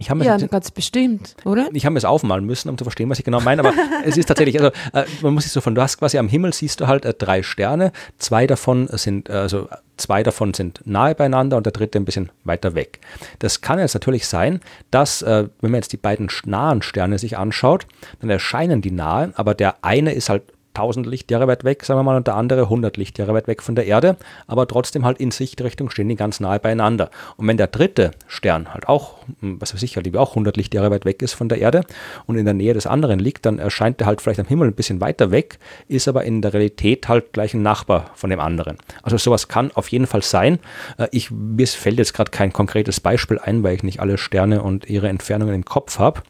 ich 0.00 0.08
habe 0.08 0.24
ja, 0.24 0.38
ganz 0.38 0.70
bestimmt, 0.70 1.36
oder? 1.44 1.68
Ich 1.74 1.84
habe 1.84 1.96
es 1.98 2.06
aufmalen 2.06 2.46
müssen, 2.46 2.70
um 2.70 2.78
zu 2.78 2.84
verstehen, 2.84 3.10
was 3.10 3.18
ich 3.18 3.24
genau 3.24 3.40
meine, 3.40 3.60
aber 3.60 3.74
es 4.04 4.16
ist 4.16 4.26
tatsächlich, 4.26 4.58
also 4.58 4.72
äh, 4.94 5.04
man 5.20 5.34
muss 5.34 5.44
sich 5.44 5.52
so 5.52 5.60
von, 5.60 5.74
du 5.74 5.82
hast 5.82 5.98
quasi 5.98 6.16
am 6.16 6.26
Himmel 6.26 6.54
siehst 6.54 6.80
du 6.80 6.86
halt 6.86 7.04
äh, 7.04 7.12
drei 7.12 7.42
Sterne, 7.42 7.92
zwei 8.16 8.46
davon 8.46 8.88
sind, 8.92 9.28
äh, 9.28 9.34
also 9.34 9.68
zwei 9.98 10.22
davon 10.22 10.54
sind 10.54 10.80
nahe 10.86 11.14
beieinander 11.14 11.58
und 11.58 11.66
der 11.66 11.74
dritte 11.74 11.98
ein 11.98 12.06
bisschen 12.06 12.30
weiter 12.44 12.74
weg. 12.74 13.00
Das 13.40 13.60
kann 13.60 13.78
jetzt 13.78 13.92
natürlich 13.92 14.26
sein, 14.26 14.60
dass, 14.90 15.20
äh, 15.20 15.48
wenn 15.60 15.70
man 15.70 15.80
jetzt 15.80 15.92
die 15.92 15.98
beiden 15.98 16.30
nahen 16.46 16.80
Sterne 16.80 17.18
sich 17.18 17.36
anschaut, 17.36 17.86
dann 18.22 18.30
erscheinen 18.30 18.80
die 18.80 18.92
nahe, 18.92 19.34
aber 19.36 19.52
der 19.52 19.84
eine 19.84 20.14
ist 20.14 20.30
halt 20.30 20.44
1000 20.74 21.06
Lichtjahre 21.06 21.46
weit 21.46 21.64
weg, 21.64 21.84
sagen 21.84 21.98
wir 21.98 22.04
mal, 22.04 22.16
und 22.16 22.26
der 22.26 22.36
andere 22.36 22.62
100 22.62 22.96
Lichtjahre 22.96 23.34
weit 23.34 23.48
weg 23.48 23.62
von 23.62 23.74
der 23.74 23.86
Erde, 23.86 24.16
aber 24.46 24.66
trotzdem 24.66 25.04
halt 25.04 25.18
in 25.18 25.30
Sichtrichtung 25.30 25.90
stehen 25.90 26.08
die 26.08 26.16
ganz 26.16 26.40
nahe 26.40 26.60
beieinander. 26.60 27.10
Und 27.36 27.48
wenn 27.48 27.56
der 27.56 27.66
dritte 27.66 28.12
Stern 28.26 28.72
halt 28.72 28.88
auch, 28.88 29.16
hm, 29.40 29.60
was 29.60 29.74
weiß 29.74 29.82
ich, 29.82 29.96
halt 29.96 30.16
auch 30.16 30.30
100 30.30 30.56
Lichtjahre 30.56 30.90
weit 30.90 31.04
weg 31.04 31.22
ist 31.22 31.34
von 31.34 31.48
der 31.48 31.58
Erde 31.58 31.82
und 32.26 32.36
in 32.36 32.44
der 32.44 32.54
Nähe 32.54 32.74
des 32.74 32.86
anderen 32.86 33.18
liegt, 33.18 33.46
dann 33.46 33.58
erscheint 33.58 34.00
er 34.00 34.06
halt 34.06 34.20
vielleicht 34.20 34.40
am 34.40 34.46
Himmel 34.46 34.68
ein 34.68 34.74
bisschen 34.74 35.00
weiter 35.00 35.30
weg, 35.30 35.58
ist 35.88 36.08
aber 36.08 36.24
in 36.24 36.42
der 36.42 36.52
Realität 36.52 37.08
halt 37.08 37.32
gleich 37.32 37.54
ein 37.54 37.62
Nachbar 37.62 38.10
von 38.14 38.30
dem 38.30 38.40
anderen. 38.40 38.78
Also 39.02 39.16
sowas 39.16 39.48
kann 39.48 39.70
auf 39.74 39.88
jeden 39.88 40.06
Fall 40.06 40.22
sein. 40.22 40.58
Äh, 40.98 41.08
ich, 41.10 41.30
mir 41.30 41.66
fällt 41.66 41.98
jetzt 41.98 42.14
gerade 42.14 42.30
kein 42.30 42.52
konkretes 42.52 43.00
Beispiel 43.00 43.38
ein, 43.38 43.62
weil 43.62 43.74
ich 43.74 43.82
nicht 43.82 44.00
alle 44.00 44.18
Sterne 44.18 44.62
und 44.62 44.88
ihre 44.88 45.08
Entfernungen 45.08 45.54
im 45.54 45.64
Kopf 45.64 45.98
habe. 45.98 46.22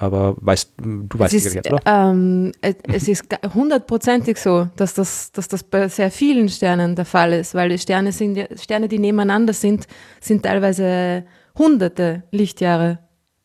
Aber 0.00 0.36
weißt, 0.40 0.74
du 0.78 1.18
weißt 1.18 1.34
es 1.34 1.46
ist, 1.46 1.54
jetzt, 1.54 1.72
oder? 1.72 1.82
Ähm, 1.84 2.52
es 2.62 3.08
ist 3.08 3.24
hundertprozentig 3.52 4.38
so, 4.38 4.68
dass 4.76 4.94
das, 4.94 5.32
dass 5.32 5.48
das 5.48 5.64
bei 5.64 5.88
sehr 5.88 6.12
vielen 6.12 6.48
Sternen 6.48 6.94
der 6.94 7.04
Fall 7.04 7.32
ist, 7.32 7.54
weil 7.54 7.68
die 7.68 7.78
Sterne, 7.78 8.12
sind, 8.12 8.38
Sterne, 8.60 8.86
die 8.86 9.00
nebeneinander 9.00 9.52
sind, 9.52 9.88
sind 10.20 10.44
teilweise 10.44 11.24
hunderte 11.56 12.22
Lichtjahre, 12.30 13.00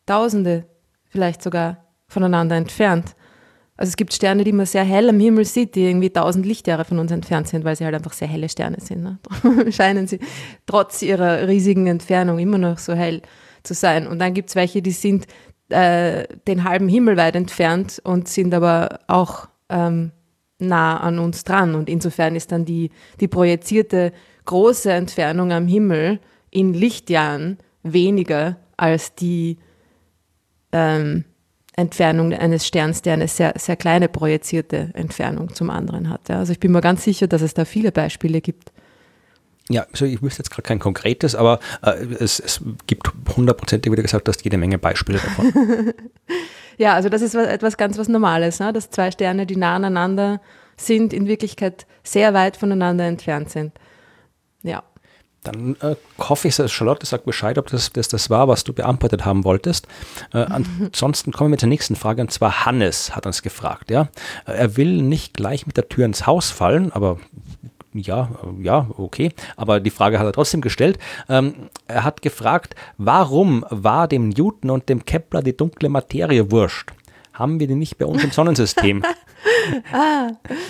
tausende 0.06 0.66
vielleicht 1.08 1.42
sogar 1.42 1.88
voneinander 2.06 2.54
entfernt. 2.54 3.16
Also 3.76 3.90
es 3.90 3.96
gibt 3.96 4.14
Sterne, 4.14 4.44
die 4.44 4.52
man 4.52 4.66
sehr 4.66 4.84
hell 4.84 5.08
am 5.08 5.18
Himmel 5.18 5.44
sieht, 5.44 5.74
die 5.74 5.86
irgendwie 5.86 6.10
tausend 6.10 6.46
Lichtjahre 6.46 6.84
von 6.84 7.00
uns 7.00 7.10
entfernt 7.10 7.48
sind, 7.48 7.64
weil 7.64 7.74
sie 7.74 7.84
halt 7.84 7.96
einfach 7.96 8.12
sehr 8.12 8.28
helle 8.28 8.48
Sterne 8.48 8.76
sind. 8.80 9.02
Ne? 9.02 9.18
scheinen 9.72 10.06
sie 10.06 10.20
trotz 10.66 11.02
ihrer 11.02 11.48
riesigen 11.48 11.88
Entfernung 11.88 12.38
immer 12.38 12.58
noch 12.58 12.78
so 12.78 12.94
hell 12.94 13.22
zu 13.64 13.74
sein. 13.74 14.06
Und 14.06 14.20
dann 14.20 14.34
gibt 14.34 14.50
es 14.50 14.54
welche, 14.54 14.80
die 14.80 14.92
sind 14.92 15.26
äh, 15.68 16.24
den 16.46 16.64
halben 16.64 16.88
Himmel 16.88 17.16
weit 17.16 17.36
entfernt 17.36 18.00
und 18.04 18.28
sind 18.28 18.54
aber 18.54 19.00
auch 19.06 19.48
ähm, 19.68 20.12
nah 20.58 20.98
an 20.98 21.18
uns 21.18 21.44
dran. 21.44 21.74
Und 21.74 21.88
insofern 21.88 22.36
ist 22.36 22.52
dann 22.52 22.64
die, 22.64 22.90
die 23.20 23.28
projizierte 23.28 24.12
große 24.44 24.92
Entfernung 24.92 25.52
am 25.52 25.66
Himmel 25.66 26.20
in 26.50 26.74
Lichtjahren 26.74 27.58
weniger 27.82 28.56
als 28.76 29.14
die 29.14 29.58
ähm, 30.72 31.24
Entfernung 31.76 32.32
eines 32.32 32.66
Sterns, 32.66 33.02
der 33.02 33.14
eine 33.14 33.26
sehr, 33.26 33.54
sehr 33.56 33.76
kleine 33.76 34.08
projizierte 34.08 34.90
Entfernung 34.94 35.54
zum 35.54 35.70
anderen 35.70 36.08
hat. 36.08 36.28
Ja. 36.28 36.38
Also 36.38 36.52
ich 36.52 36.60
bin 36.60 36.72
mir 36.72 36.80
ganz 36.80 37.04
sicher, 37.04 37.26
dass 37.26 37.42
es 37.42 37.54
da 37.54 37.64
viele 37.64 37.90
Beispiele 37.90 38.40
gibt. 38.40 38.72
Ja, 39.70 39.86
also 39.90 40.04
ich 40.04 40.20
wüsste 40.22 40.40
jetzt 40.40 40.50
gerade 40.50 40.62
kein 40.62 40.78
konkretes, 40.78 41.34
aber 41.34 41.58
äh, 41.82 42.04
es, 42.20 42.38
es 42.38 42.60
gibt 42.86 43.10
hundertprozentig, 43.34 43.90
wie 43.90 43.96
du 43.96 44.02
gesagt 44.02 44.28
hast, 44.28 44.44
jede 44.44 44.58
Menge 44.58 44.78
Beispiele 44.78 45.18
davon. 45.18 45.52
ja, 46.76 46.92
also 46.92 47.08
das 47.08 47.22
ist 47.22 47.34
etwas 47.34 47.78
ganz 47.78 47.96
was 47.96 48.08
Normales, 48.08 48.60
ne? 48.60 48.72
dass 48.74 48.90
zwei 48.90 49.10
Sterne, 49.10 49.46
die 49.46 49.56
nah 49.56 49.76
aneinander 49.76 50.40
sind, 50.76 51.14
in 51.14 51.26
Wirklichkeit 51.26 51.86
sehr 52.02 52.34
weit 52.34 52.58
voneinander 52.58 53.04
entfernt 53.04 53.48
sind. 53.50 53.72
Ja. 54.62 54.82
Dann 55.44 55.76
äh, 55.80 55.94
hoffe 56.18 56.48
ich, 56.48 56.56
dass 56.56 56.72
Charlotte 56.72 57.06
sagt 57.06 57.26
Bescheid, 57.26 57.58
ob 57.58 57.68
das, 57.68 57.92
das 57.92 58.08
das 58.08 58.30
war, 58.30 58.48
was 58.48 58.64
du 58.64 58.72
beantwortet 58.72 59.26
haben 59.26 59.44
wolltest. 59.44 59.86
Äh, 60.32 60.38
ansonsten 60.38 61.32
kommen 61.32 61.50
wir 61.50 61.58
zur 61.58 61.68
nächsten 61.68 61.96
Frage, 61.96 62.22
und 62.22 62.32
zwar 62.32 62.64
Hannes 62.64 63.14
hat 63.14 63.26
uns 63.26 63.42
gefragt. 63.42 63.90
Ja? 63.90 64.08
Er 64.46 64.76
will 64.76 65.02
nicht 65.02 65.34
gleich 65.34 65.66
mit 65.66 65.76
der 65.76 65.88
Tür 65.88 66.06
ins 66.06 66.26
Haus 66.26 66.50
fallen, 66.50 66.92
aber 66.92 67.18
ja, 67.94 68.28
ja, 68.60 68.88
okay. 68.96 69.30
Aber 69.56 69.78
die 69.78 69.90
Frage 69.90 70.18
hat 70.18 70.26
er 70.26 70.32
trotzdem 70.32 70.60
gestellt. 70.60 70.98
Ähm, 71.28 71.54
er 71.86 72.02
hat 72.02 72.22
gefragt, 72.22 72.74
warum 72.98 73.64
war 73.70 74.08
dem 74.08 74.30
Newton 74.30 74.70
und 74.70 74.88
dem 74.88 75.04
Kepler 75.04 75.42
die 75.42 75.56
dunkle 75.56 75.88
Materie 75.88 76.50
wurscht? 76.50 76.90
Haben 77.32 77.58
wir 77.58 77.66
die 77.66 77.74
nicht 77.74 77.98
bei 77.98 78.06
uns 78.06 78.22
im 78.22 78.30
Sonnensystem? 78.30 79.02
ah, 79.92 80.28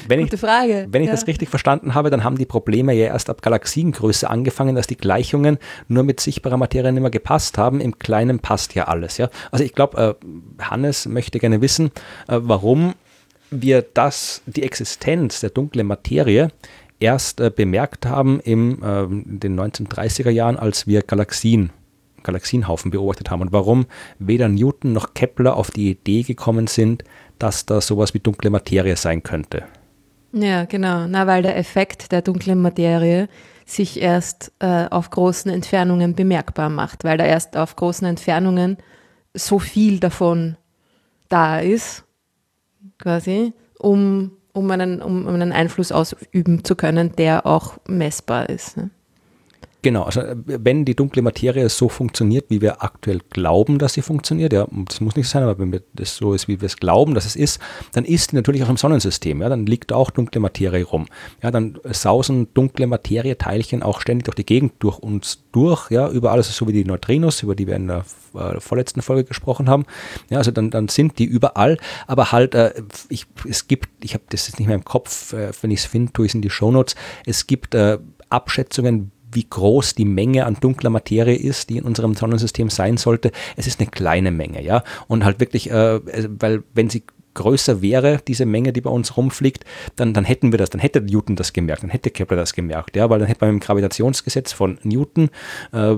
wenn 0.09 0.21
gute 0.21 0.37
ich, 0.37 0.41
Frage. 0.41 0.87
Wenn 0.91 1.03
ich 1.03 1.09
ja. 1.09 1.15
das 1.15 1.27
richtig 1.27 1.51
verstanden 1.51 1.95
habe, 1.95 2.11
dann 2.11 2.25
haben 2.25 2.39
die 2.39 2.47
Probleme 2.47 2.95
ja 2.95 3.07
erst 3.07 3.29
ab 3.29 3.43
Galaxiengröße 3.43 4.29
angefangen, 4.29 4.75
dass 4.75 4.87
die 4.87 4.97
Gleichungen 4.97 5.59
nur 5.89 6.05
mit 6.05 6.21
sichtbarer 6.21 6.57
Materie 6.57 6.93
nicht 6.93 7.03
mehr 7.03 7.11
gepasst 7.11 7.59
haben. 7.59 7.81
Im 7.81 7.99
Kleinen 7.99 8.39
passt 8.39 8.75
ja 8.75 8.85
alles. 8.85 9.19
Ja? 9.19 9.29
Also 9.51 9.65
ich 9.65 9.75
glaube, 9.75 10.17
äh, 10.19 10.63
Hannes 10.63 11.07
möchte 11.07 11.39
gerne 11.39 11.61
wissen, 11.61 11.91
äh, 12.29 12.39
warum 12.41 12.95
wir 13.51 13.83
das, 13.83 14.43
die 14.47 14.63
Existenz 14.63 15.41
der 15.41 15.51
dunklen 15.51 15.87
Materie 15.87 16.49
erst 17.05 17.41
äh, 17.41 17.51
bemerkt 17.55 18.07
haben 18.07 18.41
im, 18.41 18.83
äh, 18.83 19.03
in 19.05 19.39
den 19.41 19.61
1930er 19.61 20.31
Jahren, 20.31 20.57
als 20.57 20.87
wir 20.87 21.03
Galaxien, 21.03 21.71
Galaxienhaufen 22.23 22.91
beobachtet 22.91 23.31
haben 23.31 23.43
und 23.43 23.53
warum 23.53 23.85
weder 24.19 24.49
Newton 24.49 24.95
noch 24.95 25.13
Kepler 25.13 25.57
auf 25.57 25.71
die 25.71 25.91
Idee 25.91 26.23
gekommen 26.23 26.67
sind, 26.67 27.05
dass 27.39 27.67
da 27.67 27.83
sowas 27.83 28.15
wie 28.15 28.21
dunkle 28.21 28.49
Materie 28.49 28.97
sein 28.97 29.23
könnte. 29.23 29.65
Ja, 30.33 30.65
genau. 30.65 31.07
Na, 31.07 31.27
weil 31.27 31.43
der 31.43 31.59
Effekt 31.59 32.11
der 32.11 32.23
dunklen 32.23 32.61
Materie 32.61 33.29
sich 33.67 34.01
erst 34.01 34.53
äh, 34.59 34.87
auf 34.91 35.11
großen 35.11 35.51
Entfernungen 35.51 36.15
bemerkbar 36.15 36.71
macht, 36.71 37.05
weil 37.05 37.19
da 37.19 37.25
erst 37.25 37.57
auf 37.57 37.77
großen 37.77 38.07
Entfernungen 38.07 38.79
so 39.35 39.59
viel 39.59 40.01
davon 40.01 40.57
da 41.29 41.61
ist, 41.61 42.05
quasi, 42.99 43.53
um 43.79 44.33
um 44.55 44.71
einen, 44.71 45.03
um 45.03 45.27
einen 45.27 45.53
Einfluss 45.53 45.93
ausüben 45.93 46.65
zu 46.65 46.77
können, 46.77 47.15
der 47.17 47.45
auch 47.45 47.77
messbar 47.87 48.49
ist. 48.49 48.79
Ne? 48.79 48.89
Genau, 49.85 50.05
also 50.05 50.23
wenn 50.47 50.87
die 50.87 50.97
dunkle 50.97 51.21
Materie 51.21 51.69
so 51.69 51.91
funktioniert, 51.91 52.47
wie 52.49 52.63
wir 52.63 52.83
aktuell 52.83 53.21
glauben, 53.29 53.79
dass 53.79 53.93
sie 53.93 54.01
funktioniert, 54.01 54.55
ja, 54.55 54.67
das 54.87 55.03
muss 55.03 55.15
nicht 55.15 55.29
sein, 55.29 55.43
aber 55.43 55.59
wenn 55.59 55.79
das 55.93 56.17
so 56.17 56.33
ist, 56.33 56.49
wie 56.49 56.59
wir 56.63 56.65
es 56.65 56.79
glauben, 56.79 57.13
dass 57.13 57.27
es 57.27 57.37
ist, 57.37 57.61
dann 57.93 58.07
ist 58.07 58.33
die 58.33 58.37
natürlich 58.37 58.65
auch 58.65 58.71
im 58.71 58.79
Sonnensystem, 58.79 59.43
ja, 59.43 59.51
dann 59.51 59.67
liegt 59.67 59.93
auch 59.93 60.11
dunkle 60.11 60.41
Materie 60.41 60.85
rum. 60.85 61.05
Ja, 61.43 61.51
dann 61.51 61.79
sausen 61.85 62.49
dunkle 62.55 62.87
Materieteilchen 62.87 63.83
auch 63.83 64.01
ständig 64.01 64.25
durch 64.25 64.37
die 64.37 64.47
Gegend 64.47 64.73
durch 64.79 64.99
uns 65.01 65.45
durch, 65.53 65.91
ja, 65.91 66.09
überall, 66.09 66.39
also 66.39 66.51
so 66.51 66.67
wie 66.67 66.73
die 66.73 66.87
Neutrinos, 66.87 67.43
über 67.43 67.55
die 67.55 67.67
wir 67.67 67.77
in 67.77 67.89
der 67.89 68.07
äh, 68.33 68.61
vorletzten 68.61 69.03
Folge 69.03 69.25
gesprochen 69.25 69.69
haben. 69.69 69.85
Ja, 70.31 70.39
also 70.39 70.51
dann, 70.51 70.71
dann 70.71 70.89
sind 70.89 71.19
die 71.19 71.27
überall, 71.27 71.77
aber 72.07 72.33
halt, 72.33 72.55
äh, 72.55 72.73
ich, 73.11 73.27
es 73.47 73.69
gibt, 73.69 73.91
ich 74.03 74.15
habe 74.15 74.25
das 74.31 74.47
jetzt 74.47 74.59
nicht 74.59 74.67
mehr 74.67 74.77
im 74.77 74.85
Kopf, 74.87 75.35
äh, 75.35 75.51
wenn 75.61 75.71
ich 75.71 75.81
es 75.81 75.85
finde, 75.85 76.11
tue 76.15 76.25
ich 76.25 76.31
es 76.31 76.35
in 76.37 76.41
die 76.41 76.49
Shownotes, 76.49 76.95
es 77.27 77.47
gibt 77.47 77.75
äh, 77.75 77.99
Abschätzungen, 78.31 79.13
wie 79.35 79.47
groß 79.49 79.95
die 79.95 80.05
Menge 80.05 80.47
an 80.47 80.57
dunkler 80.61 80.91
Materie 80.91 81.37
ist, 81.37 81.71
die 81.71 81.79
in 81.79 81.85
unserem 81.85 82.15
Sonnensystem 82.15 82.71
sein 82.71 82.97
sollte. 82.97 83.33
Es 83.57 83.67
ist 83.67 83.81
eine 83.81 83.91
kleine 83.91 84.31
Menge, 84.31 84.63
ja. 84.63 84.83
Und 85.09 85.25
halt 85.25 85.41
wirklich, 85.41 85.71
äh, 85.71 86.01
weil 86.39 86.63
wenn 86.75 86.91
sie 86.91 87.05
größer 87.35 87.83
wäre, 87.83 88.21
diese 88.27 88.47
Menge, 88.47 88.73
die 88.73 88.81
bei 88.81 88.91
uns 88.91 89.17
rumfliegt, 89.17 89.65
dann, 89.97 90.15
dann 90.15 90.25
hätten 90.25 90.53
wir 90.53 90.59
das, 90.59 90.71
dann 90.71 90.81
hätte 90.81 91.01
Newton 91.01 91.37
das 91.37 91.53
gemerkt, 91.53 91.83
dann 91.83 91.91
hätte 91.91 92.11
Kepler 92.11 92.37
das 92.37 92.55
gemerkt, 92.55 92.97
ja, 92.97 93.11
weil 93.11 93.19
dann 93.19 93.29
hätte 93.29 93.45
man 93.45 93.55
im 93.55 93.61
Gravitationsgesetz 93.61 94.53
von 94.53 94.79
Newton 94.83 95.31
äh, 95.73 95.97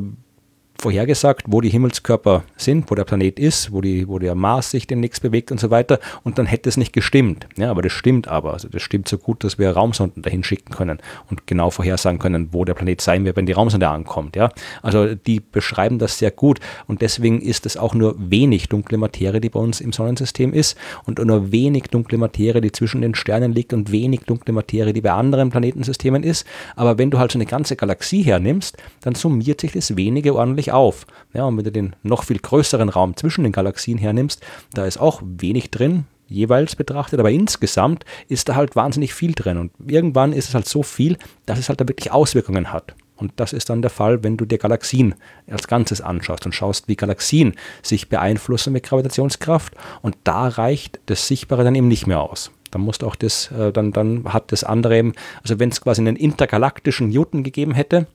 vorhergesagt, 0.81 1.45
wo 1.49 1.61
die 1.61 1.69
Himmelskörper 1.69 2.45
sind, 2.57 2.91
wo 2.91 2.95
der 2.95 3.05
Planet 3.05 3.39
ist, 3.39 3.73
wo, 3.73 3.81
die, 3.81 4.09
wo 4.09 4.19
der 4.19 4.35
Mars 4.35 4.71
sich 4.71 4.87
demnächst 4.87 5.23
bewegt 5.23 5.51
und 5.51 5.61
so 5.61 5.71
weiter. 5.71 5.99
Und 6.23 6.39
dann 6.39 6.47
hätte 6.47 6.69
es 6.69 6.77
nicht 6.77 6.93
gestimmt. 6.93 7.47
Ja, 7.57 7.71
aber 7.71 7.83
das 7.83 7.93
stimmt 7.93 8.29
aber. 8.29 8.53
Also 8.53 8.69
das 8.69 8.83
stimmt 8.83 9.09
so 9.09 9.19
gut, 9.19 9.45
dass 9.45 9.59
wir 9.59 9.71
Raumsonden 9.71 10.23
dahin 10.23 10.45
schicken 10.45 10.73
können 10.75 10.99
und 11.31 11.47
genau 11.47 11.71
vorhersagen 11.71 12.19
können, 12.19 12.49
wo 12.53 12.65
der 12.65 12.75
Planet 12.75 13.01
sein 13.01 13.25
wird, 13.25 13.37
wenn 13.37 13.47
die 13.47 13.53
Raumsonde 13.53 13.89
ankommt. 13.89 14.37
Ja, 14.37 14.51
also 14.83 15.15
die 15.15 15.41
beschreiben 15.41 15.99
das 15.99 16.19
sehr 16.19 16.31
gut 16.31 16.61
und 16.87 17.03
deswegen 17.03 17.41
ist 17.41 17.67
es 17.67 17.77
auch 17.77 17.95
nur 17.95 18.15
wenig 18.19 18.69
dunkle 18.69 18.99
Materie, 18.99 19.41
die 19.41 19.49
bei 19.49 19.61
uns 19.61 19.81
im 19.81 19.93
Sonnensystem 19.93 20.53
ist 20.53 20.77
und 21.05 21.19
nur 21.25 21.53
wenig 21.53 21.85
dunkle 21.85 22.19
Materie, 22.19 22.61
die 22.61 22.73
zwischen 22.73 23.01
den 23.01 23.15
Sternen 23.15 23.53
liegt 23.53 23.73
und 23.73 23.93
wenig 23.93 24.21
dunkle 24.21 24.53
Materie, 24.53 24.93
die 24.93 25.01
bei 25.01 25.13
anderen 25.13 25.51
Planetensystemen 25.51 26.23
ist. 26.23 26.47
Aber 26.77 26.99
wenn 26.99 27.11
du 27.11 27.19
halt 27.19 27.33
so 27.33 27.39
eine 27.39 27.47
ganze 27.47 27.77
Galaxie 27.77 28.23
hernimmst, 28.23 28.77
dann 29.01 29.15
summiert 29.15 29.61
sich 29.61 29.73
das 29.73 29.97
wenige 29.97 30.35
ordentlich 30.35 30.66
sich 30.67 30.73
auf. 30.73 31.07
Ja, 31.33 31.45
und 31.45 31.57
wenn 31.57 31.65
du 31.65 31.73
den 31.73 31.97
noch 32.03 32.25
viel 32.25 32.39
größeren 32.39 32.89
Raum 32.89 33.17
zwischen 33.17 33.45
den 33.45 33.53
Galaxien 33.53 33.99
hernimmst, 33.99 34.45
da 34.75 34.85
ist 34.85 34.99
auch 34.99 35.23
wenig 35.25 35.71
drin, 35.71 36.05
jeweils 36.29 36.75
betrachtet, 36.77 37.21
aber 37.21 37.31
insgesamt 37.31 38.05
ist 38.29 38.49
da 38.49 38.57
halt 38.57 38.75
wahnsinnig 38.75 39.15
viel 39.15 39.33
drin. 39.33 39.59
Und 39.59 39.73
irgendwann 39.87 40.33
ist 40.33 40.49
es 40.49 40.55
halt 40.55 40.69
so 40.69 40.83
viel, 40.83 41.17
dass 41.47 41.59
es 41.59 41.69
halt 41.69 41.81
da 41.81 41.89
wirklich 41.89 42.11
Auswirkungen 42.11 42.73
hat. 42.73 42.95
Und 43.17 43.33
das 43.37 43.55
ist 43.55 43.71
dann 43.71 43.81
der 43.81 43.91
Fall, 43.91 44.23
wenn 44.25 44.37
du 44.37 44.45
dir 44.45 44.59
Galaxien 44.59 45.15
als 45.49 45.69
Ganzes 45.69 46.03
anschaust 46.03 46.45
und 46.45 46.55
schaust, 46.55 46.87
wie 46.89 46.97
Galaxien 46.97 47.55
sich 47.83 48.11
beeinflussen 48.11 48.75
mit 48.75 48.85
Gravitationskraft. 48.85 49.75
Und 50.03 50.17
da 50.25 50.49
reicht 50.49 51.01
das 51.07 51.27
Sichtbare 51.27 51.65
dann 51.65 51.75
eben 51.75 51.89
nicht 51.89 52.07
mehr 52.07 52.21
aus. 52.21 52.51
Dann 52.73 52.83
musst 52.83 53.05
auch 53.05 53.17
das, 53.17 53.51
äh, 53.53 53.73
dann, 53.73 53.93
dann 53.93 54.25
hat 54.35 54.53
das 54.53 54.65
andere 54.65 54.99
eben, 54.99 55.13
also 55.43 55.59
wenn 55.59 55.71
es 55.71 55.81
quasi 55.81 56.03
einen 56.03 56.17
intergalaktischen 56.17 57.09
Newton 57.09 57.43
gegeben 57.43 57.73
hätte, 57.73 58.07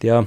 der 0.00 0.26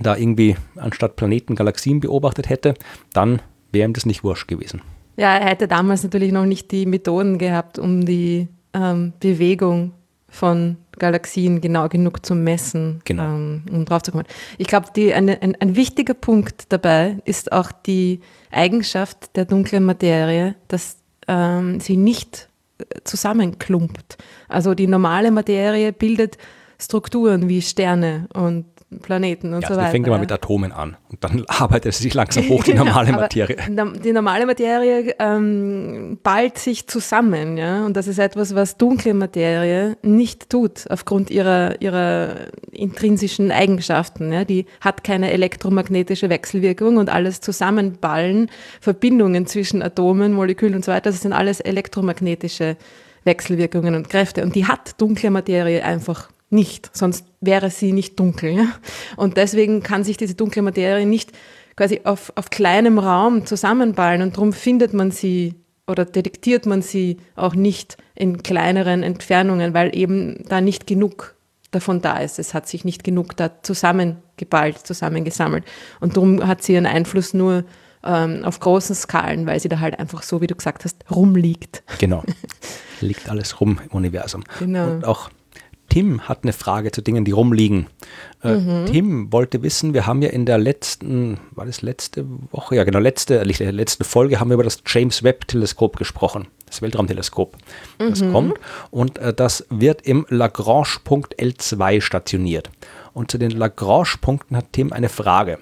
da 0.00 0.16
irgendwie 0.16 0.56
anstatt 0.76 1.16
Planeten 1.16 1.54
Galaxien 1.54 2.00
beobachtet 2.00 2.48
hätte, 2.48 2.74
dann 3.12 3.40
wäre 3.72 3.88
ihm 3.88 3.92
das 3.92 4.06
nicht 4.06 4.24
wurscht 4.24 4.48
gewesen. 4.48 4.82
Ja, 5.16 5.36
er 5.36 5.48
hätte 5.48 5.68
damals 5.68 6.02
natürlich 6.02 6.32
noch 6.32 6.46
nicht 6.46 6.70
die 6.70 6.86
Methoden 6.86 7.38
gehabt, 7.38 7.78
um 7.78 8.04
die 8.04 8.48
ähm, 8.72 9.12
Bewegung 9.20 9.92
von 10.28 10.76
Galaxien 10.98 11.60
genau 11.60 11.88
genug 11.88 12.24
zu 12.24 12.34
messen, 12.34 13.00
genau. 13.04 13.24
ähm, 13.24 13.62
um 13.70 13.84
drauf 13.84 14.02
zu 14.02 14.12
kommen. 14.12 14.24
Ich 14.58 14.68
glaube, 14.68 14.86
ein, 15.14 15.28
ein 15.28 15.76
wichtiger 15.76 16.14
Punkt 16.14 16.72
dabei 16.72 17.16
ist 17.24 17.52
auch 17.52 17.72
die 17.72 18.20
Eigenschaft 18.50 19.36
der 19.36 19.44
dunklen 19.44 19.84
Materie, 19.84 20.54
dass 20.68 20.98
ähm, 21.26 21.80
sie 21.80 21.96
nicht 21.96 22.48
äh, 22.78 22.84
zusammenklumpt. 23.04 24.18
Also 24.48 24.74
die 24.74 24.86
normale 24.86 25.30
Materie 25.30 25.92
bildet 25.92 26.38
Strukturen 26.78 27.48
wie 27.48 27.60
Sterne 27.60 28.26
und 28.32 28.64
Planeten 29.02 29.54
und 29.54 29.62
ja, 29.62 29.68
so 29.68 29.76
weiter. 29.76 29.90
fängt 29.90 30.06
immer 30.08 30.18
mit 30.18 30.32
Atomen 30.32 30.72
an 30.72 30.96
und 31.10 31.22
dann 31.22 31.44
arbeitet 31.48 31.92
es 31.92 31.98
sich 31.98 32.12
langsam 32.12 32.48
hoch, 32.48 32.64
die 32.64 32.74
normale 32.74 33.12
Materie. 33.12 33.56
Die 34.04 34.12
normale 34.12 34.46
Materie 34.46 35.14
ähm, 35.20 36.18
ballt 36.24 36.58
sich 36.58 36.88
zusammen, 36.88 37.56
ja, 37.56 37.86
und 37.86 37.96
das 37.96 38.08
ist 38.08 38.18
etwas, 38.18 38.54
was 38.56 38.76
dunkle 38.76 39.14
Materie 39.14 39.96
nicht 40.02 40.50
tut, 40.50 40.90
aufgrund 40.90 41.30
ihrer, 41.30 41.80
ihrer 41.80 42.34
intrinsischen 42.72 43.52
Eigenschaften. 43.52 44.32
Ja. 44.32 44.44
Die 44.44 44.66
hat 44.80 45.04
keine 45.04 45.30
elektromagnetische 45.30 46.28
Wechselwirkung 46.28 46.96
und 46.96 47.10
alles 47.10 47.40
Zusammenballen, 47.40 48.50
Verbindungen 48.80 49.46
zwischen 49.46 49.82
Atomen, 49.82 50.32
Molekülen 50.32 50.74
und 50.74 50.84
so 50.84 50.90
weiter, 50.90 51.10
das 51.10 51.20
sind 51.20 51.32
alles 51.32 51.60
elektromagnetische 51.60 52.76
Wechselwirkungen 53.22 53.94
und 53.94 54.08
Kräfte. 54.08 54.42
Und 54.42 54.56
die 54.56 54.66
hat 54.66 55.00
dunkle 55.00 55.30
Materie 55.30 55.84
einfach 55.84 56.30
nicht, 56.50 56.90
sonst 56.96 57.29
wäre 57.40 57.70
sie 57.70 57.92
nicht 57.92 58.18
dunkel. 58.18 58.68
Und 59.16 59.36
deswegen 59.36 59.82
kann 59.82 60.04
sich 60.04 60.16
diese 60.16 60.34
dunkle 60.34 60.62
Materie 60.62 61.06
nicht 61.06 61.32
quasi 61.76 62.02
auf, 62.04 62.32
auf 62.36 62.50
kleinem 62.50 62.98
Raum 62.98 63.46
zusammenballen 63.46 64.22
und 64.22 64.36
darum 64.36 64.52
findet 64.52 64.92
man 64.92 65.10
sie 65.10 65.54
oder 65.86 66.04
detektiert 66.04 66.66
man 66.66 66.82
sie 66.82 67.16
auch 67.34 67.54
nicht 67.54 67.96
in 68.14 68.42
kleineren 68.42 69.02
Entfernungen, 69.02 69.74
weil 69.74 69.96
eben 69.96 70.44
da 70.48 70.60
nicht 70.60 70.86
genug 70.86 71.34
davon 71.70 72.00
da 72.00 72.18
ist. 72.18 72.38
Es 72.38 72.54
hat 72.54 72.68
sich 72.68 72.84
nicht 72.84 73.02
genug 73.02 73.36
da 73.36 73.62
zusammengeballt, 73.62 74.78
zusammengesammelt. 74.78 75.64
Und 76.00 76.16
darum 76.16 76.46
hat 76.46 76.62
sie 76.62 76.74
ihren 76.74 76.86
Einfluss 76.86 77.34
nur 77.34 77.64
ähm, 78.04 78.44
auf 78.44 78.60
großen 78.60 78.94
Skalen, 78.94 79.46
weil 79.46 79.60
sie 79.60 79.68
da 79.68 79.80
halt 79.80 79.98
einfach 79.98 80.22
so, 80.22 80.40
wie 80.40 80.46
du 80.46 80.54
gesagt 80.54 80.84
hast, 80.84 80.96
rumliegt. 81.10 81.82
Genau. 81.98 82.22
Liegt 83.00 83.28
alles 83.28 83.60
rum 83.60 83.80
im 83.84 83.90
Universum. 83.90 84.44
Genau. 84.58 84.90
Und 84.90 85.04
auch 85.04 85.30
Tim 85.90 86.22
hat 86.22 86.44
eine 86.44 86.54
Frage 86.54 86.92
zu 86.92 87.02
Dingen, 87.02 87.26
die 87.26 87.32
rumliegen. 87.32 87.88
Äh, 88.42 88.54
mhm. 88.54 88.86
Tim 88.86 89.32
wollte 89.32 89.62
wissen, 89.62 89.92
wir 89.92 90.06
haben 90.06 90.22
ja 90.22 90.30
in 90.30 90.46
der 90.46 90.56
letzten, 90.56 91.38
war 91.50 91.66
das 91.66 91.82
letzte 91.82 92.24
Woche, 92.50 92.76
ja 92.76 92.84
genau, 92.84 93.00
letzte, 93.00 93.42
letzte 93.42 94.04
Folge 94.04 94.40
haben 94.40 94.48
wir 94.48 94.54
über 94.54 94.64
das 94.64 94.82
James 94.86 95.22
Webb 95.22 95.46
Teleskop 95.48 95.96
gesprochen, 95.96 96.46
das 96.66 96.80
Weltraumteleskop. 96.80 97.56
Das 97.98 98.22
mhm. 98.22 98.32
kommt 98.32 98.54
und 98.90 99.18
äh, 99.18 99.34
das 99.34 99.66
wird 99.68 100.02
im 100.02 100.24
Lagrange-Punkt 100.30 101.34
L2 101.38 102.00
stationiert. 102.00 102.70
Und 103.12 103.30
zu 103.30 103.38
den 103.38 103.50
Lagrange-Punkten 103.50 104.56
hat 104.56 104.66
Tim 104.72 104.92
eine 104.92 105.08
Frage. 105.08 105.58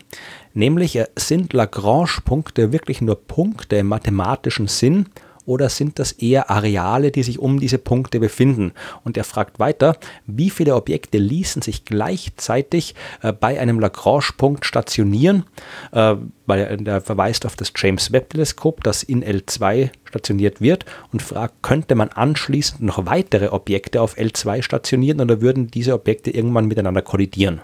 Nämlich, 0.53 0.97
äh, 0.97 1.07
sind 1.17 1.55
Lagrange-Punkte 1.55 2.71
wirklich 2.73 3.01
nur 3.01 3.17
Punkte 3.17 3.77
im 3.77 3.89
mathematischen 3.89 4.69
Sinn 4.69 5.07
oder 5.49 5.71
sind 5.71 5.99
das 5.99 6.13
eher 6.13 6.51
Areale, 6.51 7.11
die 7.11 7.23
sich 7.23 7.39
um 7.39 7.59
diese 7.59 7.79
Punkte 7.79 8.21
befinden? 8.21 8.73
Und 9.03 9.17
er 9.17 9.25
fragt 9.25 9.59
weiter, 9.59 9.97
wie 10.27 10.51
viele 10.51 10.77
Objekte 10.77 11.17
ließen 11.17 11.63
sich 11.63 11.87
gleichzeitig 11.87 12.95
äh, 13.23 13.33
bei 13.33 13.59
einem 13.59 13.81
Lagrange-Punkt 13.81 14.67
stationieren? 14.67 15.45
Äh, 15.93 16.17
weil 16.47 16.83
er 16.87 17.01
verweist 17.01 17.47
auf 17.47 17.57
das 17.57 17.73
James 17.75 18.13
Webb-Teleskop, 18.13 18.85
das 18.85 19.03
in 19.03 19.25
L2 19.25 19.91
stationiert 20.05 20.61
wird 20.61 20.85
und 21.13 21.23
fragt, 21.23 21.63
könnte 21.63 21.95
man 21.95 22.11
anschließend 22.11 22.83
noch 22.83 23.07
weitere 23.07 23.49
Objekte 23.49 24.03
auf 24.03 24.17
L2 24.17 24.63
stationieren 24.63 25.21
oder 25.21 25.41
würden 25.41 25.71
diese 25.71 25.95
Objekte 25.95 26.31
irgendwann 26.31 26.67
miteinander 26.67 27.03
kollidieren? 27.03 27.61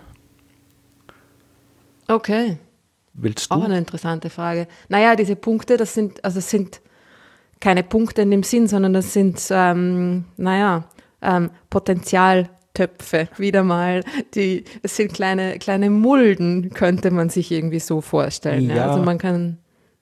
Okay. 2.08 2.58
Willst 3.14 3.50
du? 3.50 3.54
Auch 3.54 3.64
eine 3.64 3.78
interessante 3.78 4.28
Frage. 4.28 4.66
Naja, 4.88 5.16
diese 5.16 5.36
Punkte, 5.36 5.76
das 5.76 5.94
sind, 5.94 6.24
also 6.24 6.40
sind 6.40 6.80
keine 7.64 7.82
Punkte 7.82 8.20
in 8.20 8.30
dem 8.30 8.42
Sinn, 8.42 8.68
sondern 8.68 8.92
das 8.92 9.14
sind, 9.14 9.40
ähm, 9.50 10.24
naja, 10.36 10.84
ähm, 11.22 11.48
Potenzialtöpfe 11.70 13.28
wieder 13.38 13.62
mal. 13.62 14.04
Die, 14.34 14.64
es 14.82 14.96
sind 14.96 15.14
kleine, 15.14 15.58
kleine 15.58 15.88
Mulden, 15.88 16.74
könnte 16.74 17.10
man 17.10 17.30
sich 17.30 17.50
irgendwie 17.50 17.80
so 17.80 18.02
vorstellen. 18.02 18.68
Ja. 18.68 18.76
Ja. 18.76 18.86
Also 18.90 19.02
man 19.02 19.16
kann 19.16 19.56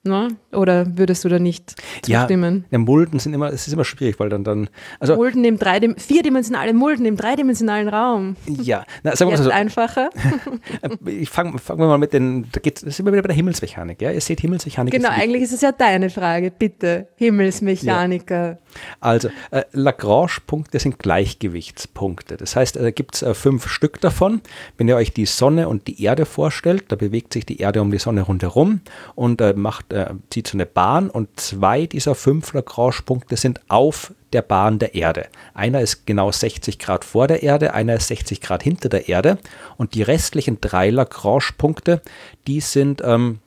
Ne? 0.05 0.35
Oder 0.51 0.97
würdest 0.97 1.23
du 1.23 1.29
da 1.29 1.39
nicht 1.39 1.75
zustimmen? 2.01 2.65
Ja, 2.71 2.77
Mulden 2.77 3.19
sind 3.19 3.33
immer, 3.33 3.53
es 3.53 3.67
ist 3.67 3.73
immer 3.73 3.85
schwierig, 3.85 4.19
weil 4.19 4.27
dann 4.27 4.43
dann. 4.43 4.69
Also 4.99 5.15
Mulden 5.15 5.45
im 5.45 5.57
dreidim 5.57 5.95
vierdimensionale 5.95 6.73
Mulden 6.73 7.05
im 7.05 7.15
dreidimensionalen 7.15 7.87
Raum. 7.87 8.35
Ja, 8.45 8.83
na, 9.03 9.15
sagen 9.15 9.31
wir 9.31 9.37
mal 9.37 9.43
so. 9.43 9.49
einfacher. 9.49 10.09
ich 11.05 11.29
fange 11.29 11.57
fang 11.57 11.77
mal 11.77 11.97
mit 11.97 12.11
den, 12.11 12.47
da 12.51 12.59
geht, 12.59 12.79
sind 12.79 13.05
wir 13.05 13.13
wieder 13.13 13.21
bei 13.21 13.27
der 13.27 13.35
Himmelsmechanik, 13.37 14.01
ja? 14.01 14.11
Ihr 14.11 14.19
seht 14.19 14.41
Himmelsmechanik. 14.41 14.93
Genau, 14.93 15.09
eigentlich 15.09 15.43
ist 15.43 15.53
es 15.53 15.61
ja 15.61 15.71
deine 15.71 16.09
Frage, 16.09 16.51
bitte, 16.51 17.07
Himmelsmechaniker. 17.15 18.47
Ja. 18.49 18.57
Also, 18.99 19.29
äh, 19.51 19.63
Lagrange-Punkte 19.71 20.79
sind 20.79 20.99
Gleichgewichtspunkte. 20.99 22.37
Das 22.37 22.55
heißt, 22.55 22.75
da 22.75 22.91
gibt 22.91 23.15
es 23.15 23.21
äh, 23.21 23.33
fünf 23.33 23.67
Stück 23.67 24.01
davon. 24.01 24.41
Wenn 24.77 24.87
ihr 24.87 24.95
euch 24.95 25.13
die 25.13 25.25
Sonne 25.25 25.67
und 25.67 25.87
die 25.87 26.03
Erde 26.03 26.25
vorstellt, 26.25 26.85
da 26.89 26.95
bewegt 26.95 27.33
sich 27.33 27.45
die 27.45 27.59
Erde 27.59 27.81
um 27.81 27.91
die 27.91 27.99
Sonne 27.99 28.21
rundherum 28.21 28.81
und 29.15 29.41
äh, 29.41 29.53
macht 29.53 29.93
äh, 29.93 30.11
zieht 30.29 30.47
so 30.47 30.57
eine 30.57 30.65
Bahn 30.65 31.09
und 31.09 31.39
zwei 31.39 31.85
dieser 31.85 32.15
fünf 32.15 32.53
Lagrange-Punkte 32.53 33.37
sind 33.37 33.61
auf 33.67 34.13
der 34.33 34.41
Bahn 34.41 34.79
der 34.79 34.95
Erde. 34.95 35.27
Einer 35.53 35.81
ist 35.81 36.05
genau 36.05 36.31
60 36.31 36.79
Grad 36.79 37.05
vor 37.05 37.27
der 37.27 37.43
Erde, 37.43 37.73
einer 37.73 37.95
ist 37.95 38.07
60 38.07 38.41
Grad 38.41 38.63
hinter 38.63 38.89
der 38.89 39.07
Erde 39.07 39.37
und 39.77 39.93
die 39.93 40.01
restlichen 40.01 40.59
drei 40.59 40.89
Lagrange-Punkte, 40.89 42.01
die 42.47 42.59
sind 42.59 43.01
ähm, 43.05 43.39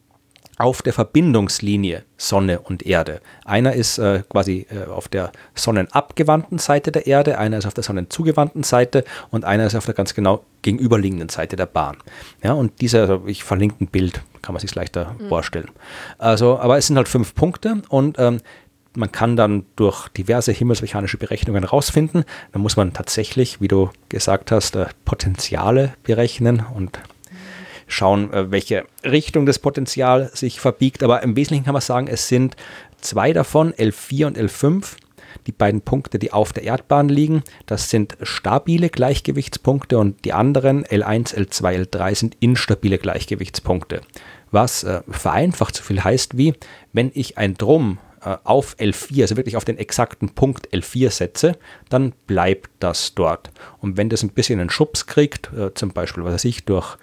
auf 0.58 0.82
der 0.82 0.92
Verbindungslinie 0.92 2.04
Sonne 2.16 2.60
und 2.60 2.84
Erde. 2.86 3.20
Einer 3.44 3.74
ist 3.74 3.98
äh, 3.98 4.22
quasi 4.28 4.66
äh, 4.70 4.88
auf 4.88 5.08
der 5.08 5.32
sonnenabgewandten 5.54 6.58
Seite 6.58 6.92
der 6.92 7.06
Erde, 7.06 7.38
einer 7.38 7.58
ist 7.58 7.66
auf 7.66 7.74
der 7.74 7.84
sonnenzugewandten 7.84 8.62
Seite 8.62 9.04
und 9.30 9.44
einer 9.44 9.66
ist 9.66 9.74
auf 9.74 9.84
der 9.84 9.94
ganz 9.94 10.14
genau 10.14 10.44
gegenüberliegenden 10.62 11.28
Seite 11.28 11.56
der 11.56 11.66
Bahn. 11.66 11.98
Ja, 12.42 12.52
und 12.52 12.80
dieser, 12.80 13.02
also 13.02 13.22
ich 13.26 13.44
verlinke 13.44 13.84
ein 13.84 13.88
Bild, 13.88 14.22
kann 14.42 14.54
man 14.54 14.60
sich 14.60 14.74
leichter 14.74 15.14
mhm. 15.18 15.28
vorstellen. 15.28 15.70
Also, 16.18 16.58
aber 16.58 16.78
es 16.78 16.86
sind 16.86 16.96
halt 16.96 17.08
fünf 17.08 17.34
Punkte 17.34 17.82
und 17.88 18.18
ähm, 18.18 18.40
man 18.96 19.12
kann 19.12 19.36
dann 19.36 19.66
durch 19.76 20.08
diverse 20.08 20.52
himmelsmechanische 20.52 21.18
Berechnungen 21.18 21.64
herausfinden. 21.64 22.24
Da 22.52 22.58
muss 22.58 22.76
man 22.76 22.94
tatsächlich, 22.94 23.60
wie 23.60 23.68
du 23.68 23.90
gesagt 24.08 24.50
hast, 24.50 24.74
äh, 24.74 24.86
Potenziale 25.04 25.92
berechnen 26.02 26.64
und 26.74 26.98
schauen, 27.86 28.32
äh, 28.32 28.50
welche 28.50 28.84
Richtung 29.04 29.46
das 29.46 29.58
Potenzial 29.58 30.30
sich 30.34 30.60
verbiegt. 30.60 31.02
Aber 31.02 31.22
im 31.22 31.36
Wesentlichen 31.36 31.64
kann 31.64 31.74
man 31.74 31.82
sagen, 31.82 32.08
es 32.08 32.28
sind 32.28 32.56
zwei 33.00 33.32
davon, 33.32 33.72
L4 33.72 34.26
und 34.26 34.38
L5, 34.38 34.96
die 35.46 35.52
beiden 35.52 35.80
Punkte, 35.80 36.18
die 36.18 36.32
auf 36.32 36.52
der 36.52 36.64
Erdbahn 36.64 37.08
liegen. 37.08 37.42
Das 37.66 37.90
sind 37.90 38.16
stabile 38.22 38.88
Gleichgewichtspunkte 38.88 39.98
und 39.98 40.24
die 40.24 40.32
anderen 40.32 40.84
L1, 40.84 41.34
L2, 41.34 41.86
L3 41.86 42.14
sind 42.14 42.36
instabile 42.40 42.98
Gleichgewichtspunkte. 42.98 44.00
Was 44.50 44.84
äh, 44.84 45.02
vereinfacht 45.08 45.76
so 45.76 45.82
viel 45.82 46.02
heißt 46.02 46.36
wie, 46.36 46.54
wenn 46.92 47.10
ich 47.14 47.36
ein 47.38 47.54
Drum 47.54 47.98
äh, 48.22 48.36
auf 48.44 48.76
L4, 48.78 49.22
also 49.22 49.36
wirklich 49.36 49.56
auf 49.56 49.64
den 49.64 49.78
exakten 49.78 50.30
Punkt 50.30 50.72
L4 50.72 51.10
setze, 51.10 51.58
dann 51.88 52.12
bleibt 52.26 52.70
das 52.80 53.14
dort. 53.14 53.50
Und 53.78 53.96
wenn 53.96 54.08
das 54.08 54.22
ein 54.22 54.30
bisschen 54.30 54.60
einen 54.60 54.70
Schubs 54.70 55.06
kriegt, 55.06 55.52
äh, 55.52 55.74
zum 55.74 55.90
Beispiel, 55.90 56.24
was 56.24 56.34
weiß 56.34 56.44
ich, 56.46 56.64
durch 56.64 56.96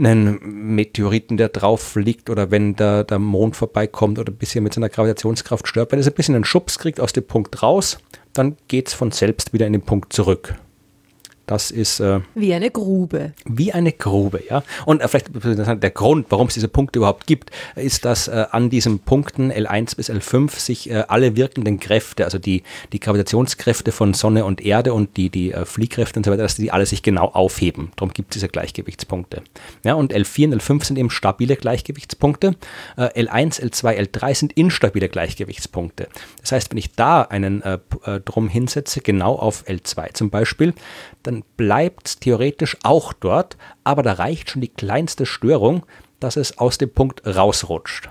einen 0.00 0.74
Meteoriten, 0.74 1.36
der 1.36 1.48
drauf 1.48 1.94
liegt 1.94 2.30
oder 2.30 2.50
wenn 2.50 2.76
der, 2.76 3.04
der 3.04 3.18
Mond 3.18 3.56
vorbeikommt 3.56 4.18
oder 4.18 4.32
ein 4.32 4.36
bisschen 4.36 4.64
mit 4.64 4.74
seiner 4.74 4.88
Gravitationskraft 4.88 5.68
stört, 5.68 5.92
wenn 5.92 5.98
es 5.98 6.08
ein 6.08 6.14
bisschen 6.14 6.34
einen 6.34 6.44
Schubs 6.44 6.78
kriegt 6.78 7.00
aus 7.00 7.12
dem 7.12 7.26
Punkt 7.26 7.62
raus, 7.62 7.98
dann 8.32 8.56
geht 8.68 8.88
es 8.88 8.94
von 8.94 9.10
selbst 9.10 9.52
wieder 9.52 9.66
in 9.66 9.72
den 9.72 9.82
Punkt 9.82 10.12
zurück. 10.12 10.54
Das 11.50 11.72
ist 11.72 11.98
äh, 11.98 12.20
wie 12.36 12.54
eine 12.54 12.70
Grube. 12.70 13.32
Wie 13.44 13.72
eine 13.72 13.90
Grube, 13.90 14.40
ja. 14.48 14.62
Und 14.86 15.00
äh, 15.00 15.08
vielleicht 15.08 15.32
der 15.82 15.90
Grund, 15.90 16.26
warum 16.28 16.46
es 16.46 16.54
diese 16.54 16.68
Punkte 16.68 17.00
überhaupt 17.00 17.26
gibt, 17.26 17.50
ist, 17.74 18.04
dass 18.04 18.28
äh, 18.28 18.46
an 18.52 18.70
diesen 18.70 19.00
Punkten 19.00 19.50
L1 19.50 19.96
bis 19.96 20.10
L5 20.10 20.56
sich 20.56 20.88
äh, 20.88 21.02
alle 21.08 21.34
wirkenden 21.34 21.80
Kräfte, 21.80 22.24
also 22.24 22.38
die, 22.38 22.62
die 22.92 23.00
Gravitationskräfte 23.00 23.90
von 23.90 24.14
Sonne 24.14 24.44
und 24.44 24.64
Erde 24.64 24.94
und 24.94 25.16
die, 25.16 25.28
die 25.28 25.50
äh, 25.52 25.64
Fliehkräfte 25.64 26.20
und 26.20 26.24
so 26.24 26.30
weiter, 26.30 26.44
dass 26.44 26.54
die 26.54 26.70
alle 26.70 26.86
sich 26.86 27.02
genau 27.02 27.24
aufheben. 27.24 27.90
Darum 27.96 28.12
gibt 28.12 28.30
es 28.30 28.34
diese 28.34 28.48
Gleichgewichtspunkte. 28.48 29.42
Ja, 29.82 29.94
und 29.94 30.14
L4 30.14 30.52
und 30.52 30.62
L5 30.62 30.84
sind 30.84 30.98
eben 31.00 31.10
stabile 31.10 31.56
Gleichgewichtspunkte. 31.56 32.54
L1, 32.96 33.60
L2, 33.60 33.98
L3 33.98 34.34
sind 34.36 34.52
instabile 34.52 35.08
Gleichgewichtspunkte. 35.08 36.06
Das 36.40 36.52
heißt, 36.52 36.70
wenn 36.70 36.78
ich 36.78 36.92
da 36.92 37.22
einen 37.22 37.62
äh, 37.62 37.78
Drum 38.24 38.48
hinsetze, 38.48 39.00
genau 39.00 39.34
auf 39.34 39.64
L2 39.66 40.14
zum 40.14 40.30
Beispiel, 40.30 40.74
dann 41.22 41.44
bleibt 41.56 42.08
es 42.08 42.18
theoretisch 42.18 42.76
auch 42.82 43.12
dort, 43.12 43.56
aber 43.84 44.02
da 44.02 44.14
reicht 44.14 44.50
schon 44.50 44.62
die 44.62 44.68
kleinste 44.68 45.26
Störung, 45.26 45.84
dass 46.18 46.36
es 46.36 46.58
aus 46.58 46.78
dem 46.78 46.90
Punkt 46.90 47.26
rausrutscht. 47.26 48.10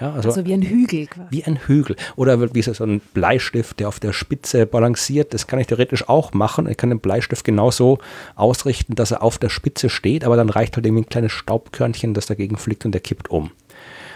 Ja, 0.00 0.12
also, 0.12 0.30
also, 0.30 0.46
wie 0.46 0.54
ein 0.54 0.62
Hügel 0.62 1.06
quasi. 1.06 1.28
Wie 1.30 1.44
ein 1.44 1.58
Hügel. 1.66 1.94
Oder 2.16 2.54
wie 2.54 2.62
so 2.62 2.84
ein 2.84 3.00
Bleistift, 3.12 3.80
der 3.80 3.88
auf 3.88 4.00
der 4.00 4.14
Spitze 4.14 4.64
balanciert. 4.64 5.34
Das 5.34 5.46
kann 5.46 5.58
ich 5.58 5.66
theoretisch 5.66 6.08
auch 6.08 6.32
machen. 6.32 6.66
Ich 6.66 6.78
kann 6.78 6.88
den 6.88 7.00
Bleistift 7.00 7.44
genauso 7.44 7.98
ausrichten, 8.34 8.94
dass 8.94 9.10
er 9.10 9.22
auf 9.22 9.36
der 9.36 9.50
Spitze 9.50 9.90
steht, 9.90 10.24
aber 10.24 10.36
dann 10.36 10.48
reicht 10.48 10.76
halt 10.76 10.86
irgendwie 10.86 11.02
ein 11.02 11.08
kleines 11.10 11.32
Staubkörnchen, 11.32 12.14
das 12.14 12.26
dagegen 12.26 12.56
fliegt 12.56 12.86
und 12.86 12.92
der 12.92 13.02
kippt 13.02 13.28
um. 13.30 13.50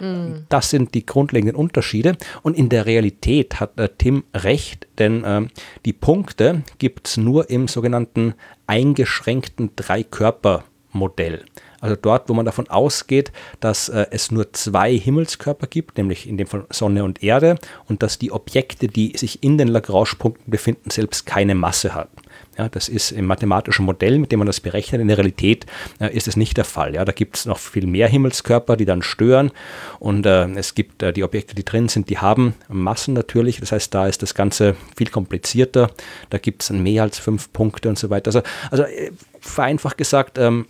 Mhm. 0.01 0.47
Das 0.49 0.71
sind 0.71 0.95
die 0.95 1.07
grundlegenden 1.07 1.57
Unterschiede. 1.57 2.17
Und 2.43 2.57
in 2.57 2.69
der 2.69 2.87
Realität 2.87 3.61
hat 3.61 3.79
äh, 3.79 3.89
Tim 3.97 4.25
recht, 4.35 4.87
denn 4.99 5.25
äh, 5.25 5.43
die 5.85 5.93
Punkte 5.93 6.63
gibt 6.79 7.09
es 7.09 7.17
nur 7.17 7.51
im 7.51 7.69
sogenannten 7.69 8.35
eingeschränkten 8.67 9.71
Dreikörpermodell. 9.77 11.45
Also 11.85 11.97
dort, 12.01 12.31
wo 12.31 12.33
man 12.35 12.47
davon 12.47 12.69
ausgeht, 12.71 13.31
dass 13.61 13.91
äh, 13.91 14.07
es 14.11 14.31
nur 14.31 14.55
zwei 14.55 14.97
Himmelskörper 14.97 15.67
gibt, 15.67 15.99
nämlich 15.99 16.27
in 16.27 16.39
dem 16.39 16.47
von 16.47 16.65
Sonne 16.71 17.05
und 17.05 17.23
Erde, 17.23 17.59
und 17.89 18.03
dass 18.03 18.19
die 18.19 18.33
Objekte, 18.33 18.89
die 18.89 19.13
sich 19.19 19.43
in 19.43 19.59
den 19.59 19.69
Lagrange-Punkten 19.69 20.51
befinden, 20.51 20.91
selbst 20.91 21.27
keine 21.27 21.55
Masse 21.55 21.95
haben. 21.95 22.09
Ja, 22.57 22.69
das 22.69 22.89
ist 22.89 23.11
im 23.11 23.27
mathematischen 23.27 23.85
Modell, 23.85 24.19
mit 24.19 24.31
dem 24.31 24.39
man 24.39 24.47
das 24.47 24.61
berechnet. 24.61 25.01
In 25.01 25.09
der 25.09 25.19
Realität 25.19 25.67
äh, 26.01 26.15
ist 26.15 26.29
es 26.29 26.37
nicht 26.37 26.57
der 26.57 26.65
Fall. 26.65 26.95
Ja, 26.95 27.05
da 27.05 27.11
gibt 27.13 27.37
es 27.37 27.47
noch 27.47 27.59
viel 27.59 27.87
mehr 27.87 28.07
Himmelskörper, 28.07 28.77
die 28.77 28.85
dann 28.85 29.03
stören. 29.03 29.51
Und 29.99 30.25
äh, 30.25 30.47
es 30.51 30.75
gibt 30.75 31.03
äh, 31.03 31.13
die 31.13 31.25
Objekte, 31.25 31.55
die 31.57 31.65
drin 31.65 31.89
sind, 31.89 32.11
die 32.11 32.19
haben 32.19 32.55
Massen 32.69 33.15
natürlich. 33.15 33.59
Das 33.59 33.73
heißt, 33.73 33.93
da 33.93 34.07
ist 34.07 34.23
das 34.23 34.35
Ganze 34.35 34.77
viel 34.97 35.09
komplizierter. 35.09 35.91
Da 36.31 36.39
gibt 36.39 36.63
es 36.63 36.71
mehr 36.71 37.03
als 37.03 37.19
fünf 37.19 37.53
Punkte 37.53 37.89
und 37.89 37.99
so 37.99 38.11
weiter. 38.11 38.29
Also, 38.29 38.43
also 38.71 38.85
äh, 38.85 39.11
vereinfacht 39.41 39.99
gesagt, 39.99 40.39
ähm, 40.39 40.67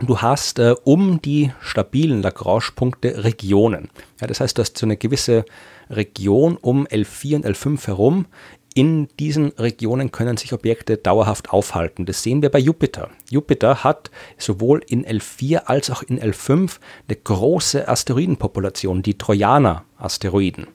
du 0.00 0.18
hast 0.18 0.60
äh, 0.60 0.74
um 0.84 1.20
die 1.22 1.52
stabilen 1.60 2.22
Lagrange-Punkte 2.22 3.24
Regionen. 3.24 3.90
Ja, 4.20 4.28
das 4.28 4.40
heißt, 4.40 4.56
du 4.56 4.62
hast 4.62 4.78
so 4.78 4.86
eine 4.86 4.96
gewisse 4.96 5.44
Region 5.90 6.56
um 6.56 6.86
L4 6.86 7.36
und 7.36 7.46
L5 7.46 7.86
herum, 7.86 8.26
in 8.76 9.08
diesen 9.18 9.52
Regionen 9.52 10.12
können 10.12 10.36
sich 10.36 10.52
Objekte 10.52 10.98
dauerhaft 10.98 11.48
aufhalten. 11.50 12.04
Das 12.04 12.22
sehen 12.22 12.42
wir 12.42 12.50
bei 12.50 12.58
Jupiter. 12.58 13.08
Jupiter 13.30 13.82
hat 13.82 14.10
sowohl 14.36 14.82
in 14.86 15.06
L4 15.06 15.64
als 15.64 15.90
auch 15.90 16.02
in 16.02 16.20
L5 16.20 16.76
eine 17.08 17.16
große 17.16 17.88
Asteroidenpopulation, 17.88 19.02
die 19.02 19.16
Trojaner-Asteroiden. 19.16 20.66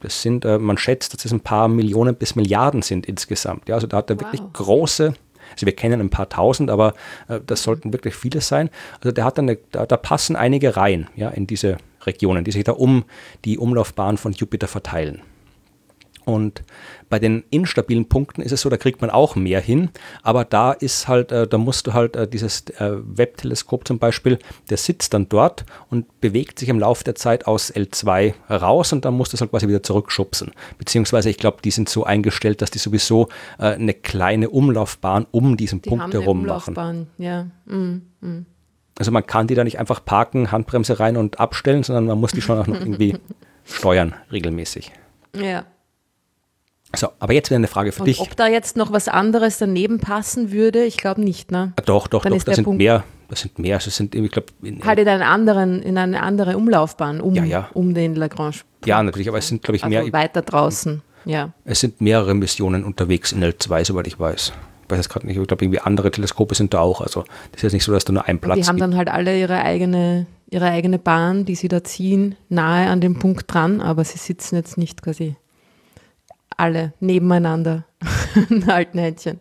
Das 0.00 0.22
sind, 0.22 0.46
äh, 0.46 0.58
man 0.58 0.78
schätzt, 0.78 1.12
dass 1.12 1.26
es 1.26 1.32
ein 1.32 1.40
paar 1.40 1.68
Millionen 1.68 2.14
bis 2.14 2.36
Milliarden 2.36 2.80
sind 2.80 3.04
insgesamt. 3.04 3.68
Ja, 3.68 3.74
also 3.74 3.86
da 3.86 3.98
hat 3.98 4.08
er 4.08 4.16
wow. 4.16 4.22
wirklich 4.22 4.42
große 4.54 5.12
also 5.50 5.66
wir 5.66 5.76
kennen 5.76 6.00
ein 6.00 6.08
paar 6.08 6.30
tausend, 6.30 6.70
aber 6.70 6.94
äh, 7.28 7.40
das 7.46 7.62
sollten 7.62 7.92
wirklich 7.92 8.14
viele 8.14 8.40
sein. 8.40 8.70
Also 9.00 9.12
der 9.12 9.26
hat 9.26 9.38
eine, 9.38 9.58
da, 9.72 9.84
da, 9.84 9.98
passen 9.98 10.34
einige 10.34 10.78
rein 10.78 11.10
ja, 11.14 11.28
in 11.28 11.46
diese 11.46 11.76
Regionen, 12.06 12.44
die 12.44 12.52
sich 12.52 12.64
da 12.64 12.72
um 12.72 13.04
die 13.44 13.58
Umlaufbahn 13.58 14.16
von 14.16 14.32
Jupiter 14.32 14.68
verteilen. 14.68 15.20
Und 16.24 16.62
bei 17.08 17.18
den 17.18 17.44
instabilen 17.50 18.08
Punkten 18.08 18.42
ist 18.42 18.52
es 18.52 18.62
so, 18.62 18.70
da 18.70 18.76
kriegt 18.76 19.00
man 19.00 19.10
auch 19.10 19.36
mehr 19.36 19.60
hin, 19.60 19.90
aber 20.22 20.44
da 20.44 20.72
ist 20.72 21.08
halt, 21.08 21.32
äh, 21.32 21.46
da 21.46 21.58
musst 21.58 21.86
du 21.86 21.92
halt 21.92 22.16
äh, 22.16 22.28
dieses 22.28 22.62
äh, 22.78 22.92
Webb-Teleskop 23.02 23.86
zum 23.86 23.98
Beispiel, 23.98 24.38
der 24.70 24.76
sitzt 24.76 25.12
dann 25.12 25.28
dort 25.28 25.64
und 25.90 26.20
bewegt 26.20 26.58
sich 26.58 26.68
im 26.68 26.78
Laufe 26.78 27.04
der 27.04 27.14
Zeit 27.14 27.46
aus 27.46 27.72
L2 27.72 28.34
raus 28.48 28.92
und 28.92 29.04
dann 29.04 29.14
musst 29.14 29.32
du 29.32 29.36
es 29.36 29.40
halt 29.40 29.50
quasi 29.50 29.68
wieder 29.68 29.82
zurückschubsen. 29.82 30.52
Beziehungsweise 30.78 31.28
ich 31.28 31.38
glaube, 31.38 31.58
die 31.62 31.70
sind 31.70 31.88
so 31.88 32.04
eingestellt, 32.04 32.62
dass 32.62 32.70
die 32.70 32.78
sowieso 32.78 33.28
äh, 33.58 33.74
eine 33.74 33.94
kleine 33.94 34.50
Umlaufbahn 34.50 35.26
um 35.30 35.56
diesen 35.56 35.82
die 35.82 35.90
Punkt 35.90 36.14
herum 36.14 36.46
machen. 36.46 37.08
Ja. 37.18 37.46
Mm, 37.66 38.02
mm. 38.20 38.46
Also 38.98 39.10
man 39.10 39.26
kann 39.26 39.46
die 39.46 39.54
da 39.54 39.64
nicht 39.64 39.78
einfach 39.78 40.04
parken, 40.04 40.52
Handbremse 40.52 41.00
rein 41.00 41.16
und 41.16 41.40
abstellen, 41.40 41.82
sondern 41.82 42.06
man 42.06 42.20
muss 42.20 42.32
die 42.32 42.42
schon 42.42 42.58
auch 42.58 42.66
noch 42.66 42.78
irgendwie 42.78 43.16
steuern 43.64 44.14
regelmäßig. 44.30 44.92
Ja. 45.34 45.64
So, 46.94 47.08
aber 47.18 47.32
jetzt 47.32 47.50
wieder 47.50 47.56
eine 47.56 47.68
Frage 47.68 47.92
für 47.92 48.00
Und 48.00 48.06
dich. 48.06 48.20
Ob 48.20 48.36
da 48.36 48.48
jetzt 48.48 48.76
noch 48.76 48.92
was 48.92 49.08
anderes 49.08 49.58
daneben 49.58 49.98
passen 49.98 50.52
würde, 50.52 50.84
ich 50.84 50.96
glaube 50.96 51.22
nicht, 51.22 51.50
ne? 51.50 51.72
Doch, 51.86 52.06
doch, 52.06 52.22
Dann 52.22 52.32
doch, 52.32 52.42
das 52.42 52.56
sind 52.56 52.64
Punkt 52.64 52.78
mehr. 52.78 53.04
Das 53.28 53.40
sind 53.40 53.58
mehr. 53.58 53.76
Also 53.76 53.90
sind, 53.90 54.14
ich 54.14 54.30
glaube, 54.30 54.48
halt 54.84 54.98
in, 54.98 55.08
einen 55.08 55.22
anderen, 55.22 55.80
in 55.82 55.96
eine 55.96 56.22
andere 56.22 56.56
Umlaufbahn 56.56 57.22
um, 57.22 57.34
ja, 57.34 57.44
ja. 57.44 57.70
um 57.72 57.94
den 57.94 58.14
Lagrange. 58.14 58.56
Ja, 58.84 59.02
natürlich, 59.02 59.28
aber 59.28 59.38
es 59.38 59.48
sind, 59.48 59.62
glaube 59.62 59.76
ich, 59.76 59.84
also 59.84 59.96
mehr. 59.96 60.12
Weiter 60.12 60.42
draußen, 60.42 61.00
ja. 61.24 61.52
Es 61.64 61.80
sind 61.80 62.00
mehrere 62.02 62.34
Missionen 62.34 62.84
unterwegs 62.84 63.32
in 63.32 63.42
L2, 63.42 63.86
soweit 63.86 64.06
ich 64.06 64.20
weiß. 64.20 64.52
Ich 64.84 64.90
weiß 64.90 64.98
jetzt 64.98 65.08
gerade 65.08 65.26
nicht, 65.26 65.38
ich 65.38 65.46
glaube, 65.46 65.64
irgendwie 65.64 65.80
andere 65.80 66.10
Teleskope 66.10 66.54
sind 66.54 66.74
da 66.74 66.80
auch. 66.80 67.00
Also, 67.00 67.22
das 67.52 67.58
ist 67.58 67.62
jetzt 67.62 67.72
nicht 67.72 67.84
so, 67.84 67.92
dass 67.92 68.04
da 68.04 68.12
nur 68.12 68.26
ein 68.26 68.38
Platz 68.38 68.58
ist. 68.58 68.66
Die 68.66 68.68
haben 68.68 68.76
gibt. 68.76 68.82
dann 68.82 68.96
halt 68.98 69.08
alle 69.08 69.38
ihre 69.38 69.62
eigene, 69.62 70.26
ihre 70.50 70.66
eigene 70.66 70.98
Bahn, 70.98 71.46
die 71.46 71.54
sie 71.54 71.68
da 71.68 71.82
ziehen, 71.82 72.34
nahe 72.50 72.90
an 72.90 73.00
dem 73.00 73.18
Punkt 73.18 73.52
dran, 73.52 73.80
aber 73.80 74.04
sie 74.04 74.18
sitzen 74.18 74.56
jetzt 74.56 74.76
nicht 74.76 75.00
quasi 75.00 75.36
alle 76.62 76.92
nebeneinander. 77.00 77.84
alten 78.68 78.98
Händchen. 78.98 79.40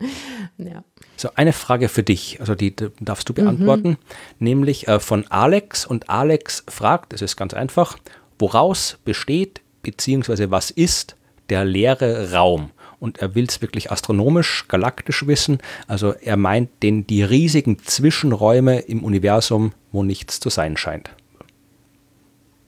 Ja. 0.58 0.84
So, 1.16 1.30
eine 1.36 1.54
Frage 1.54 1.88
für 1.88 2.02
dich, 2.02 2.40
also 2.40 2.56
die 2.56 2.76
darfst 3.00 3.30
du 3.30 3.34
beantworten, 3.34 3.90
mhm. 3.90 3.98
nämlich 4.40 4.88
äh, 4.88 5.00
von 5.00 5.26
Alex. 5.30 5.86
Und 5.86 6.10
Alex 6.10 6.64
fragt, 6.68 7.14
es 7.14 7.22
ist 7.22 7.38
ganz 7.38 7.54
einfach, 7.54 7.98
woraus 8.40 8.98
besteht 9.06 9.62
bzw. 9.84 10.50
was 10.50 10.72
ist 10.72 11.16
der 11.50 11.64
leere 11.64 12.32
Raum? 12.32 12.72
Und 13.00 13.20
er 13.20 13.36
will 13.36 13.46
es 13.46 13.62
wirklich 13.62 13.92
astronomisch, 13.92 14.68
galaktisch 14.68 15.28
wissen. 15.28 15.60
Also 15.88 16.14
er 16.14 16.38
meint 16.38 16.70
den, 16.82 17.06
die 17.06 17.22
riesigen 17.22 17.78
Zwischenräume 17.80 18.80
im 18.80 19.04
Universum, 19.04 19.74
wo 19.92 20.04
nichts 20.04 20.40
zu 20.40 20.50
sein 20.50 20.76
scheint. 20.76 21.12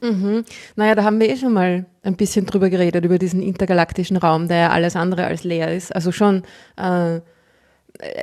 Mhm. 0.01 0.43
Naja, 0.75 0.93
da 0.93 1.03
haben 1.03 1.19
wir 1.19 1.29
eh 1.29 1.37
schon 1.37 1.53
mal 1.53 1.85
ein 2.03 2.15
bisschen 2.15 2.45
drüber 2.45 2.69
geredet, 2.69 3.05
über 3.05 3.17
diesen 3.17 3.41
intergalaktischen 3.41 4.17
Raum, 4.17 4.47
der 4.47 4.57
ja 4.57 4.69
alles 4.69 4.95
andere 4.95 5.25
als 5.25 5.43
leer 5.43 5.73
ist. 5.73 5.95
Also 5.95 6.11
schon 6.11 6.43
äh, 6.75 7.21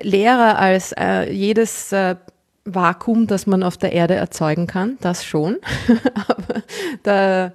leerer 0.02 0.58
als 0.58 0.92
äh, 0.98 1.30
jedes 1.32 1.92
äh, 1.92 2.16
Vakuum, 2.64 3.26
das 3.26 3.46
man 3.46 3.62
auf 3.62 3.78
der 3.78 3.92
Erde 3.92 4.14
erzeugen 4.14 4.66
kann, 4.66 4.98
das 5.00 5.24
schon. 5.24 5.56
Aber 6.28 6.62
da, 7.02 7.52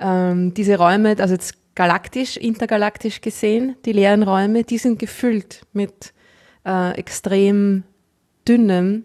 ähm, 0.00 0.52
diese 0.54 0.76
Räume, 0.76 1.16
also 1.18 1.34
jetzt 1.34 1.54
galaktisch, 1.74 2.36
intergalaktisch 2.36 3.20
gesehen, 3.20 3.76
die 3.84 3.92
leeren 3.92 4.24
Räume, 4.24 4.64
die 4.64 4.78
sind 4.78 4.98
gefüllt 4.98 5.62
mit 5.72 6.12
äh, 6.66 6.92
extrem 6.98 7.84
dünnem, 8.46 9.04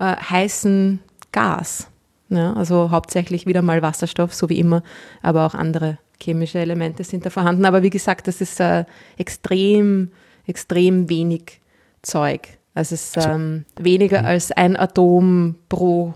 äh, 0.00 0.16
heißen 0.16 1.00
Gas. 1.30 1.88
Ja, 2.28 2.52
also 2.54 2.90
hauptsächlich 2.90 3.46
wieder 3.46 3.62
mal 3.62 3.82
Wasserstoff, 3.82 4.34
so 4.34 4.48
wie 4.48 4.58
immer, 4.58 4.82
aber 5.22 5.46
auch 5.46 5.54
andere 5.54 5.98
chemische 6.20 6.58
Elemente 6.58 7.04
sind 7.04 7.24
da 7.24 7.30
vorhanden. 7.30 7.64
Aber 7.64 7.82
wie 7.82 7.90
gesagt, 7.90 8.26
das 8.26 8.40
ist 8.40 8.58
äh, 8.60 8.84
extrem, 9.16 10.10
extrem 10.46 11.08
wenig 11.08 11.60
Zeug. 12.02 12.48
Also 12.74 12.94
es 12.94 13.04
ist 13.04 13.18
also, 13.18 13.30
ähm, 13.30 13.64
weniger 13.78 14.20
mhm. 14.20 14.26
als 14.26 14.52
ein 14.52 14.76
Atom 14.76 15.56
pro 15.68 16.14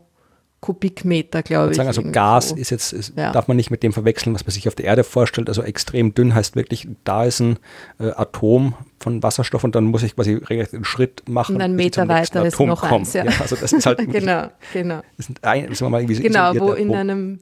Kubikmeter, 0.61 1.43
glaube 1.43 1.70
ich. 1.70 1.77
Sagen, 1.77 1.89
also 1.89 2.03
Gas 2.03 2.53
ist 2.53 2.70
jetzt, 2.70 2.93
ist, 2.93 3.15
ja. 3.16 3.32
darf 3.32 3.49
man 3.49 3.57
nicht 3.57 3.70
mit 3.70 3.82
dem 3.82 3.95
verwechseln, 3.95 4.35
was 4.35 4.45
man 4.45 4.51
sich 4.51 4.69
auf 4.69 4.74
der 4.74 4.85
Erde 4.87 5.05
vorstellt. 5.05 5.49
Also 5.49 5.62
extrem 5.62 6.12
dünn 6.15 6.35
heißt 6.35 6.55
wirklich, 6.55 6.87
da 7.05 7.24
ist 7.24 7.41
ein 7.41 7.59
äh, 7.99 8.11
Atom 8.11 8.74
von 8.99 9.23
Wasserstoff 9.23 9.65
und 9.65 9.74
dann 9.74 9.85
muss 9.85 10.03
ich 10.03 10.15
quasi 10.15 10.41
einen 10.49 10.85
Schritt 10.85 11.23
machen. 11.28 11.57
Und 11.57 11.62
einen 11.62 11.77
Meter 11.77 12.07
weiter 12.09 12.45
ist 12.45 12.61
noch 12.61 12.82
kommt. 12.82 12.93
eins, 12.93 13.12
ja. 13.15 13.24
ja. 13.24 13.32
Also 13.41 13.57
das 13.57 13.73
ist 13.73 13.87
halt 13.87 13.99
genau, 14.12 14.49
genau. 14.74 15.01
Sind 15.16 15.43
ein, 15.43 15.69
das 15.69 15.81
mal 15.81 16.01
irgendwie 16.01 16.20
genau, 16.20 16.55
wo 16.55 16.73
in 16.73 16.95
einem 16.95 17.41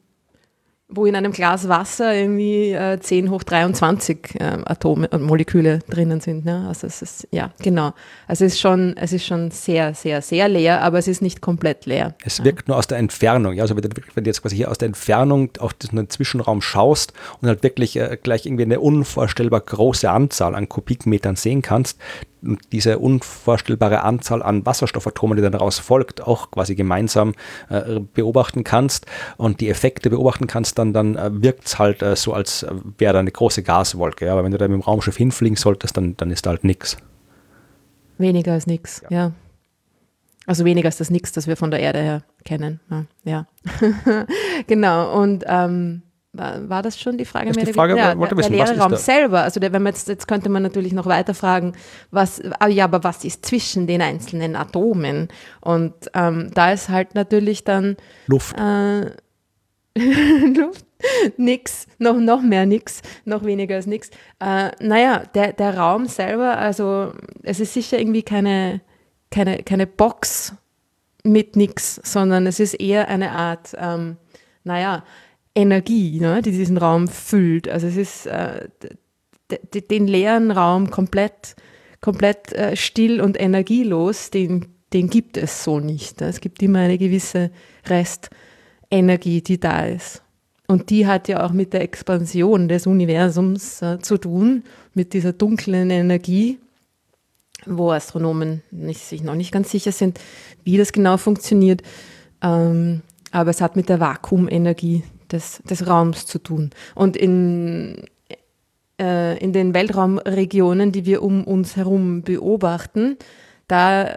wo 0.91 1.05
in 1.05 1.15
einem 1.15 1.33
Glas 1.33 1.69
Wasser 1.69 2.15
irgendwie 2.15 2.73
äh, 2.73 2.99
10 2.99 3.31
hoch 3.31 3.43
23 3.43 4.41
äh, 4.41 4.45
Atome 4.65 5.07
und 5.09 5.23
Moleküle 5.23 5.81
drinnen 5.81 6.21
sind. 6.21 6.47
Ne? 6.47 6.65
Also 6.67 6.87
es 6.87 7.03
ist, 7.03 7.29
ja, 7.31 7.51
genau. 7.63 7.93
Also 8.27 8.47
es 8.47 8.55
ist 8.55 8.61
schon, 8.61 8.97
es 8.97 9.13
ist 9.13 9.27
schon 9.27 9.51
sehr, 9.51 9.93
sehr, 9.93 10.23
sehr 10.23 10.49
leer, 10.49 10.81
aber 10.83 10.99
es 10.99 11.07
ist 11.07 11.21
nicht 11.21 11.43
komplett 11.43 11.85
leer. 11.85 12.15
Es 12.25 12.43
wirkt 12.43 12.69
nur 12.69 12.79
aus 12.79 12.87
der 12.87 12.97
Entfernung, 12.97 13.53
ja. 13.53 13.65
Also 13.65 13.77
wenn 13.77 13.83
du, 13.83 13.91
wenn 14.15 14.25
du 14.25 14.31
jetzt 14.31 14.41
quasi 14.41 14.57
hier 14.57 14.71
aus 14.71 14.79
der 14.79 14.87
Entfernung 14.87 15.51
auf 15.59 15.75
diesen 15.75 16.09
Zwischenraum 16.09 16.63
schaust 16.63 17.13
und 17.43 17.49
halt 17.49 17.63
wirklich 17.63 17.97
äh, 17.97 18.17
gleich 18.23 18.47
irgendwie 18.47 18.65
eine 18.65 18.81
unvorstellbar 18.81 19.61
große 19.61 20.11
Anzahl 20.11 20.55
an 20.55 20.71
Kubikmetern 20.71 21.37
sehen 21.37 21.61
kannst, 21.61 21.99
diese 22.73 22.99
unvorstellbare 22.99 24.03
Anzahl 24.03 24.43
an 24.43 24.65
Wasserstoffatomen, 24.65 25.37
die 25.37 25.43
dann 25.43 25.53
daraus 25.53 25.79
folgt, 25.79 26.21
auch 26.21 26.51
quasi 26.51 26.75
gemeinsam 26.75 27.35
äh, 27.69 28.01
beobachten 28.01 28.65
kannst 28.65 29.07
und 29.37 29.61
die 29.61 29.69
Effekte 29.69 30.11
beobachten 30.11 30.47
kannst, 30.47 30.79
dann, 30.79 30.93
dann 30.93 31.17
äh, 31.17 31.31
wirkt 31.43 31.67
es 31.67 31.79
halt 31.79 32.03
äh, 32.03 32.17
so, 32.17 32.33
als 32.33 32.67
wäre 32.99 33.13
da 33.13 33.21
eine 33.21 33.33
große 33.33 33.63
Gaswolke. 33.63 34.27
Ja? 34.27 34.33
Aber 34.33 34.45
wenn 34.45 34.53
du 34.53 34.59
da 34.59 34.69
mit 34.69 34.81
dem 34.81 34.83
Raumschiff 34.83 35.17
hinfliegen 35.17 35.57
solltest, 35.57 35.97
dann, 35.97 36.17
dann 36.17 36.31
ist 36.31 36.47
da 36.47 36.51
halt 36.51 36.65
nichts. 36.65 36.97
Weniger 38.19 38.53
als 38.53 38.67
nichts, 38.67 39.03
ja. 39.11 39.17
ja. 39.17 39.33
Also 40.47 40.65
weniger 40.65 40.87
als 40.87 40.97
das 40.97 41.11
Nix, 41.11 41.31
das 41.33 41.47
wir 41.47 41.59
von 41.59 41.71
der 41.71 41.81
Erde 41.81 42.01
her 42.01 42.23
kennen. 42.45 42.81
Ja, 42.91 43.05
ja. 43.25 43.47
genau. 44.67 45.21
Und 45.21 45.45
ähm, 45.47 46.03
war, 46.33 46.69
war, 46.69 46.83
das 46.83 47.01
schon 47.01 47.17
die 47.17 47.25
Frage? 47.25 47.53
Die 47.53 47.73
Frage 47.73 47.97
ja, 47.97 48.17
wollte 48.19 48.35
der, 48.35 48.49
der 48.49 48.67
leere 48.67 48.79
Raum 48.79 48.97
selber. 48.97 49.43
Also 49.43 49.61
der, 49.61 49.73
wenn 49.73 49.83
man 49.83 49.95
jetzt, 49.95 50.09
jetzt 50.09 50.29
könnte 50.29 50.49
man 50.49 50.63
natürlich 50.63 50.93
noch 50.93 51.07
weiter 51.07 51.35
fragen, 51.35 51.73
was, 52.11 52.43
ah, 52.59 52.69
ja, 52.69 52.85
aber 52.85 53.03
was 53.03 53.25
ist 53.25 53.47
zwischen 53.47 53.87
den 53.87 54.03
einzelnen 54.03 54.55
Atomen? 54.55 55.29
Und 55.61 55.95
ähm, 56.15 56.51
da 56.55 56.73
ist 56.73 56.91
halt 56.91 57.15
natürlich 57.15 57.65
dann 57.65 57.97
Luft. 58.27 58.57
Äh, 58.59 59.11
Luft. 60.55 60.85
nix, 61.37 61.87
noch, 61.99 62.19
noch 62.19 62.43
mehr 62.43 62.67
nix, 62.67 63.01
noch 63.25 63.45
weniger 63.45 63.77
als 63.77 63.87
nix. 63.87 64.11
Äh, 64.39 64.71
naja, 64.81 65.23
der, 65.35 65.53
der 65.55 65.79
Raum 65.79 66.07
selber, 66.07 66.59
also 66.59 67.13
es 67.43 67.61
ist 67.61 67.73
sicher 67.73 67.99
irgendwie 67.99 68.23
keine, 68.23 68.81
keine, 69.31 69.63
keine 69.63 69.87
Box 69.87 70.55
mit 71.25 71.57
nix, 71.57 72.01
sondern 72.05 72.47
es 72.47 72.61
ist 72.61 72.75
eher 72.75 73.09
eine 73.09 73.33
Art, 73.33 73.75
ähm, 73.79 74.17
naja, 74.65 75.05
Energie, 75.59 76.21
ne, 76.21 76.41
die 76.41 76.53
diesen 76.53 76.79
Raum 76.79 77.09
füllt. 77.09 77.69
Also 77.69 77.89
es 77.89 77.97
ist 77.97 78.27
äh, 78.27 78.69
den 79.91 80.07
leeren 80.07 80.53
Raum 80.53 80.91
komplett, 80.91 81.57
komplett 82.01 82.53
äh, 82.53 82.77
still 82.77 83.21
und 83.21 83.41
energielos, 83.41 84.31
den, 84.31 84.67
den 84.93 85.11
gibt 85.11 85.37
es 85.37 85.65
so 85.65 85.81
nicht. 85.81 86.23
Es 86.23 86.41
gibt 86.41 86.63
immer 86.63 86.81
eine 86.81 86.97
gewisse 86.97 87.51
Restenergie, 87.87 89.43
die 89.43 89.59
da 89.59 89.87
ist. 89.87 90.23
Und 90.69 90.91
die 90.91 91.07
hat 91.07 91.29
ja 91.29 91.45
auch 91.45 91.53
mit 91.53 91.73
der 91.73 91.81
Expansion 91.81 92.69
des 92.69 92.87
Universums 92.87 93.83
äh, 93.83 93.99
zu 93.99 94.17
tun, 94.19 94.63
mit 94.95 95.13
dieser 95.13 95.33
dunklen 95.33 95.91
Energie, 95.91 96.59
wo 97.67 97.91
Astronomen 97.91 98.63
nicht, 98.71 99.01
sich 99.01 99.23
noch 99.25 99.35
nicht 99.35 99.51
ganz 99.51 99.71
sicher 99.73 99.93
sind, 99.93 100.21
wie 100.63 100.77
das 100.77 100.93
genau 100.93 101.17
funktioniert. 101.17 101.83
Ähm, 102.43 103.01
aber 103.33 103.51
es 103.51 103.61
hat 103.61 103.75
mit 103.77 103.89
der 103.89 103.99
Vakuumenergie 103.99 105.03
des, 105.31 105.63
des 105.69 105.87
Raums 105.87 106.27
zu 106.27 106.39
tun. 106.39 106.71
Und 106.95 107.17
in, 107.17 108.05
äh, 109.01 109.39
in 109.39 109.53
den 109.53 109.75
Weltraumregionen, 109.75 110.93
die 110.93 111.07
wir 111.07 111.23
um 111.23 111.45
uns 111.45 111.77
herum 111.77 112.23
beobachten, 112.23 113.17
da 113.67 114.17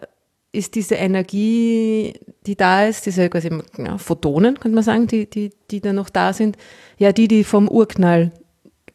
ist 0.51 0.75
diese 0.75 0.95
Energie, 0.95 2.13
die 2.45 2.55
da 2.55 2.85
ist, 2.85 3.05
diese 3.05 3.29
quasi 3.29 3.49
ja, 3.77 3.97
Photonen, 3.97 4.59
könnte 4.59 4.75
man 4.75 4.83
sagen, 4.83 5.07
die, 5.07 5.29
die, 5.29 5.51
die 5.69 5.79
da 5.79 5.93
noch 5.93 6.09
da 6.09 6.33
sind, 6.33 6.57
ja, 6.97 7.13
die, 7.13 7.27
die 7.27 7.43
vom 7.43 7.69
Urknall 7.69 8.31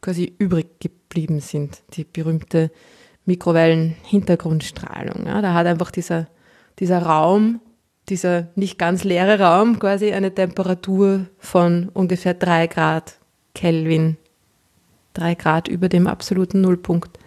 quasi 0.01 0.33
übrig 0.37 0.79
geblieben 0.79 1.39
sind, 1.39 1.81
die 1.93 2.03
berühmte 2.03 2.71
Mikrowellen-Hintergrundstrahlung. 3.25 5.25
Ja, 5.25 5.41
da 5.41 5.53
hat 5.53 5.65
einfach 5.65 5.91
dieser, 5.91 6.27
dieser 6.79 7.01
Raum 7.01 7.59
dieser 8.09 8.47
nicht 8.55 8.77
ganz 8.77 9.03
leere 9.03 9.39
Raum 9.39 9.79
quasi 9.79 10.13
eine 10.13 10.33
Temperatur 10.33 11.25
von 11.39 11.89
ungefähr 11.93 12.33
3 12.33 12.67
Grad 12.67 13.17
Kelvin. 13.53 14.17
3 15.13 15.35
Grad 15.35 15.67
über 15.67 15.89
dem 15.89 16.07
absoluten 16.07 16.61
Nullpunkt. 16.61 17.17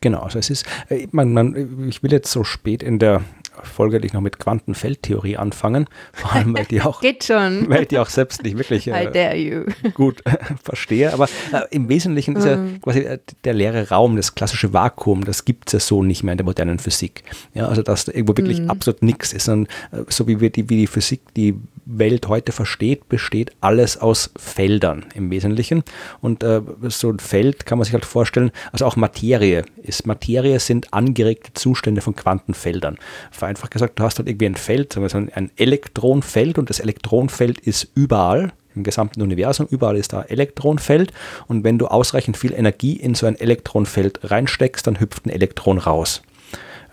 Genau, 0.00 0.20
also 0.20 0.38
es 0.38 0.50
ist, 0.50 0.66
äh, 0.88 1.08
man, 1.10 1.32
man, 1.32 1.88
ich 1.88 2.02
will 2.02 2.12
jetzt 2.12 2.30
so 2.30 2.44
spät 2.44 2.82
in 2.82 2.98
der 2.98 3.22
folgerlich 3.62 4.12
noch 4.12 4.20
mit 4.20 4.38
Quantenfeldtheorie 4.38 5.36
anfangen, 5.36 5.86
vor 6.12 6.32
allem 6.32 6.56
weil 6.56 6.64
die 6.64 6.82
auch, 6.82 7.00
Geht 7.06 7.24
schon. 7.24 7.68
Weil 7.68 7.86
die 7.86 7.98
auch 7.98 8.08
selbst 8.08 8.42
nicht 8.42 8.56
wirklich 8.56 8.88
äh, 8.92 9.64
gut 9.94 10.24
äh, 10.26 10.36
verstehe. 10.62 11.12
Aber 11.12 11.24
äh, 11.52 11.62
im 11.70 11.88
Wesentlichen 11.88 12.36
ist 12.36 12.44
ja 12.44 12.56
mhm. 12.56 12.80
quasi 12.80 13.00
äh, 13.00 13.18
der 13.44 13.54
leere 13.54 13.88
Raum, 13.88 14.16
das 14.16 14.34
klassische 14.34 14.72
Vakuum, 14.72 15.24
das 15.24 15.44
gibt 15.44 15.68
es 15.68 15.72
ja 15.72 15.80
so 15.80 16.02
nicht 16.02 16.22
mehr 16.22 16.32
in 16.32 16.38
der 16.38 16.44
modernen 16.44 16.78
Physik. 16.78 17.22
Ja, 17.54 17.68
also 17.68 17.82
dass 17.82 18.04
da 18.04 18.12
irgendwo 18.12 18.36
wirklich 18.36 18.60
mhm. 18.60 18.70
absolut 18.70 19.02
nichts 19.02 19.32
ist, 19.32 19.44
sondern 19.44 19.72
äh, 19.92 20.04
so 20.08 20.26
wie, 20.26 20.40
wir 20.40 20.50
die, 20.50 20.68
wie 20.68 20.76
die 20.76 20.86
Physik 20.86 21.20
die 21.36 21.54
Welt 21.86 22.28
heute 22.28 22.52
versteht, 22.52 23.08
besteht 23.08 23.52
alles 23.60 23.96
aus 23.96 24.30
Feldern 24.36 25.06
im 25.14 25.30
Wesentlichen. 25.30 25.84
Und 26.20 26.42
äh, 26.42 26.60
so 26.88 27.10
ein 27.10 27.20
Feld 27.20 27.64
kann 27.64 27.78
man 27.78 27.84
sich 27.84 27.94
halt 27.94 28.04
vorstellen, 28.04 28.50
also 28.72 28.84
auch 28.84 28.96
Materie 28.96 29.64
ist. 29.82 30.06
Materie 30.06 30.58
sind 30.58 30.92
angeregte 30.92 31.54
Zustände 31.54 32.00
von 32.00 32.14
Quantenfeldern. 32.14 32.98
Vereinfacht 33.30 33.70
gesagt, 33.70 33.98
du 33.98 34.02
hast 34.02 34.18
halt 34.18 34.28
irgendwie 34.28 34.46
ein 34.46 34.56
Feld, 34.56 34.92
sagen 34.92 35.04
wir 35.04 35.08
so 35.08 35.18
ein 35.18 35.50
Elektronfeld 35.56 36.58
und 36.58 36.68
das 36.68 36.80
Elektronfeld 36.80 37.60
ist 37.60 37.88
überall 37.94 38.52
im 38.74 38.82
gesamten 38.82 39.22
Universum, 39.22 39.66
überall 39.70 39.96
ist 39.96 40.12
da 40.12 40.22
Elektronfeld 40.22 41.12
und 41.46 41.64
wenn 41.64 41.78
du 41.78 41.86
ausreichend 41.86 42.36
viel 42.36 42.52
Energie 42.52 42.94
in 42.94 43.14
so 43.14 43.26
ein 43.26 43.36
Elektronfeld 43.36 44.20
reinsteckst, 44.30 44.86
dann 44.86 45.00
hüpft 45.00 45.24
ein 45.24 45.30
Elektron 45.30 45.78
raus. 45.78 46.22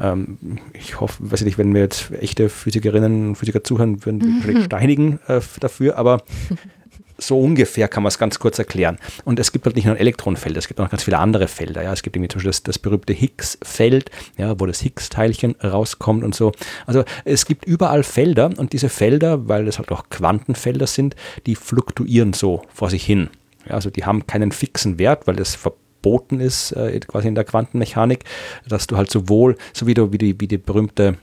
Ähm, 0.03 0.37
ich 0.73 0.99
hoffe, 0.99 1.31
weiß 1.31 1.41
ich 1.41 1.45
nicht, 1.45 1.57
wenn 1.57 1.71
mir 1.71 1.79
jetzt 1.79 2.11
echte 2.11 2.49
Physikerinnen 2.49 3.29
und 3.29 3.35
Physiker 3.35 3.63
zuhören, 3.63 4.05
würden 4.05 4.19
die 4.19 4.51
mhm. 4.51 4.63
steinigen 4.65 5.19
äh, 5.27 5.39
dafür, 5.59 5.97
aber 5.97 6.23
so 7.17 7.39
ungefähr 7.39 7.87
kann 7.87 8.03
man 8.03 8.09
es 8.09 8.17
ganz 8.17 8.37
kurz 8.39 8.59
erklären. 8.59 8.97
Und 9.23 9.39
es 9.39 9.51
gibt 9.51 9.65
halt 9.65 9.75
nicht 9.75 9.85
nur 9.85 9.95
ein 9.95 9.99
Elektronenfeld, 9.99 10.57
es 10.57 10.67
gibt 10.67 10.79
auch 10.79 10.85
noch 10.85 10.91
ganz 10.91 11.03
viele 11.03 11.19
andere 11.19 11.47
Felder. 11.47 11.81
Ja. 11.81 11.93
Es 11.93 12.03
gibt 12.03 12.15
irgendwie 12.15 12.29
zum 12.29 12.39
Beispiel 12.39 12.49
das, 12.49 12.63
das 12.63 12.79
berühmte 12.79 13.13
Higgs-Feld, 13.13 14.11
ja, 14.37 14.59
wo 14.59 14.65
das 14.65 14.81
Higgs-Teilchen 14.81 15.55
rauskommt 15.63 16.23
und 16.23 16.35
so. 16.35 16.51
Also 16.85 17.05
es 17.23 17.45
gibt 17.45 17.65
überall 17.65 18.03
Felder 18.03 18.49
und 18.57 18.73
diese 18.73 18.89
Felder, 18.89 19.47
weil 19.47 19.67
es 19.67 19.77
halt 19.77 19.91
auch 19.91 20.09
Quantenfelder 20.09 20.87
sind, 20.87 21.15
die 21.45 21.55
fluktuieren 21.55 22.33
so 22.33 22.63
vor 22.73 22.89
sich 22.89 23.05
hin. 23.05 23.29
Ja, 23.67 23.75
also 23.75 23.89
die 23.89 24.03
haben 24.03 24.27
keinen 24.27 24.51
fixen 24.51 24.99
Wert, 24.99 25.25
weil 25.27 25.37
das 25.37 25.57
verboten 26.03 26.39
ist, 26.39 26.73
äh, 26.73 26.99
quasi 26.99 27.27
in 27.27 27.35
der 27.35 27.45
Quantenmechanik, 27.45 28.25
dass 28.67 28.87
du 28.87 28.97
halt 28.97 29.09
sowohl, 29.09 29.55
so 29.73 29.87
wie 29.87 29.93
du 29.93 30.11
wie 30.11 30.17
die, 30.17 30.39
wie 30.39 30.47
die 30.47 30.57
berühmte 30.57 31.17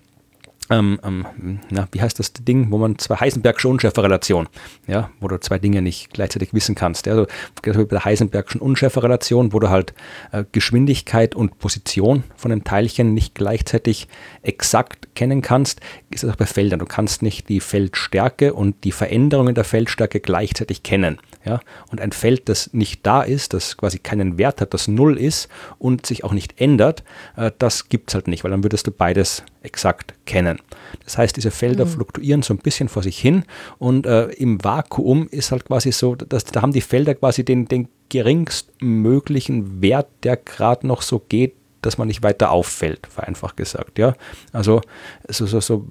ähm, 0.73 1.01
ähm, 1.03 1.59
na, 1.71 1.89
wie 1.91 2.01
heißt 2.01 2.21
das 2.21 2.33
Ding, 2.33 2.71
wo 2.71 2.79
man 2.79 2.97
zwei 2.97 3.17
Heisenbergsche 3.17 3.67
Unschärferelation, 3.67 4.49
ja, 4.87 5.11
wo 5.19 5.27
du 5.27 5.41
zwei 5.41 5.59
Dinge 5.59 5.83
nicht 5.83 6.13
gleichzeitig 6.13 6.55
wissen 6.55 6.77
kannst. 6.77 7.07
Ja, 7.07 7.15
also 7.15 7.27
bei 7.65 7.73
der 7.73 8.05
Heisenbergschen 8.05 8.61
Unschärferelation, 8.61 9.53
wo 9.53 9.59
du 9.59 9.69
halt 9.69 9.95
äh, 10.31 10.45
Geschwindigkeit 10.53 11.35
und 11.35 11.59
Position 11.59 12.23
von 12.37 12.53
einem 12.53 12.63
Teilchen 12.63 13.15
nicht 13.15 13.35
gleichzeitig 13.35 14.07
exakt 14.43 15.09
kennen 15.17 15.43
kannst, 15.43 15.81
ist 16.09 16.23
das 16.23 16.31
auch 16.31 16.37
bei 16.37 16.47
Feldern. 16.47 16.79
Du 16.79 16.87
kannst 16.87 17.23
nicht 17.23 17.49
die 17.49 17.59
Feldstärke 17.59 18.55
und 18.55 18.85
die 18.85 18.93
Veränderungen 18.93 19.57
der 19.57 19.65
Feldstärke 19.65 20.21
gleichzeitig 20.21 20.85
kennen. 20.85 21.19
Ja? 21.45 21.61
Und 21.91 22.01
ein 22.01 22.13
Feld, 22.13 22.49
das 22.49 22.73
nicht 22.73 23.07
da 23.07 23.23
ist, 23.23 23.55
das 23.55 23.77
quasi 23.77 23.99
keinen 23.99 24.39
Wert 24.39 24.61
hat, 24.61 24.75
das 24.75 24.89
null 24.89 25.19
ist 25.19 25.49
und 25.79 26.07
sich 26.07 26.25
auch 26.25 26.33
nicht 26.33 26.61
ändert, 26.61 27.03
äh, 27.37 27.51
das 27.59 27.89
gibt 27.89 28.11
es 28.11 28.15
halt 28.15 28.29
nicht, 28.29 28.45
weil 28.45 28.51
dann 28.51 28.63
würdest 28.63 28.87
du 28.87 28.91
beides 28.91 29.43
exakt 29.63 30.15
kennen. 30.27 30.59
Das 31.05 31.19
heißt, 31.19 31.37
diese 31.37 31.51
Felder 31.51 31.87
mhm. 31.87 31.91
fluktuieren 31.91 32.43
so 32.43 32.55
ein 32.55 32.59
bisschen 32.59 32.89
vor 32.89 33.03
sich 33.03 33.19
hin 33.19 33.45
und 33.79 34.07
äh, 34.07 34.27
im 34.33 34.63
Vakuum 34.63 35.29
ist 35.29 35.51
halt 35.51 35.65
quasi 35.65 35.93
so, 35.93 36.15
dass 36.15 36.45
da 36.45 36.63
haben 36.63 36.73
die 36.73 36.81
Felder 36.81 37.15
quasi 37.15 37.45
den, 37.45 37.67
den 37.67 37.89
geringstmöglichen 38.11 39.81
Wert, 39.83 40.09
der 40.25 40.37
gerade 40.37 40.87
noch 40.87 41.03
so 41.03 41.21
geht, 41.21 41.55
dass 41.81 41.97
man 41.97 42.09
nicht 42.09 42.23
weiter 42.23 42.51
auffällt, 42.51 43.07
vereinfacht 43.07 43.57
gesagt. 43.57 43.99
Ja? 43.99 44.15
Also 44.53 44.83
so, 45.29 45.47
so, 45.47 45.61
so 45.61 45.87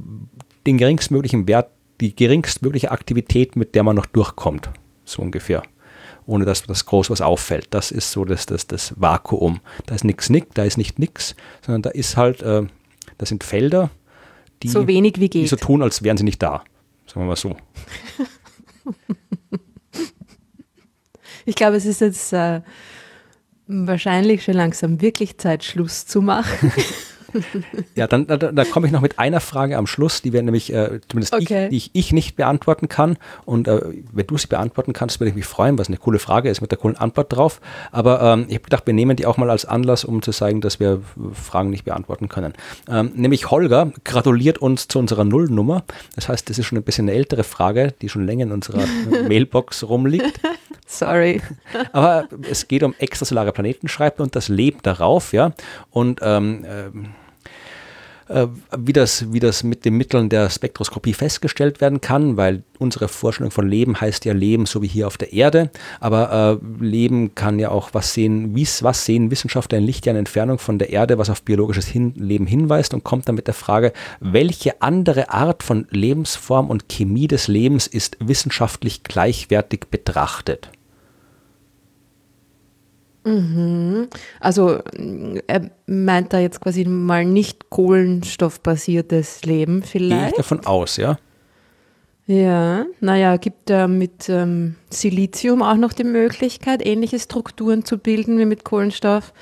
den 0.68 0.78
geringstmöglichen 0.78 1.48
Wert, 1.48 1.72
die 2.02 2.16
geringstmögliche 2.16 2.92
Aktivität, 2.92 3.56
mit 3.56 3.74
der 3.74 3.84
man 3.84 3.96
noch 3.96 4.06
durchkommt 4.06 4.70
so 5.11 5.22
ungefähr. 5.22 5.64
Ohne 6.26 6.45
dass 6.45 6.64
das 6.64 6.86
groß 6.86 7.10
was 7.10 7.22
auffällt. 7.22 7.68
Das 7.72 7.91
ist 7.91 8.11
so 8.11 8.23
das, 8.23 8.45
das, 8.45 8.68
das 8.68 8.94
Vakuum. 8.98 9.61
Da 9.88 9.95
ist 9.95 10.03
nichts 10.03 10.30
nick, 10.30 10.53
da 10.53 10.64
ist 10.64 10.77
nicht 10.77 10.99
nix, 10.99 11.36
sondern 11.65 11.81
da 11.81 11.90
ist 11.90 12.18
halt, 12.18 12.41
äh, 12.41 12.64
das 13.18 13.30
sind 13.30 13.44
Felder, 13.44 13.90
die, 14.61 14.69
so 14.69 14.88
wenig 14.88 15.15
wie 15.19 15.30
geht. 15.30 15.44
die 15.44 15.48
so 15.48 15.56
tun, 15.56 15.81
als 15.81 16.03
wären 16.03 16.18
sie 16.18 16.23
nicht 16.23 16.44
da. 16.44 16.64
Sagen 17.07 17.22
wir 17.22 17.26
mal 17.26 17.36
so. 17.36 17.56
ich 21.45 21.56
glaube, 21.56 21.77
es 21.77 21.86
ist 21.86 22.02
jetzt 22.02 22.34
äh, 22.34 22.61
wahrscheinlich 23.68 24.44
schon 24.44 24.56
langsam 24.56 25.02
wirklich 25.02 25.38
Zeit, 25.38 25.64
Schluss 25.64 26.06
zu 26.06 26.22
machen. 26.22 26.72
ja, 27.95 28.07
dann 28.07 28.27
da, 28.27 28.38
da 28.38 28.64
komme 28.65 28.88
ich 28.88 28.93
noch 28.93 29.01
mit 29.01 29.19
einer 29.19 29.39
Frage 29.39 29.77
am 29.77 29.88
Schluss, 29.88 30.22
die 30.22 30.34
wir 30.34 30.41
nämlich, 30.41 30.73
äh, 30.73 30.99
zumindest 31.07 31.34
okay. 31.34 31.65
ich, 31.65 31.69
die 31.69 31.77
ich, 31.77 31.91
ich, 31.93 32.14
nicht 32.14 32.35
beantworten 32.35 32.89
kann. 32.89 33.18
Und 33.45 33.68
äh, 33.68 33.81
wenn 34.11 34.27
du 34.27 34.38
sie 34.38 34.47
beantworten 34.47 34.93
kannst, 34.93 35.19
würde 35.19 35.30
ich 35.30 35.35
mich 35.35 35.45
freuen, 35.45 35.77
was 35.77 35.88
eine 35.88 35.97
coole 35.97 36.19
Frage 36.19 36.49
ist 36.49 36.61
mit 36.61 36.72
der 36.72 36.77
coolen 36.77 36.97
Antwort 36.97 37.34
drauf. 37.34 37.61
Aber 37.91 38.22
ähm, 38.22 38.45
ich 38.47 38.56
habe 38.56 38.64
gedacht, 38.64 38.85
wir 38.88 38.93
nehmen 38.93 39.15
die 39.15 39.26
auch 39.26 39.38
mal 39.38 39.49
als 39.49 39.65
Anlass, 39.65 40.03
um 40.03 40.22
zu 40.22 40.31
zeigen, 40.31 40.61
dass 40.61 40.80
wir 40.80 41.01
Fragen 41.34 41.69
nicht 41.69 41.85
beantworten 41.85 42.30
können. 42.30 42.53
Ähm, 42.89 43.11
nämlich 43.15 43.51
Holger 43.51 43.91
gratuliert 44.03 44.57
uns 44.60 44.88
zu 44.88 44.99
unserer 44.99 45.23
Nullnummer. 45.23 45.84
Das 46.15 46.30
heißt, 46.30 46.49
das 46.49 46.60
ist 46.60 46.65
schon 46.65 46.77
ein 46.77 46.84
bisschen 46.84 47.07
eine 47.07 47.18
ältere 47.18 47.43
Frage, 47.43 47.93
die 48.01 48.10
schon 48.10 48.26
länger 48.26 48.43
in 48.43 48.51
unserer 48.51 48.84
Mailbox 49.27 49.84
rumliegt. 49.84 50.39
Sorry. 50.88 51.41
Aber 51.93 52.27
es 52.49 52.68
geht 52.68 52.84
um 52.84 52.95
extrasolare 52.97 53.51
Planeten, 53.51 53.88
schreibt 53.88 54.19
und 54.19 54.35
das 54.35 54.47
Leben 54.47 54.80
darauf, 54.81 55.34
ja. 55.34 55.53
Und 55.91 56.19
ähm, 56.23 56.65
ähm 56.68 57.06
äh, 57.06 57.10
wie, 58.77 58.93
das, 58.93 59.31
wie 59.34 59.39
das 59.39 59.64
mit 59.64 59.85
den 59.85 59.95
Mitteln 59.95 60.30
der 60.30 60.49
Spektroskopie 60.49 61.14
festgestellt 61.14 61.81
werden 61.81 61.99
kann, 61.99 62.38
weil 62.38 62.64
unsere 62.77 63.07
Vorstellung 63.07 63.51
von 63.51 63.68
Leben 63.68 63.99
heißt 63.99 64.23
ja 64.26 64.34
Leben 64.34 64.65
so 64.65 64.81
wie 64.81 64.88
hier 64.88 65.07
auf 65.07 65.18
der 65.18 65.34
Erde, 65.34 65.72
aber 65.99 66.60
äh, 66.61 66.84
Leben 66.84 67.35
kann 67.35 67.60
ja 67.60 67.69
auch 67.69 67.89
was 67.93 68.14
sehen, 68.14 68.56
wie's, 68.56 68.84
was 68.84 69.06
sehen 69.06 69.31
Wissenschaftler 69.31 69.80
in 69.80 69.85
Lichtjahren 69.85 70.18
Entfernung 70.19 70.60
von 70.60 70.77
der 70.77 70.91
Erde, 70.91 71.18
was 71.18 71.30
auf 71.30 71.41
biologisches 71.41 71.88
hin 71.88 72.14
Leben 72.15 72.45
hinweist 72.45 72.93
und 72.93 73.03
kommt 73.03 73.27
dann 73.27 73.35
mit 73.35 73.47
der 73.47 73.53
Frage, 73.53 73.93
welche 74.19 74.81
andere 74.81 75.31
Art 75.31 75.64
von 75.64 75.88
Lebensform 75.89 76.69
und 76.69 76.88
Chemie 76.88 77.27
des 77.27 77.47
Lebens 77.47 77.88
ist 77.88 78.18
wissenschaftlich 78.19 79.03
gleichwertig 79.03 79.85
betrachtet? 79.89 80.69
Mhm. 83.24 84.08
Also 84.40 84.80
er 85.48 85.72
meint 85.86 86.34
da 86.34 86.40
jetzt 86.40 86.62
quasi 86.62 86.86
mal 86.86 87.26
nicht 87.26 87.70
kohlenstoffbasiertes 87.70 89.44
Leben 89.44 89.84
vielleicht. 89.84 90.20
Gehe 90.22 90.30
ich 90.30 90.36
davon 90.36 90.66
aus, 90.66 90.98
ja. 90.98 91.18
Ja, 92.26 92.86
naja, 93.00 93.38
gibt 93.38 93.72
er 93.72 93.88
mit 93.88 94.30
ähm, 94.30 94.76
Silizium 94.91 95.64
auch 95.64 95.78
noch 95.78 95.94
die 95.94 96.04
Möglichkeit, 96.04 96.86
ähnliche 96.86 97.18
Strukturen 97.18 97.86
zu 97.86 97.98
bilden 97.98 98.38
wie 98.38 98.46
mit 98.46 98.64
Kohlenstoff, 98.64 99.34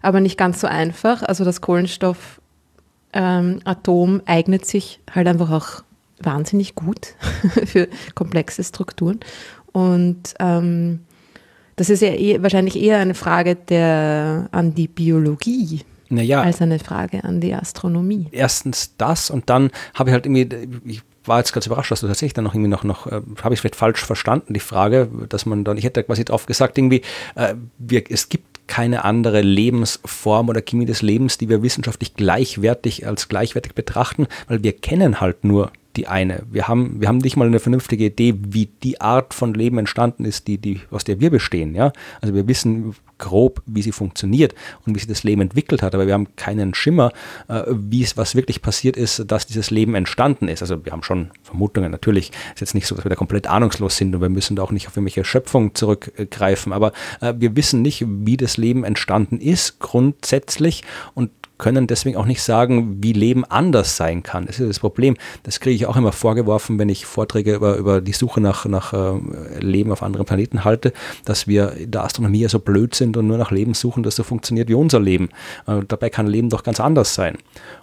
aber 0.00 0.20
nicht 0.20 0.38
ganz 0.38 0.60
so 0.62 0.66
einfach. 0.66 1.22
Also 1.22 1.44
das 1.44 1.60
Kohlenstoffatom 1.60 2.40
ähm, 3.12 4.22
eignet 4.24 4.64
sich 4.64 5.00
halt 5.14 5.28
einfach 5.28 5.50
auch 5.50 5.84
wahnsinnig 6.18 6.74
gut 6.74 7.14
für 7.66 7.88
komplexe 8.14 8.64
Strukturen. 8.64 9.20
Und 9.72 10.34
ähm, 10.40 11.00
das 11.80 11.88
ist 11.88 12.02
ja 12.02 12.10
eh, 12.10 12.42
wahrscheinlich 12.42 12.76
eher 12.76 12.98
eine 12.98 13.14
Frage 13.14 13.56
der, 13.56 14.50
an 14.52 14.74
die 14.74 14.86
Biologie. 14.86 15.80
Naja, 16.10 16.42
als 16.42 16.60
eine 16.60 16.78
Frage 16.78 17.24
an 17.24 17.40
die 17.40 17.54
Astronomie. 17.54 18.26
Erstens 18.32 18.96
das 18.98 19.30
und 19.30 19.48
dann 19.48 19.70
habe 19.94 20.10
ich 20.10 20.14
halt 20.14 20.26
irgendwie, 20.26 20.48
ich 20.84 21.02
war 21.24 21.38
jetzt 21.38 21.52
ganz 21.54 21.66
überrascht, 21.66 21.90
dass 21.90 22.00
du 22.00 22.06
tatsächlich 22.06 22.34
dann 22.34 22.44
noch 22.44 22.52
irgendwie 22.52 22.68
noch, 22.68 22.84
noch 22.84 23.06
äh, 23.06 23.22
habe 23.42 23.54
ich 23.54 23.60
vielleicht 23.60 23.76
falsch 23.76 24.04
verstanden, 24.04 24.52
die 24.52 24.60
Frage, 24.60 25.08
dass 25.30 25.46
man 25.46 25.64
dann, 25.64 25.78
ich 25.78 25.84
hätte 25.84 26.02
quasi 26.02 26.24
drauf 26.24 26.44
gesagt, 26.44 26.76
irgendwie, 26.76 27.00
äh, 27.34 27.54
wir, 27.78 28.02
es 28.10 28.28
gibt 28.28 28.66
keine 28.66 29.04
andere 29.04 29.40
Lebensform 29.40 30.50
oder 30.50 30.60
Chemie 30.60 30.84
des 30.84 31.00
Lebens, 31.00 31.38
die 31.38 31.48
wir 31.48 31.62
wissenschaftlich 31.62 32.14
gleichwertig 32.14 33.06
als 33.06 33.28
gleichwertig 33.28 33.74
betrachten, 33.74 34.26
weil 34.48 34.62
wir 34.62 34.72
kennen 34.72 35.20
halt 35.22 35.44
nur 35.44 35.72
die 35.96 36.06
eine. 36.06 36.42
Wir 36.50 36.68
haben, 36.68 37.00
wir 37.00 37.08
haben 37.08 37.18
nicht 37.18 37.36
mal 37.36 37.46
eine 37.46 37.58
vernünftige 37.58 38.06
Idee, 38.06 38.34
wie 38.38 38.66
die 38.66 39.00
Art 39.00 39.34
von 39.34 39.54
Leben 39.54 39.78
entstanden 39.78 40.24
ist, 40.24 40.46
die, 40.46 40.58
die, 40.58 40.80
aus 40.90 41.04
der 41.04 41.20
wir 41.20 41.30
bestehen. 41.30 41.74
Ja? 41.74 41.92
Also 42.20 42.34
wir 42.34 42.46
wissen 42.46 42.94
grob, 43.18 43.62
wie 43.66 43.82
sie 43.82 43.92
funktioniert 43.92 44.54
und 44.86 44.94
wie 44.94 44.98
sich 44.98 45.08
das 45.08 45.24
Leben 45.24 45.42
entwickelt 45.42 45.82
hat, 45.82 45.94
aber 45.94 46.06
wir 46.06 46.14
haben 46.14 46.34
keinen 46.36 46.74
Schimmer, 46.74 47.12
äh, 47.48 47.62
wie 47.68 48.02
es, 48.02 48.16
was 48.16 48.34
wirklich 48.34 48.62
passiert 48.62 48.96
ist, 48.96 49.24
dass 49.30 49.46
dieses 49.46 49.70
Leben 49.70 49.94
entstanden 49.94 50.48
ist. 50.48 50.62
Also 50.62 50.84
wir 50.84 50.92
haben 50.92 51.02
schon 51.02 51.30
Vermutungen, 51.42 51.90
natürlich 51.90 52.30
ist 52.54 52.60
jetzt 52.60 52.74
nicht 52.74 52.86
so, 52.86 52.94
dass 52.94 53.04
wir 53.04 53.10
da 53.10 53.16
komplett 53.16 53.46
ahnungslos 53.46 53.96
sind 53.96 54.14
und 54.14 54.22
wir 54.22 54.28
müssen 54.28 54.56
da 54.56 54.62
auch 54.62 54.72
nicht 54.72 54.88
auf 54.88 54.96
irgendwelche 54.96 55.24
Schöpfung 55.24 55.74
zurückgreifen, 55.74 56.72
aber 56.72 56.92
äh, 57.20 57.34
wir 57.36 57.54
wissen 57.56 57.82
nicht, 57.82 58.04
wie 58.08 58.36
das 58.36 58.56
Leben 58.56 58.84
entstanden 58.84 59.38
ist, 59.38 59.80
grundsätzlich 59.80 60.82
und 61.14 61.30
können 61.60 61.86
deswegen 61.86 62.16
auch 62.16 62.24
nicht 62.24 62.42
sagen, 62.42 63.02
wie 63.02 63.12
Leben 63.12 63.44
anders 63.44 63.96
sein 63.96 64.22
kann. 64.22 64.46
Das 64.46 64.58
ist 64.58 64.68
das 64.68 64.80
Problem. 64.80 65.16
Das 65.44 65.60
kriege 65.60 65.76
ich 65.76 65.86
auch 65.86 65.96
immer 65.96 66.10
vorgeworfen, 66.10 66.78
wenn 66.78 66.88
ich 66.88 67.06
Vorträge 67.06 67.54
über, 67.54 67.76
über 67.76 68.00
die 68.00 68.12
Suche 68.12 68.40
nach, 68.40 68.64
nach 68.64 68.92
äh, 68.92 69.20
Leben 69.60 69.92
auf 69.92 70.02
anderen 70.02 70.26
Planeten 70.26 70.64
halte, 70.64 70.92
dass 71.24 71.46
wir 71.46 71.74
in 71.74 71.90
der 71.90 72.02
Astronomie 72.02 72.40
ja 72.40 72.48
so 72.48 72.58
blöd 72.58 72.94
sind 72.94 73.16
und 73.16 73.28
nur 73.28 73.38
nach 73.38 73.50
Leben 73.50 73.74
suchen, 73.74 74.02
das 74.02 74.16
so 74.16 74.24
funktioniert 74.24 74.68
wie 74.68 74.74
unser 74.74 74.98
Leben. 74.98 75.28
Äh, 75.66 75.82
dabei 75.86 76.08
kann 76.10 76.26
Leben 76.26 76.48
doch 76.48 76.62
ganz 76.62 76.80
anders 76.80 77.14
sein. 77.14 77.36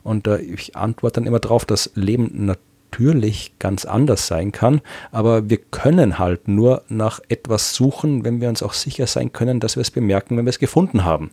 Und 0.04 0.28
äh, 0.28 0.40
ich 0.40 0.76
antworte 0.76 1.22
dann 1.22 1.28
immer 1.28 1.40
darauf, 1.40 1.64
dass 1.64 1.92
Leben 1.94 2.46
natürlich 2.46 3.54
ganz 3.60 3.86
anders 3.86 4.26
sein 4.26 4.52
kann, 4.52 4.82
aber 5.12 5.50
wir 5.50 5.58
können 5.58 6.18
halt 6.18 6.48
nur 6.48 6.82
nach 6.90 7.20
etwas 7.30 7.76
suchen, 7.76 8.26
wenn 8.26 8.42
wir 8.42 8.50
uns 8.50 8.64
auch 8.64 8.74
sicher 8.74 9.06
sein 9.06 9.32
können, 9.32 9.60
dass 9.60 9.76
wir 9.76 9.82
es 9.82 9.92
bemerken, 9.92 10.36
wenn 10.36 10.46
wir 10.46 10.50
es 10.50 10.60
gefunden 10.60 11.06
haben. 11.06 11.30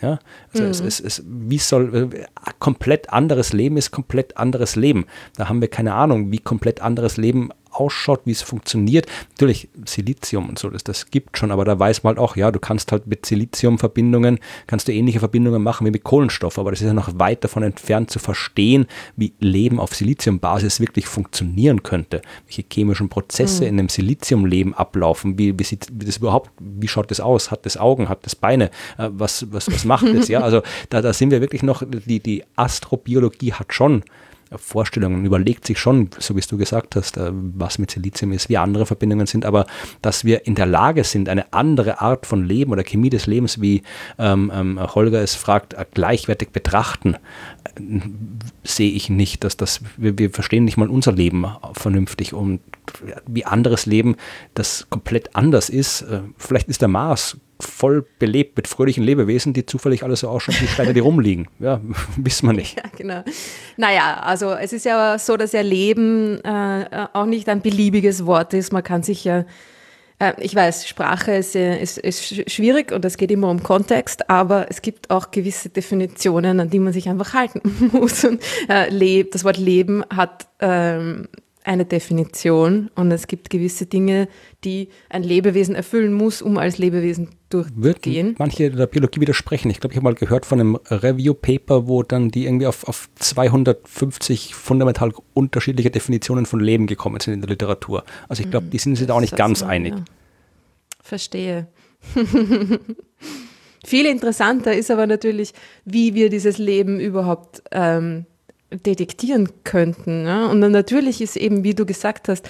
Ja? 0.00 0.18
Also 0.52 0.64
mhm. 0.64 0.70
es, 0.70 0.80
es, 0.80 1.00
es, 1.00 1.24
wie 1.26 1.58
soll 1.58 2.10
äh, 2.12 2.26
komplett 2.58 3.10
anderes 3.10 3.52
Leben 3.52 3.76
ist 3.76 3.90
komplett 3.90 4.36
anderes 4.36 4.76
Leben. 4.76 5.06
Da 5.36 5.48
haben 5.48 5.60
wir 5.60 5.68
keine 5.68 5.94
Ahnung, 5.94 6.32
wie 6.32 6.38
komplett 6.38 6.80
anderes 6.80 7.16
Leben 7.16 7.50
ausschaut, 7.74 8.22
wie 8.24 8.32
es 8.32 8.42
funktioniert. 8.42 9.06
Natürlich 9.32 9.68
Silizium 9.84 10.48
und 10.48 10.58
so, 10.58 10.70
das, 10.70 10.84
das 10.84 11.10
gibt 11.10 11.38
schon, 11.38 11.50
aber 11.50 11.64
da 11.64 11.78
weiß 11.78 12.02
man 12.02 12.16
halt 12.16 12.18
auch, 12.18 12.36
ja, 12.36 12.50
du 12.50 12.58
kannst 12.58 12.92
halt 12.92 13.06
mit 13.06 13.26
Siliziumverbindungen, 13.26 14.38
kannst 14.66 14.88
du 14.88 14.92
ähnliche 14.92 15.18
Verbindungen 15.18 15.62
machen 15.62 15.86
wie 15.86 15.90
mit 15.90 16.04
Kohlenstoff, 16.04 16.58
aber 16.58 16.70
das 16.70 16.80
ist 16.80 16.86
ja 16.86 16.94
noch 16.94 17.18
weit 17.18 17.44
davon 17.44 17.62
entfernt 17.62 18.10
zu 18.10 18.18
verstehen, 18.18 18.86
wie 19.16 19.32
Leben 19.40 19.80
auf 19.80 19.94
Siliziumbasis 19.94 20.80
wirklich 20.80 21.06
funktionieren 21.06 21.82
könnte, 21.82 22.22
welche 22.46 22.64
chemischen 22.70 23.08
Prozesse 23.08 23.62
mhm. 23.62 23.68
in 23.68 23.78
einem 23.78 23.88
Siliziumleben 23.88 24.74
ablaufen, 24.74 25.38
wie, 25.38 25.58
wie, 25.58 25.64
sieht, 25.64 25.88
wie 25.92 26.06
das 26.06 26.18
überhaupt, 26.18 26.50
wie 26.58 26.88
schaut 26.88 27.10
das 27.10 27.20
aus, 27.20 27.50
hat 27.50 27.66
das 27.66 27.76
Augen, 27.76 28.08
hat 28.08 28.24
das 28.24 28.36
Beine, 28.36 28.70
äh, 28.98 29.08
was, 29.10 29.46
was, 29.52 29.70
was 29.70 29.84
macht 29.84 30.06
das, 30.14 30.28
ja, 30.28 30.40
also 30.42 30.62
da, 30.90 31.02
da 31.02 31.12
sind 31.12 31.30
wir 31.30 31.40
wirklich 31.40 31.62
noch, 31.62 31.82
die, 31.86 32.20
die 32.20 32.44
Astrobiologie 32.56 33.52
hat 33.52 33.72
schon 33.72 34.02
Vorstellungen, 34.58 35.24
überlegt 35.24 35.66
sich 35.66 35.78
schon, 35.78 36.10
so 36.18 36.36
wie 36.36 36.40
du 36.40 36.56
gesagt 36.58 36.96
hast, 36.96 37.16
äh, 37.16 37.30
was 37.32 37.78
mit 37.78 37.90
Silizium 37.90 38.32
ist, 38.32 38.48
wie 38.48 38.56
andere 38.56 38.86
Verbindungen 38.86 39.26
sind, 39.26 39.44
aber 39.44 39.66
dass 40.02 40.24
wir 40.24 40.46
in 40.46 40.54
der 40.54 40.66
Lage 40.66 41.04
sind, 41.04 41.28
eine 41.28 41.52
andere 41.52 42.00
Art 42.00 42.26
von 42.26 42.44
Leben 42.44 42.72
oder 42.72 42.84
Chemie 42.84 43.10
des 43.10 43.26
Lebens, 43.26 43.60
wie 43.60 43.82
ähm, 44.18 44.50
ähm, 44.54 44.80
Holger 44.94 45.22
es 45.22 45.34
fragt, 45.34 45.74
äh, 45.74 45.84
gleichwertig 45.92 46.50
betrachten, 46.50 47.14
äh, 47.14 48.00
sehe 48.62 48.90
ich 48.90 49.10
nicht, 49.10 49.44
dass 49.44 49.56
das, 49.56 49.80
wir, 49.96 50.18
wir 50.18 50.30
verstehen 50.30 50.64
nicht 50.64 50.76
mal 50.76 50.88
unser 50.88 51.12
Leben 51.12 51.46
vernünftig 51.72 52.32
und 52.34 52.60
wie 53.26 53.44
anderes 53.44 53.86
Leben, 53.86 54.16
das 54.54 54.86
komplett 54.90 55.34
anders 55.34 55.68
ist. 55.68 56.04
Vielleicht 56.36 56.68
ist 56.68 56.82
der 56.82 56.88
Mars 56.88 57.38
voll 57.60 58.04
belebt 58.18 58.56
mit 58.56 58.68
fröhlichen 58.68 59.04
Lebewesen, 59.04 59.52
die 59.52 59.66
zufällig 59.66 60.02
alles 60.02 60.20
so 60.20 60.28
ausschauen 60.28 60.56
wie 60.60 60.66
Steine, 60.66 60.94
die 60.94 61.00
rumliegen. 61.00 61.48
Ja, 61.58 61.80
wissen 62.16 62.46
wir 62.46 62.52
nicht. 62.52 62.76
Ja, 62.76 62.84
genau. 62.96 63.22
Naja, 63.76 64.20
also 64.22 64.52
es 64.52 64.72
ist 64.72 64.84
ja 64.84 65.18
so, 65.18 65.36
dass 65.36 65.52
ja 65.52 65.60
Leben 65.60 66.42
äh, 66.44 67.06
auch 67.12 67.26
nicht 67.26 67.48
ein 67.48 67.60
beliebiges 67.60 68.26
Wort 68.26 68.54
ist. 68.54 68.72
Man 68.72 68.82
kann 68.82 69.02
sich 69.02 69.24
ja, 69.24 69.44
äh, 70.18 70.32
ich 70.38 70.54
weiß, 70.54 70.88
Sprache 70.88 71.32
ist, 71.32 71.54
ist, 71.54 71.98
ist 71.98 72.50
schwierig 72.50 72.92
und 72.92 73.04
es 73.04 73.16
geht 73.16 73.30
immer 73.30 73.50
um 73.50 73.62
Kontext, 73.62 74.28
aber 74.30 74.66
es 74.70 74.82
gibt 74.82 75.10
auch 75.10 75.30
gewisse 75.30 75.68
Definitionen, 75.68 76.60
an 76.60 76.70
die 76.70 76.78
man 76.78 76.92
sich 76.92 77.08
einfach 77.08 77.34
halten 77.34 77.60
muss. 77.92 78.24
Und 78.24 78.42
äh, 78.68 79.24
das 79.24 79.44
Wort 79.44 79.58
Leben 79.58 80.04
hat 80.10 80.48
ähm, 80.60 81.28
eine 81.64 81.86
Definition 81.86 82.90
und 82.94 83.10
es 83.10 83.26
gibt 83.26 83.48
gewisse 83.48 83.86
Dinge, 83.86 84.28
die 84.64 84.90
ein 85.08 85.22
Lebewesen 85.22 85.74
erfüllen 85.74 86.12
muss, 86.12 86.42
um 86.42 86.58
als 86.58 86.76
Lebewesen 86.76 87.30
durchzugehen. 87.48 88.26
Würden 88.26 88.36
manche 88.38 88.70
der 88.70 88.86
Biologie 88.86 89.22
widersprechen. 89.22 89.70
Ich 89.70 89.80
glaube, 89.80 89.94
ich 89.94 89.96
habe 89.96 90.04
mal 90.04 90.14
gehört 90.14 90.44
von 90.44 90.60
einem 90.60 90.76
Review-Paper, 90.76 91.88
wo 91.88 92.02
dann 92.02 92.30
die 92.30 92.44
irgendwie 92.44 92.66
auf, 92.66 92.86
auf 92.86 93.08
250 93.16 94.54
fundamental 94.54 95.12
unterschiedliche 95.32 95.90
Definitionen 95.90 96.44
von 96.44 96.60
Leben 96.60 96.86
gekommen 96.86 97.18
sind 97.20 97.34
in 97.34 97.40
der 97.40 97.48
Literatur. 97.48 98.04
Also 98.28 98.42
ich 98.42 98.50
glaube, 98.50 98.66
die 98.66 98.78
sind 98.78 98.96
sich 98.96 99.06
da 99.06 99.14
auch 99.14 99.20
nicht 99.20 99.36
ganz 99.36 99.60
so, 99.60 99.66
einig. 99.66 99.94
Ja. 99.94 100.04
Verstehe. 101.02 101.68
Viel 103.86 104.06
interessanter 104.06 104.74
ist 104.74 104.90
aber 104.90 105.06
natürlich, 105.06 105.54
wie 105.86 106.14
wir 106.14 106.28
dieses 106.28 106.58
Leben 106.58 107.00
überhaupt 107.00 107.62
ähm, 107.70 108.26
detektieren 108.70 109.48
könnten. 109.64 110.26
Ja? 110.26 110.46
Und 110.46 110.60
dann 110.60 110.72
natürlich 110.72 111.20
ist 111.20 111.36
eben, 111.36 111.64
wie 111.64 111.74
du 111.74 111.86
gesagt 111.86 112.28
hast, 112.28 112.48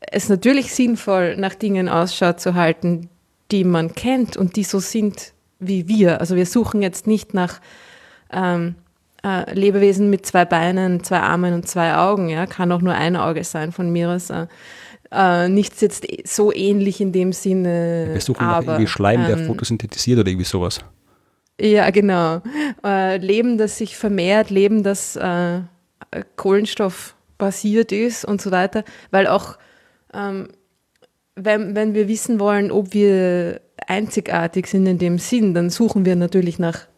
es 0.00 0.28
natürlich 0.28 0.74
sinnvoll, 0.74 1.36
nach 1.36 1.54
Dingen 1.54 1.88
Ausschau 1.88 2.32
zu 2.32 2.54
halten, 2.54 3.08
die 3.50 3.64
man 3.64 3.94
kennt 3.94 4.36
und 4.36 4.56
die 4.56 4.64
so 4.64 4.80
sind 4.80 5.32
wie 5.58 5.86
wir. 5.86 6.20
Also 6.20 6.34
wir 6.34 6.46
suchen 6.46 6.82
jetzt 6.82 7.06
nicht 7.06 7.34
nach 7.34 7.60
ähm, 8.32 8.74
äh, 9.24 9.52
Lebewesen 9.54 10.10
mit 10.10 10.26
zwei 10.26 10.44
Beinen, 10.44 11.04
zwei 11.04 11.20
Armen 11.20 11.54
und 11.54 11.68
zwei 11.68 11.94
Augen. 11.96 12.28
Ja? 12.28 12.46
Kann 12.46 12.72
auch 12.72 12.80
nur 12.80 12.94
ein 12.94 13.16
Auge 13.16 13.44
sein 13.44 13.70
von 13.70 13.90
mir 13.90 14.10
aus. 14.10 14.30
Äh, 14.30 14.46
äh 15.12 15.48
nichts 15.48 15.80
jetzt 15.80 16.04
so 16.24 16.52
ähnlich 16.52 17.00
in 17.00 17.12
dem 17.12 17.32
Sinne. 17.32 18.10
Wir 18.12 18.20
suchen 18.20 18.44
aber, 18.44 18.60
nach 18.60 18.72
irgendwie 18.72 18.88
Schleim, 18.88 19.24
der 19.24 19.38
ähm, 19.38 19.46
fotosynthetisiert 19.46 20.18
oder 20.18 20.28
irgendwie 20.28 20.46
sowas. 20.46 20.80
Ja, 21.62 21.90
genau. 21.90 22.42
Äh, 22.84 23.18
Leben, 23.18 23.56
das 23.56 23.78
sich 23.78 23.96
vermehrt, 23.96 24.50
Leben, 24.50 24.82
das 24.82 25.14
äh, 25.14 25.60
kohlenstoffbasiert 26.34 27.92
ist 27.92 28.24
und 28.24 28.42
so 28.42 28.50
weiter, 28.50 28.82
weil 29.12 29.28
auch 29.28 29.58
ähm, 30.12 30.48
wenn, 31.36 31.76
wenn 31.76 31.94
wir 31.94 32.08
wissen 32.08 32.40
wollen, 32.40 32.72
ob 32.72 32.92
wir 32.94 33.60
einzigartig 33.86 34.66
sind 34.66 34.86
in 34.86 34.98
dem 34.98 35.18
Sinn, 35.18 35.54
dann 35.54 35.70
suchen 35.70 36.04
wir 36.04 36.16
natürlich 36.16 36.58
nach 36.58 36.88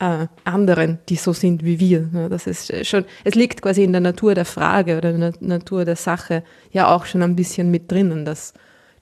äh, 0.00 0.26
anderen, 0.44 0.98
die 1.08 1.16
so 1.16 1.32
sind 1.32 1.64
wie 1.64 1.80
wir. 1.80 2.10
Ja, 2.12 2.28
das 2.28 2.46
ist 2.46 2.86
schon, 2.86 3.06
es 3.24 3.34
liegt 3.34 3.62
quasi 3.62 3.84
in 3.84 3.92
der 3.92 4.02
Natur 4.02 4.34
der 4.34 4.44
Frage 4.44 4.98
oder 4.98 5.12
in 5.12 5.20
der 5.20 5.32
Natur 5.40 5.86
der 5.86 5.96
Sache 5.96 6.44
ja 6.72 6.94
auch 6.94 7.06
schon 7.06 7.22
ein 7.22 7.36
bisschen 7.36 7.70
mit 7.70 7.90
drinnen, 7.90 8.26
dass 8.26 8.52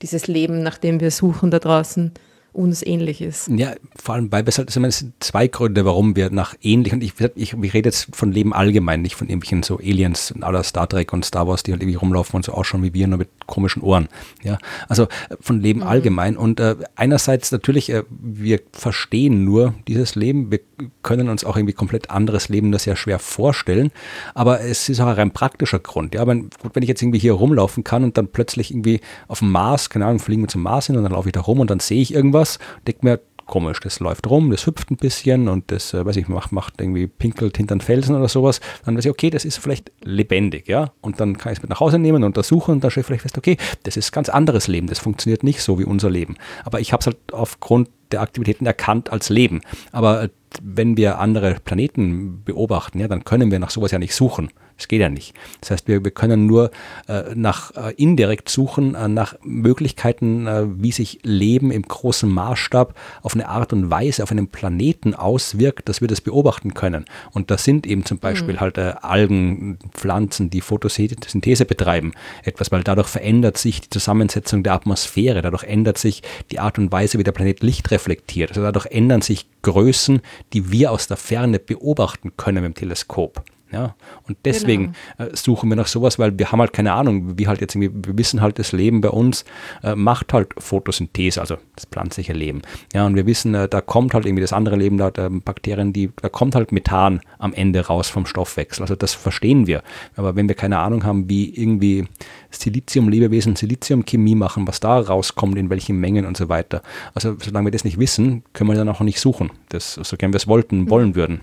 dieses 0.01 0.29
Leben, 0.29 0.62
nach 0.62 0.79
dem 0.79 1.01
wir 1.01 1.11
suchen 1.11 1.51
da 1.51 1.59
draußen, 1.59 2.12
uns 2.53 2.85
ähnlich 2.85 3.20
ist. 3.20 3.49
Ja, 3.49 3.74
vor 3.97 4.15
allem, 4.15 4.31
weil 4.31 4.47
es 4.47 4.59
halt, 4.59 4.69
also 4.69 4.91
sind 4.91 5.15
zwei 5.20 5.49
Gründe, 5.49 5.85
warum 5.85 6.16
wir 6.16 6.31
nach 6.31 6.55
ähnlich, 6.62 6.93
und 6.93 7.03
ich, 7.03 7.15
ich, 7.35 7.55
ich 7.55 7.74
rede 7.74 7.89
jetzt 7.89 8.09
von 8.15 8.33
Leben 8.33 8.53
allgemein, 8.53 9.03
nicht 9.03 9.16
von 9.16 9.29
irgendwelchen 9.29 9.62
so 9.62 9.79
Aliens 9.79 10.35
aller 10.41 10.62
Star 10.62 10.89
Trek 10.89 11.12
und 11.12 11.24
Star 11.24 11.49
Wars, 11.49 11.62
die 11.62 11.73
halt 11.73 11.83
irgendwie 11.83 11.97
rumlaufen 11.97 12.37
und 12.37 12.45
so 12.45 12.53
ausschauen 12.53 12.83
wie 12.83 12.95
wir, 12.95 13.07
nur 13.09 13.19
mit 13.19 13.29
komischen 13.53 13.83
Ohren. 13.83 14.09
Ja, 14.43 14.59
also 14.89 15.05
äh, 15.05 15.37
von 15.41 15.61
Leben 15.61 15.81
mhm. 15.81 15.87
allgemein. 15.87 16.37
Und 16.37 16.61
äh, 16.61 16.77
einerseits 16.97 17.51
natürlich, 17.51 17.91
äh, 17.91 18.03
wir 18.11 18.61
verstehen 18.73 19.45
nur 19.45 19.74
dieses 19.89 20.15
Leben, 20.15 20.51
wir 20.51 20.61
können 21.03 21.29
uns 21.29 21.45
auch 21.45 21.57
irgendwie 21.57 21.74
komplett 21.74 22.11
anderes 22.11 22.49
Leben 22.49 22.73
das 22.73 22.85
ja 22.85 22.97
schwer 22.97 23.19
vorstellen, 23.19 23.91
aber 24.35 24.61
es 24.61 24.89
ist 24.89 25.01
auch 25.01 25.07
ein 25.07 25.15
rein 25.15 25.31
praktischer 25.31 25.79
Grund. 25.79 26.15
Ja, 26.15 26.27
wenn, 26.27 26.51
gut, 26.61 26.74
wenn 26.74 26.83
ich 26.83 26.89
jetzt 26.89 27.03
irgendwie 27.03 27.19
hier 27.19 27.33
rumlaufen 27.33 27.85
kann 27.85 28.05
und 28.05 28.19
dann 28.19 28.29
plötzlich 28.29 28.70
irgendwie 28.70 29.01
auf 29.29 29.39
dem 29.39 29.51
Mars, 29.51 29.91
keine 29.91 30.07
Ahnung, 30.07 30.19
fliegen 30.19 30.43
wir 30.43 30.49
zum 30.49 30.62
Mars 30.62 30.87
hin 30.87 30.97
und 30.97 31.03
dann 31.03 31.12
laufe 31.12 31.29
ich 31.29 31.33
da 31.33 31.41
rum 31.41 31.61
und 31.61 31.70
dann 31.70 31.81
sehe 31.81 32.03
ich 32.03 32.12
irgendwas, 32.12 32.43
was, 32.43 32.59
denke 32.87 33.07
mir, 33.07 33.20
komisch, 33.53 33.81
das 33.81 34.01
läuft 34.01 34.31
rum, 34.31 34.51
das 34.51 34.65
hüpft 34.65 34.91
ein 34.91 34.97
bisschen 34.97 35.47
und 35.47 35.70
das, 35.70 35.93
äh, 35.93 36.07
weiß 36.07 36.16
ich, 36.16 36.27
macht, 36.27 36.53
macht 36.53 36.81
irgendwie 36.81 37.07
pinkelt 37.07 37.59
hinter 37.59 37.74
den 37.74 37.83
Felsen 37.83 38.16
oder 38.16 38.27
sowas, 38.27 38.62
dann 38.87 38.97
weiß 38.97 39.05
ich, 39.05 39.11
okay, 39.11 39.29
das 39.29 39.45
ist 39.45 39.59
vielleicht 39.59 39.93
lebendig, 40.03 40.69
ja, 40.69 40.91
und 41.03 41.20
dann 41.20 41.37
kann 41.37 41.53
ich 41.53 41.59
es 41.59 41.62
mit 41.62 41.69
nach 41.69 41.81
Hause 41.81 41.99
nehmen 41.99 42.16
und 42.16 42.24
untersuchen 42.24 42.70
und 42.73 42.83
dann 42.83 42.91
stelle 42.91 43.03
ich 43.03 43.07
vielleicht 43.09 43.23
fest, 43.24 43.37
okay, 43.37 43.59
das 43.83 43.99
ist 43.99 44.11
ganz 44.11 44.31
anderes 44.31 44.69
Leben, 44.69 44.87
das 44.87 45.01
funktioniert 45.01 45.43
nicht 45.43 45.61
so 45.61 45.79
wie 45.79 45.85
unser 45.85 46.09
Leben, 46.09 46.37
aber 46.65 46.81
ich 46.81 46.95
habe 46.95 47.03
es 47.03 47.07
halt 47.09 47.19
aufgrund 47.31 47.91
der 48.11 48.23
Aktivitäten 48.23 48.65
erkannt 48.65 49.12
als 49.12 49.29
Leben, 49.29 49.61
aber 49.93 50.23
äh, 50.23 50.29
wenn 50.62 50.97
wir 50.97 51.19
andere 51.19 51.57
Planeten 51.62 52.43
beobachten, 52.45 53.01
ja, 53.01 53.09
dann 53.09 53.24
können 53.24 53.51
wir 53.51 53.59
nach 53.59 53.70
sowas 53.70 53.91
ja 53.91 53.99
nicht 53.99 54.15
suchen. 54.15 54.49
Das 54.77 54.89
geht 54.89 55.01
ja 55.01 55.09
nicht. 55.09 55.35
Das 55.61 55.70
heißt, 55.70 55.89
wir, 55.89 56.03
wir 56.03 56.11
können 56.11 56.47
nur 56.47 56.70
äh, 57.09 57.35
nach 57.35 57.74
äh, 57.77 57.94
indirekt 57.94 58.49
suchen, 58.49 58.94
äh, 58.94 59.09
nach 59.09 59.35
Möglichkeiten, 59.43 60.47
äh, 60.47 60.65
wie 60.66 60.93
sich 60.93 61.20
Leben 61.23 61.70
im 61.70 61.82
großen 61.82 62.31
Maßstab 62.31 62.94
auf 63.23 63.35
eine 63.35 63.49
Art 63.49 63.73
und 63.73 63.90
Weise 63.90 64.23
auf 64.23 64.31
einem 64.31 64.49
Planeten 64.49 65.15
auswirkt, 65.15 65.89
dass 65.89 66.01
wir 66.01 66.09
das 66.09 66.20
beobachten 66.20 66.74
können. 66.74 67.05
Und 67.32 67.51
das 67.51 67.65
sind 67.65 67.86
eben 67.86 68.05
zum 68.05 68.19
Beispiel 68.19 68.55
mhm. 68.55 68.61
halt 68.61 68.78
äh, 68.78 68.94
Algen, 69.03 69.78
Pflanzen, 69.93 70.51
die 70.51 70.61
Photosynthese 70.61 71.65
betreiben. 71.65 72.12
Etwas, 72.43 72.73
weil 72.73 72.82
dadurch 72.82 73.09
verändert 73.09 73.59
sich 73.59 73.82
die 73.82 73.90
Zusammensetzung 73.90 74.62
der 74.62 74.74
Atmosphäre, 74.74 75.43
dadurch 75.43 75.65
ändert 75.65 75.99
sich 75.99 76.23
die 76.51 76.59
Art 76.59 76.78
und 76.78 76.90
Weise, 76.93 77.19
wie 77.19 77.24
der 77.24 77.32
Planet 77.32 77.62
Licht 77.62 77.90
reflektiert. 77.90 78.51
Also 78.51 78.62
dadurch 78.62 78.86
ändern 78.86 79.23
sich 79.23 79.47
Größen, 79.62 80.20
die 80.53 80.73
wir 80.73 80.90
aus 80.90 81.07
der 81.07 81.16
Ferne 81.16 81.59
beobachten 81.59 82.32
können 82.36 82.62
mit 82.62 82.77
dem 82.77 82.81
Teleskop. 82.81 83.44
Ja, 83.73 83.94
und 84.28 84.36
deswegen 84.44 84.94
genau. 85.16 85.31
äh, 85.31 85.36
suchen 85.36 85.70
wir 85.70 85.77
nach 85.77 85.86
sowas, 85.86 86.19
weil 86.19 86.39
wir 86.39 86.53
haben 86.53 86.61
halt 86.61 86.74
keine 86.74 86.93
Ahnung, 86.93 87.39
wie 87.39 87.49
halt 87.49 87.62
jetzt 87.62 87.74
irgendwie, 87.74 88.07
wir 88.07 88.19
wissen 88.19 88.43
halt, 88.43 88.59
das 88.59 88.73
Leben 88.73 89.01
bei 89.01 89.09
uns 89.09 89.47
äh, 89.82 89.94
macht 89.94 90.35
halt 90.35 90.51
Photosynthese, 90.59 91.40
also 91.40 91.57
das 91.74 91.86
pflanzliche 91.86 92.35
Leben. 92.35 92.61
Ja, 92.93 93.07
und 93.07 93.16
wir 93.16 93.27
wissen, 93.27 93.55
äh, 93.55 93.69
da 93.69 93.81
kommt 93.81 94.12
halt 94.12 94.27
irgendwie 94.27 94.43
das 94.43 94.53
andere 94.53 94.77
Leben, 94.77 94.99
da 94.99 95.09
äh, 95.09 95.31
Bakterien, 95.31 95.94
die, 95.94 96.11
da 96.20 96.28
kommt 96.28 96.55
halt 96.55 96.70
Methan 96.70 97.20
am 97.39 97.55
Ende 97.55 97.86
raus 97.86 98.11
vom 98.11 98.27
Stoffwechsel. 98.27 98.82
Also 98.82 98.94
das 98.94 99.15
verstehen 99.15 99.66
wir. 99.66 99.82
Aber 100.16 100.36
wenn 100.36 100.49
wir 100.49 100.55
keine 100.55 100.78
Ahnung 100.78 101.05
haben, 101.05 101.31
wie 101.31 101.49
irgendwie 101.49 102.07
Silizium-Lebewesen 102.51 103.57
Siliziumchemie 103.57 104.35
machen, 104.35 104.69
was 104.69 104.81
da 104.81 104.99
rauskommt, 104.99 105.57
in 105.57 105.70
welchen 105.70 105.99
Mengen 105.99 106.27
und 106.27 106.36
so 106.36 106.51
weiter. 106.51 106.82
Also 107.15 107.36
solange 107.43 107.69
wir 107.69 107.73
das 107.73 107.85
nicht 107.85 107.99
wissen, 107.99 108.43
können 108.53 108.69
wir 108.69 108.77
dann 108.77 108.90
auch 108.90 109.01
nicht 109.01 109.19
suchen. 109.20 109.51
Das, 109.70 109.94
so 109.94 110.16
gern 110.19 110.32
wir 110.32 110.36
es 110.36 110.47
wollten, 110.47 110.90
wollen 110.90 111.15
würden. 111.15 111.40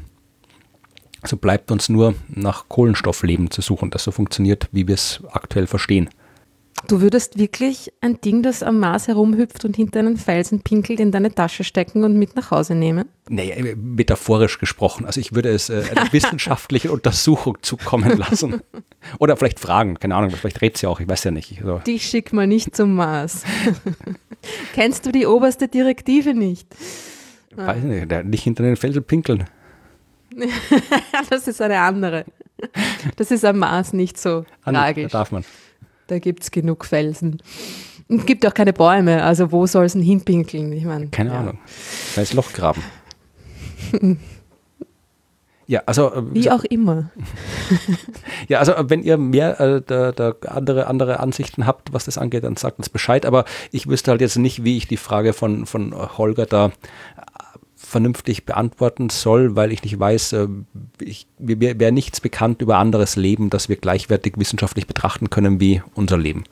So 1.25 1.37
bleibt 1.37 1.71
uns 1.71 1.89
nur 1.89 2.15
nach 2.27 2.69
Kohlenstoffleben 2.69 3.51
zu 3.51 3.61
suchen, 3.61 3.91
das 3.91 4.03
so 4.03 4.11
funktioniert, 4.11 4.67
wie 4.71 4.87
wir 4.87 4.95
es 4.95 5.21
aktuell 5.31 5.67
verstehen. 5.67 6.09
Du 6.87 7.01
würdest 7.01 7.37
wirklich 7.37 7.91
ein 8.01 8.21
Ding, 8.21 8.41
das 8.41 8.63
am 8.63 8.79
Mars 8.79 9.07
herumhüpft 9.07 9.65
und 9.65 9.75
hinter 9.75 9.99
einen 9.99 10.17
Felsen 10.17 10.61
pinkelt, 10.61 10.99
in 10.99 11.11
deine 11.11 11.33
Tasche 11.33 11.63
stecken 11.63 12.03
und 12.03 12.17
mit 12.17 12.35
nach 12.35 12.51
Hause 12.51 12.73
nehmen? 12.73 13.05
Naja, 13.27 13.55
äh, 13.55 13.75
metaphorisch 13.75 14.59
gesprochen. 14.59 15.05
Also 15.05 15.19
ich 15.19 15.33
würde 15.35 15.49
es 15.49 15.69
äh, 15.69 15.83
einer 15.91 16.11
wissenschaftlichen 16.13 16.89
Untersuchung 16.89 17.57
zukommen 17.61 18.17
lassen. 18.17 18.61
Oder 19.19 19.35
vielleicht 19.35 19.59
fragen, 19.59 19.99
keine 19.99 20.15
Ahnung, 20.15 20.31
vielleicht 20.31 20.61
redet 20.61 20.77
sie 20.77 20.87
auch, 20.87 20.99
ich 20.99 21.09
weiß 21.09 21.25
ja 21.25 21.31
nicht. 21.31 21.59
Also. 21.59 21.79
Dich 21.79 22.05
schick 22.05 22.31
mal 22.31 22.47
nicht 22.47 22.75
zum 22.75 22.95
Mars. 22.95 23.43
Kennst 24.73 25.05
du 25.05 25.11
die 25.11 25.25
oberste 25.25 25.67
Direktive 25.67 26.33
nicht? 26.33 26.67
Weiß 27.55 27.83
nicht, 27.83 28.25
nicht 28.25 28.43
hinter 28.43 28.63
den 28.63 28.77
Felsen 28.77 29.03
pinkeln. 29.03 29.45
das 31.29 31.47
ist 31.47 31.61
eine 31.61 31.79
andere. 31.79 32.25
Das 33.15 33.31
ist 33.31 33.45
am 33.45 33.59
Mars 33.59 33.93
nicht 33.93 34.17
so 34.17 34.45
An, 34.63 34.75
tragisch. 34.75 35.11
Da 35.11 35.19
darf 35.19 35.31
man. 35.31 35.45
Da 36.07 36.19
gibt 36.19 36.43
es 36.43 36.51
genug 36.51 36.85
Felsen. 36.85 37.41
Und 38.07 38.25
gibt 38.25 38.45
auch 38.45 38.53
keine 38.53 38.73
Bäume, 38.73 39.23
also 39.23 39.51
wo 39.51 39.67
soll 39.67 39.85
es 39.85 39.93
denn 39.93 40.01
hinpinkeln? 40.01 40.73
Ich 40.73 40.83
mein, 40.83 41.11
keine 41.11 41.29
ja. 41.31 41.39
Ahnung. 41.39 41.59
Da 42.15 42.21
ist 42.21 42.33
Loch 42.33 42.51
graben. 42.53 42.83
Ja, 45.69 45.83
also. 45.85 46.11
Äh, 46.11 46.33
Wie 46.33 46.49
auch 46.49 46.63
immer. 46.63 47.11
ja, 48.47 48.57
also 48.57 48.73
wenn 48.79 49.03
ihr 49.03 49.17
mehr 49.17 49.59
äh, 49.59 49.83
da, 49.85 50.11
da 50.11 50.33
andere, 50.47 50.87
andere 50.87 51.19
Ansichten 51.19 51.67
habt, 51.67 51.93
was 51.93 52.05
das 52.05 52.17
angeht, 52.17 52.43
dann 52.43 52.55
sagt 52.55 52.79
uns 52.79 52.89
Bescheid. 52.89 53.23
Aber 53.23 53.45
ich 53.71 53.85
wüsste 53.85 54.09
halt 54.09 54.19
jetzt 54.19 54.35
nicht, 54.39 54.63
wie 54.63 54.77
ich 54.77 54.87
die 54.87 54.97
Frage 54.97 55.31
von, 55.31 55.67
von 55.67 55.93
Holger 56.17 56.47
da 56.47 56.71
vernünftig 57.89 58.45
beantworten 58.45 59.09
soll, 59.09 59.55
weil 59.55 59.71
ich 59.71 59.83
nicht 59.83 59.99
weiß, 59.99 60.33
äh, 60.33 60.47
ich, 61.01 61.27
mir 61.37 61.59
wäre 61.59 61.91
nichts 61.91 62.21
bekannt 62.21 62.61
über 62.61 62.77
anderes 62.77 63.15
Leben, 63.15 63.49
das 63.49 63.67
wir 63.67 63.75
gleichwertig 63.75 64.33
wissenschaftlich 64.37 64.87
betrachten 64.87 65.29
können 65.29 65.59
wie 65.59 65.81
unser 65.95 66.17
Leben. 66.17 66.43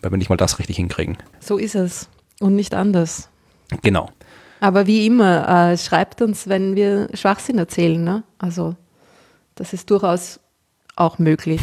Weil 0.00 0.12
wir 0.12 0.18
nicht 0.18 0.30
mal 0.30 0.36
das 0.36 0.58
richtig 0.58 0.76
hinkriegen. 0.76 1.18
So 1.40 1.58
ist 1.58 1.74
es. 1.74 2.08
Und 2.40 2.54
nicht 2.54 2.74
anders. 2.74 3.28
Genau. 3.82 4.10
Aber 4.60 4.86
wie 4.86 5.06
immer, 5.06 5.72
äh, 5.72 5.78
schreibt 5.78 6.22
uns, 6.22 6.48
wenn 6.48 6.76
wir 6.76 7.08
Schwachsinn 7.14 7.58
erzählen. 7.58 8.02
Ne? 8.02 8.22
Also, 8.38 8.76
das 9.54 9.72
ist 9.72 9.90
durchaus 9.90 10.40
auch 10.94 11.18
möglich. 11.18 11.60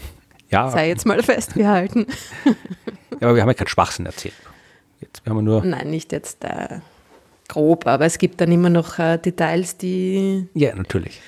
ja. 0.50 0.70
Sei 0.70 0.88
jetzt 0.88 1.06
mal 1.06 1.22
festgehalten. 1.22 2.06
ja, 2.44 3.28
aber 3.28 3.34
wir 3.36 3.42
haben 3.42 3.48
ja 3.48 3.54
keinen 3.54 3.68
Schwachsinn 3.68 4.06
erzählt. 4.06 4.34
Jetzt, 5.00 5.24
wir 5.24 5.32
haben 5.32 5.44
nur 5.44 5.64
Nein, 5.64 5.90
nicht 5.90 6.12
jetzt. 6.12 6.44
Äh 6.44 6.80
grob, 7.48 7.86
aber 7.86 8.04
es 8.06 8.18
gibt 8.18 8.40
dann 8.40 8.50
immer 8.50 8.70
noch 8.70 8.98
äh, 8.98 9.18
Details, 9.18 9.76
die. 9.76 10.48
Ja, 10.54 10.74
natürlich. 10.74 11.20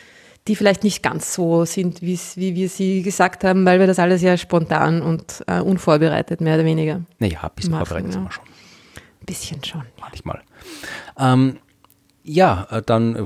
Die 0.48 0.54
vielleicht 0.54 0.84
nicht 0.84 1.02
ganz 1.02 1.34
so 1.34 1.64
sind, 1.64 2.02
wie 2.02 2.16
wir 2.36 2.68
sie 2.68 3.02
gesagt 3.02 3.42
haben, 3.42 3.66
weil 3.66 3.80
wir 3.80 3.88
das 3.88 3.98
alles 3.98 4.22
ja 4.22 4.36
spontan 4.36 5.02
und 5.02 5.42
äh, 5.48 5.60
unvorbereitet, 5.60 6.40
mehr 6.40 6.54
oder 6.54 6.64
weniger. 6.64 7.02
Naja, 7.18 7.42
ein 7.42 7.50
bisschen 7.56 7.72
machen, 7.72 7.86
vorbereitet 7.86 8.10
ja. 8.10 8.12
sind 8.12 8.24
wir 8.24 8.32
schon. 8.32 8.44
Ein 8.44 9.26
bisschen 9.26 9.64
schon. 9.64 9.82
Manchmal. 10.00 10.42
Ähm, 11.18 11.58
ja, 12.22 12.66
äh, 12.70 12.82
dann 12.84 13.16
äh, 13.16 13.24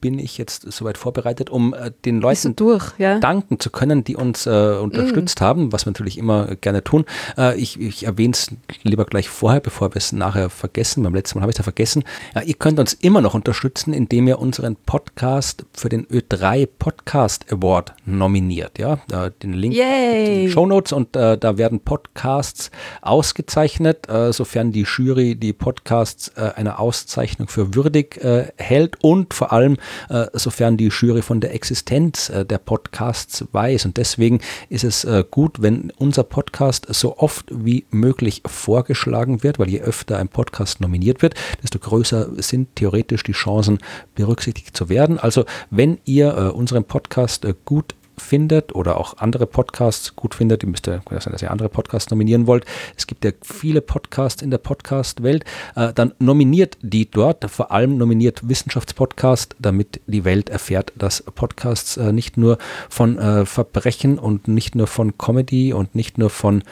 bin 0.00 0.18
ich 0.18 0.38
jetzt 0.38 0.70
soweit 0.70 0.98
vorbereitet, 0.98 1.50
um 1.50 1.74
äh, 1.74 1.90
den 2.04 2.20
Leuten 2.20 2.54
durch, 2.56 2.92
ja? 2.98 3.18
danken 3.18 3.60
zu 3.60 3.70
können, 3.70 4.04
die 4.04 4.16
uns 4.16 4.46
äh, 4.46 4.78
unterstützt 4.80 5.40
mm. 5.40 5.44
haben, 5.44 5.72
was 5.72 5.86
wir 5.86 5.90
natürlich 5.90 6.18
immer 6.18 6.54
gerne 6.56 6.84
tun. 6.84 7.04
Äh, 7.38 7.58
ich, 7.58 7.80
ich 7.80 8.04
erwähne 8.04 8.32
es 8.32 8.50
lieber 8.82 9.04
gleich 9.04 9.28
vorher, 9.28 9.60
bevor 9.60 9.90
wir 9.94 9.96
es 9.96 10.12
nachher 10.12 10.50
vergessen. 10.50 11.02
Beim 11.02 11.14
letzten 11.14 11.38
Mal 11.38 11.42
habe 11.42 11.50
ich 11.50 11.54
es 11.54 11.58
ja 11.58 11.64
vergessen. 11.64 12.04
Ja, 12.34 12.42
ihr 12.42 12.54
könnt 12.54 12.78
uns 12.78 12.92
immer 12.94 13.20
noch 13.20 13.34
unterstützen, 13.34 13.92
indem 13.92 14.28
ihr 14.28 14.38
unseren 14.38 14.76
Podcast 14.76 15.64
für 15.72 15.88
den 15.88 16.06
Ö3 16.06 16.68
Podcast 16.78 17.50
Award 17.50 17.94
nominiert. 18.04 18.78
Ja, 18.78 19.00
den 19.42 19.54
Link 19.54 19.74
Yay. 19.74 20.26
in 20.26 20.40
den 20.42 20.50
Show 20.50 20.66
Notes 20.66 20.92
und 20.92 21.16
äh, 21.16 21.38
da 21.38 21.56
werden 21.56 21.80
Podcasts 21.80 22.70
ausgezeichnet, 23.00 24.08
äh, 24.08 24.32
sofern 24.32 24.72
die 24.72 24.82
Jury 24.82 25.36
die 25.36 25.52
Podcasts 25.52 26.28
äh, 26.36 26.52
einer 26.56 26.80
Auszeichnung 26.80 27.48
für 27.48 27.74
würdig 27.74 28.20
hält 28.56 29.02
und 29.02 29.34
vor 29.34 29.52
allem 29.52 29.69
äh, 30.08 30.26
sofern 30.32 30.76
die 30.76 30.88
Jury 30.88 31.22
von 31.22 31.40
der 31.40 31.54
Existenz 31.54 32.28
äh, 32.28 32.44
der 32.44 32.58
Podcasts 32.58 33.44
weiß. 33.52 33.86
Und 33.86 33.96
deswegen 33.96 34.40
ist 34.68 34.84
es 34.84 35.04
äh, 35.04 35.24
gut, 35.30 35.62
wenn 35.62 35.92
unser 35.98 36.24
Podcast 36.24 36.86
so 36.90 37.18
oft 37.18 37.46
wie 37.50 37.86
möglich 37.90 38.42
vorgeschlagen 38.46 39.42
wird, 39.42 39.58
weil 39.58 39.68
je 39.68 39.80
öfter 39.80 40.18
ein 40.18 40.28
Podcast 40.28 40.80
nominiert 40.80 41.22
wird, 41.22 41.34
desto 41.62 41.78
größer 41.78 42.30
sind 42.42 42.76
theoretisch 42.76 43.22
die 43.22 43.32
Chancen, 43.32 43.78
berücksichtigt 44.14 44.76
zu 44.76 44.88
werden. 44.88 45.18
Also 45.18 45.44
wenn 45.70 45.98
ihr 46.04 46.36
äh, 46.36 46.40
unseren 46.50 46.84
Podcast 46.84 47.44
äh, 47.44 47.54
gut 47.64 47.94
findet 48.20 48.74
oder 48.74 48.98
auch 48.98 49.18
andere 49.18 49.46
Podcasts 49.46 50.14
gut 50.14 50.34
findet, 50.34 50.62
ihr 50.62 50.68
müsst 50.68 50.86
ja 50.86 51.00
sein, 51.08 51.32
dass 51.32 51.42
ihr 51.42 51.50
andere 51.50 51.68
Podcasts 51.68 52.10
nominieren 52.10 52.46
wollt. 52.46 52.64
Es 52.96 53.06
gibt 53.06 53.24
ja 53.24 53.32
viele 53.42 53.80
Podcasts 53.80 54.42
in 54.42 54.50
der 54.50 54.58
Podcast-Welt. 54.58 55.44
Äh, 55.76 55.92
dann 55.92 56.12
nominiert 56.18 56.78
die 56.82 57.10
dort, 57.10 57.50
vor 57.50 57.72
allem 57.72 57.96
nominiert 57.96 58.48
Wissenschaftspodcast, 58.48 59.56
damit 59.58 60.00
die 60.06 60.24
Welt 60.24 60.50
erfährt, 60.50 60.92
dass 60.96 61.22
Podcasts 61.22 61.96
äh, 61.96 62.12
nicht 62.12 62.36
nur 62.36 62.58
von 62.88 63.18
äh, 63.18 63.46
Verbrechen 63.46 64.18
und 64.18 64.48
nicht 64.48 64.74
nur 64.74 64.86
von 64.86 65.16
Comedy 65.18 65.72
und 65.72 65.94
nicht 65.94 66.18
nur 66.18 66.30
von, 66.30 66.62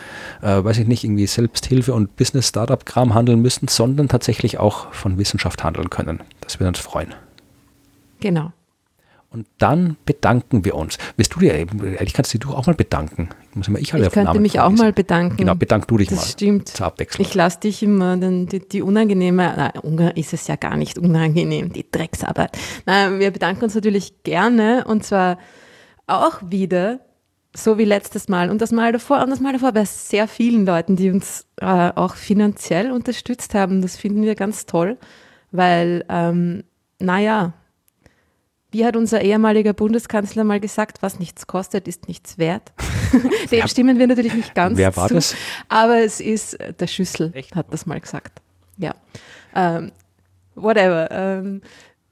äh, 0.42 0.62
weiß 0.62 0.78
ich 0.78 0.86
nicht, 0.86 1.04
irgendwie 1.04 1.26
Selbsthilfe 1.26 1.94
und 1.94 2.16
Business-Startup-Kram 2.16 3.14
handeln 3.14 3.40
müssen, 3.40 3.68
sondern 3.68 4.08
tatsächlich 4.08 4.58
auch 4.58 4.92
von 4.92 5.18
Wissenschaft 5.18 5.64
handeln 5.64 5.90
können. 5.90 6.20
Das 6.40 6.60
würde 6.60 6.68
uns 6.68 6.78
freuen. 6.78 7.14
Genau. 8.20 8.52
Und 9.30 9.46
dann 9.58 9.98
bedanken 10.06 10.64
wir 10.64 10.74
uns. 10.74 10.96
Willst 11.18 11.34
du 11.34 11.40
dir, 11.40 11.52
ehrlich 11.52 12.14
kannst 12.14 12.32
du 12.32 12.38
dich 12.38 12.48
auch 12.48 12.66
mal 12.66 12.74
bedanken. 12.74 13.28
Ich, 13.50 13.56
muss 13.56 13.68
immer 13.68 13.78
ich, 13.78 13.92
ich 13.92 14.10
könnte 14.10 14.24
Namen 14.24 14.40
mich 14.40 14.58
auch 14.58 14.70
mal 14.70 14.94
bedanken. 14.94 15.36
Genau, 15.36 15.54
bedank 15.54 15.86
du 15.86 15.98
dich 15.98 16.08
das 16.08 16.16
mal. 16.16 16.22
Das 16.22 16.32
stimmt. 16.32 16.68
Zur 16.68 16.86
Abwechslung. 16.86 17.26
Ich 17.26 17.34
lasse 17.34 17.60
dich 17.60 17.82
immer 17.82 18.16
den, 18.16 18.46
die, 18.46 18.66
die, 18.66 18.80
unangenehme, 18.80 19.70
nein, 19.82 20.12
ist 20.16 20.32
es 20.32 20.46
ja 20.46 20.56
gar 20.56 20.78
nicht 20.78 20.98
unangenehm, 20.98 21.74
die 21.74 21.84
Drecksarbeit. 21.90 22.56
Nein, 22.86 23.18
wir 23.18 23.30
bedanken 23.30 23.64
uns 23.64 23.74
natürlich 23.74 24.22
gerne 24.22 24.86
und 24.86 25.04
zwar 25.04 25.38
auch 26.06 26.40
wieder, 26.42 27.00
so 27.54 27.76
wie 27.76 27.84
letztes 27.84 28.28
Mal 28.28 28.50
und 28.50 28.62
das 28.62 28.72
Mal 28.72 28.92
davor 28.92 29.22
und 29.22 29.28
das 29.30 29.40
Mal 29.40 29.52
davor 29.52 29.72
bei 29.72 29.84
sehr 29.84 30.26
vielen 30.26 30.64
Leuten, 30.64 30.96
die 30.96 31.10
uns 31.10 31.46
äh, 31.60 31.66
auch 31.66 32.14
finanziell 32.14 32.90
unterstützt 32.92 33.54
haben. 33.54 33.82
Das 33.82 33.98
finden 33.98 34.22
wir 34.22 34.34
ganz 34.36 34.64
toll, 34.64 34.96
weil, 35.50 36.04
ähm, 36.08 36.64
naja, 36.98 37.52
wie 38.70 38.84
hat 38.84 38.96
unser 38.96 39.22
ehemaliger 39.22 39.72
Bundeskanzler 39.72 40.44
mal 40.44 40.60
gesagt, 40.60 40.98
was 41.00 41.18
nichts 41.18 41.46
kostet, 41.46 41.88
ist 41.88 42.06
nichts 42.06 42.36
wert. 42.38 42.72
Dem 43.50 43.66
stimmen 43.66 43.98
wir 43.98 44.06
natürlich 44.06 44.34
nicht 44.34 44.54
ganz 44.54 44.76
Wer 44.76 44.94
war 44.96 45.08
zu, 45.08 45.14
das? 45.14 45.34
Aber 45.68 45.98
es 45.98 46.20
ist, 46.20 46.54
äh, 46.60 46.74
der 46.74 46.86
Schüssel 46.86 47.30
Echt? 47.34 47.54
hat 47.54 47.72
das 47.72 47.86
mal 47.86 47.98
gesagt. 48.00 48.42
Ja. 48.76 48.94
Ähm, 49.54 49.92
whatever. 50.54 51.10
Ähm, 51.10 51.62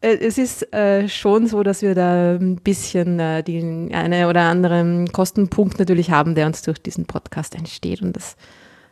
äh, 0.00 0.16
es 0.16 0.38
ist 0.38 0.72
äh, 0.72 1.08
schon 1.08 1.46
so, 1.46 1.62
dass 1.62 1.82
wir 1.82 1.94
da 1.94 2.36
ein 2.36 2.56
bisschen 2.56 3.20
äh, 3.20 3.42
den 3.42 3.94
eine 3.94 4.28
oder 4.28 4.42
anderen 4.42 5.12
Kostenpunkt 5.12 5.78
natürlich 5.78 6.10
haben, 6.10 6.34
der 6.34 6.46
uns 6.46 6.62
durch 6.62 6.78
diesen 6.78 7.04
Podcast 7.04 7.54
entsteht 7.54 8.00
und 8.00 8.16
dass 8.16 8.36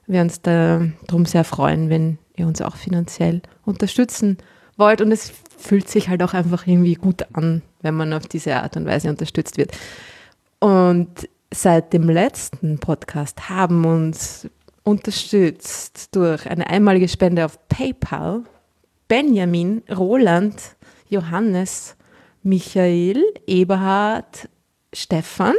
wir 0.06 0.20
uns 0.20 0.42
darum 0.42 1.24
sehr 1.24 1.44
freuen, 1.44 1.88
wenn 1.88 2.18
ihr 2.36 2.46
uns 2.46 2.60
auch 2.60 2.76
finanziell 2.76 3.40
unterstützen 3.64 4.36
wollt. 4.78 5.00
Und 5.00 5.12
es 5.12 5.32
fühlt 5.58 5.88
sich 5.88 6.08
halt 6.08 6.22
auch 6.22 6.34
einfach 6.34 6.66
irgendwie 6.66 6.94
gut 6.94 7.24
an, 7.32 7.62
wenn 7.82 7.94
man 7.94 8.12
auf 8.12 8.26
diese 8.26 8.56
Art 8.56 8.76
und 8.76 8.86
Weise 8.86 9.08
unterstützt 9.08 9.56
wird. 9.56 9.72
Und 10.58 11.28
seit 11.52 11.92
dem 11.92 12.08
letzten 12.08 12.78
Podcast 12.78 13.48
haben 13.48 13.84
uns 13.84 14.48
unterstützt 14.82 16.14
durch 16.14 16.48
eine 16.48 16.68
einmalige 16.68 17.08
Spende 17.08 17.44
auf 17.44 17.58
PayPal 17.68 18.44
Benjamin, 19.08 19.82
Roland, 19.94 20.76
Johannes, 21.08 21.96
Michael, 22.42 23.22
Eberhard, 23.46 24.48
Stefan, 24.92 25.54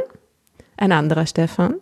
ein 0.76 0.92
anderer 0.92 1.26
Stefan, 1.26 1.76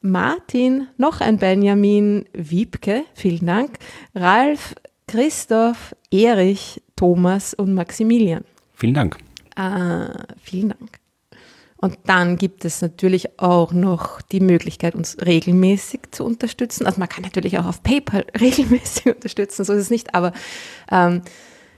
Martin, 0.00 0.88
noch 0.96 1.20
ein 1.20 1.38
Benjamin, 1.38 2.26
Wiebke, 2.32 3.04
vielen 3.14 3.46
Dank, 3.46 3.78
Ralf, 4.14 4.74
Christoph, 5.10 5.96
Erich, 6.12 6.80
Thomas 6.94 7.52
und 7.52 7.74
Maximilian. 7.74 8.44
Vielen 8.74 8.94
Dank. 8.94 9.18
Äh, 9.56 10.06
vielen 10.40 10.68
Dank. 10.68 11.00
Und 11.78 11.98
dann 12.04 12.36
gibt 12.36 12.64
es 12.64 12.80
natürlich 12.80 13.40
auch 13.40 13.72
noch 13.72 14.22
die 14.22 14.38
Möglichkeit, 14.38 14.94
uns 14.94 15.16
regelmäßig 15.20 16.12
zu 16.12 16.24
unterstützen. 16.24 16.86
Also 16.86 17.00
man 17.00 17.08
kann 17.08 17.24
natürlich 17.24 17.58
auch 17.58 17.66
auf 17.66 17.82
PayPal 17.82 18.24
regelmäßig 18.40 19.06
unterstützen, 19.06 19.64
so 19.64 19.72
ist 19.72 19.80
es 19.80 19.90
nicht, 19.90 20.14
aber 20.14 20.32
ähm, 20.92 21.22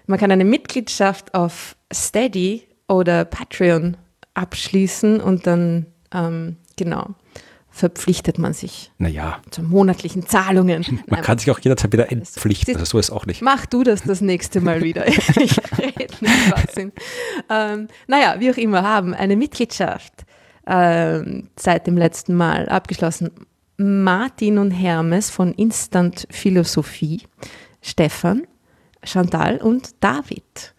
man 0.06 0.18
kann 0.18 0.30
eine 0.30 0.44
Mitgliedschaft 0.44 1.32
auf 1.34 1.76
Steady 1.90 2.64
oder 2.86 3.24
Patreon 3.24 3.96
abschließen 4.34 5.22
und 5.22 5.46
dann, 5.46 5.86
ähm, 6.12 6.58
genau, 6.76 7.14
verpflichtet 7.72 8.38
man 8.38 8.52
sich 8.52 8.92
naja. 8.98 9.40
zu 9.50 9.62
monatlichen 9.62 10.26
Zahlungen. 10.26 10.84
Man 10.88 11.04
Nein, 11.06 11.22
kann 11.22 11.38
sich 11.38 11.50
auch 11.50 11.58
jederzeit 11.58 11.92
wieder 11.92 12.12
entpflichten, 12.12 12.76
also 12.76 12.84
so 12.84 12.98
ist 12.98 13.10
auch 13.10 13.26
nicht. 13.26 13.42
Mach 13.42 13.66
du 13.66 13.82
das 13.82 14.02
das 14.02 14.20
nächste 14.20 14.60
Mal 14.60 14.82
wieder. 14.82 15.08
ich 15.08 15.58
rede 15.78 16.14
nicht 16.20 16.46
Schwachsinn. 16.48 16.92
Ähm, 17.48 17.88
naja, 18.06 18.36
wie 18.38 18.50
auch 18.50 18.56
immer, 18.56 18.82
haben 18.82 19.14
eine 19.14 19.36
Mitgliedschaft 19.36 20.12
ähm, 20.66 21.48
seit 21.58 21.86
dem 21.86 21.96
letzten 21.96 22.34
Mal 22.34 22.68
abgeschlossen. 22.68 23.30
Martin 23.78 24.58
und 24.58 24.70
Hermes 24.70 25.30
von 25.30 25.54
Instant 25.54 26.26
Philosophie, 26.30 27.22
Stefan, 27.80 28.46
Chantal 29.02 29.56
und 29.56 29.90
David. 30.00 30.74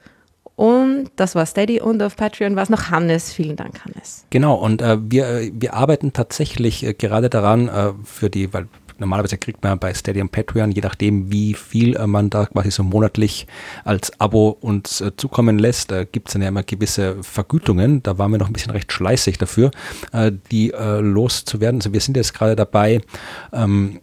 Und 0.55 1.09
das 1.15 1.33
war 1.35 1.45
Steady 1.45 1.81
und 1.81 2.01
auf 2.03 2.15
Patreon 2.15 2.55
war 2.55 2.63
es 2.63 2.69
noch 2.69 2.89
Hannes. 2.89 3.33
Vielen 3.33 3.55
Dank, 3.55 3.83
Hannes. 3.85 4.25
Genau, 4.29 4.55
und 4.55 4.81
äh, 4.81 4.97
wir, 5.01 5.27
äh, 5.27 5.51
wir 5.53 5.73
arbeiten 5.73 6.13
tatsächlich 6.13 6.85
äh, 6.85 6.93
gerade 6.93 7.29
daran, 7.29 7.69
äh, 7.69 7.93
für 8.03 8.29
die, 8.29 8.53
weil 8.53 8.67
normalerweise 8.99 9.37
kriegt 9.37 9.63
man 9.63 9.79
bei 9.79 9.93
Steady 9.95 10.21
und 10.21 10.31
Patreon, 10.31 10.71
je 10.71 10.81
nachdem, 10.81 11.31
wie 11.31 11.55
viel 11.55 11.95
äh, 11.95 12.05
man 12.05 12.29
da 12.29 12.45
quasi 12.45 12.69
so 12.69 12.83
monatlich 12.83 13.47
als 13.83 14.19
Abo 14.19 14.49
uns 14.61 15.01
äh, 15.01 15.11
zukommen 15.17 15.57
lässt, 15.57 15.89
da 15.89 16.03
gibt 16.03 16.27
es 16.29 16.33
dann 16.33 16.43
ja 16.43 16.49
immer 16.49 16.63
gewisse 16.63 17.23
Vergütungen. 17.23 18.03
Da 18.03 18.19
waren 18.19 18.31
wir 18.31 18.37
noch 18.37 18.47
ein 18.47 18.53
bisschen 18.53 18.71
recht 18.71 18.91
schleißig 18.91 19.39
dafür, 19.39 19.71
die 20.51 20.71
loszuwerden. 20.71 21.79
Also 21.79 21.93
wir 21.93 21.99
sind 21.99 22.15
jetzt 22.15 22.33
gerade 22.33 22.55
dabei, 22.55 23.01
ähm, 23.51 23.99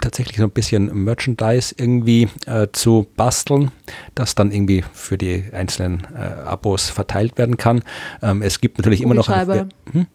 tatsächlich 0.00 0.38
so 0.38 0.44
ein 0.44 0.50
bisschen 0.50 1.04
Merchandise 1.04 1.74
irgendwie 1.76 2.28
äh, 2.46 2.68
zu 2.72 3.06
basteln, 3.16 3.70
das 4.14 4.34
dann 4.34 4.52
irgendwie 4.52 4.84
für 4.92 5.18
die 5.18 5.44
einzelnen 5.52 6.06
äh, 6.14 6.18
Abos 6.18 6.90
verteilt 6.90 7.38
werden 7.38 7.56
kann. 7.56 7.82
Ähm, 8.22 8.42
es 8.42 8.60
gibt 8.60 8.78
natürlich 8.78 9.02
immer 9.02 9.14
noch. 9.14 9.28
Ein, 9.28 9.70
hm? 9.92 10.06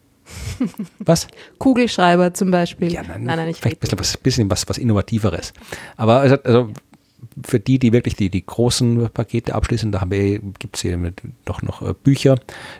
Was? 0.99 1.27
Kugelschreiber 1.59 2.33
zum 2.33 2.51
Beispiel. 2.51 2.91
Ja, 2.91 3.03
nein, 3.03 3.23
nein, 3.23 3.37
nein 3.37 3.49
ich 3.49 3.57
vielleicht 3.57 3.83
ein 3.83 3.97
bisschen, 3.97 4.19
bisschen 4.21 4.51
was, 4.51 4.67
was 4.67 4.77
Innovativeres. 4.77 5.53
Aber 5.97 6.19
also, 6.19 6.37
also 6.43 6.71
für 7.43 7.59
die, 7.59 7.79
die 7.79 7.91
wirklich 7.91 8.15
die, 8.15 8.29
die 8.29 8.45
großen 8.45 9.09
Pakete 9.09 9.55
abschließen, 9.55 9.91
da 9.91 10.03
gibt 10.05 10.75
es 10.75 10.81
hier 10.81 10.97
doch 11.43 11.61
noch 11.61 11.81
äh, 11.81 11.93
Bücher, 11.93 12.37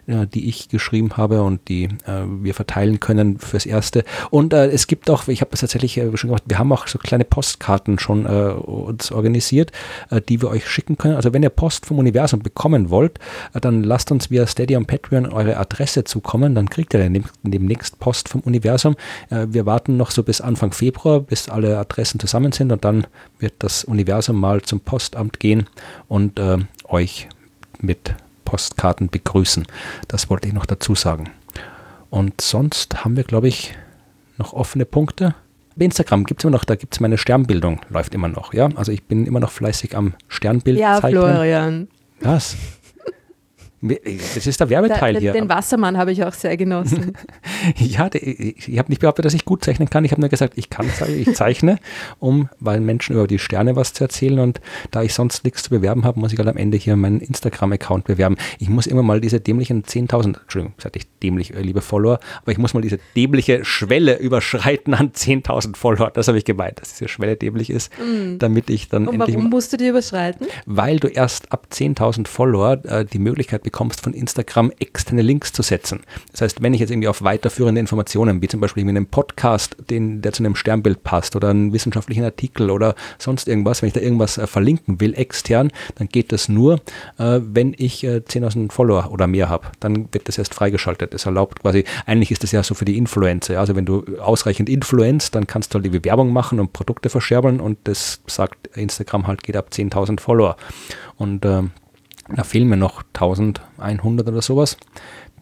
äh, 0.08 0.28
die 0.28 0.48
ich 0.48 0.70
geschrieben 0.70 1.18
habe 1.18 1.44
und 1.44 1.68
die 1.68 1.86
äh, 2.06 2.24
wir 2.26 2.54
verteilen 2.54 3.00
können 3.00 3.40
fürs 3.40 3.66
Erste. 3.66 4.04
Und 4.30 4.54
es 4.54 4.88
gibt 4.88 5.10
auch, 5.10 5.28
ich 5.28 5.42
habe 5.42 5.52
das 5.52 5.62
tatsächlich 5.62 5.94
schon 5.94 6.30
gemacht, 6.30 6.44
wir 6.46 6.60
haben 6.60 6.72
auch 6.72 6.88
so 6.88 6.98
kleine 6.98 7.26
Postkarten 7.26 8.00
schon 8.00 8.26
uns 8.26 9.12
organisiert, 9.12 9.72
die 10.30 10.42
wir 10.42 10.50
euch 10.50 10.68
schicken 10.68 10.98
können. 10.98 11.16
Also 11.16 11.34
wenn 11.34 11.44
ihr 11.44 11.50
Post 11.50 11.86
vom 11.86 12.00
Universum 12.00 12.42
bekommen 12.42 12.90
wollt, 12.90 13.20
dann 13.54 13.84
lasst 13.84 14.12
uns 14.12 14.30
via 14.32 14.46
Steady 14.48 14.76
und 14.76 14.88
Patreon 14.88 15.26
eure 15.28 15.58
Adresse 15.58 16.04
zukommen, 16.04 16.56
dann 16.56 16.70
kriegt 16.70 16.94
ihr 16.94 17.24
demnächst 17.44 18.00
Post 18.00 18.30
vom 18.30 18.42
Universum. 18.42 18.96
wir 19.30 19.66
warten 19.66 19.98
noch 19.98 20.12
so 20.12 20.24
bis 20.24 20.42
Anfang 20.42 20.72
Februar, 20.72 21.20
bis 21.22 21.50
alle 21.50 21.78
Adressen 21.78 22.20
zusammen 22.20 22.52
sind 22.52 22.72
und 22.72 22.86
dann 22.86 23.08
wird 23.40 23.54
das 23.60 23.84
Universum 23.84 24.06
also 24.26 24.36
mal 24.46 24.62
zum 24.62 24.80
Postamt 24.80 25.40
gehen 25.40 25.68
und 26.08 26.40
äh, 26.40 26.58
euch 26.88 27.28
mit 27.80 28.14
Postkarten 28.46 29.10
begrüßen. 29.10 29.66
Das 30.08 30.30
wollte 30.30 30.48
ich 30.48 30.54
noch 30.54 30.68
dazu 30.68 30.94
sagen. 30.94 31.32
Und 32.12 32.42
sonst 32.42 33.04
haben 33.04 33.18
wir, 33.18 33.24
glaube 33.24 33.48
ich, 33.48 33.76
noch 34.38 34.54
offene 34.54 34.86
Punkte. 34.86 35.34
Bei 35.76 35.86
Instagram 35.86 36.24
gibt 36.24 36.42
es 36.42 36.46
immer 36.46 36.56
noch, 36.56 36.64
da 36.64 36.76
gibt 36.76 36.94
es 36.94 37.00
meine 37.00 37.18
Sternbildung, 37.18 37.82
läuft 37.90 38.14
immer 38.14 38.30
noch, 38.30 38.54
ja. 38.54 38.70
Also 38.76 38.92
ich 38.92 39.04
bin 39.04 39.26
immer 39.26 39.40
noch 39.40 39.52
fleißig 39.52 39.98
am 39.98 40.14
Sternbild 40.28 40.80
ja, 40.80 41.02
zeichnen. 41.02 41.22
Florian. 41.22 41.88
Was? 42.22 42.56
Das 44.36 44.48
ist 44.48 44.60
der 44.60 44.70
Werbeteil 44.70 45.16
da, 45.16 45.20
hier. 45.20 45.34
Den 45.34 45.50
Wassermann 45.50 45.98
habe 45.98 46.12
ich 46.12 46.24
auch 46.24 46.34
sehr 46.34 46.58
genossen. 46.58 47.14
ja, 47.76 48.10
ich 48.12 48.78
habe 48.78 48.90
nicht 48.90 49.00
behauptet, 49.00 49.26
dass 49.26 49.34
ich 49.34 49.46
gut 49.46 49.64
zeichnen 49.64 49.90
kann. 49.90 50.06
Ich 50.06 50.12
habe 50.12 50.22
nur 50.22 50.30
gesagt, 50.30 50.54
ich 50.56 50.70
kann 50.70 50.88
ich 51.08 51.36
zeichne, 51.36 51.78
um 52.20 52.50
weil 52.60 52.80
Menschen 52.80 53.16
über 53.16 53.28
die 53.28 53.40
Sterne 53.40 53.76
was 53.76 53.94
zu 53.94 54.04
erzählen. 54.04 54.40
Und 54.40 54.62
da 54.92 55.04
ich 55.04 55.14
sonst 55.14 55.44
nichts 55.44 55.64
zu 55.64 55.70
bewerben 55.70 56.04
habe, 56.04 56.20
muss 56.20 56.34
ich 56.34 56.40
halt 56.40 56.48
am 56.48 56.58
Ende 56.58 56.78
hier 56.78 56.96
meinen 56.96 57.20
Instagram-Account 57.20 58.06
bewerben. 58.06 58.38
Ich 58.60 58.70
muss 58.70 58.88
immer 58.88 59.04
mal 59.04 59.22
diese 59.22 59.40
dämlichen 59.40 59.84
10.000, 59.84 60.42
Entschuldigung, 60.42 60.74
sag 60.78 60.96
ich 60.96 61.08
dämlich, 61.22 61.54
äh, 61.54 61.62
liebe 61.62 61.82
Follower, 61.82 62.20
aber 62.42 62.52
ich 62.52 62.58
muss 62.58 62.74
mal 62.74 62.82
diese 62.82 63.00
dämliche 63.16 63.66
Schwelle 63.66 64.18
überschreiten 64.18 64.94
an 64.94 65.12
10.000 65.12 65.76
Follower. 65.76 66.12
Das 66.12 66.28
habe 66.28 66.38
ich 66.38 66.46
gemeint, 66.46 66.82
dass 66.82 66.94
diese 66.94 67.08
Schwelle 67.08 67.36
dämlich 67.36 67.70
ist, 67.70 67.92
mm. 68.00 68.38
damit 68.40 68.70
ich 68.70 68.90
dann 68.90 69.08
Und 69.08 69.16
endlich. 69.16 69.36
Warum 69.36 69.50
musst 69.50 69.74
du 69.74 69.78
die 69.78 69.88
überschreiten? 69.88 70.48
Weil 70.66 71.00
du 71.00 71.08
erst 71.08 71.52
ab 71.52 71.68
10.000 71.72 72.28
Follower 72.28 72.84
äh, 72.86 73.06
die 73.06 73.20
Möglichkeit 73.20 73.64
bekommst, 73.64 73.75
bekommst, 73.76 74.00
von 74.00 74.14
Instagram 74.14 74.72
externe 74.80 75.22
Links 75.22 75.52
zu 75.52 75.62
setzen. 75.62 76.00
Das 76.32 76.40
heißt, 76.40 76.64
wenn 76.64 76.74
ich 76.74 76.80
jetzt 76.80 76.92
irgendwie 76.92 77.10
auf 77.10 77.24
weiterführende 77.24 77.82
Informationen, 77.82 78.42
wie 78.42 78.48
zum 78.48 78.62
Beispiel 78.62 78.84
in 78.84 78.90
einem 78.90 79.06
Podcast, 79.06 79.76
den, 79.90 80.22
der 80.22 80.32
zu 80.32 80.44
einem 80.44 80.56
Sternbild 80.56 81.04
passt 81.04 81.36
oder 81.36 81.50
einen 81.50 81.74
wissenschaftlichen 81.74 82.24
Artikel 82.24 82.72
oder 82.72 82.96
sonst 83.20 83.50
irgendwas, 83.50 83.82
wenn 83.82 83.88
ich 83.88 83.94
da 83.94 84.00
irgendwas 84.00 84.38
äh, 84.38 84.48
verlinken 84.48 85.02
will 85.02 85.14
extern, 85.14 85.72
dann 85.96 86.08
geht 86.08 86.32
das 86.32 86.48
nur, 86.48 86.76
äh, 87.18 87.42
wenn 87.42 87.76
ich 87.78 88.06
äh, 88.06 88.22
10.000 88.26 88.72
Follower 88.72 89.12
oder 89.12 89.28
mehr 89.28 89.50
habe. 89.50 89.68
Dann 89.82 90.08
wird 90.14 90.30
das 90.30 90.38
erst 90.38 90.54
freigeschaltet. 90.54 91.14
Das 91.14 91.26
erlaubt 91.26 91.62
quasi, 91.62 91.84
eigentlich 92.06 92.32
ist 92.32 92.44
das 92.44 92.54
ja 92.54 92.64
so 92.64 92.76
für 92.76 92.86
die 92.86 92.98
Influencer. 92.98 93.60
Also 93.60 93.76
wenn 93.76 93.86
du 93.86 94.06
ausreichend 94.22 94.70
influenzt, 94.70 95.36
dann 95.36 95.48
kannst 95.48 95.74
du 95.74 95.76
halt 95.76 95.86
die 95.86 95.90
Bewerbung 95.90 96.32
machen 96.32 96.62
und 96.62 96.72
Produkte 96.72 97.10
verscherbeln 97.10 97.60
und 97.60 97.78
das 97.84 98.22
sagt 98.26 98.68
Instagram 98.78 99.28
halt, 99.28 99.44
geht 99.44 99.58
ab 99.58 99.68
10.000 99.74 100.22
Follower. 100.22 100.56
Und 101.18 101.44
äh, 101.44 101.64
da 102.34 102.44
fehlen 102.44 102.68
mir 102.68 102.78
noch 102.78 103.04
1100 103.14 104.28
oder 104.28 104.42
sowas, 104.42 104.78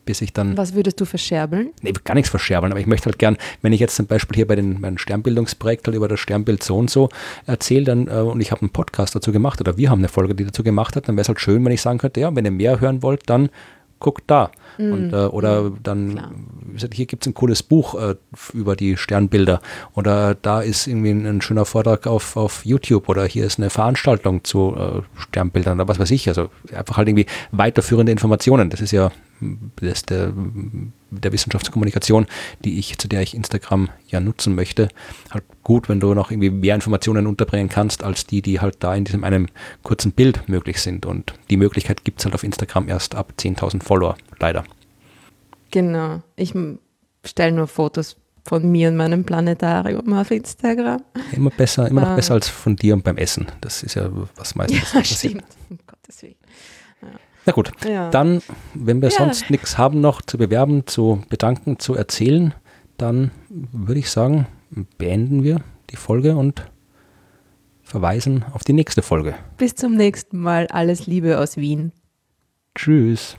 bis 0.06 0.22
ich 0.22 0.34
dann. 0.34 0.58
Was 0.58 0.74
würdest 0.74 1.00
du 1.00 1.06
verscherbeln? 1.06 1.72
Nee, 1.82 1.94
gar 2.04 2.14
nichts 2.14 2.30
verscherbeln, 2.30 2.72
aber 2.72 2.82
ich 2.82 2.88
möchte 2.88 3.06
halt 3.06 3.20
gern, 3.20 3.38
wenn 3.62 3.74
ich 3.74 3.80
jetzt 3.80 3.96
zum 3.96 4.08
Beispiel 4.08 4.36
hier 4.36 4.48
bei 4.48 4.56
den 4.56 4.82
meinem 4.82 4.98
Sternbildungsprojekt 4.98 5.88
halt 5.88 5.96
über 5.96 6.08
das 6.08 6.20
Sternbild 6.20 6.64
so 6.64 6.78
und 6.78 6.90
so 6.90 7.10
erzähle, 7.46 7.86
dann, 7.86 8.08
äh, 8.08 8.22
und 8.22 8.42
ich 8.42 8.52
habe 8.52 8.62
einen 8.62 8.72
Podcast 8.72 9.16
dazu 9.16 9.32
gemacht 9.32 9.62
oder 9.62 9.78
wir 9.78 9.90
haben 9.90 10.00
eine 10.00 10.10
Folge, 10.10 10.36
die 10.36 10.46
dazu 10.46 10.64
gemacht 10.64 10.96
hat, 10.96 11.08
dann 11.08 11.16
wäre 11.16 11.22
es 11.22 11.30
halt 11.30 11.40
schön, 11.40 11.64
wenn 11.64 11.72
ich 11.72 11.82
sagen 11.82 12.00
könnte, 12.00 12.20
ja, 12.20 12.36
wenn 12.36 12.46
ihr 12.46 12.52
mehr 12.52 12.80
hören 12.80 13.02
wollt, 13.02 13.30
dann 13.30 13.50
guckt 14.04 14.26
da. 14.28 14.52
Mm. 14.78 14.94
Und, 14.94 15.14
äh, 15.14 15.16
oder 15.16 15.64
mm, 15.64 15.80
dann, 15.82 16.22
gesagt, 16.74 16.94
hier 16.94 17.08
gibt 17.08 17.24
es 17.24 17.28
ein 17.28 17.34
cooles 17.34 17.64
Buch 17.64 17.96
äh, 17.96 18.16
über 18.54 18.76
die 18.76 18.98
Sternbilder. 18.98 19.62
Oder 19.96 20.36
da 20.36 20.62
ist 20.62 20.86
irgendwie 20.86 21.10
ein, 21.10 21.26
ein, 21.26 21.42
schöner 21.42 21.66
Vortrag 21.66 22.06
auf, 22.06 22.38
auf 22.38 22.64
YouTube. 22.66 23.10
Oder 23.10 23.26
hier 23.26 23.46
ist 23.46 23.58
eine 23.58 23.72
Veranstaltung 23.72 24.44
zu 24.44 24.76
äh, 24.78 25.02
Sternbildern 25.20 25.80
oder 25.80 25.88
was 25.88 25.98
weiß 25.98 26.12
ich. 26.12 26.28
Also 26.28 26.50
einfach 26.76 26.98
halt 26.98 27.08
irgendwie 27.08 27.26
weiterführende 27.52 28.12
Informationen. 28.12 28.70
Das 28.70 28.82
ist 28.82 28.92
ja 28.92 29.12
das 29.76 30.04
der, 30.04 30.34
der 31.12 31.32
Wissenschaftskommunikation, 31.32 32.28
die 32.64 32.80
ich, 32.80 32.98
zu 32.98 33.08
der 33.08 33.22
ich 33.22 33.36
Instagram 33.36 33.90
ja 34.08 34.20
nutzen 34.20 34.56
möchte, 34.56 34.90
halt 35.32 35.44
gut, 35.64 35.90
wenn 35.90 36.00
du 36.00 36.14
noch 36.14 36.32
irgendwie 36.32 36.50
mehr 36.50 36.76
Informationen 36.76 37.28
unterbringen 37.28 37.70
kannst, 37.70 38.04
als 38.04 38.26
die, 38.26 38.42
die 38.42 38.60
halt 38.60 38.78
da 38.80 38.96
in 38.96 39.06
diesem 39.06 39.24
einem 39.24 39.48
kurzen 39.84 40.12
Bild 40.12 40.48
möglich 40.50 40.82
sind. 40.82 41.06
Und 41.06 41.34
die 41.50 41.58
Möglichkeit 41.58 42.04
gibt 42.04 42.20
es 42.20 42.26
halt 42.26 42.36
auf 42.36 42.44
Instagram 42.44 42.88
erst 42.88 43.16
ab 43.16 43.34
10.000 43.38 43.84
Follower, 43.84 44.18
leider. 44.40 44.64
Genau. 45.72 46.22
Ich 46.36 46.54
stelle 47.26 47.52
nur 47.52 47.68
Fotos 47.68 48.16
von 48.46 48.70
mir 48.70 48.90
und 48.90 48.98
meinem 48.98 49.24
Planetarium 49.24 50.14
auf 50.14 50.32
Instagram. 50.32 51.02
Immer 51.32 51.50
besser, 51.50 51.88
immer 51.88 52.02
noch 52.02 52.10
ah. 52.10 52.16
besser 52.16 52.34
als 52.34 52.50
von 52.50 52.76
dir 52.76 52.94
und 52.94 53.04
beim 53.04 53.18
Essen. 53.18 53.48
Das 53.62 53.84
ist 53.84 53.96
ja 53.96 54.10
was 54.36 54.56
meistens 54.56 54.94
ja, 54.94 55.00
passiert. 55.00 55.32
Stimmt. 55.32 55.46
Um 55.70 55.80
Gottes 55.88 56.22
Willen. 56.22 56.36
Na 57.46 57.54
gut, 57.54 57.72
ja. 57.88 58.10
dann, 58.10 58.42
wenn 58.74 59.02
wir 59.02 59.10
ja. 59.10 59.18
sonst 59.18 59.50
nichts 59.50 59.78
haben 59.78 60.02
noch 60.02 60.22
zu 60.22 60.38
bewerben, 60.38 60.88
zu 60.88 61.24
bedanken, 61.30 61.80
zu 61.80 61.96
erzählen, 61.96 62.54
dann 62.98 63.32
würde 63.50 64.00
ich 64.00 64.10
sagen, 64.10 64.48
beenden 64.98 65.44
wir 65.44 65.62
die 65.90 65.96
Folge 65.96 66.36
und 66.36 66.64
verweisen 67.82 68.46
auf 68.54 68.64
die 68.64 68.74
nächste 68.74 69.02
Folge. 69.02 69.36
Bis 69.58 69.76
zum 69.76 69.96
nächsten 69.96 70.40
Mal. 70.40 70.68
Alles 70.68 71.06
Liebe 71.06 71.40
aus 71.40 71.58
Wien. 71.58 71.92
Tschüss. 72.76 73.38